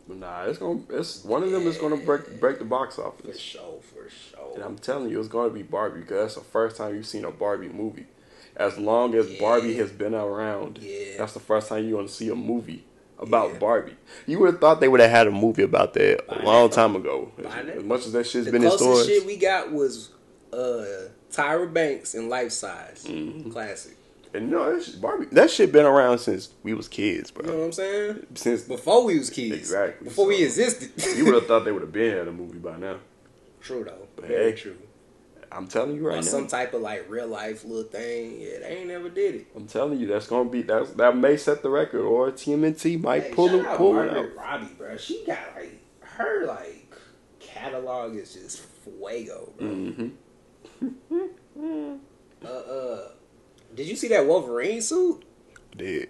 but 0.08 0.18
nah, 0.18 0.44
it's 0.44 0.60
gonna 0.60 0.82
it's 0.90 1.24
one 1.24 1.44
of 1.44 1.52
them 1.52 1.64
is 1.68 1.78
gonna 1.78 1.98
break 1.98 2.40
break 2.40 2.60
the 2.60 2.66
box 2.66 3.00
office. 3.00 3.36
For 3.38 3.42
sure, 3.42 3.80
for 3.82 4.10
sure. 4.10 4.54
And 4.56 4.64
I'm 4.64 4.78
telling 4.78 5.10
you, 5.10 5.20
it's 5.20 5.30
gonna 5.30 5.50
be 5.54 5.64
Barbie 5.64 6.02
because 6.02 6.34
that's 6.34 6.36
the 6.36 6.52
first 6.52 6.78
time 6.78 6.96
you've 6.96 7.08
seen 7.08 7.26
a 7.26 7.32
Barbie 7.32 7.70
movie. 7.70 8.08
As 8.56 8.78
long 8.78 9.16
as 9.16 9.30
Yeah. 9.32 9.40
Barbie 9.40 9.76
has 9.76 9.92
been 9.92 10.14
around, 10.14 10.78
Yeah. 10.80 11.18
that's 11.18 11.34
the 11.34 11.40
first 11.40 11.70
time 11.70 11.88
you're 11.88 11.98
gonna 11.98 12.08
see 12.08 12.30
a 12.30 12.36
movie 12.36 12.84
about 13.24 13.54
Yeah. 13.54 13.60
Barbie. 13.60 13.96
You 14.28 14.40
would 14.40 14.52
have 14.52 14.62
thought 14.62 14.80
they 14.80 14.88
would 14.88 15.00
have 15.00 15.10
had 15.10 15.28
a 15.28 15.32
movie 15.32 15.64
about 15.64 15.94
that 15.96 16.28
By 16.28 16.36
a 16.36 16.46
long 16.46 16.70
now. 16.70 16.76
time 16.76 16.96
ago. 16.96 17.32
As, 17.40 17.46
as 17.78 17.84
much 17.84 18.06
as 18.06 18.12
that 18.14 18.28
shit's 18.28 18.46
the 18.46 18.52
been 18.52 18.64
in 18.64 18.70
closest 18.70 18.84
stores. 18.84 19.08
shit 19.08 19.26
we 19.26 19.38
got 19.38 19.72
was 19.72 20.10
uh 20.52 20.86
Tyra 21.32 21.72
Banks 21.74 22.14
in 22.14 22.30
Life 22.30 22.52
Size, 22.52 23.06
Mm-hmm. 23.08 23.50
classic. 23.50 23.96
and 24.36 24.52
no, 24.52 24.72
that 24.76 24.84
shit, 24.84 25.02
Barbie, 25.02 25.26
that 25.32 25.50
shit 25.50 25.72
been 25.72 25.86
around 25.86 26.20
since 26.20 26.50
we 26.62 26.74
was 26.76 26.88
kids, 26.88 27.32
bro. 27.32 27.46
You 27.46 27.52
know 27.52 27.58
what 27.60 27.66
I'm 27.66 27.72
saying? 27.72 28.28
Since 28.36 28.62
Before 28.64 29.04
we 29.06 29.18
was 29.18 29.30
kids, 29.32 29.56
Exactly, 29.58 30.06
Before 30.06 30.28
we 30.28 30.44
existed. 30.44 30.92
you 31.18 31.26
would 31.26 31.34
have 31.34 31.46
thought 31.48 31.66
they 31.66 31.72
would 31.72 31.82
have 31.82 31.92
been 31.92 32.16
had 32.18 32.28
a 32.28 32.32
movie 32.32 32.60
by 32.60 32.78
now. 32.78 32.98
true 33.62 33.84
though, 33.84 34.08
But 34.16 34.28
very 34.28 34.52
hey, 34.52 34.58
true. 34.58 34.78
I'm 35.56 35.68
telling 35.68 35.96
you 35.96 36.08
right 36.08 36.16
now. 36.16 36.22
some 36.22 36.48
type 36.48 36.74
of 36.74 36.82
like 36.82 37.06
real 37.10 37.28
life 37.28 37.64
little 37.64 37.84
thing. 37.84 38.40
Yeah, 38.42 38.60
they 38.60 38.78
ain't 38.80 38.88
never 38.88 39.10
did 39.10 39.36
it. 39.36 39.48
I'm 39.56 39.68
telling 39.68 40.00
you, 40.00 40.08
that's 40.08 40.28
gonna 40.28 40.50
be 40.50 40.62
that's 40.64 40.92
that 40.94 41.16
may 41.18 41.38
set 41.38 41.62
the 41.64 41.70
record, 41.70 42.02
or 42.02 42.32
TMNT 42.32 43.02
might 43.02 43.24
Hey, 43.24 43.34
pull 43.34 43.50
it 43.54 43.66
pull 43.78 44.00
it 44.00 44.10
out. 44.16 44.36
Robbie, 44.36 44.74
bro. 44.78 44.98
She 44.98 45.24
got 45.26 45.40
like 45.56 45.82
her 46.02 46.46
like 46.48 46.94
catalog 47.40 48.16
is 48.16 48.34
just 48.34 48.62
fuego, 48.84 49.54
bro. 49.58 49.68
Mm-hmm. 49.68 50.10
Uh, 52.46 52.48
uh, 52.50 53.08
did 53.74 53.88
you 53.88 53.96
see 53.96 54.10
that 54.10 54.26
Wolverine 54.28 54.82
suit, 54.82 55.24
Did 55.78 56.10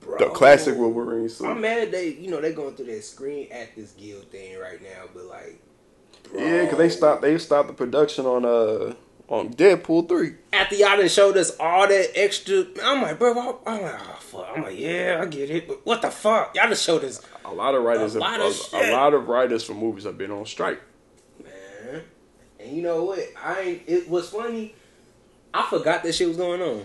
bro? 0.00 0.18
the 0.18 0.26
classic 0.28 0.76
Wolverine 0.76 1.26
suit? 1.30 1.46
I'm 1.46 1.62
mad 1.62 1.90
they, 1.90 2.08
you 2.10 2.30
know, 2.30 2.38
they 2.42 2.52
going 2.52 2.74
through 2.76 2.86
that 2.86 3.02
Screen 3.02 3.48
Actors 3.50 3.92
Guild 3.92 4.30
thing 4.30 4.58
right 4.58 4.82
now, 4.82 5.04
but 5.14 5.24
like, 5.24 5.58
Yeah, 6.34 6.62
because 6.62 6.78
they 6.78 6.88
stopped 6.90 7.22
they 7.22 7.36
stopped 7.38 7.68
the 7.68 7.74
production 7.74 8.26
on 8.26 8.44
uh 8.44 8.94
on 9.28 9.52
Deadpool 9.54 10.08
three. 10.08 10.34
after 10.52 10.74
y'all 10.74 10.96
done 10.96 11.08
showed 11.08 11.36
us 11.36 11.56
all 11.60 11.86
that 11.86 12.10
extra. 12.18 12.64
I'm 12.82 13.02
like, 13.02 13.18
bro, 13.18 13.30
I'm 13.30 13.46
like, 13.82 13.94
oh 14.00 14.16
fuck. 14.20 14.48
I'm 14.56 14.62
like, 14.62 14.78
yeah, 14.78 15.20
I 15.22 15.26
get 15.26 15.50
it, 15.50 15.68
but 15.68 15.84
what 15.86 16.02
the 16.02 16.10
fuck? 16.10 16.54
Y'all 16.56 16.68
just 16.68 16.84
showed 16.84 17.04
us, 17.04 17.20
A 17.44 17.52
lot 17.52 17.74
of 17.74 17.82
writers, 17.84 18.16
A 18.16 18.22
have, 18.24 18.40
lot 18.40 18.48
of 18.48 18.74
a, 18.74 18.90
a 18.90 18.92
lot 18.92 19.14
of 19.14 19.28
writers 19.28 19.62
for 19.64 19.74
movies 19.74 20.04
have 20.04 20.18
been 20.18 20.30
on 20.32 20.46
strike. 20.46 20.80
man. 21.42 22.02
And 22.58 22.76
you 22.76 22.82
know 22.82 23.04
what? 23.04 23.20
I 23.42 23.60
ain't. 23.60 23.82
It 23.86 24.08
was 24.08 24.30
funny. 24.30 24.74
I 25.54 25.66
forgot 25.68 26.02
that 26.04 26.12
shit 26.14 26.28
was 26.28 26.36
going 26.36 26.60
on. 26.62 26.84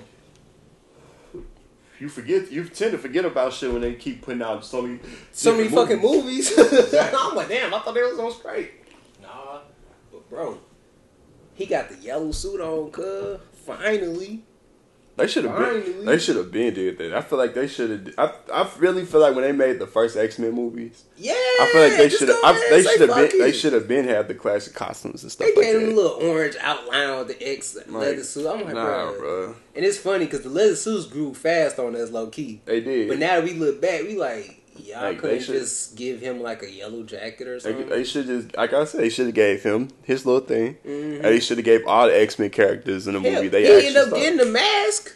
You 1.99 2.09
forget, 2.09 2.51
you 2.51 2.65
tend 2.65 2.91
to 2.91 2.97
forget 2.97 3.23
about 3.23 3.53
shit 3.53 3.71
when 3.71 3.81
they 3.81 3.93
keep 3.93 4.21
putting 4.21 4.41
out 4.41 4.65
so 4.65 4.81
many, 4.81 4.99
So 5.31 5.51
many 5.51 5.69
different 5.69 5.89
fucking 5.89 6.01
movies. 6.01 6.51
I'm 6.59 7.35
like, 7.35 7.47
damn, 7.47 7.73
I 7.73 7.79
thought 7.79 7.93
they 7.93 8.01
was 8.03 8.19
on 8.19 8.31
straight. 8.33 8.71
Bro, 10.35 10.57
he 11.53 11.65
got 11.65 11.87
the 11.89 11.95
yellow 11.95 12.31
suit 12.31 12.59
on, 12.59 12.91
cuz. 12.91 13.39
Finally. 13.65 14.43
They 15.17 15.27
should 15.27 15.45
have 15.45 15.57
been. 15.57 16.05
They 16.05 16.17
should 16.19 16.35
have 16.35 16.51
been 16.51 16.73
did 16.73 16.97
that. 16.97 17.13
I 17.13 17.21
feel 17.21 17.37
like 17.37 17.53
they 17.53 17.67
should 17.67 18.13
have. 18.17 18.35
I 18.51 18.51
I 18.63 18.69
really 18.79 19.05
feel 19.05 19.21
like 19.21 19.33
when 19.33 19.45
they 19.45 19.53
made 19.53 19.79
the 19.79 19.87
first 19.87 20.17
X 20.17 20.37
Men 20.37 20.51
movies, 20.51 21.05
Yeah. 21.15 21.31
I 21.33 21.69
feel 21.71 21.81
like 21.83 21.97
they 21.97 22.09
should 22.09 22.27
have. 22.27 22.57
They 22.69 22.83
should 22.83 23.09
have 23.09 23.15
been. 23.15 23.39
They 23.39 23.51
should 23.53 23.71
have 23.71 23.87
been 23.87 24.05
had 24.09 24.27
the 24.27 24.33
classic 24.33 24.73
costumes 24.73 25.23
and 25.23 25.31
stuff 25.31 25.47
They 25.47 25.55
like 25.55 25.71
gave 25.71 25.81
him 25.81 25.93
a 25.93 25.95
little 25.95 26.17
orange 26.29 26.57
outline 26.59 27.17
with 27.19 27.27
the 27.29 27.49
X 27.49 27.77
leather 27.87 28.23
suit. 28.25 28.45
I'm 28.45 28.65
like, 28.65 28.73
nah, 28.75 29.11
bro. 29.11 29.19
bro. 29.19 29.55
And 29.73 29.85
it's 29.85 29.97
funny 29.97 30.25
because 30.25 30.41
the 30.41 30.49
leather 30.49 30.75
suits 30.75 31.05
grew 31.05 31.33
fast 31.33 31.79
on 31.79 31.95
us 31.95 32.11
low 32.11 32.27
key. 32.27 32.61
They 32.65 32.81
did. 32.81 33.07
But 33.07 33.19
now 33.19 33.35
that 33.35 33.45
we 33.45 33.53
look 33.53 33.79
back, 33.79 34.01
we 34.01 34.17
like, 34.17 34.64
Y'all 34.77 35.03
Like, 35.03 35.19
couldn't 35.19 35.41
should- 35.41 35.55
just 35.55 35.95
give 35.95 36.19
him 36.19 36.41
like 36.41 36.61
a 36.63 36.69
yellow 36.69 37.03
jacket 37.03 37.47
or 37.47 37.59
something. 37.59 37.87
they 37.87 38.03
should 38.03 38.25
just, 38.27 38.55
like 38.57 38.73
I 38.73 38.83
said, 38.85 39.01
they 39.01 39.09
should 39.09 39.27
have 39.27 39.35
gave 39.35 39.63
him 39.63 39.87
his 40.03 40.25
little 40.25 40.41
thing, 40.45 40.77
Mhm. 40.85 41.15
and 41.15 41.23
they 41.23 41.39
should 41.39 41.57
have 41.57 41.65
gave 41.65 41.87
all 41.87 42.07
the 42.07 42.19
X 42.19 42.37
Men 42.37 42.49
characters 42.49 43.07
in 43.07 43.13
the 43.13 43.21
Hell, 43.21 43.33
movie. 43.43 43.47
They 43.47 43.63
he 43.65 43.71
ended 43.71 43.95
up 43.97 44.07
started. 44.07 44.21
getting 44.23 44.37
the 44.39 44.45
mask. 44.45 45.13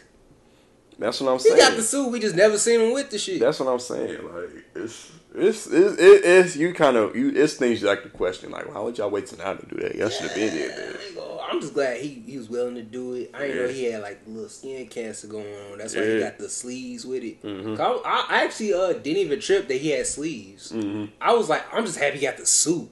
That's 0.98 1.20
what 1.20 1.32
I'm 1.32 1.38
saying. 1.38 1.56
He 1.56 1.60
got 1.62 1.76
the 1.76 1.82
suit. 1.82 2.08
We 2.10 2.20
just 2.20 2.34
never 2.36 2.58
seen 2.58 2.80
him 2.80 2.92
with 2.92 3.10
the 3.10 3.18
shit. 3.18 3.40
That's 3.40 3.58
what 3.60 3.68
I'm 3.70 3.78
saying. 3.80 4.18
Like 4.34 4.50
it's 4.76 5.06
it's 5.34 5.66
it's, 5.66 5.98
it, 6.00 6.24
it's 6.24 6.56
you 6.56 6.72
kind 6.74 6.96
of 6.96 7.14
you 7.14 7.30
it's 7.30 7.54
things 7.54 7.80
you 7.80 7.86
like 7.88 8.02
to 8.02 8.08
question. 8.10 8.50
Like 8.50 8.72
why 8.72 8.80
would 8.80 8.98
y'all 8.98 9.10
wait 9.10 9.26
till 9.26 9.38
now 9.38 9.54
to 9.54 9.66
do 9.66 9.76
that? 9.80 9.94
Y'all 9.94 10.08
should 10.08 10.26
have 10.26 10.34
been 10.34 10.54
there. 10.54 10.72
I 10.72 10.76
Man. 10.76 10.96
ain't 11.06 11.14
gonna- 11.16 11.30
I'm 11.50 11.60
just 11.60 11.74
glad 11.74 12.00
he, 12.00 12.22
he 12.26 12.38
was 12.38 12.48
willing 12.48 12.76
to 12.76 12.82
do 12.82 13.14
it. 13.14 13.32
I 13.34 13.48
didn't 13.48 13.56
know 13.56 13.68
he 13.72 13.84
had 13.86 14.02
like 14.02 14.20
little 14.26 14.48
skin 14.48 14.86
cancer 14.86 15.26
going 15.26 15.52
on. 15.72 15.78
That's 15.78 15.96
why 15.96 16.04
he 16.06 16.20
got 16.20 16.38
the 16.38 16.48
sleeves 16.48 17.04
with 17.04 17.24
it. 17.24 17.42
Mhm. 17.42 17.76
'Cause 17.76 18.00
I, 18.04 18.26
I 18.30 18.44
actually 18.44 18.72
uh 18.72 18.92
didn't 18.92 19.16
even 19.18 19.40
trip 19.40 19.66
that 19.68 19.74
he 19.78 19.90
had 19.90 20.06
sleeves. 20.06 20.70
Mhm. 20.72 21.10
I 21.20 21.32
was 21.34 21.48
like, 21.48 21.64
I'm 21.72 21.84
just 21.84 21.98
happy 21.98 22.18
he 22.18 22.22
got 22.26 22.36
the 22.36 22.46
suit, 22.46 22.88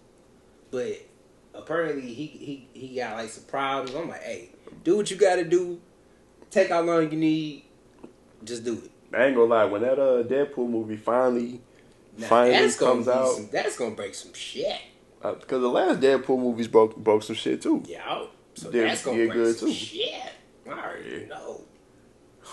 but 0.73 0.97
apparently 1.55 2.13
he 2.13 2.27
he 2.27 2.69
he 2.73 2.97
got 2.97 3.17
like 3.17 3.31
some 3.31 3.45
problems. 3.45 3.95
I'm 3.97 4.09
like, 4.09 4.23
hey, 4.23 4.51
do 4.85 4.97
what 4.97 5.11
you 5.11 5.17
got 5.17 5.37
to 5.37 5.45
do. 5.45 5.81
Take 6.51 6.71
how 6.71 6.81
long 6.81 7.11
you 7.13 7.19
need. 7.19 7.65
Just 8.45 8.65
do 8.65 8.75
it. 8.75 8.91
I 9.17 9.27
ain't 9.27 9.37
gonna 9.37 9.47
lie. 9.49 9.65
When 9.67 9.83
that 9.83 9.99
uh 10.01 10.23
Deadpool 10.25 10.69
movie 10.69 10.97
finally 10.97 11.61
Now, 12.19 12.27
finally 12.29 12.57
that's 12.59 12.77
gonna 12.77 12.93
comes 12.93 13.09
out, 13.09 13.35
some- 13.35 13.49
that's 13.51 13.77
gonna 13.79 13.95
break 13.95 14.15
some 14.15 14.35
shit. 14.35 14.77
Uh, 15.23 15.33
because 15.35 15.61
the 15.61 15.69
last 15.69 16.01
Deadpool 16.01 16.39
movies 16.39 16.69
broke 16.69 16.97
broke 16.97 17.23
some 17.23 17.37
shit 17.37 17.63
too. 17.63 17.83
Yeah. 17.87 18.03
Oh, 18.09 18.29
so 18.55 18.71
Did 18.71 18.89
that's 18.89 19.05
gonna 19.05 19.17
break 19.19 19.33
good, 19.33 19.57
some 19.57 19.69
too. 19.69 19.75
shit. 19.75 20.13
I 20.67 20.71
already 20.71 21.11
Yeah. 21.23 21.27
know. 21.29 21.61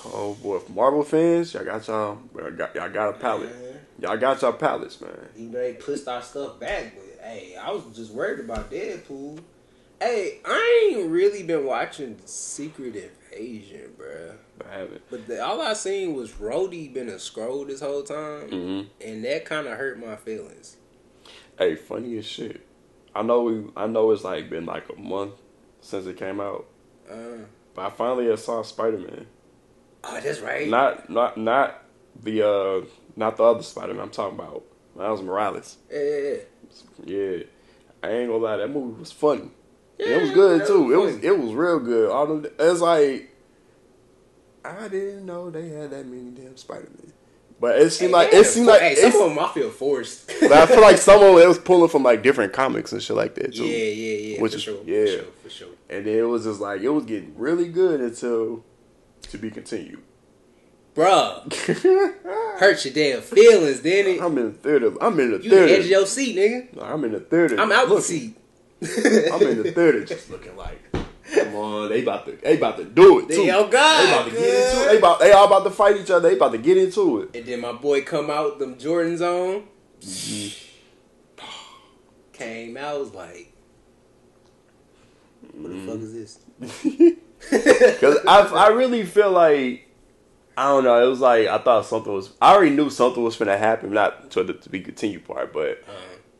Oh 0.05 0.34
boy, 0.41 0.59
Marvel 0.74 1.03
fans, 1.03 1.53
y'all 1.53 1.63
got 1.63 1.88
y'all 1.88 2.20
y'all 2.38 2.51
got, 2.51 2.76
y'all 2.76 2.89
got 2.89 3.09
a 3.09 3.13
palette. 3.13 3.49
Man. 3.55 3.80
Y'all 3.99 4.18
got 4.18 4.41
y'all 4.41 4.53
palettes, 4.53 4.99
man. 5.01 5.11
You 5.36 5.47
know, 5.49 5.59
they 5.59 5.74
pushed 5.74 6.07
our 6.07 6.22
stuff 6.22 6.59
back, 6.59 6.93
but 6.95 7.26
hey, 7.26 7.55
I 7.55 7.72
was 7.72 7.84
just 7.95 8.11
worried 8.11 8.39
about 8.41 8.70
Deadpool. 8.72 9.39
Hey, 10.01 10.39
I 10.45 10.91
ain't 10.95 11.09
really 11.09 11.43
been 11.43 11.66
watching 11.66 12.18
Secret 12.26 12.95
Invasion, 13.32 13.93
bruh. 13.97 14.36
I 14.64 14.78
haven't. 14.80 15.01
But 15.10 15.28
the, 15.28 15.43
all 15.43 15.62
I 15.62 15.74
seen 15.74 16.14
was 16.16 16.32
Rhodey 16.32 16.93
been 16.93 17.10
a 17.10 17.14
Skrull 17.14 17.68
this 17.68 17.82
whole 17.82 18.03
time, 18.03 18.49
Mhm. 18.49 18.88
and 19.01 19.24
that 19.26 19.45
kind 19.45 19.68
of 19.68 19.78
hurt 19.78 19.99
my 19.99 20.16
feelings. 20.16 20.78
Hey, 21.58 21.76
funny 21.76 22.18
as 22.18 22.26
shit. 22.26 22.62
I 23.14 23.22
know 23.22 23.43
we. 23.43 23.66
I 23.76 23.88
know 23.88 24.12
it's 24.12 24.24
like 24.24 24.49
been 24.49 24.66
like 24.66 24.89
a 24.89 24.99
month 24.99 25.34
since 25.82 26.06
it 26.06 26.18
came 26.18 26.39
out, 26.41 26.66
Uh, 27.10 27.45
but 27.74 27.86
I 27.86 27.89
finally 27.89 28.36
saw 28.38 28.62
Spider 28.62 28.97
Man. 28.97 29.28
oh, 30.03 30.20
that's 30.22 30.39
right. 30.41 30.68
Not 30.68 31.10
not 31.10 31.38
not 31.38 31.84
the 32.22 32.41
uh 32.47 32.86
not 33.16 33.38
the 33.38 33.43
other 33.43 33.64
Spider 33.64 33.93
Man. 33.93 34.03
I'm 34.03 34.10
talking 34.10 34.38
about 34.39 34.64
Miles 34.95 35.22
Morales. 35.22 35.78
yeah, 35.91 35.99
Yeah, 35.99 36.38
yeah. 37.06 37.16
yeah. 37.38 37.43
I 38.03 38.10
ain't 38.12 38.30
gonna 38.30 38.43
lie. 38.43 38.58
That 38.58 38.70
movie 38.70 38.99
was 38.99 39.12
funny. 39.12 39.49
yeah. 39.97 40.08
it 40.08 40.22
was 40.22 40.32
good 40.32 40.68
too. 40.68 40.93
It 40.93 40.97
was 40.97 41.16
it 41.24 41.38
was 41.39 41.53
real 41.53 41.80
good. 41.80 42.10
All 42.12 42.28
them, 42.28 42.45
it's 42.60 42.82
like 42.82 43.30
I 44.66 44.88
didn't 44.88 45.26
know 45.26 45.49
they 45.49 45.70
had 45.70 45.91
that 45.91 46.05
many 46.05 46.32
damn 46.32 46.57
Spider 46.57 46.89
Men. 46.97 47.13
But 47.59 47.80
it 47.80 47.89
seemed 47.91 48.09
Hey, 48.11 48.16
like 48.18 48.34
it 48.34 48.45
seemed 48.45 48.68
like 48.68 48.82
hey, 48.82 48.95
some 48.95 49.22
of 49.22 49.30
them 49.30 49.39
I 49.39 49.47
feel 49.53 49.70
forced. 49.70 50.28
but 50.41 50.51
I 50.51 50.66
feel 50.66 50.82
like 50.82 50.97
some 50.97 51.24
of 51.24 51.38
it 51.39 51.47
was 51.47 51.57
pulling 51.57 51.89
from 51.89 52.03
like 52.03 52.22
different 52.22 52.51
comics 52.53 52.91
and 52.91 53.01
shit 53.01 53.16
like 53.16 53.36
that 53.36 53.53
too. 53.55 53.63
yeah, 53.66 53.78
yeah, 53.78 54.18
yeah. 54.36 54.41
Which 54.41 54.51
for 54.51 54.57
is- 54.57 54.63
sure, 54.63 54.84
yeah. 54.86 55.05
for 55.05 55.07
sure, 55.11 55.24
for 55.43 55.49
sure. 55.49 55.68
And 55.89 56.05
then 56.05 56.18
it 56.18 56.24
was 56.24 56.43
just 56.43 56.59
like 56.59 56.82
it 56.82 56.89
was 56.89 57.05
getting 57.05 57.34
really 57.38 57.70
good 57.70 58.01
until 58.01 58.63
to 59.24 59.38
be 59.38 59.49
continued. 59.51 60.01
Bruh, 60.95 61.53
hurt 62.59 62.86
your 62.86 62.93
damn 62.93 63.22
feelings, 63.22 63.82
didn't 63.82 64.16
it? 64.16 64.22
I'm 64.22 64.38
in 64.38 64.45
the 64.45 64.57
theater. 64.57 64.93
I'm 65.01 65.20
in 65.20 65.32
the 65.32 65.43
You 65.43 65.49
the 65.49 65.72
edge 65.78 65.86
your 65.88 66.05
seat, 66.05 66.36
nigga. 66.38 66.82
I'm 66.82 67.03
in 67.03 67.11
the 67.11 67.20
theater. 67.20 67.59
I'm 67.59 67.72
out 67.72 67.89
the 67.89 68.01
seat. 68.01 68.38
I'm 68.82 69.41
in 69.41 69.61
the 69.63 69.72
theater 69.74 70.05
just 70.05 70.30
looking 70.32 70.55
like, 70.55 70.80
come 71.34 71.55
on, 71.55 71.89
they 71.89 72.01
about 72.03 72.26
to, 72.26 72.34
they 72.34 72.57
about 72.57 72.78
to 72.78 72.86
do 72.86 73.19
it 73.19 73.30
too. 73.30 73.45
They- 73.45 73.51
oh, 73.51 73.67
God, 73.67 74.03
they 74.05 74.11
about 74.13 74.26
to 74.26 74.32
get 74.32 74.39
into 74.43 74.82
it. 74.84 74.88
They 74.91 74.97
about, 74.97 75.19
they 75.19 75.32
all 75.32 75.45
about 75.47 75.63
to 75.63 75.69
fight 75.71 75.97
each 75.97 76.09
other. 76.11 76.30
They 76.30 76.36
about 76.36 76.51
to 76.51 76.57
get 76.57 76.78
into 76.78 77.21
it. 77.21 77.36
And 77.36 77.45
then 77.45 77.61
my 77.61 77.71
boy 77.73 78.03
come 78.03 78.30
out 78.30 78.59
them 78.59 78.76
Jordans 78.76 79.21
on. 79.21 79.63
Mm-hmm. 80.01 81.45
Came 82.34 82.78
out 82.78 82.99
was 82.99 83.13
like, 83.13 83.51
what 85.53 85.71
the 85.71 85.80
fuck 85.86 85.99
is 85.99 86.13
this? 86.13 86.39
Cause 88.01 88.17
I, 88.28 88.41
I 88.41 88.67
really 88.69 89.05
feel 89.05 89.32
like, 89.32 89.88
I 90.57 90.69
don't 90.69 90.84
know. 90.84 91.05
It 91.05 91.09
was 91.09 91.19
like 91.19 91.47
I 91.47 91.57
thought 91.59 91.86
something 91.86 92.11
was. 92.13 92.32
I 92.41 92.53
already 92.53 92.71
knew 92.76 92.89
something 92.89 93.21
was 93.23 93.36
gonna 93.36 93.57
happen, 93.57 93.91
not 93.91 94.32
to 94.32 94.43
the 94.43 94.53
to 94.53 94.69
be 94.69 94.80
continued 94.80 95.26
part, 95.26 95.51
but 95.53 95.84
Uh, 95.88 95.91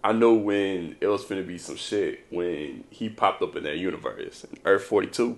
I 0.06 0.12
know 0.12 0.34
when 0.36 0.96
it 1.02 1.08
was 1.08 1.26
gonna 1.26 1.42
be 1.42 1.58
some 1.58 1.78
shit 1.78 2.26
when 2.30 2.84
he 2.92 3.10
popped 3.10 3.42
up 3.42 3.56
in 3.56 3.64
that 3.64 3.78
universe, 3.78 4.46
Earth 4.64 4.84
forty 4.84 5.08
two. 5.08 5.38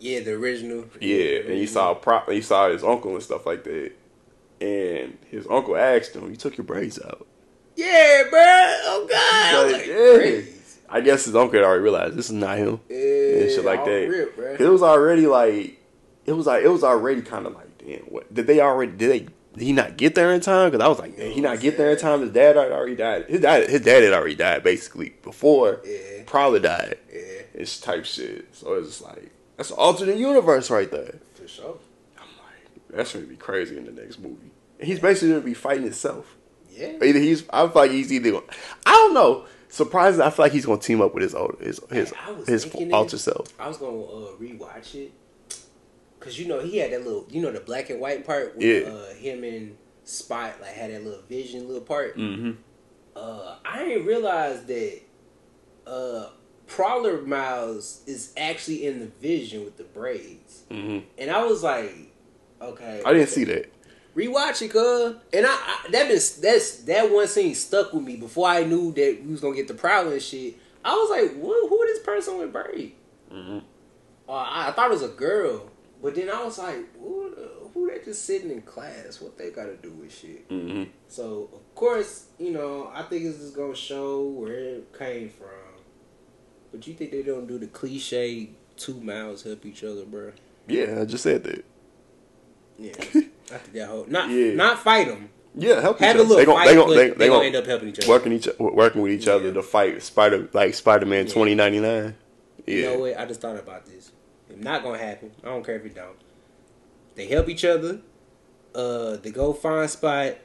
yeah, 0.00 0.20
the 0.20 0.32
original. 0.32 0.84
Yeah, 1.00 1.40
and 1.40 1.52
he 1.54 1.66
saw 1.66 1.92
a 1.92 1.94
prop, 1.94 2.30
you 2.30 2.42
saw 2.42 2.68
his 2.70 2.84
uncle 2.84 3.14
and 3.14 3.22
stuff 3.22 3.46
like 3.46 3.64
that. 3.64 3.92
And 4.60 5.16
his 5.28 5.46
uncle 5.50 5.76
asked 5.76 6.14
him, 6.14 6.28
"You 6.30 6.36
took 6.36 6.56
your 6.58 6.64
braids 6.66 7.00
out." 7.02 7.26
Yeah, 7.74 8.24
bro. 8.28 8.38
Oh 8.42 9.06
God. 9.08 9.18
I 9.18 9.62
Like, 9.62 9.72
like, 9.72 9.86
yeah. 9.86 10.14
crazy. 10.18 10.52
I 10.90 11.00
guess 11.00 11.24
his 11.24 11.34
uncle 11.34 11.58
had 11.58 11.64
already 11.64 11.82
realized 11.82 12.16
this 12.16 12.26
is 12.26 12.32
not 12.32 12.58
him 12.58 12.80
Yeah, 12.90 12.96
and 12.98 13.50
shit 13.50 13.64
like 13.64 13.84
that. 13.86 14.08
Rip, 14.36 14.60
it 14.60 14.68
was 14.68 14.82
already 14.82 15.26
like, 15.26 15.80
it 16.26 16.32
was 16.32 16.46
like 16.46 16.62
it 16.64 16.68
was 16.68 16.84
already 16.84 17.22
kind 17.22 17.46
of 17.46 17.54
like, 17.54 17.78
damn, 17.78 18.00
what 18.00 18.32
did 18.32 18.46
they 18.46 18.60
already 18.60 18.92
did 18.92 19.10
they 19.10 19.26
did 19.54 19.62
he 19.64 19.72
not 19.72 19.96
get 19.96 20.14
there 20.14 20.32
in 20.32 20.40
time? 20.40 20.70
Because 20.70 20.84
I 20.84 20.88
was 20.88 20.98
like, 20.98 21.16
did 21.16 21.32
he 21.32 21.40
not 21.40 21.60
get 21.60 21.76
there 21.76 21.90
in 21.90 21.98
time? 21.98 22.20
His 22.22 22.30
dad 22.30 22.56
had 22.56 22.72
already 22.72 22.96
died. 22.96 23.26
His 23.28 23.40
dad, 23.40 23.68
his 23.68 23.80
dad 23.82 24.02
had 24.02 24.12
already 24.12 24.34
died 24.34 24.62
basically 24.62 25.10
before 25.22 25.80
Yeah. 25.84 26.22
probably 26.26 26.60
died. 26.60 26.98
Yeah, 27.12 27.20
It's 27.54 27.78
type 27.80 28.04
shit. 28.04 28.54
So 28.54 28.74
it's 28.74 28.88
just 28.88 29.02
like 29.02 29.30
that's 29.56 29.70
an 29.70 29.76
alternate 29.78 30.16
universe 30.16 30.70
right 30.70 30.90
there. 30.90 31.14
for 31.34 31.46
sure. 31.46 31.76
I'm 32.18 32.26
like, 32.38 32.88
that's 32.96 33.12
gonna 33.12 33.26
be 33.26 33.36
crazy 33.36 33.76
in 33.76 33.84
the 33.84 33.92
next 33.92 34.18
movie. 34.18 34.50
And 34.78 34.88
he's 34.88 34.98
basically 35.00 35.28
gonna 35.30 35.40
be 35.42 35.54
fighting 35.54 35.84
himself. 35.84 36.36
Yeah. 36.70 36.92
Either 37.02 37.18
he's, 37.18 37.44
I 37.50 37.66
feel 37.68 37.72
like 37.82 37.90
he's 37.90 38.10
either. 38.12 38.30
Gonna, 38.32 38.46
I 38.86 38.92
don't 38.92 39.12
know. 39.14 39.44
Surprisingly, 39.68 40.24
I 40.26 40.30
feel 40.30 40.44
like 40.46 40.52
he's 40.52 40.64
gonna 40.66 40.80
team 40.80 41.00
up 41.02 41.12
with 41.14 41.22
his 41.22 41.34
old, 41.34 41.56
his 41.60 41.80
his 41.90 42.10
Hey, 42.12 42.34
his 42.46 42.66
alter 42.92 43.18
self. 43.18 43.48
I 43.60 43.68
was 43.68 43.76
gonna 43.76 44.00
uh, 44.02 44.30
rewatch 44.40 44.94
it 44.94 45.12
because 46.22 46.38
you 46.38 46.46
know 46.46 46.60
he 46.60 46.78
had 46.78 46.92
that 46.92 47.02
little, 47.04 47.26
you 47.30 47.42
know, 47.42 47.50
the 47.50 47.60
black 47.60 47.90
and 47.90 48.00
white 48.00 48.24
part. 48.24 48.56
With, 48.56 48.64
Yeah. 48.64 48.92
Uh, 48.92 49.14
him 49.14 49.42
and 49.44 49.76
Spot 50.04 50.52
like 50.60 50.72
had 50.72 50.90
that 50.92 51.04
little 51.04 51.22
vision 51.28 51.66
little 51.68 51.82
part. 51.82 52.16
Mm-hmm. 52.16 52.52
Uh, 53.14 53.56
I 53.64 53.84
didn't 53.84 54.06
realize 54.06 54.64
that 54.64 55.00
uh, 55.86 56.26
Prowler 56.66 57.22
Miles 57.22 58.02
is 58.06 58.32
actually 58.36 58.86
in 58.86 59.00
the 59.00 59.06
vision 59.06 59.64
with 59.64 59.76
the 59.76 59.84
braids, 59.84 60.62
Mm-hmm. 60.70 61.06
and 61.18 61.30
I 61.30 61.44
was 61.44 61.62
like, 61.62 61.94
okay, 62.60 63.02
I 63.04 63.12
didn't 63.12 63.28
see 63.28 63.44
that. 63.44 63.70
Rewatch 64.16 64.60
it, 64.62 64.68
cuz. 64.72 65.16
And 65.32 65.46
I, 65.46 65.50
I 65.50 65.86
that 65.90 66.08
been 66.08 66.18
that's 66.42 66.76
that 66.84 67.10
one 67.10 67.26
scene 67.28 67.54
stuck 67.54 67.92
with 67.92 68.02
me 68.02 68.16
before 68.16 68.48
I 68.48 68.64
knew 68.64 68.92
that 68.92 69.22
we 69.24 69.30
was 69.30 69.40
gonna 69.40 69.54
get 69.56 69.68
the 69.68 69.74
Prowler 69.74 70.12
and 70.12 70.22
shit. 70.22 70.56
I 70.84 70.94
was 70.94 71.10
like, 71.10 71.32
who, 71.40 71.68
who 71.68 71.82
is 71.84 71.94
this 71.98 72.04
person 72.04 72.38
with 72.38 72.52
braid? 72.52 72.92
Mm-hmm. 73.32 73.58
Uh, 74.28 74.32
I, 74.32 74.68
I 74.68 74.72
thought 74.72 74.90
it 74.90 74.94
was 74.94 75.02
a 75.02 75.08
girl, 75.08 75.70
but 76.02 76.14
then 76.14 76.28
I 76.30 76.44
was 76.44 76.58
like, 76.58 76.76
who, 76.98 77.32
who 77.72 77.90
they 77.90 78.04
just 78.04 78.24
sitting 78.24 78.50
in 78.50 78.62
class? 78.62 79.20
What 79.20 79.38
they 79.38 79.50
got 79.50 79.64
to 79.66 79.76
do 79.76 79.90
with 79.92 80.12
shit? 80.14 80.48
Mm-hmm. 80.48 80.84
So 81.08 81.48
of 81.54 81.74
course, 81.74 82.26
you 82.38 82.50
know, 82.50 82.90
I 82.92 83.02
think 83.02 83.24
it's 83.24 83.38
just 83.38 83.56
gonna 83.56 83.74
show 83.76 84.22
where 84.24 84.52
it 84.52 84.98
came 84.98 85.28
from. 85.30 85.48
But 86.72 86.86
you 86.86 86.94
think 86.94 87.10
they 87.12 87.22
don't 87.22 87.46
do 87.46 87.58
the 87.58 87.66
cliche 87.66 88.50
two 88.76 89.00
mouths 89.00 89.42
help 89.42 89.64
each 89.66 89.84
other, 89.84 90.04
bro? 90.04 90.32
Yeah, 90.66 91.00
I 91.00 91.04
just 91.04 91.22
said 91.22 91.44
that. 91.44 91.64
Yeah, 92.78 92.92
I 92.98 93.02
think 93.02 93.72
that 93.74 93.88
whole 93.88 94.06
not 94.08 94.30
Yeah. 94.30 94.54
not 94.54 94.78
fight 94.78 95.06
them. 95.08 95.28
Yeah, 95.54 95.82
help 95.82 95.98
Have 95.98 96.16
each 96.16 96.22
other. 96.22 96.34
They 96.36 96.44
gon' 96.46 96.56
fight, 96.56 96.66
they 96.68 96.74
gon' 96.74 96.88
but 96.88 96.94
they, 96.96 97.08
they, 97.10 97.26
gonna 97.28 97.38
gon' 97.40 97.44
end 97.46 97.56
up 97.56 97.66
helping 97.66 97.88
each 97.90 97.98
other. 97.98 98.08
working 98.08 98.32
each 98.32 98.48
working 98.58 99.02
with 99.02 99.12
each 99.12 99.28
other 99.28 99.52
to 99.52 99.62
fight 99.62 100.02
Spider 100.02 100.48
like 100.54 100.72
Spider 100.74 101.04
Man 101.04 101.26
Yeah. 101.26 101.32
twenty 101.32 101.54
ninety 101.54 101.78
nine. 101.80 102.14
Yeah. 102.66 102.74
You 102.74 102.82
know 102.86 102.98
what? 103.00 103.18
I 103.18 103.26
just 103.26 103.40
thought 103.42 103.58
about 103.58 103.84
this. 103.84 104.12
It's 104.52 104.62
not 104.62 104.82
gonna 104.82 104.98
happen. 104.98 105.30
I 105.42 105.46
don't 105.46 105.64
care 105.64 105.76
if 105.76 105.86
it 105.86 105.94
don't. 105.94 106.16
They 107.14 107.26
help 107.26 107.48
each 107.48 107.64
other. 107.64 108.00
Uh, 108.74 109.16
they 109.16 109.30
go 109.30 109.52
find 109.52 109.88
spot. 109.88 110.36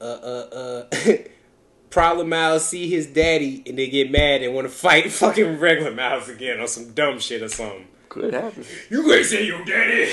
Uh, 0.00 0.04
uh, 0.04 0.86
uh. 0.90 1.16
Prowler 1.90 2.24
Miles 2.24 2.68
see 2.68 2.90
his 2.90 3.06
daddy 3.06 3.62
and 3.66 3.78
they 3.78 3.86
get 3.86 4.10
mad 4.10 4.42
and 4.42 4.52
want 4.52 4.66
to 4.66 4.72
fight 4.72 5.12
fucking 5.12 5.60
regular 5.60 5.92
Miles 5.92 6.28
again 6.28 6.60
on 6.60 6.66
some 6.66 6.92
dumb 6.92 7.20
shit 7.20 7.40
or 7.40 7.48
something. 7.48 7.86
Could 8.08 8.34
happen. 8.34 8.64
You 8.90 9.02
gonna 9.02 9.22
say 9.22 9.46
your 9.46 9.64
daddy? 9.64 10.10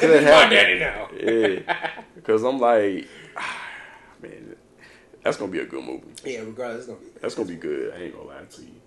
Could 0.00 0.24
My 0.24 0.48
daddy 0.48 0.78
now. 0.80 1.08
Yeah, 1.16 1.90
because 2.14 2.42
I'm 2.42 2.58
like, 2.58 3.08
man, 4.22 4.56
that's 5.22 5.36
gonna 5.36 5.52
be 5.52 5.60
a 5.60 5.64
good 5.64 5.84
movie. 5.84 6.08
Yeah, 6.24 6.40
regardless, 6.40 6.80
it's 6.80 6.86
gonna 6.88 7.00
be. 7.00 7.06
That's 7.20 7.34
gonna 7.36 7.48
be 7.48 7.56
good. 7.56 7.94
I 7.94 8.02
ain't 8.02 8.14
gonna 8.14 8.28
lie 8.28 8.44
to 8.44 8.62
you. 8.62 8.80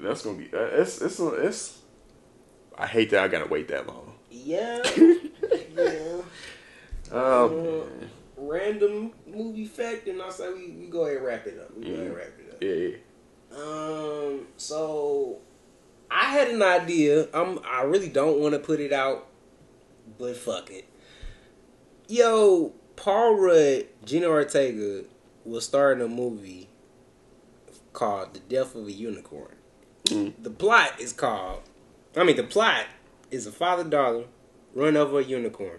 That's 0.00 0.22
gonna 0.24 0.38
be. 0.38 0.46
Uh, 0.52 0.80
it's 0.80 1.00
it's 1.00 1.20
it's. 1.20 1.79
I 2.80 2.86
hate 2.86 3.10
that 3.10 3.22
I 3.22 3.28
gotta 3.28 3.46
wait 3.46 3.68
that 3.68 3.86
long. 3.86 4.14
Yeah. 4.30 4.82
yeah. 5.76 6.22
Oh 7.12 7.84
man. 7.90 8.10
Random 8.38 9.12
movie 9.26 9.66
fact 9.66 10.08
and 10.08 10.22
I 10.22 10.30
say 10.30 10.50
we, 10.50 10.70
we 10.70 10.86
go 10.86 11.02
ahead 11.04 11.18
and 11.18 11.26
wrap 11.26 11.46
it 11.46 11.60
up. 11.60 11.76
We 11.76 11.84
go 11.84 11.90
ahead 11.90 12.06
and 12.06 12.08
mm-hmm. 12.08 12.16
wrap 12.16 12.32
it 12.38 12.52
up. 12.54 12.62
Yeah, 12.62 12.72
yeah. 12.72 12.96
Um, 13.54 14.46
so 14.56 15.40
I 16.10 16.24
had 16.30 16.48
an 16.48 16.62
idea. 16.62 17.28
I'm 17.34 17.58
I 17.64 17.82
really 17.82 18.08
don't 18.08 18.40
want 18.40 18.54
to 18.54 18.58
put 18.58 18.80
it 18.80 18.94
out, 18.94 19.26
but 20.18 20.34
fuck 20.38 20.70
it. 20.70 20.88
Yo, 22.08 22.72
Paul 22.96 23.34
Rudd, 23.36 23.88
Jenna 24.06 24.28
Ortega 24.28 25.04
will 25.44 25.60
star 25.60 25.92
in 25.92 26.00
a 26.00 26.08
movie 26.08 26.70
called 27.92 28.32
The 28.32 28.40
Death 28.40 28.74
of 28.74 28.86
a 28.86 28.92
Unicorn. 28.92 29.56
Mm-hmm. 30.06 30.42
The 30.42 30.50
plot 30.50 30.98
is 30.98 31.12
called 31.12 31.60
I 32.16 32.24
mean 32.24 32.36
the 32.36 32.42
plot 32.44 32.86
is 33.30 33.46
a 33.46 33.52
father 33.52 33.84
daughter 33.84 34.24
run 34.74 34.96
over 34.96 35.20
a 35.20 35.24
unicorn. 35.24 35.78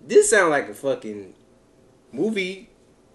This 0.00 0.30
sounds 0.30 0.50
like 0.50 0.68
a 0.68 0.74
fucking 0.74 1.34
movie 2.10 2.68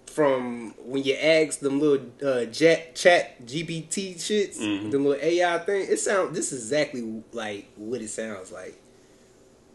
from 0.05 0.73
when 0.85 1.03
you 1.03 1.13
ask 1.15 1.59
them 1.59 1.79
little 1.79 2.07
uh, 2.25 2.45
chat 2.45 2.95
chat 2.95 3.45
GPT 3.45 4.15
shits, 4.15 4.57
the 4.91 4.97
little 4.97 5.15
AI 5.21 5.57
thing. 5.59 5.85
It 5.89 5.99
sound 5.99 6.35
this 6.35 6.51
is 6.51 6.63
exactly 6.63 7.23
like 7.33 7.67
what 7.75 8.01
it 8.01 8.09
sounds 8.09 8.51
like. 8.51 8.81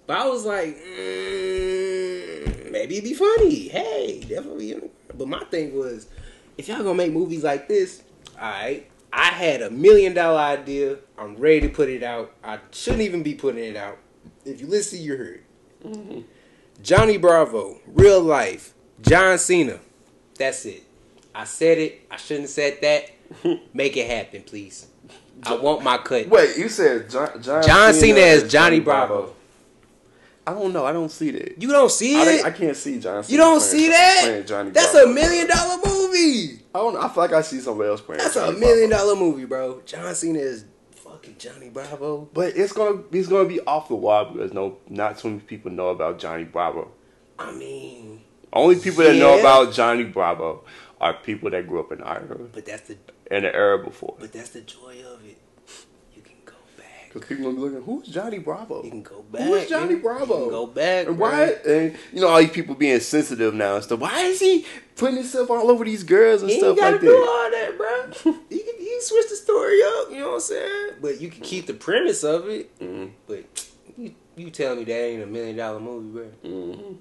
But 0.07 0.19
I 0.19 0.27
was 0.29 0.45
like, 0.45 0.77
mm, 0.77 2.73
maybe 2.73 2.97
it'd 2.97 3.05
be 3.05 3.15
funny. 3.15 3.69
Hey, 3.69 4.21
definitely. 4.29 4.81
But 5.17 5.29
my 5.29 5.45
thing 5.45 5.77
was, 5.77 6.09
if 6.59 6.67
y'all 6.69 6.79
gonna 6.79 6.95
make 6.95 7.13
movies 7.13 7.45
like 7.45 7.69
this, 7.69 8.03
all 8.41 8.51
right. 8.51 8.91
I 9.13 9.27
had 9.27 9.61
a 9.63 9.71
million 9.71 10.15
dollar 10.15 10.41
idea. 10.41 10.97
I'm 11.19 11.37
ready 11.37 11.61
to 11.63 11.69
put 11.69 11.89
it 11.89 12.03
out. 12.03 12.33
I 12.43 12.59
shouldn't 12.71 13.03
even 13.03 13.23
be 13.23 13.35
putting 13.35 13.63
it 13.65 13.77
out. 13.77 13.99
If 14.45 14.61
you 14.61 14.67
listen, 14.67 15.01
you 15.03 15.17
heard. 15.17 15.43
Mm-hmm. 15.85 16.21
Johnny 16.83 17.17
Bravo, 17.19 17.79
real 17.87 18.21
life, 18.23 18.75
John 19.03 19.39
Cena. 19.39 19.79
That's 20.39 20.65
it. 20.65 20.83
I 21.35 21.45
said 21.45 21.79
it. 21.79 22.07
I 22.11 22.17
shouldn't 22.17 22.45
have 22.45 22.51
said 22.51 22.79
that. 22.83 23.11
Make 23.75 23.97
it 23.97 24.09
happen, 24.11 24.43
please. 24.43 24.87
I 25.45 25.55
want 25.57 25.83
my 25.83 25.99
cut. 25.99 26.29
Wait, 26.29 26.57
you 26.57 26.69
said 26.69 27.11
John 27.11 27.43
John, 27.43 27.63
John 27.63 27.95
Cena 27.95 28.21
as 28.21 28.51
Johnny 28.51 28.81
Bravo. 28.81 29.35
I 30.47 30.55
don't 30.55 30.73
know. 30.73 30.85
I 30.85 30.93
don't 30.93 31.11
see 31.11 31.31
that. 31.31 31.61
You 31.61 31.69
don't 31.69 31.91
see 31.91 32.17
I, 32.17 32.25
it? 32.33 32.45
I 32.45 32.51
can't 32.51 32.77
see 32.77 32.99
John. 32.99 33.23
Cena 33.23 33.33
you 33.33 33.39
don't 33.39 33.59
playing- 33.59 33.71
see 33.71 33.89
that? 33.89 34.43
Johnny 34.47 34.71
That's 34.71 34.93
Bravo. 34.93 35.11
a 35.11 35.15
million 35.15 35.47
dollar 35.47 35.79
movie. 35.87 36.62
I 36.75 36.79
don't. 36.79 36.97
I 36.97 37.09
feel 37.09 37.23
like 37.23 37.33
I 37.33 37.43
see 37.43 37.61
somebody 37.61 37.91
else 37.91 38.01
playing. 38.01 38.21
That's 38.23 38.37
a 38.37 38.53
million 38.53 38.91
dollar 38.91 39.15
movie, 39.17 39.45
bro. 39.45 39.83
John 39.85 40.15
Cena 40.15 40.39
is 40.39 40.65
fucking 40.93 41.37
Johnny 41.39 41.69
Bravo. 41.69 42.29
But 42.33 42.57
it's 42.57 42.73
gonna 42.73 43.03
it's 43.13 43.29
gonna 43.29 43.49
be 43.49 43.61
off 43.61 43.89
the 43.89 43.95
wall 43.97 44.27
because 44.33 44.53
no, 44.53 44.79
not 44.89 45.19
too 45.19 45.29
many 45.29 45.41
people 45.41 45.71
know 45.71 45.89
about 45.89 46.19
Johnny 46.19 46.45
Bravo. 46.45 46.91
I 47.39 47.53
mean, 47.53 48.23
Only 48.53 48.77
people 48.77 49.03
that 49.05 49.17
know 49.17 49.39
about 49.39 49.73
Johnny 49.73 50.05
Bravo 50.05 50.65
are 51.01 51.15
people 51.15 51.51
that 51.51 51.67
grew 51.67 51.81
up 51.81 51.91
in 51.91 52.01
Ireland 52.03 52.51
but 52.55 52.65
that's 52.65 52.83
the 52.89 52.97
and 53.31 53.45
the 53.45 53.53
era 53.53 53.83
before. 53.83 54.15
but 54.21 54.33
that's 54.33 54.51
the 54.51 54.61
joy 54.61 55.03
of 55.13 55.25
it. 55.27 55.39
You 56.15 56.23
can 56.23 56.37
go 56.45 56.53
back. 56.79 57.02
Because 57.13 57.29
people 57.29 57.45
gonna 57.45 57.57
be 57.57 57.61
looking, 57.61 57.83
who's 57.83 58.09
Johnny 58.09 58.39
Bravo? 58.39 58.83
You 58.85 58.91
can 58.91 59.03
go 59.03 59.23
back. 59.31 59.43
Who 59.43 59.55
is 59.55 59.69
Johnny 59.69 59.97
nigga. 59.97 60.03
Bravo? 60.03 60.35
You 60.37 60.43
can 60.45 60.51
go 60.51 60.67
back. 60.67 61.07
And 61.09 61.17
bro. 61.19 61.29
why? 61.31 61.43
And 61.67 61.97
you 62.13 62.21
know 62.21 62.29
all 62.29 62.39
these 62.39 62.51
people 62.51 62.75
being 62.75 63.01
sensitive 63.01 63.53
now 63.55 63.75
and 63.75 63.85
stuff. 63.85 64.01
Why 64.01 64.21
is 64.23 64.41
he 64.41 64.65
putting 64.97 65.17
himself 65.17 65.51
all 65.51 65.71
over 65.71 65.85
these 65.85 66.05
girls 66.05 66.41
and 66.43 66.51
You 66.51 66.57
ain't 66.57 66.65
stuff 66.65 66.77
gotta 66.79 66.93
like 66.93 67.01
do 67.03 67.09
that? 67.09 67.17
all 67.17 67.51
that, 67.51 67.77
bro. 68.25 68.33
you 68.51 68.61
can 68.65 68.81
you 68.85 68.99
switch 69.03 69.29
the 69.29 69.37
story 69.37 69.81
up. 69.83 70.11
You 70.11 70.21
know 70.21 70.29
what 70.29 70.35
I'm 70.35 70.41
saying? 70.41 70.91
But 71.03 71.21
you 71.21 71.29
can 71.29 71.43
keep 71.43 71.67
the 71.67 71.75
premise 71.75 72.25
of 72.25 72.49
it. 72.49 72.79
Mhm. 72.79 73.11
But 73.27 73.45
you 73.99 74.15
you 74.37 74.49
tell 74.51 74.75
me 74.77 74.85
that 74.85 74.93
ain't 74.93 75.23
a 75.23 75.27
million 75.27 75.57
dollar 75.57 75.81
movie, 75.81 76.09
bro? 76.43 76.51
Mhm. 76.51 76.97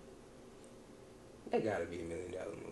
That 1.52 1.64
gotta 1.64 1.86
be 1.86 2.00
a 2.00 2.04
million 2.04 2.32
dollar 2.32 2.52
movie. 2.52 2.68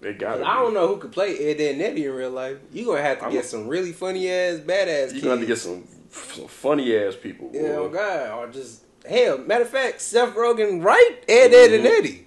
They 0.00 0.14
got 0.14 0.40
it. 0.40 0.46
I 0.46 0.56
don't 0.60 0.74
know 0.74 0.88
who 0.88 0.96
could 0.96 1.12
play 1.12 1.36
Ed, 1.38 1.60
Ed, 1.60 1.74
and 1.74 1.82
Eddy 1.82 2.06
in 2.06 2.12
real 2.12 2.30
life. 2.30 2.56
You 2.72 2.84
gonna 2.86 3.02
have 3.02 3.18
to 3.18 3.24
I'm- 3.24 3.32
get 3.32 3.44
some 3.44 3.68
really 3.68 3.92
funny 3.92 4.28
ass 4.30 4.58
badass. 4.58 5.12
You 5.14 5.20
gonna 5.20 5.32
have 5.32 5.40
to 5.40 5.46
get 5.46 5.58
some, 5.58 5.84
some 6.12 6.46
funny 6.48 6.96
ass 6.96 7.14
people. 7.20 7.48
boy. 7.48 7.58
Yeah, 7.60 7.76
oh 7.76 7.88
God, 7.88 8.38
or 8.38 8.52
just 8.52 8.82
hell. 9.08 9.38
Matter 9.38 9.64
of 9.64 9.70
fact, 9.70 10.00
Seth 10.00 10.34
Rogen, 10.34 10.84
right? 10.84 11.16
Ed, 11.28 11.52
Ed, 11.52 11.72
and 11.72 11.84
Mhm. 11.84 11.98
Eddy. 11.98 12.26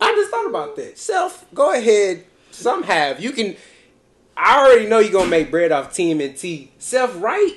I 0.00 0.12
just 0.14 0.30
thought 0.30 0.46
about 0.46 0.76
that. 0.76 0.98
Seth, 0.98 1.46
go 1.54 1.72
ahead. 1.72 2.24
Some 2.50 2.82
have 2.84 3.20
you 3.20 3.32
can. 3.32 3.56
I 4.36 4.64
already 4.64 4.86
know 4.86 4.98
you're 5.00 5.12
gonna 5.12 5.30
make 5.30 5.50
bread 5.50 5.72
off 5.72 5.92
TMNT. 5.94 6.70
Seth, 6.78 7.14
right? 7.16 7.54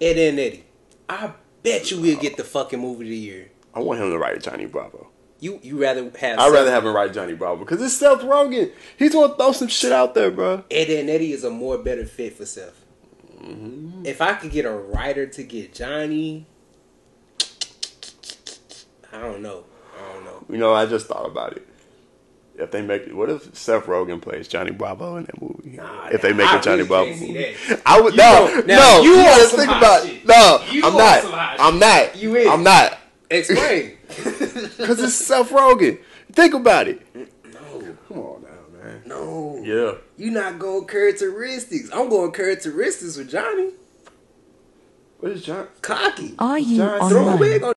Ed, 0.00 0.16
Ed, 0.18 0.28
and 0.30 0.40
Eddy. 0.40 0.64
I 1.08 1.32
bet 1.62 1.90
you 1.90 2.00
we'll 2.00 2.18
get 2.18 2.36
the 2.36 2.44
fucking 2.44 2.80
movie 2.80 3.04
of 3.04 3.10
the 3.10 3.16
year. 3.16 3.50
I 3.74 3.80
want 3.80 4.00
him 4.00 4.10
to 4.10 4.18
write 4.18 4.42
Johnny 4.42 4.66
Bravo. 4.66 5.08
You 5.38 5.60
you 5.62 5.80
rather 5.80 6.10
have? 6.18 6.38
I'd 6.38 6.50
rather 6.52 6.70
have 6.70 6.84
him 6.86 6.94
write 6.94 7.12
Johnny 7.12 7.34
Bravo 7.34 7.62
because 7.64 7.82
it's 7.82 7.94
Seth 7.94 8.20
Rogen. 8.22 8.72
He's 8.98 9.12
gonna 9.12 9.34
throw 9.34 9.52
some 9.52 9.68
shit 9.68 9.92
out 9.92 10.14
there, 10.14 10.30
bro. 10.30 10.64
Ed, 10.70 10.88
Ed, 10.90 11.00
and 11.00 11.10
Eddy 11.10 11.32
is 11.32 11.44
a 11.44 11.50
more 11.50 11.76
better 11.78 12.06
fit 12.06 12.36
for 12.36 12.46
Seth. 12.46 12.82
Mm-hmm. 13.46 14.04
If 14.06 14.20
I 14.20 14.34
could 14.34 14.50
get 14.50 14.64
a 14.64 14.72
writer 14.72 15.26
to 15.26 15.42
get 15.42 15.72
Johnny, 15.74 16.46
I 19.12 19.20
don't 19.20 19.42
know. 19.42 19.64
I 19.98 20.12
don't 20.12 20.24
know. 20.24 20.44
You 20.50 20.58
know, 20.58 20.74
I 20.74 20.86
just 20.86 21.06
thought 21.06 21.26
about 21.26 21.56
it. 21.56 21.66
If 22.58 22.70
they 22.70 22.80
make 22.80 23.02
it, 23.02 23.14
what 23.14 23.28
if 23.28 23.54
Seth 23.54 23.84
Rogen 23.84 24.20
plays 24.20 24.48
Johnny 24.48 24.70
Bravo 24.70 25.16
in 25.16 25.24
that 25.24 25.40
movie? 25.42 25.76
Nah, 25.76 26.08
if 26.08 26.22
they 26.22 26.32
make 26.32 26.48
I 26.48 26.58
a 26.58 26.62
Johnny 26.62 26.82
really 26.84 26.88
Bravo 26.88 27.10
movie. 27.10 27.54
I 27.84 28.00
would 28.00 28.14
You 28.14 28.18
no, 28.18 28.62
now, 28.66 28.76
no. 28.78 29.02
you 29.02 29.10
You 29.10 29.16
want 29.16 29.26
gotta 29.26 29.56
think 29.56 29.68
about 29.68 30.06
shit. 30.06 30.26
no. 30.26 30.64
You 30.70 30.86
I'm 30.86 30.94
want 30.94 31.22
some 31.22 31.32
hot 31.32 31.58
not. 31.58 31.60
I'm 31.74 31.78
not. 31.78 32.16
You 32.16 32.34
is. 32.36 32.48
I'm 32.48 32.62
not. 32.62 32.98
Explain. 33.30 33.92
Because 34.06 35.02
it's 35.02 35.14
Seth 35.14 35.50
Rogen. 35.50 35.98
Think 36.32 36.54
about 36.54 36.88
it. 36.88 37.02
no, 37.14 37.96
Come 38.08 38.18
on 38.18 38.42
now, 38.42 38.78
man. 38.82 38.95
No. 39.06 39.60
Yeah. 39.62 39.94
You 40.16 40.30
not 40.30 40.58
going 40.58 40.86
characteristics. 40.86 41.90
I'm 41.92 42.08
going 42.08 42.32
characteristics 42.32 43.16
with 43.16 43.30
Johnny. 43.30 43.70
What 45.18 45.32
is 45.32 45.42
John? 45.44 45.68
Cocky. 45.80 46.34
Are 46.38 46.58
you 46.58 46.76
John, 46.78 47.08
Throw 47.08 47.20
a 47.20 47.24
online? 47.24 47.38
wig 47.40 47.62
on 47.62 47.74